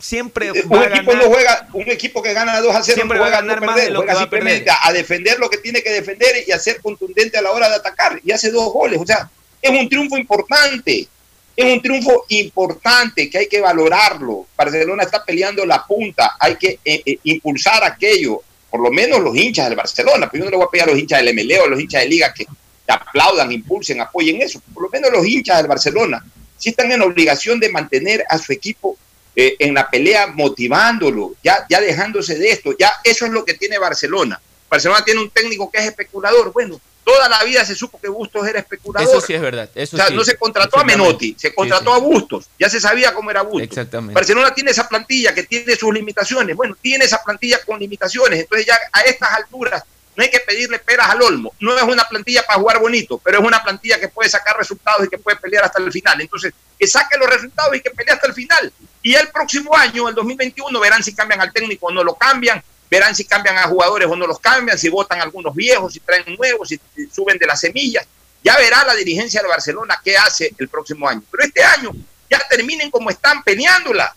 siempre 0.00 0.50
va 0.50 0.52
un 0.52 0.82
a 0.82 0.86
equipo 0.86 1.12
ganar. 1.12 1.24
no 1.24 1.30
juega, 1.30 1.68
un 1.72 1.90
equipo 1.90 2.22
que 2.22 2.32
gana 2.32 2.60
2 2.60 2.74
a 2.74 2.82
0 2.82 2.94
Siempre 2.94 3.18
no 3.18 3.24
va 3.24 3.28
a 3.28 3.30
juega 3.30 3.42
ganar 3.42 3.60
no 3.60 3.66
más 3.66 3.74
perder, 3.76 3.88
de 3.88 3.94
lo 3.94 4.00
juega 4.00 4.12
que 4.30 4.40
va 4.40 4.76
a 4.82 4.88
a, 4.88 4.92
defender 4.92 5.38
lo 5.38 5.48
que 5.50 5.58
tiene 5.58 5.82
que 5.82 5.90
defender 5.90 6.44
y 6.46 6.52
a 6.52 6.58
ser 6.58 6.80
contundente 6.80 7.38
a 7.38 7.42
la 7.42 7.50
hora 7.52 7.68
de 7.68 7.76
atacar. 7.76 8.20
Y 8.24 8.32
hace 8.32 8.50
dos 8.50 8.72
goles, 8.72 9.00
o 9.00 9.06
sea, 9.06 9.30
es 9.60 9.70
un 9.70 9.88
triunfo 9.88 10.16
importante. 10.16 11.08
Es 11.56 11.64
un 11.64 11.82
triunfo 11.82 12.24
importante 12.28 13.28
que 13.28 13.38
hay 13.38 13.48
que 13.48 13.60
valorarlo. 13.60 14.46
Barcelona 14.56 15.02
está 15.02 15.24
peleando 15.24 15.66
la 15.66 15.84
punta, 15.84 16.36
hay 16.38 16.56
que 16.56 16.78
eh, 16.84 17.02
eh, 17.04 17.18
impulsar 17.24 17.84
aquello, 17.84 18.40
por 18.70 18.80
lo 18.80 18.90
menos 18.90 19.20
los 19.20 19.36
hinchas 19.36 19.68
del 19.68 19.76
Barcelona. 19.76 20.28
Pero 20.30 20.44
yo 20.44 20.44
no 20.46 20.50
le 20.52 20.56
voy 20.56 20.66
a 20.66 20.70
pedir 20.70 20.84
a 20.84 20.86
los 20.86 20.98
hinchas 20.98 21.22
del 21.22 21.34
MLE 21.34 21.58
o 21.58 21.64
a 21.64 21.68
los 21.68 21.80
hinchas 21.80 22.02
de 22.02 22.08
Liga 22.08 22.32
que 22.32 22.46
que 22.86 22.92
aplaudan, 22.92 23.52
impulsen, 23.52 24.00
apoyen 24.00 24.40
eso. 24.40 24.60
Por 24.72 24.84
lo 24.84 24.88
menos 24.90 25.10
los 25.10 25.26
hinchas 25.26 25.58
del 25.58 25.66
Barcelona 25.66 26.24
sí 26.56 26.70
están 26.70 26.92
en 26.92 27.02
obligación 27.02 27.58
de 27.58 27.70
mantener 27.70 28.24
a 28.28 28.38
su 28.38 28.52
equipo 28.52 28.96
eh, 29.40 29.56
en 29.58 29.72
la 29.72 29.88
pelea, 29.88 30.26
motivándolo, 30.26 31.34
ya, 31.42 31.64
ya 31.70 31.80
dejándose 31.80 32.38
de 32.38 32.50
esto. 32.50 32.76
Ya 32.78 32.92
eso 33.02 33.24
es 33.24 33.32
lo 33.32 33.42
que 33.42 33.54
tiene 33.54 33.78
Barcelona. 33.78 34.38
Barcelona 34.68 35.02
tiene 35.02 35.22
un 35.22 35.30
técnico 35.30 35.70
que 35.70 35.78
es 35.78 35.86
especulador. 35.86 36.52
Bueno, 36.52 36.78
toda 37.02 37.26
la 37.26 37.42
vida 37.44 37.64
se 37.64 37.74
supo 37.74 37.98
que 37.98 38.08
Bustos 38.08 38.46
era 38.46 38.58
especulador. 38.58 39.08
Eso 39.08 39.26
sí 39.26 39.32
es 39.32 39.40
verdad. 39.40 39.70
Eso 39.74 39.96
o 39.96 39.98
sea, 39.98 40.08
sí, 40.08 40.14
no 40.14 40.24
se 40.24 40.36
contrató 40.36 40.78
a. 40.78 40.84
Menotti, 40.84 41.34
se 41.38 41.54
contrató 41.54 41.90
Sí, 41.90 41.96
a 41.96 41.98
Bustos. 42.00 42.50
Ya 42.58 42.68
se 42.68 42.80
sabía 42.80 43.14
cómo 43.14 43.30
era 43.30 43.40
Bustos. 43.40 43.62
Exactamente. 43.62 44.14
Barcelona 44.14 44.52
tiene 44.54 44.72
esa 44.72 44.86
plantilla 44.86 45.32
que 45.34 45.44
tiene 45.44 45.74
sus 45.74 45.94
limitaciones. 45.94 46.54
Bueno, 46.54 46.76
tiene 46.78 47.06
esa 47.06 47.22
plantilla 47.24 47.64
con 47.64 47.80
limitaciones. 47.80 48.40
Entonces 48.40 48.66
ya 48.66 48.78
a 48.92 49.00
estas 49.00 49.32
alturas 49.32 49.82
no 50.20 50.24
hay 50.24 50.30
que 50.30 50.40
pedirle 50.40 50.78
peras 50.78 51.08
al 51.08 51.22
olmo. 51.22 51.54
No 51.60 51.74
es 51.74 51.82
una 51.82 52.06
plantilla 52.06 52.42
para 52.42 52.58
jugar 52.58 52.78
bonito, 52.78 53.16
pero 53.24 53.38
es 53.38 53.44
una 53.44 53.62
plantilla 53.62 53.98
que 53.98 54.08
puede 54.08 54.28
sacar 54.28 54.54
resultados 54.54 55.06
y 55.06 55.08
que 55.08 55.16
puede 55.16 55.38
pelear 55.38 55.64
hasta 55.64 55.80
el 55.80 55.90
final. 55.90 56.20
Entonces, 56.20 56.52
que 56.78 56.86
saque 56.86 57.16
los 57.16 57.26
resultados 57.26 57.74
y 57.74 57.80
que 57.80 57.90
pelee 57.90 58.12
hasta 58.12 58.26
el 58.26 58.34
final. 58.34 58.70
Y 59.02 59.14
el 59.14 59.28
próximo 59.28 59.74
año, 59.74 60.10
el 60.10 60.14
2021, 60.14 60.78
verán 60.78 61.02
si 61.02 61.14
cambian 61.14 61.40
al 61.40 61.50
técnico 61.54 61.86
o 61.86 61.90
no 61.90 62.04
lo 62.04 62.16
cambian. 62.16 62.62
verán 62.90 63.14
si 63.14 63.24
cambian 63.24 63.56
a 63.56 63.62
jugadores 63.62 64.08
o 64.10 64.14
no 64.14 64.26
los 64.26 64.38
cambian, 64.40 64.76
si 64.76 64.90
votan 64.90 65.22
algunos 65.22 65.54
viejos, 65.54 65.94
si 65.94 66.00
traen 66.00 66.36
nuevos, 66.36 66.68
si 66.68 66.78
suben 67.10 67.38
de 67.38 67.46
las 67.46 67.58
semillas. 67.58 68.06
Ya 68.44 68.58
verá 68.58 68.84
la 68.84 68.94
dirigencia 68.94 69.40
de 69.40 69.48
Barcelona 69.48 69.98
qué 70.04 70.18
hace 70.18 70.52
el 70.58 70.68
próximo 70.68 71.08
año. 71.08 71.22
Pero 71.30 71.44
este 71.44 71.64
año 71.64 71.92
ya 72.28 72.46
terminen 72.46 72.90
como 72.90 73.08
están 73.08 73.42
peleándola. 73.42 74.14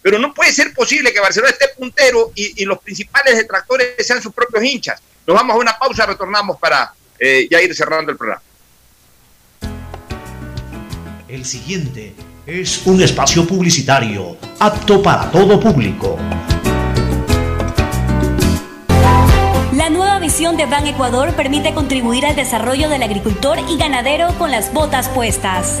Pero 0.00 0.18
no 0.18 0.32
puede 0.32 0.50
ser 0.50 0.72
posible 0.72 1.12
que 1.12 1.20
Barcelona 1.20 1.52
esté 1.52 1.68
puntero 1.76 2.32
y, 2.34 2.64
los 2.64 2.78
principales 2.78 3.36
detractores 3.36 3.94
sean 4.06 4.22
sus 4.22 4.32
propios 4.32 4.64
hinchas. 4.64 5.02
Nos 5.26 5.36
vamos 5.36 5.54
a 5.54 5.58
una 5.58 5.78
pausa, 5.78 6.04
retornamos 6.06 6.58
para 6.58 6.92
eh, 7.18 7.46
ya 7.50 7.60
ir 7.62 7.74
cerrando 7.74 8.10
el 8.10 8.18
programa. 8.18 8.42
El 11.28 11.44
siguiente 11.44 12.14
es 12.44 12.84
un 12.86 13.00
espacio 13.00 13.46
publicitario 13.46 14.36
apto 14.58 15.02
para 15.02 15.30
todo 15.30 15.60
público. 15.60 16.18
La 19.72 19.88
nueva 19.90 20.18
visión 20.18 20.56
de 20.56 20.66
Ban 20.66 20.86
Ecuador 20.86 21.34
permite 21.34 21.72
contribuir 21.72 22.26
al 22.26 22.36
desarrollo 22.36 22.88
del 22.88 23.02
agricultor 23.02 23.58
y 23.68 23.76
ganadero 23.76 24.36
con 24.38 24.50
las 24.50 24.72
botas 24.72 25.08
puestas 25.08 25.80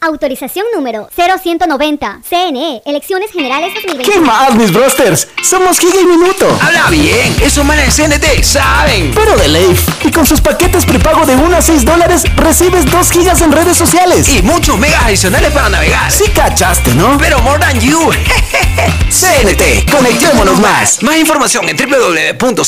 Autorización 0.00 0.66
número 0.74 1.08
0190. 1.14 2.20
CNE, 2.28 2.82
Elecciones 2.84 3.30
Generales 3.30 3.72
2020. 3.74 4.12
¿Qué 4.12 4.20
más, 4.20 4.54
mis 4.54 4.70
brosters? 4.72 5.26
Somos 5.42 5.78
Giga 5.80 6.00
y 6.00 6.04
Minuto. 6.04 6.46
Habla 6.60 6.90
bien, 6.90 7.34
esos 7.42 7.64
manes 7.64 7.96
de 7.96 8.08
CNT 8.08 8.42
saben. 8.44 9.12
Pero 9.14 9.36
de 9.36 9.48
Leif. 9.48 9.88
Y 10.04 10.10
con 10.10 10.26
sus 10.26 10.40
paquetes 10.40 10.84
prepago 10.84 11.24
de 11.24 11.34
1 11.34 11.56
a 11.56 11.62
6 11.62 11.84
dólares, 11.84 12.24
recibes 12.36 12.84
2 12.90 13.10
gigas 13.10 13.40
en 13.40 13.52
redes 13.52 13.76
sociales. 13.76 14.28
Y 14.28 14.42
muchos 14.42 14.78
megas 14.78 15.04
adicionales 15.04 15.52
para 15.52 15.70
navegar. 15.70 16.12
Sí 16.12 16.24
cachaste, 16.34 16.94
¿no? 16.94 17.16
Pero 17.18 17.40
more 17.40 17.58
than 17.58 17.80
you. 17.80 17.98
CNT, 19.10 19.90
conectémonos 19.90 20.60
más. 20.60 21.02
Más 21.02 21.16
información 21.16 21.68
en 21.68 21.76
www.cnt.com.es. 21.76 22.66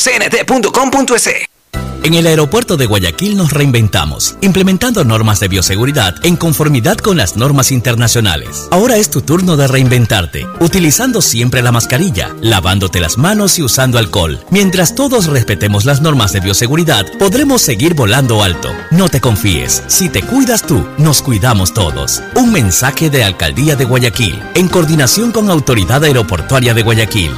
En 2.01 2.13
el 2.13 2.27
aeropuerto 2.27 2.77
de 2.77 2.85
Guayaquil 2.85 3.35
nos 3.35 3.51
reinventamos, 3.51 4.37
implementando 4.41 5.03
normas 5.03 5.41
de 5.41 5.49
bioseguridad 5.49 6.15
en 6.23 6.37
conformidad 6.37 6.97
con 6.97 7.17
las 7.17 7.35
normas 7.35 7.71
internacionales. 7.71 8.67
Ahora 8.71 8.95
es 8.95 9.09
tu 9.09 9.21
turno 9.21 9.57
de 9.57 9.67
reinventarte, 9.67 10.47
utilizando 10.61 11.21
siempre 11.21 11.61
la 11.61 11.73
mascarilla, 11.73 12.33
lavándote 12.41 13.01
las 13.01 13.17
manos 13.17 13.59
y 13.59 13.63
usando 13.63 13.97
alcohol. 13.97 14.39
Mientras 14.49 14.95
todos 14.95 15.27
respetemos 15.27 15.83
las 15.83 16.01
normas 16.01 16.31
de 16.31 16.39
bioseguridad, 16.39 17.05
podremos 17.19 17.61
seguir 17.61 17.95
volando 17.95 18.43
alto. 18.43 18.69
No 18.91 19.09
te 19.09 19.19
confíes, 19.19 19.83
si 19.87 20.07
te 20.07 20.23
cuidas 20.23 20.61
tú, 20.61 20.85
nos 20.97 21.21
cuidamos 21.21 21.73
todos. 21.73 22.23
Un 22.35 22.53
mensaje 22.53 23.09
de 23.09 23.25
Alcaldía 23.25 23.75
de 23.75 23.83
Guayaquil, 23.83 24.41
en 24.55 24.69
coordinación 24.69 25.33
con 25.33 25.49
Autoridad 25.49 26.03
Aeroportuaria 26.05 26.73
de 26.73 26.81
Guayaquil. 26.81 27.31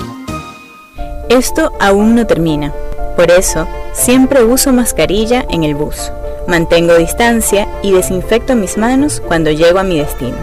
Esto 1.30 1.72
aún 1.80 2.14
no 2.14 2.28
termina. 2.28 2.72
Por 3.16 3.32
eso, 3.32 3.68
siempre 3.94 4.44
uso 4.44 4.74
mascarilla 4.74 5.46
en 5.50 5.64
el 5.64 5.76
bus. 5.76 6.12
Mantengo 6.48 6.96
distancia 6.96 7.68
y 7.84 7.92
desinfecto 7.92 8.56
mis 8.56 8.78
manos 8.78 9.22
cuando 9.26 9.52
llego 9.52 9.80
a 9.80 9.84
mi 9.84 10.00
destino. 10.00 10.38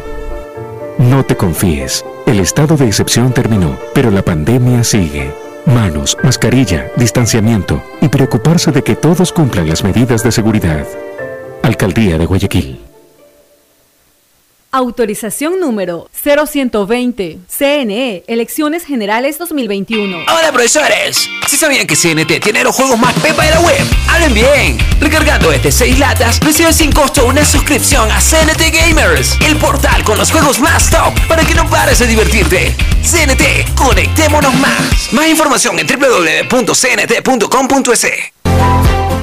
No 0.99 1.25
te 1.25 1.37
confíes. 1.37 2.05
El 2.27 2.41
estado 2.41 2.77
de 2.77 2.87
excepción 2.87 3.33
terminó, 3.33 3.79
pero 3.95 4.11
la 4.11 4.23
pandemia 4.23 4.85
sigue. 4.85 5.33
Manos, 5.67 6.17
mascarilla, 6.23 6.91
distanciamiento 6.97 7.83
y 8.01 8.09
preocuparse 8.09 8.73
de 8.73 8.83
que 8.83 8.97
todos 8.97 9.33
cumplan 9.33 9.69
las 9.69 9.85
medidas 9.85 10.23
de 10.23 10.33
seguridad. 10.33 10.87
Alcaldía 11.63 12.19
de 12.19 12.27
Guayaquil. 12.27 12.88
Autorización 14.71 15.61
número 15.61 16.11
0120. 16.13 17.39
CNE, 17.49 18.23
Elecciones 18.27 18.85
Generales 18.85 19.39
2021. 19.39 20.19
Hola 20.29 20.53
profesores. 20.53 21.27
Si 21.47 21.57
sabían 21.57 21.87
que 21.87 21.97
CNT 21.97 22.39
tiene 22.43 22.63
los 22.63 22.77
juegos 22.77 22.99
más 22.99 23.15
pepa 23.15 23.45
de 23.45 23.53
la 23.53 23.61
web, 23.61 23.81
hablen 24.11 24.35
bien. 24.35 24.77
Recargando 25.01 25.51
este 25.53 25.73
6 25.73 25.99
latas, 25.99 26.39
recibe 26.41 26.75
sin 26.75 26.93
costo 26.93 27.25
una 27.25 27.47
suscripción 27.47 28.13
a 28.13 28.21
CNT 28.21 28.71
Gamers, 28.71 29.39
el 29.41 29.57
portal 29.57 30.05
con 30.05 30.19
los 30.19 30.31
juegos 30.31 30.61
más 30.61 30.91
top 30.91 31.19
para 31.27 31.47
que 31.47 31.55
no 31.55 31.67
pares 31.71 32.01
de 32.01 32.07
divertirte. 32.07 32.77
CNT, 33.03 33.75
conectémonos 33.75 34.53
más. 34.57 35.11
Más 35.13 35.29
información 35.29 35.79
en 35.79 35.87
www.cnt.com.es. 35.87 36.69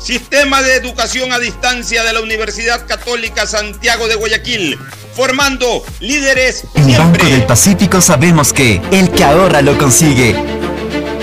Sistema 0.00 0.62
de 0.62 0.76
Educación 0.76 1.30
a 1.32 1.38
Distancia 1.38 2.02
de 2.02 2.12
la 2.14 2.20
Universidad 2.20 2.86
Católica 2.86 3.46
Santiago 3.46 4.08
de 4.08 4.14
Guayaquil, 4.14 4.78
formando 5.14 5.84
líderes 6.00 6.64
En 6.74 6.96
Banco 6.96 7.24
del 7.26 7.44
Pacífico 7.44 8.00
sabemos 8.00 8.54
que 8.54 8.80
el 8.92 9.10
que 9.10 9.24
ahorra 9.24 9.60
lo 9.60 9.76
consigue. 9.76 10.34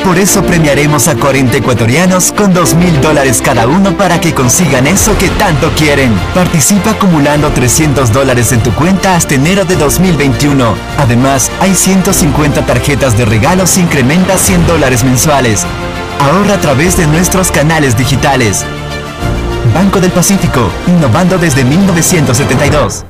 Por 0.03 0.19
eso 0.19 0.43
premiaremos 0.43 1.07
a 1.07 1.15
40 1.15 1.57
ecuatorianos 1.57 2.31
con 2.31 2.53
2 2.53 2.75
mil 2.75 3.01
dólares 3.01 3.41
cada 3.43 3.67
uno 3.67 3.97
para 3.97 4.21
que 4.21 4.33
consigan 4.33 4.85
eso 4.87 5.17
que 5.17 5.27
tanto 5.31 5.69
quieren. 5.71 6.13
Participa 6.33 6.91
acumulando 6.91 7.51
300 7.51 8.13
dólares 8.13 8.51
en 8.51 8.61
tu 8.61 8.73
cuenta 8.73 9.15
hasta 9.15 9.33
enero 9.35 9.65
de 9.65 9.75
2021. 9.75 10.77
Además, 10.97 11.51
hay 11.59 11.75
150 11.75 12.65
tarjetas 12.65 13.17
de 13.17 13.25
regalos 13.25 13.75
e 13.75 13.81
incrementa 13.81 14.37
100 14.37 14.67
dólares 14.67 15.03
mensuales. 15.03 15.65
Ahorra 16.19 16.55
a 16.55 16.61
través 16.61 16.97
de 16.97 17.07
nuestros 17.07 17.51
canales 17.51 17.97
digitales. 17.97 18.65
Banco 19.73 19.99
del 19.99 20.11
Pacífico, 20.11 20.69
innovando 20.87 21.37
desde 21.37 21.63
1972. 21.63 23.05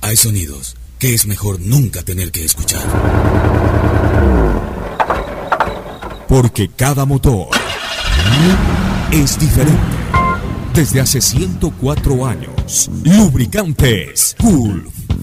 Hay 0.00 0.16
sonidos 0.16 0.76
que 0.98 1.14
es 1.14 1.26
mejor 1.26 1.60
nunca 1.60 2.02
tener 2.02 2.30
que 2.30 2.44
escuchar. 2.44 2.82
Porque 6.28 6.68
cada 6.68 7.04
motor 7.04 7.48
es 9.10 9.38
diferente. 9.38 9.80
Desde 10.74 11.00
hace 11.00 11.20
104 11.20 12.26
años, 12.26 12.90
lubricantes 13.02 14.36
Gulf 14.38 15.05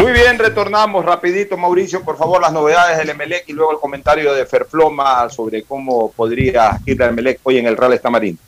Muy 0.00 0.12
bien, 0.12 0.38
retornamos 0.38 1.04
rapidito, 1.04 1.58
Mauricio, 1.58 2.02
por 2.02 2.16
favor, 2.16 2.40
las 2.40 2.52
novedades 2.52 2.96
del 2.96 3.10
Emelec 3.10 3.44
y 3.48 3.52
luego 3.52 3.72
el 3.72 3.78
comentario 3.78 4.32
de 4.32 4.46
Ferfloma 4.46 5.28
sobre 5.28 5.62
cómo 5.62 6.10
podría 6.12 6.78
ir 6.86 7.00
el 7.02 7.10
Emelec 7.10 7.40
hoy 7.42 7.58
en 7.58 7.66
el 7.66 7.76
Real 7.76 7.92
Estamarindo. 7.92 8.40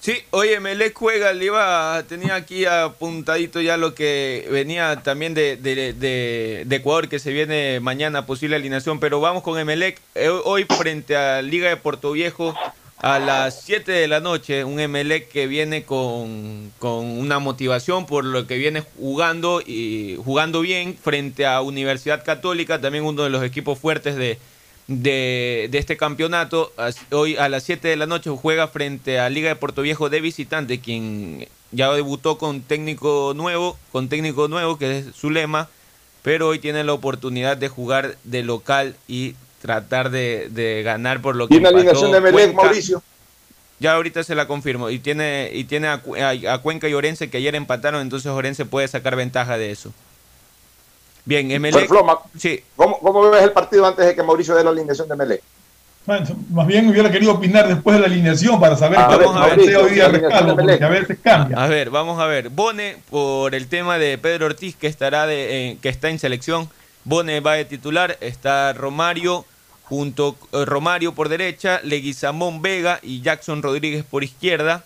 Sí, 0.00 0.16
oye, 0.30 0.58
Melec 0.60 0.94
juega, 0.96 1.32
le 1.32 1.46
iba, 1.46 2.02
tenía 2.08 2.36
aquí 2.36 2.64
apuntadito 2.64 3.60
ya 3.60 3.76
lo 3.76 3.94
que 3.94 4.46
venía 4.50 5.02
también 5.02 5.34
de- 5.34 5.56
de 5.56 6.76
Ecuador, 6.76 7.08
que 7.08 7.18
se 7.18 7.32
viene 7.32 7.80
mañana 7.80 8.24
posible 8.24 8.56
alineación, 8.56 8.98
pero 9.00 9.20
vamos 9.20 9.42
con 9.42 9.58
Emelec, 9.58 10.00
eh, 10.14 10.28
hoy 10.28 10.64
frente 10.64 11.16
a 11.16 11.42
Liga 11.42 11.68
de 11.68 11.76
Puerto 11.76 12.12
Viejo 12.12 12.54
a 12.98 13.18
las 13.18 13.62
7 13.62 13.92
de 13.92 14.08
la 14.08 14.20
noche, 14.20 14.64
un 14.64 14.80
Emelec 14.80 15.28
que 15.30 15.46
viene 15.46 15.84
con, 15.84 16.72
con 16.78 17.04
una 17.04 17.38
motivación 17.38 18.06
por 18.06 18.24
lo 18.24 18.46
que 18.46 18.56
viene 18.56 18.82
jugando 18.98 19.60
y 19.60 20.18
jugando 20.24 20.60
bien 20.60 20.96
frente 20.96 21.46
a 21.46 21.60
Universidad 21.60 22.24
Católica, 22.24 22.80
también 22.80 23.04
uno 23.04 23.22
de 23.22 23.30
los 23.30 23.44
equipos 23.44 23.78
fuertes 23.78 24.16
de, 24.16 24.38
de, 24.88 25.68
este 25.72 25.96
campeonato. 25.96 26.72
Hoy 27.10 27.36
a 27.36 27.48
las 27.48 27.64
7 27.64 27.86
de 27.88 27.96
la 27.96 28.06
noche 28.06 28.30
juega 28.30 28.68
frente 28.68 29.18
a 29.18 29.28
Liga 29.28 29.48
de 29.48 29.56
Puerto 29.56 29.82
Viejo 29.82 30.08
de 30.08 30.20
visitante, 30.20 30.80
quien 30.80 31.48
ya 31.72 31.92
debutó 31.92 32.38
con 32.38 32.62
técnico 32.62 33.32
nuevo, 33.36 33.78
con 33.92 34.08
técnico 34.08 34.48
nuevo 34.48 34.78
que 34.78 34.98
es 34.98 35.14
Zulema, 35.14 35.68
pero 36.22 36.48
hoy 36.48 36.58
tiene 36.58 36.82
la 36.84 36.92
oportunidad 36.92 37.56
de 37.56 37.68
jugar 37.68 38.16
de 38.24 38.42
local 38.42 38.96
y 39.06 39.34
tratar 39.60 40.10
de, 40.10 40.48
de 40.50 40.82
ganar 40.82 41.20
por 41.20 41.34
lo 41.36 41.48
que 41.48 41.54
¿Tiene 41.54 41.68
alineación 41.68 42.12
de 42.12 42.30
Cuenca. 42.32 42.62
Mauricio? 42.62 43.02
Ya 43.78 43.94
ahorita 43.94 44.24
se 44.24 44.34
la 44.34 44.46
confirmo. 44.46 44.88
Y 44.90 44.98
tiene, 44.98 45.50
y 45.52 45.64
tiene 45.64 45.88
a, 45.88 46.00
a- 46.20 46.54
a 46.54 46.58
Cuenca 46.58 46.88
y 46.88 46.94
Orense 46.94 47.28
que 47.28 47.36
ayer 47.38 47.54
empataron, 47.54 48.00
entonces 48.00 48.30
Orense 48.32 48.64
puede 48.64 48.88
sacar 48.88 49.16
ventaja 49.16 49.58
de 49.58 49.70
eso. 49.70 49.92
Bien, 51.24 51.50
Emelec. 51.50 51.80
Ferfloma, 51.80 52.18
Sí. 52.38 52.62
¿cómo, 52.76 52.98
¿cómo 53.00 53.30
ves 53.30 53.42
el 53.42 53.52
partido 53.52 53.84
antes 53.84 54.06
de 54.06 54.14
que 54.14 54.22
Mauricio 54.22 54.54
dé 54.54 54.62
la 54.64 54.70
alineación 54.70 55.08
de? 55.08 55.40
Bueno, 56.06 56.24
más 56.52 56.66
bien 56.68 56.88
hubiera 56.88 57.10
querido 57.10 57.32
opinar 57.32 57.66
después 57.66 57.96
de 57.96 58.00
la 58.00 58.06
alineación 58.06 58.60
para 58.60 58.76
saber 58.76 58.96
A 59.00 59.08
qué 59.08 59.16
ver, 59.16 59.26
plantea 59.26 59.48
Mauricio, 59.48 59.82
hoy 59.82 59.90
día 59.90 60.08
Melec. 60.08 60.54
porque 60.54 60.84
a 60.84 60.88
veces 60.88 61.18
cambia. 61.20 61.56
A 61.64 61.66
ver, 61.66 61.90
vamos 61.90 62.20
a 62.20 62.26
ver. 62.26 62.48
Bone, 62.48 62.96
por 63.10 63.56
el 63.56 63.66
tema 63.66 63.98
de 63.98 64.16
Pedro 64.16 64.46
Ortiz, 64.46 64.76
que 64.76 64.86
estará 64.86 65.26
de, 65.26 65.70
eh, 65.72 65.78
que 65.82 65.88
está 65.88 66.08
en 66.08 66.20
selección. 66.20 66.70
Bone 67.06 67.38
va 67.40 67.54
de 67.54 67.64
titular. 67.64 68.18
Está 68.20 68.72
Romario, 68.72 69.44
junto 69.84 70.36
eh, 70.52 70.64
Romario 70.64 71.14
por 71.14 71.28
derecha, 71.28 71.80
Leguizamón 71.84 72.62
Vega 72.62 72.98
y 73.02 73.22
Jackson 73.22 73.62
Rodríguez 73.62 74.04
por 74.04 74.24
izquierda. 74.24 74.82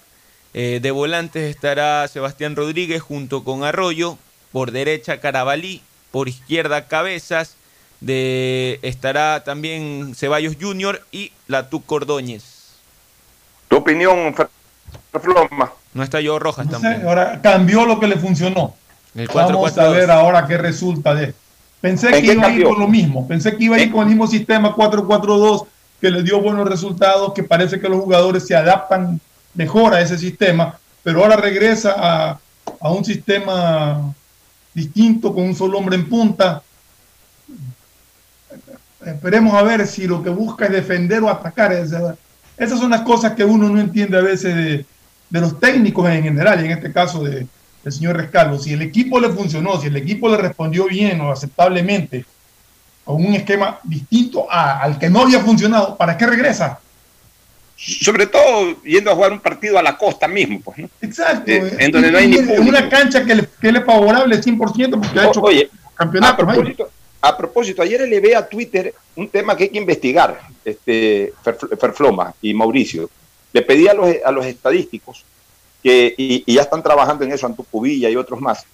Eh, 0.52 0.80
de 0.82 0.90
volantes 0.90 1.48
estará 1.48 2.06
Sebastián 2.08 2.56
Rodríguez 2.56 3.00
junto 3.02 3.42
con 3.42 3.64
Arroyo. 3.64 4.18
Por 4.52 4.70
derecha, 4.70 5.18
Carabalí. 5.20 5.80
Por 6.10 6.28
izquierda, 6.28 6.86
Cabezas. 6.88 7.56
De, 8.00 8.78
estará 8.82 9.42
también 9.44 10.14
Ceballos 10.14 10.56
Junior 10.60 11.02
y 11.12 11.32
Latú 11.46 11.82
Cordóñez. 11.84 12.44
¿Tu 13.68 13.76
opinión, 13.76 14.34
Ferfloma? 15.12 15.72
No 15.94 16.02
está 16.02 16.20
yo 16.20 16.38
Rojas 16.38 16.66
No 16.66 16.78
sé, 16.78 16.82
también. 16.82 17.06
ahora 17.08 17.40
cambió 17.42 17.86
lo 17.86 17.98
que 18.00 18.06
le 18.08 18.16
funcionó. 18.16 18.74
El 19.14 19.28
Vamos 19.28 19.72
4-4-2. 19.74 19.78
a 19.78 19.88
ver 19.90 20.10
ahora 20.10 20.46
qué 20.46 20.56
resulta 20.58 21.14
de 21.14 21.34
Pensé 21.80 22.08
¿En 22.08 22.24
que 22.24 22.32
iba 22.34 22.46
a 22.46 22.52
ir 22.52 22.64
con 22.64 22.78
lo 22.78 22.88
mismo. 22.88 23.26
Pensé 23.26 23.56
que 23.56 23.64
iba 23.64 23.76
a 23.76 23.80
ir 23.80 23.90
con 23.90 24.02
el 24.02 24.08
mismo 24.08 24.26
sistema 24.26 24.74
4-4-2 24.74 25.66
que 26.00 26.10
le 26.10 26.22
dio 26.22 26.40
buenos 26.40 26.68
resultados, 26.68 27.32
que 27.32 27.42
parece 27.42 27.80
que 27.80 27.88
los 27.88 28.00
jugadores 28.00 28.46
se 28.46 28.54
adaptan 28.54 29.20
mejor 29.54 29.94
a 29.94 30.00
ese 30.00 30.16
sistema, 30.18 30.78
pero 31.02 31.22
ahora 31.22 31.36
regresa 31.36 31.94
a, 31.98 32.38
a 32.80 32.90
un 32.92 33.04
sistema 33.04 34.14
distinto 34.74 35.34
con 35.34 35.44
un 35.44 35.54
solo 35.54 35.78
hombre 35.78 35.96
en 35.96 36.08
punta. 36.08 36.62
Esperemos 39.04 39.54
a 39.54 39.62
ver 39.62 39.86
si 39.86 40.06
lo 40.06 40.22
que 40.22 40.30
busca 40.30 40.66
es 40.66 40.72
defender 40.72 41.22
o 41.22 41.28
atacar. 41.30 41.72
Esa- 41.72 42.16
Esas 42.56 42.78
son 42.78 42.90
las 42.90 43.00
cosas 43.02 43.32
que 43.32 43.44
uno 43.44 43.68
no 43.70 43.80
entiende 43.80 44.18
a 44.18 44.22
veces 44.22 44.54
de, 44.54 44.84
de 45.30 45.40
los 45.40 45.58
técnicos 45.58 46.08
en 46.10 46.22
general, 46.22 46.60
y 46.62 46.66
en 46.66 46.72
este 46.72 46.92
caso 46.92 47.22
de, 47.24 47.46
del 47.82 47.92
señor 47.92 48.16
Rescalvo. 48.16 48.58
Si 48.58 48.72
el 48.72 48.82
equipo 48.82 49.18
le 49.20 49.30
funcionó, 49.30 49.80
si 49.80 49.86
el 49.88 49.96
equipo 49.96 50.28
le 50.28 50.36
respondió 50.36 50.86
bien 50.86 51.20
o 51.20 51.30
aceptablemente 51.32 52.24
con 53.04 53.24
un 53.24 53.34
esquema 53.34 53.80
distinto 53.84 54.46
a- 54.50 54.80
al 54.80 54.98
que 54.98 55.08
no 55.10 55.22
había 55.22 55.40
funcionado, 55.40 55.96
¿para 55.96 56.16
qué 56.16 56.26
regresa? 56.26 56.78
Sobre 57.76 58.26
todo 58.26 58.82
yendo 58.82 59.10
a 59.10 59.14
jugar 59.14 59.32
un 59.32 59.40
partido 59.40 59.78
a 59.78 59.82
la 59.82 59.96
costa 59.96 60.28
mismo, 60.28 60.60
pues, 60.60 60.78
¿no? 60.78 60.90
Exacto. 61.00 61.50
Eh, 61.50 61.76
en 61.78 61.90
donde 61.90 62.10
no 62.12 62.18
hay 62.18 62.26
ni 62.28 62.36
en 62.36 62.68
una 62.68 62.88
cancha 62.90 63.24
que 63.24 63.34
le, 63.34 63.48
que 63.60 63.72
le 63.72 63.78
es 63.78 63.84
favorable 63.86 64.36
100% 64.42 65.00
porque 65.00 65.18
ha 65.18 65.28
hecho 65.28 65.40
Oye, 65.40 65.70
a 65.86 65.94
campeonatos. 65.96 66.46
ahí. 66.46 66.54
propósito, 66.56 66.90
a 67.22 67.36
propósito, 67.36 67.82
ayer 67.82 68.06
le 68.06 68.20
ve 68.20 68.36
a 68.36 68.46
Twitter 68.46 68.94
un 69.16 69.28
tema 69.30 69.56
que 69.56 69.64
hay 69.64 69.68
que 69.70 69.78
investigar, 69.78 70.40
este, 70.62 71.32
Fer- 71.42 71.78
Ferfloma 71.78 72.34
y 72.42 72.52
Mauricio. 72.52 73.08
Le 73.52 73.62
pedí 73.62 73.88
a 73.88 73.94
los, 73.94 74.14
a 74.24 74.30
los 74.30 74.44
estadísticos, 74.44 75.24
que, 75.82 76.14
y, 76.16 76.44
y 76.46 76.54
ya 76.54 76.62
están 76.62 76.82
trabajando 76.82 77.24
en 77.24 77.32
eso, 77.32 77.46
Antucubilla 77.46 78.10
y 78.10 78.16
otros 78.16 78.40
más, 78.40 78.66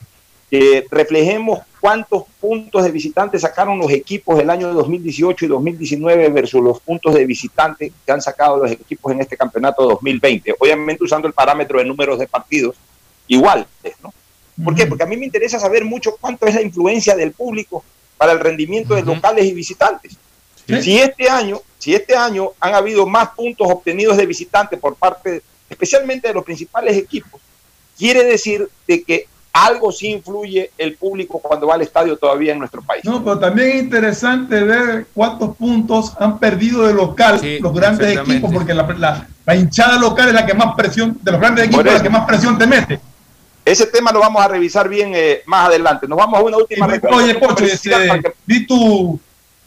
que 0.51 0.87
reflejemos 0.91 1.61
cuántos 1.81 2.25
puntos 2.41 2.85
de 2.85 2.91
visitantes 2.91 3.43
sacaron 3.43 3.79
los 3.79 3.91
equipos 3.91 4.39
del 4.39 4.51
año 4.51 4.73
2018 4.73 5.45
y 5.45 5.49
2019 5.49 6.29
versus 6.29 6.63
los 6.63 6.81
puntos 6.81 7.15
de 7.15 7.25
visitantes 7.27 7.93
que 8.05 8.13
han 8.13 8.23
sacado 8.23 8.59
los 8.59 8.71
equipos 8.71 9.13
en 9.13 9.21
este 9.21 9.37
campeonato 9.37 9.85
2020. 9.89 10.55
Obviamente 10.59 11.05
usando 11.05 11.27
el 11.27 11.35
parámetro 11.35 11.79
de 11.79 11.85
números 11.85 12.19
de 12.19 12.29
partidos 12.29 12.77
igual, 13.27 13.67
¿no? 14.03 14.13
¿Por 14.65 14.75
qué? 14.75 14.87
Porque 14.87 15.03
a 15.05 15.07
mí 15.07 15.17
me 15.17 15.27
interesa 15.27 15.59
saber 15.59 15.85
mucho 15.85 16.17
cuánto 16.19 16.47
es 16.47 16.55
la 16.55 16.63
influencia 16.63 17.15
del 17.15 17.33
público 17.33 17.85
para 18.17 18.33
el 18.33 18.41
rendimiento 18.41 18.95
de 18.95 19.03
locales 19.03 19.45
y 19.45 19.53
visitantes. 19.53 20.17
Si 20.67 20.99
este 20.99 21.29
año, 21.29 21.61
si 21.79 21.95
este 21.95 22.17
año 22.17 22.53
han 22.59 22.75
habido 22.75 23.07
más 23.07 23.29
puntos 23.31 23.69
obtenidos 23.71 24.17
de 24.17 24.27
visitantes 24.27 24.81
por 24.81 24.97
parte, 24.97 25.43
especialmente 25.69 26.29
de 26.29 26.35
los 26.35 26.45
principales 26.45 26.97
equipos, 26.97 27.41
quiere 27.99 28.25
decir 28.25 28.69
de 28.87 29.03
que 29.03 29.27
algo 29.53 29.91
sí 29.91 30.09
influye 30.09 30.71
el 30.77 30.97
público 30.97 31.39
cuando 31.39 31.67
va 31.67 31.75
al 31.77 31.81
estadio 31.83 32.17
todavía 32.19 32.53
en 32.53 32.59
nuestro 32.59 32.83
país. 32.83 33.03
No, 33.07 33.25
pero 33.25 33.39
también 33.39 33.71
es 33.71 33.83
interesante 33.85 34.63
ver 34.63 35.07
cuántos 35.15 35.57
puntos 35.57 36.13
han 36.21 36.39
perdido 36.39 36.87
de 36.87 36.93
local 36.93 37.41
los 37.61 37.73
grandes 37.73 38.19
equipos, 38.19 38.53
porque 38.53 38.75
la, 38.75 38.83
la- 38.99 39.27
la 39.47 39.57
hinchada 39.57 39.97
local 39.99 40.29
es 40.29 40.35
la 40.35 40.45
que 40.45 40.53
más 40.55 40.75
presión, 40.77 41.19
de 41.23 41.31
los 41.33 41.41
grandes 41.41 41.65
equipos, 41.67 41.87
es 41.87 41.93
la 41.95 42.03
que 42.03 42.11
más 42.11 42.27
presión 42.27 42.59
te 42.59 42.67
mete. 42.67 43.01
Ese 43.65 43.87
tema 43.87 44.13
lo 44.13 44.21
vamos 44.21 44.43
a 44.45 44.49
revisar 44.49 44.89
bien 44.89 45.13
eh, 45.15 45.41
más 45.47 45.69
adelante. 45.69 46.07
Nos 46.07 46.19
vamos 46.19 46.39
a 46.39 46.43
una 46.43 46.57
última 46.59 46.87
Oye, 46.87 46.95
recomendación 46.97 47.41
Pocho, 47.41 47.65
este, 47.65 48.35
vi 48.45 48.67
tu 48.67 49.19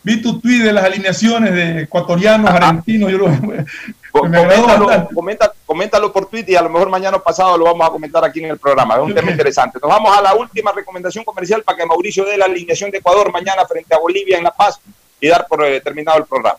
vi 0.10 0.22
tu 0.22 0.40
tweet 0.40 0.64
de 0.64 0.74
las 0.74 0.84
alineaciones 0.84 1.54
de 1.54 1.82
ecuatorianos, 1.84 2.50
argentinos, 2.50 3.12
yo 3.12 3.18
lo 3.20 3.28
me 3.30 3.66
coméntalo, 4.12 5.08
comenta- 5.14 5.54
coméntalo 5.68 6.12
por 6.12 6.26
Twitter 6.28 6.54
y 6.54 6.56
a 6.56 6.64
lo 6.64 6.70
mejor 6.70 6.90
mañana 6.90 7.18
o 7.18 7.22
pasado 7.24 7.56
lo 7.60 7.66
vamos 7.66 7.88
a 7.88 7.92
comentar 7.92 8.24
aquí 8.26 8.40
en 8.40 8.50
el 8.50 8.58
programa. 8.58 8.96
Es 8.96 9.02
un 9.02 9.14
tema 9.14 9.30
interesante. 9.30 9.78
Nos 9.80 9.90
vamos 9.92 10.18
a 10.18 10.22
la 10.22 10.34
última 10.34 10.72
recomendación 10.72 11.24
comercial 11.24 11.62
para 11.62 11.78
que 11.78 11.86
Mauricio 11.86 12.26
dé 12.26 12.38
la 12.38 12.46
alineación 12.46 12.90
de 12.90 12.98
Ecuador 12.98 13.32
mañana 13.32 13.66
frente 13.68 13.94
a 13.94 14.00
Bolivia 14.00 14.38
en 14.38 14.44
La 14.44 14.52
Paz 14.52 14.80
y 15.22 15.28
dar 15.28 15.46
por 15.48 15.64
eh, 15.64 15.80
terminado 15.82 16.18
el 16.18 16.26
programa. 16.26 16.58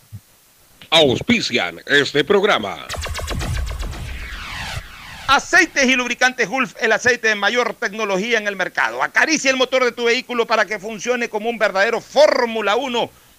Auspician 0.91 1.81
este 1.87 2.23
programa. 2.25 2.87
Aceites 5.27 5.85
y 5.87 5.95
lubricantes 5.95 6.49
Gulf, 6.49 6.75
el 6.81 6.91
aceite 6.93 7.29
de 7.29 7.35
mayor 7.37 7.75
tecnología 7.75 8.39
en 8.39 8.49
el 8.49 8.57
mercado. 8.57 9.01
Acaricia 9.03 9.51
el 9.51 9.57
motor 9.57 9.85
de 9.85 9.93
tu 9.93 10.05
vehículo 10.05 10.45
para 10.47 10.65
que 10.67 10.79
funcione 10.81 11.29
como 11.29 11.49
un 11.49 11.57
verdadero 11.59 12.01
Fórmula 12.01 12.75
1 12.77 13.11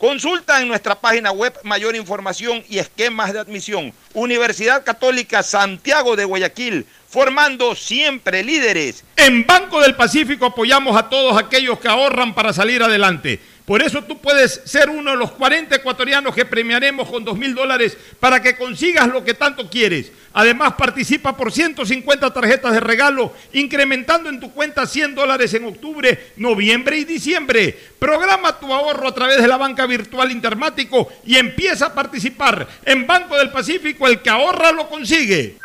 Consulta 0.00 0.62
en 0.62 0.68
nuestra 0.68 0.98
página 0.98 1.30
web 1.30 1.52
mayor 1.62 1.94
información 1.94 2.64
y 2.70 2.78
esquemas 2.78 3.34
de 3.34 3.40
admisión. 3.40 3.92
Universidad 4.14 4.82
Católica 4.82 5.42
Santiago 5.42 6.16
de 6.16 6.24
Guayaquil, 6.24 6.86
formando 7.06 7.74
siempre 7.74 8.42
líderes. 8.42 9.04
En 9.16 9.46
Banco 9.46 9.78
del 9.82 9.94
Pacífico 9.96 10.46
apoyamos 10.46 10.96
a 10.96 11.10
todos 11.10 11.36
aquellos 11.36 11.78
que 11.78 11.88
ahorran 11.88 12.34
para 12.34 12.54
salir 12.54 12.82
adelante. 12.82 13.40
Por 13.70 13.82
eso 13.82 14.02
tú 14.02 14.18
puedes 14.18 14.62
ser 14.64 14.90
uno 14.90 15.12
de 15.12 15.16
los 15.16 15.30
40 15.30 15.76
ecuatorianos 15.76 16.34
que 16.34 16.44
premiaremos 16.44 17.08
con 17.08 17.24
2 17.24 17.38
mil 17.38 17.54
dólares 17.54 17.96
para 18.18 18.42
que 18.42 18.56
consigas 18.56 19.06
lo 19.06 19.22
que 19.22 19.34
tanto 19.34 19.70
quieres. 19.70 20.10
Además, 20.32 20.74
participa 20.76 21.36
por 21.36 21.52
150 21.52 22.32
tarjetas 22.32 22.72
de 22.72 22.80
regalo, 22.80 23.32
incrementando 23.52 24.28
en 24.28 24.40
tu 24.40 24.50
cuenta 24.50 24.88
100 24.88 25.14
dólares 25.14 25.54
en 25.54 25.66
octubre, 25.66 26.32
noviembre 26.34 26.98
y 26.98 27.04
diciembre. 27.04 27.78
Programa 27.96 28.58
tu 28.58 28.74
ahorro 28.74 29.06
a 29.06 29.14
través 29.14 29.40
de 29.40 29.46
la 29.46 29.56
banca 29.56 29.86
virtual 29.86 30.32
Intermático 30.32 31.06
y 31.24 31.36
empieza 31.36 31.86
a 31.86 31.94
participar. 31.94 32.66
En 32.84 33.06
Banco 33.06 33.38
del 33.38 33.52
Pacífico, 33.52 34.08
el 34.08 34.20
que 34.20 34.30
ahorra 34.30 34.72
lo 34.72 34.88
consigue. 34.88 35.58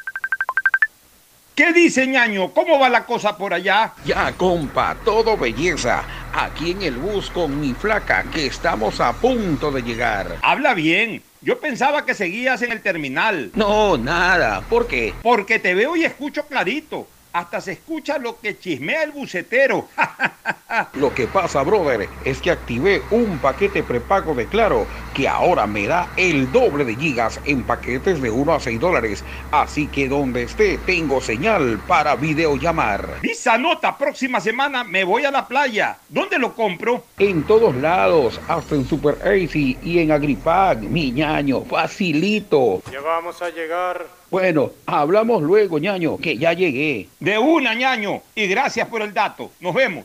¿Qué 1.56 1.72
dice 1.72 2.06
ñaño? 2.06 2.54
¿Cómo 2.54 2.78
va 2.78 2.90
la 2.90 3.06
cosa 3.06 3.38
por 3.38 3.54
allá? 3.54 3.94
Ya, 4.04 4.34
compa, 4.34 4.94
todo 5.06 5.38
belleza. 5.38 6.04
Aquí 6.34 6.72
en 6.72 6.82
el 6.82 6.98
bus 6.98 7.30
con 7.30 7.58
mi 7.62 7.74
flaca, 7.74 8.26
que 8.30 8.48
estamos 8.48 9.00
a 9.00 9.14
punto 9.14 9.72
de 9.72 9.82
llegar. 9.82 10.36
Habla 10.42 10.74
bien. 10.74 11.24
Yo 11.40 11.58
pensaba 11.62 12.06
que 12.06 12.14
seguías 12.14 12.62
en 12.62 12.74
el 12.74 12.82
terminal. 12.82 13.52
No, 13.56 13.98
nada. 13.98 14.64
¿Por 14.68 14.86
qué? 14.86 15.16
Porque 15.22 15.60
te 15.60 15.74
veo 15.76 15.96
y 15.96 16.04
escucho 16.04 16.46
clarito. 16.46 17.08
Hasta 17.36 17.60
se 17.60 17.74
escucha 17.74 18.18
lo 18.18 18.40
que 18.40 18.58
chismea 18.58 19.04
el 19.04 19.12
bucetero. 19.12 19.90
Lo 20.94 21.14
que 21.14 21.28
pasa, 21.28 21.64
brother, 21.64 22.10
es 22.24 22.42
que 22.42 22.52
activé 22.52 23.02
un 23.12 23.40
paquete 23.40 23.84
prepago 23.84 24.34
de 24.34 24.46
Claro 24.48 24.88
que 25.14 25.28
ahora 25.28 25.68
me 25.68 25.88
da 25.88 26.10
el 26.18 26.52
doble 26.52 26.84
de 26.84 26.96
gigas 26.96 27.40
en 27.46 27.64
paquetes 27.64 28.22
de 28.22 28.30
1 28.32 28.54
a 28.54 28.60
6 28.60 28.80
dólares. 28.80 29.24
Así 29.52 29.88
que 29.88 30.10
donde 30.10 30.44
esté 30.44 30.78
tengo 30.80 31.22
señal 31.22 31.80
para 31.88 32.16
videollamar. 32.16 33.20
Visa 33.22 33.58
nota, 33.58 33.98
próxima 33.98 34.42
semana 34.42 34.84
me 34.84 35.04
voy 35.04 35.26
a 35.26 35.32
la 35.32 35.48
playa. 35.48 35.98
¿Dónde 36.10 36.40
lo 36.40 36.54
compro? 36.54 37.06
En 37.18 37.44
todos 37.44 37.76
lados, 37.76 38.40
hasta 38.48 38.76
en 38.76 38.86
Super 38.86 39.18
Easy 39.26 39.78
y 39.84 40.00
en 40.00 40.12
Agripag, 40.12 40.82
mi 40.82 41.12
ñaño, 41.12 41.62
facilito. 41.66 42.82
Ya 42.92 43.02
vamos 43.02 43.42
a 43.42 43.50
llegar. 43.50 44.06
Bueno, 44.36 44.72
hablamos 44.86 45.42
luego, 45.42 45.80
ñaño, 45.80 46.18
que 46.18 46.38
ya 46.38 46.52
llegué. 46.52 47.08
De 47.22 47.38
una, 47.38 47.74
ñaño. 47.74 48.22
Y 48.36 48.48
gracias 48.48 48.86
por 48.90 49.02
el 49.02 49.14
dato. 49.14 49.50
Nos 49.62 49.74
vemos. 49.74 50.04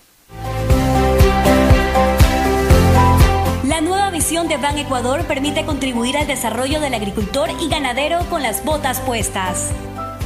La 3.65 3.81
nueva 3.81 4.09
visión 4.13 4.47
de 4.47 4.57
Ban 4.57 4.79
Ecuador 4.79 5.25
permite 5.25 5.65
contribuir 5.65 6.17
al 6.17 6.29
desarrollo 6.29 6.79
del 6.79 6.95
agricultor 6.95 7.51
y 7.61 7.69
ganadero 7.69 8.21
con 8.31 8.45
las 8.45 8.65
botas 8.65 9.01
puestas. 9.01 9.73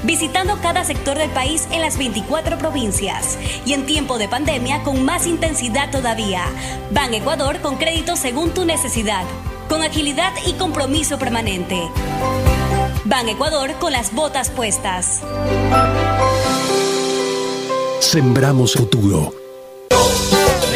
Visitando 0.02 0.59
cada 0.60 0.85
sector 0.85 1.16
del 1.16 1.31
país 1.31 1.66
en 1.72 1.81
las 1.81 1.97
24 1.97 2.59
provincias 2.59 3.39
y 3.64 3.72
en 3.72 3.86
tiempo 3.86 4.18
de 4.18 4.28
pandemia 4.28 4.82
con 4.82 5.02
más 5.02 5.26
intensidad 5.26 5.90
todavía. 5.90 6.43
Ban 6.90 7.14
Ecuador 7.14 7.59
con 7.62 7.76
crédito 7.76 8.16
según 8.16 8.52
tu 8.52 8.66
necesidad, 8.66 9.24
con 9.69 9.82
agilidad 9.82 10.32
y 10.47 10.53
compromiso 10.55 11.19
permanente. 11.19 11.81
Ban 13.05 13.28
Ecuador 13.28 13.73
con 13.78 13.93
las 13.93 14.15
botas 14.15 14.51
puestas. 14.51 15.23
Sembramos 18.01 18.74
futuro. 18.74 19.35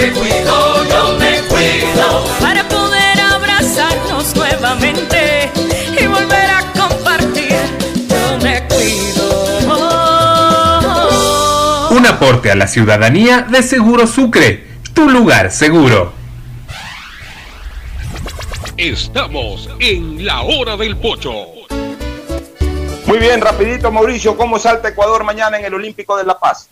Me 0.01 0.13
cuido, 0.13 0.85
yo 0.89 1.19
me 1.19 1.41
cuido 1.49 2.25
para 2.41 2.69
poder 2.69 3.21
abrazarnos 3.21 4.35
nuevamente 4.37 5.51
y 6.01 6.07
volver 6.07 6.51
a 6.51 6.73
compartir. 6.73 7.57
Yo 8.09 8.39
me 8.43 8.63
cuido. 8.69 9.49
Un 11.91 12.07
aporte 12.07 12.51
a 12.51 12.55
la 12.55 12.67
ciudadanía 12.67 13.43
de 13.43 13.63
Seguro 13.63 14.07
Sucre, 14.07 14.67
tu 14.95 15.09
lugar 15.09 15.51
seguro. 15.51 16.18
Estamos 18.79 19.69
en 19.81 20.25
la 20.25 20.43
hora 20.43 20.77
del 20.77 20.97
pocho. 20.97 21.47
Muy 23.07 23.19
bien, 23.19 23.41
rapidito 23.41 23.91
Mauricio, 23.91 24.37
¿cómo 24.37 24.57
salta 24.57 24.91
Ecuador 24.91 25.25
mañana 25.25 25.59
en 25.59 25.65
el 25.65 25.75
Olímpico 25.75 26.17
de 26.17 26.23
La 26.23 26.39
Paz? 26.39 26.69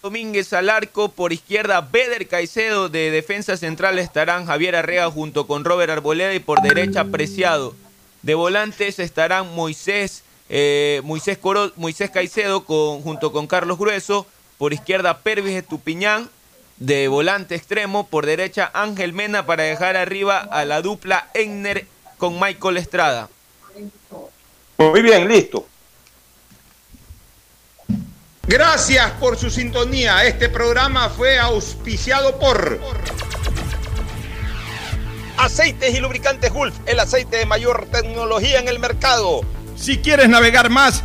Domínguez 0.00 0.52
al 0.52 0.70
arco, 0.70 1.08
por 1.08 1.32
izquierda 1.32 1.80
Beder 1.80 2.28
Caicedo, 2.28 2.88
de 2.88 3.10
defensa 3.10 3.56
central 3.56 3.98
estarán 3.98 4.46
Javier 4.46 4.76
Arrea 4.76 5.10
junto 5.10 5.48
con 5.48 5.64
Robert 5.64 5.90
Arboleda 5.90 6.34
y 6.34 6.38
por 6.38 6.62
derecha 6.62 7.06
Preciado. 7.06 7.74
De 8.22 8.34
volantes 8.34 9.00
estarán 9.00 9.52
Moisés, 9.56 10.22
eh, 10.48 11.00
Moisés, 11.02 11.36
Coro, 11.36 11.72
Moisés 11.74 12.10
Caicedo 12.10 12.64
con, 12.64 13.02
junto 13.02 13.32
con 13.32 13.48
Carlos 13.48 13.76
Grueso, 13.76 14.24
por 14.56 14.72
izquierda 14.72 15.18
Pervis 15.18 15.54
Estupiñán, 15.54 16.30
de 16.82 17.06
volante 17.06 17.54
extremo, 17.54 18.08
por 18.08 18.26
derecha 18.26 18.70
Ángel 18.74 19.12
Mena 19.12 19.46
para 19.46 19.62
dejar 19.62 19.96
arriba 19.96 20.38
a 20.38 20.64
la 20.64 20.82
dupla 20.82 21.28
Egner 21.32 21.86
con 22.18 22.40
Michael 22.40 22.76
Estrada. 22.76 23.28
Muy 24.78 25.02
bien, 25.02 25.28
listo. 25.28 25.66
Gracias 28.46 29.12
por 29.12 29.38
su 29.38 29.48
sintonía. 29.48 30.24
Este 30.24 30.48
programa 30.48 31.08
fue 31.08 31.38
auspiciado 31.38 32.38
por 32.40 32.80
Aceites 35.38 35.94
y 35.94 36.00
Lubricantes 36.00 36.52
Gulf, 36.52 36.74
el 36.86 36.98
aceite 36.98 37.36
de 37.36 37.46
mayor 37.46 37.86
tecnología 37.92 38.58
en 38.58 38.66
el 38.66 38.80
mercado. 38.80 39.42
Si 39.76 39.98
quieres 39.98 40.28
navegar 40.28 40.68
más, 40.68 41.04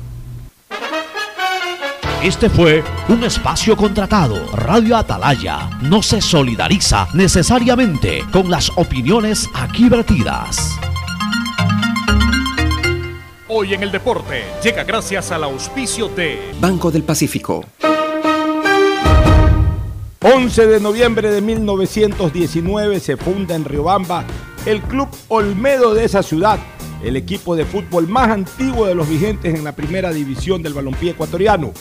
Este 2.23 2.51
fue 2.51 2.83
un 3.09 3.23
espacio 3.23 3.75
contratado. 3.75 4.45
Radio 4.53 4.95
Atalaya 4.95 5.71
no 5.81 6.03
se 6.03 6.21
solidariza 6.21 7.07
necesariamente 7.15 8.23
con 8.31 8.47
las 8.47 8.69
opiniones 8.75 9.49
aquí 9.55 9.89
vertidas. 9.89 10.77
Hoy 13.47 13.73
en 13.73 13.81
el 13.81 13.91
deporte 13.91 14.43
llega 14.63 14.83
gracias 14.83 15.31
al 15.31 15.45
auspicio 15.45 16.09
de 16.09 16.53
Banco 16.59 16.91
del 16.91 17.01
Pacífico. 17.01 17.65
11 20.21 20.67
de 20.67 20.79
noviembre 20.79 21.31
de 21.31 21.41
1919 21.41 22.99
se 22.99 23.17
funda 23.17 23.55
en 23.55 23.65
Riobamba 23.65 24.25
el 24.67 24.79
Club 24.81 25.09
Olmedo 25.29 25.95
de 25.95 26.05
esa 26.05 26.21
ciudad, 26.21 26.59
el 27.03 27.15
equipo 27.15 27.55
de 27.55 27.65
fútbol 27.65 28.07
más 28.07 28.29
antiguo 28.29 28.85
de 28.85 28.93
los 28.93 29.09
vigentes 29.09 29.55
en 29.55 29.63
la 29.63 29.71
primera 29.71 30.11
división 30.11 30.61
del 30.61 30.75
balompié 30.75 31.13
ecuatoriano. 31.13 31.73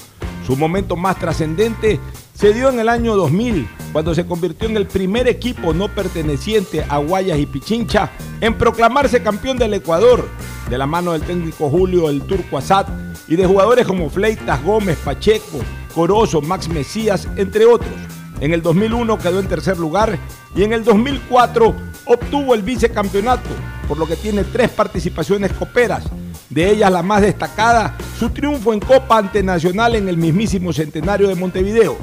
Su 0.50 0.56
momento 0.56 0.96
más 0.96 1.16
trascendente 1.16 2.00
se 2.34 2.52
dio 2.52 2.70
en 2.70 2.80
el 2.80 2.88
año 2.88 3.14
2000, 3.14 3.68
cuando 3.92 4.16
se 4.16 4.26
convirtió 4.26 4.68
en 4.68 4.76
el 4.76 4.88
primer 4.88 5.28
equipo 5.28 5.72
no 5.72 5.86
perteneciente 5.86 6.84
a 6.88 6.96
Guayas 6.96 7.38
y 7.38 7.46
Pichincha 7.46 8.10
en 8.40 8.58
proclamarse 8.58 9.22
campeón 9.22 9.58
del 9.58 9.74
Ecuador, 9.74 10.28
de 10.68 10.76
la 10.76 10.88
mano 10.88 11.12
del 11.12 11.22
técnico 11.22 11.70
Julio 11.70 12.10
el 12.10 12.22
Turco 12.22 12.58
Asad 12.58 12.86
y 13.28 13.36
de 13.36 13.46
jugadores 13.46 13.86
como 13.86 14.10
Fleitas, 14.10 14.60
Gómez, 14.64 14.98
Pacheco, 15.04 15.60
Corozo, 15.94 16.40
Max 16.42 16.68
Mesías, 16.68 17.28
entre 17.36 17.64
otros. 17.64 17.94
En 18.40 18.52
el 18.52 18.60
2001 18.60 19.18
quedó 19.18 19.38
en 19.38 19.46
tercer 19.46 19.78
lugar 19.78 20.18
y 20.56 20.64
en 20.64 20.72
el 20.72 20.82
2004 20.82 21.76
obtuvo 22.06 22.56
el 22.56 22.62
vicecampeonato, 22.62 23.50
por 23.86 23.98
lo 23.98 24.08
que 24.08 24.16
tiene 24.16 24.42
tres 24.42 24.70
participaciones 24.70 25.52
coperas. 25.52 26.10
De 26.50 26.68
ellas 26.68 26.90
la 26.90 27.04
más 27.04 27.22
destacada, 27.22 27.96
su 28.18 28.30
triunfo 28.30 28.72
en 28.72 28.80
Copa 28.80 29.18
ante 29.18 29.40
Nacional 29.40 29.94
en 29.94 30.08
el 30.08 30.16
mismísimo 30.16 30.72
centenario 30.72 31.28
de 31.28 31.36
Montevideo. 31.36 31.96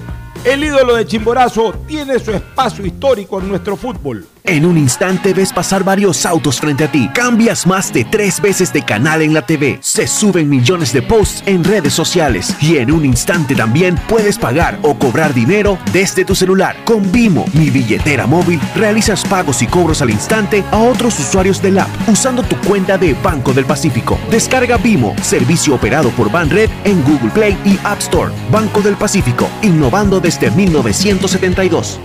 El 0.45 0.63
ídolo 0.63 0.95
de 0.95 1.05
Chimborazo 1.05 1.73
tiene 1.85 2.17
su 2.17 2.31
espacio 2.31 2.85
histórico 2.85 3.41
en 3.41 3.49
nuestro 3.49 3.75
fútbol. 3.75 4.25
En 4.47 4.65
un 4.65 4.77
instante 4.77 5.33
ves 5.33 5.51
pasar 5.51 5.83
varios 5.83 6.25
autos 6.25 6.61
frente 6.61 6.85
a 6.85 6.91
ti. 6.91 7.09
Cambias 7.13 7.67
más 7.67 7.91
de 7.91 8.05
tres 8.05 8.39
veces 8.39 8.71
de 8.71 8.81
canal 8.81 9.21
en 9.21 9.33
la 9.33 9.41
TV. 9.41 9.77
Se 9.81 10.07
suben 10.07 10.47
millones 10.47 10.93
de 10.93 11.01
posts 11.01 11.43
en 11.45 11.65
redes 11.65 11.93
sociales. 11.93 12.55
Y 12.61 12.77
en 12.77 12.93
un 12.93 13.03
instante 13.03 13.55
también 13.55 13.99
puedes 14.07 14.37
pagar 14.37 14.79
o 14.83 14.97
cobrar 14.97 15.33
dinero 15.33 15.77
desde 15.91 16.23
tu 16.23 16.33
celular. 16.33 16.77
Con 16.85 17.11
Vimo, 17.11 17.43
mi 17.55 17.69
billetera 17.69 18.25
móvil, 18.25 18.61
realizas 18.73 19.25
pagos 19.25 19.61
y 19.61 19.67
cobros 19.67 20.01
al 20.01 20.11
instante 20.11 20.63
a 20.71 20.77
otros 20.77 21.19
usuarios 21.19 21.61
del 21.61 21.79
app 21.79 21.89
usando 22.07 22.41
tu 22.41 22.55
cuenta 22.61 22.97
de 22.97 23.15
Banco 23.15 23.51
del 23.51 23.65
Pacífico. 23.65 24.17
Descarga 24.31 24.77
Vimo, 24.77 25.13
servicio 25.21 25.75
operado 25.75 26.09
por 26.11 26.31
Banred 26.31 26.69
en 26.85 27.03
Google 27.03 27.31
Play 27.31 27.57
y 27.65 27.77
App 27.83 27.99
Store. 27.99 28.31
Banco 28.49 28.81
del 28.81 28.95
Pacífico, 28.95 29.49
innovando 29.61 30.21
desde 30.21 30.49
1972. 30.51 31.99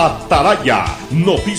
Ataraya, 0.00 0.86
noticias. 1.10 1.50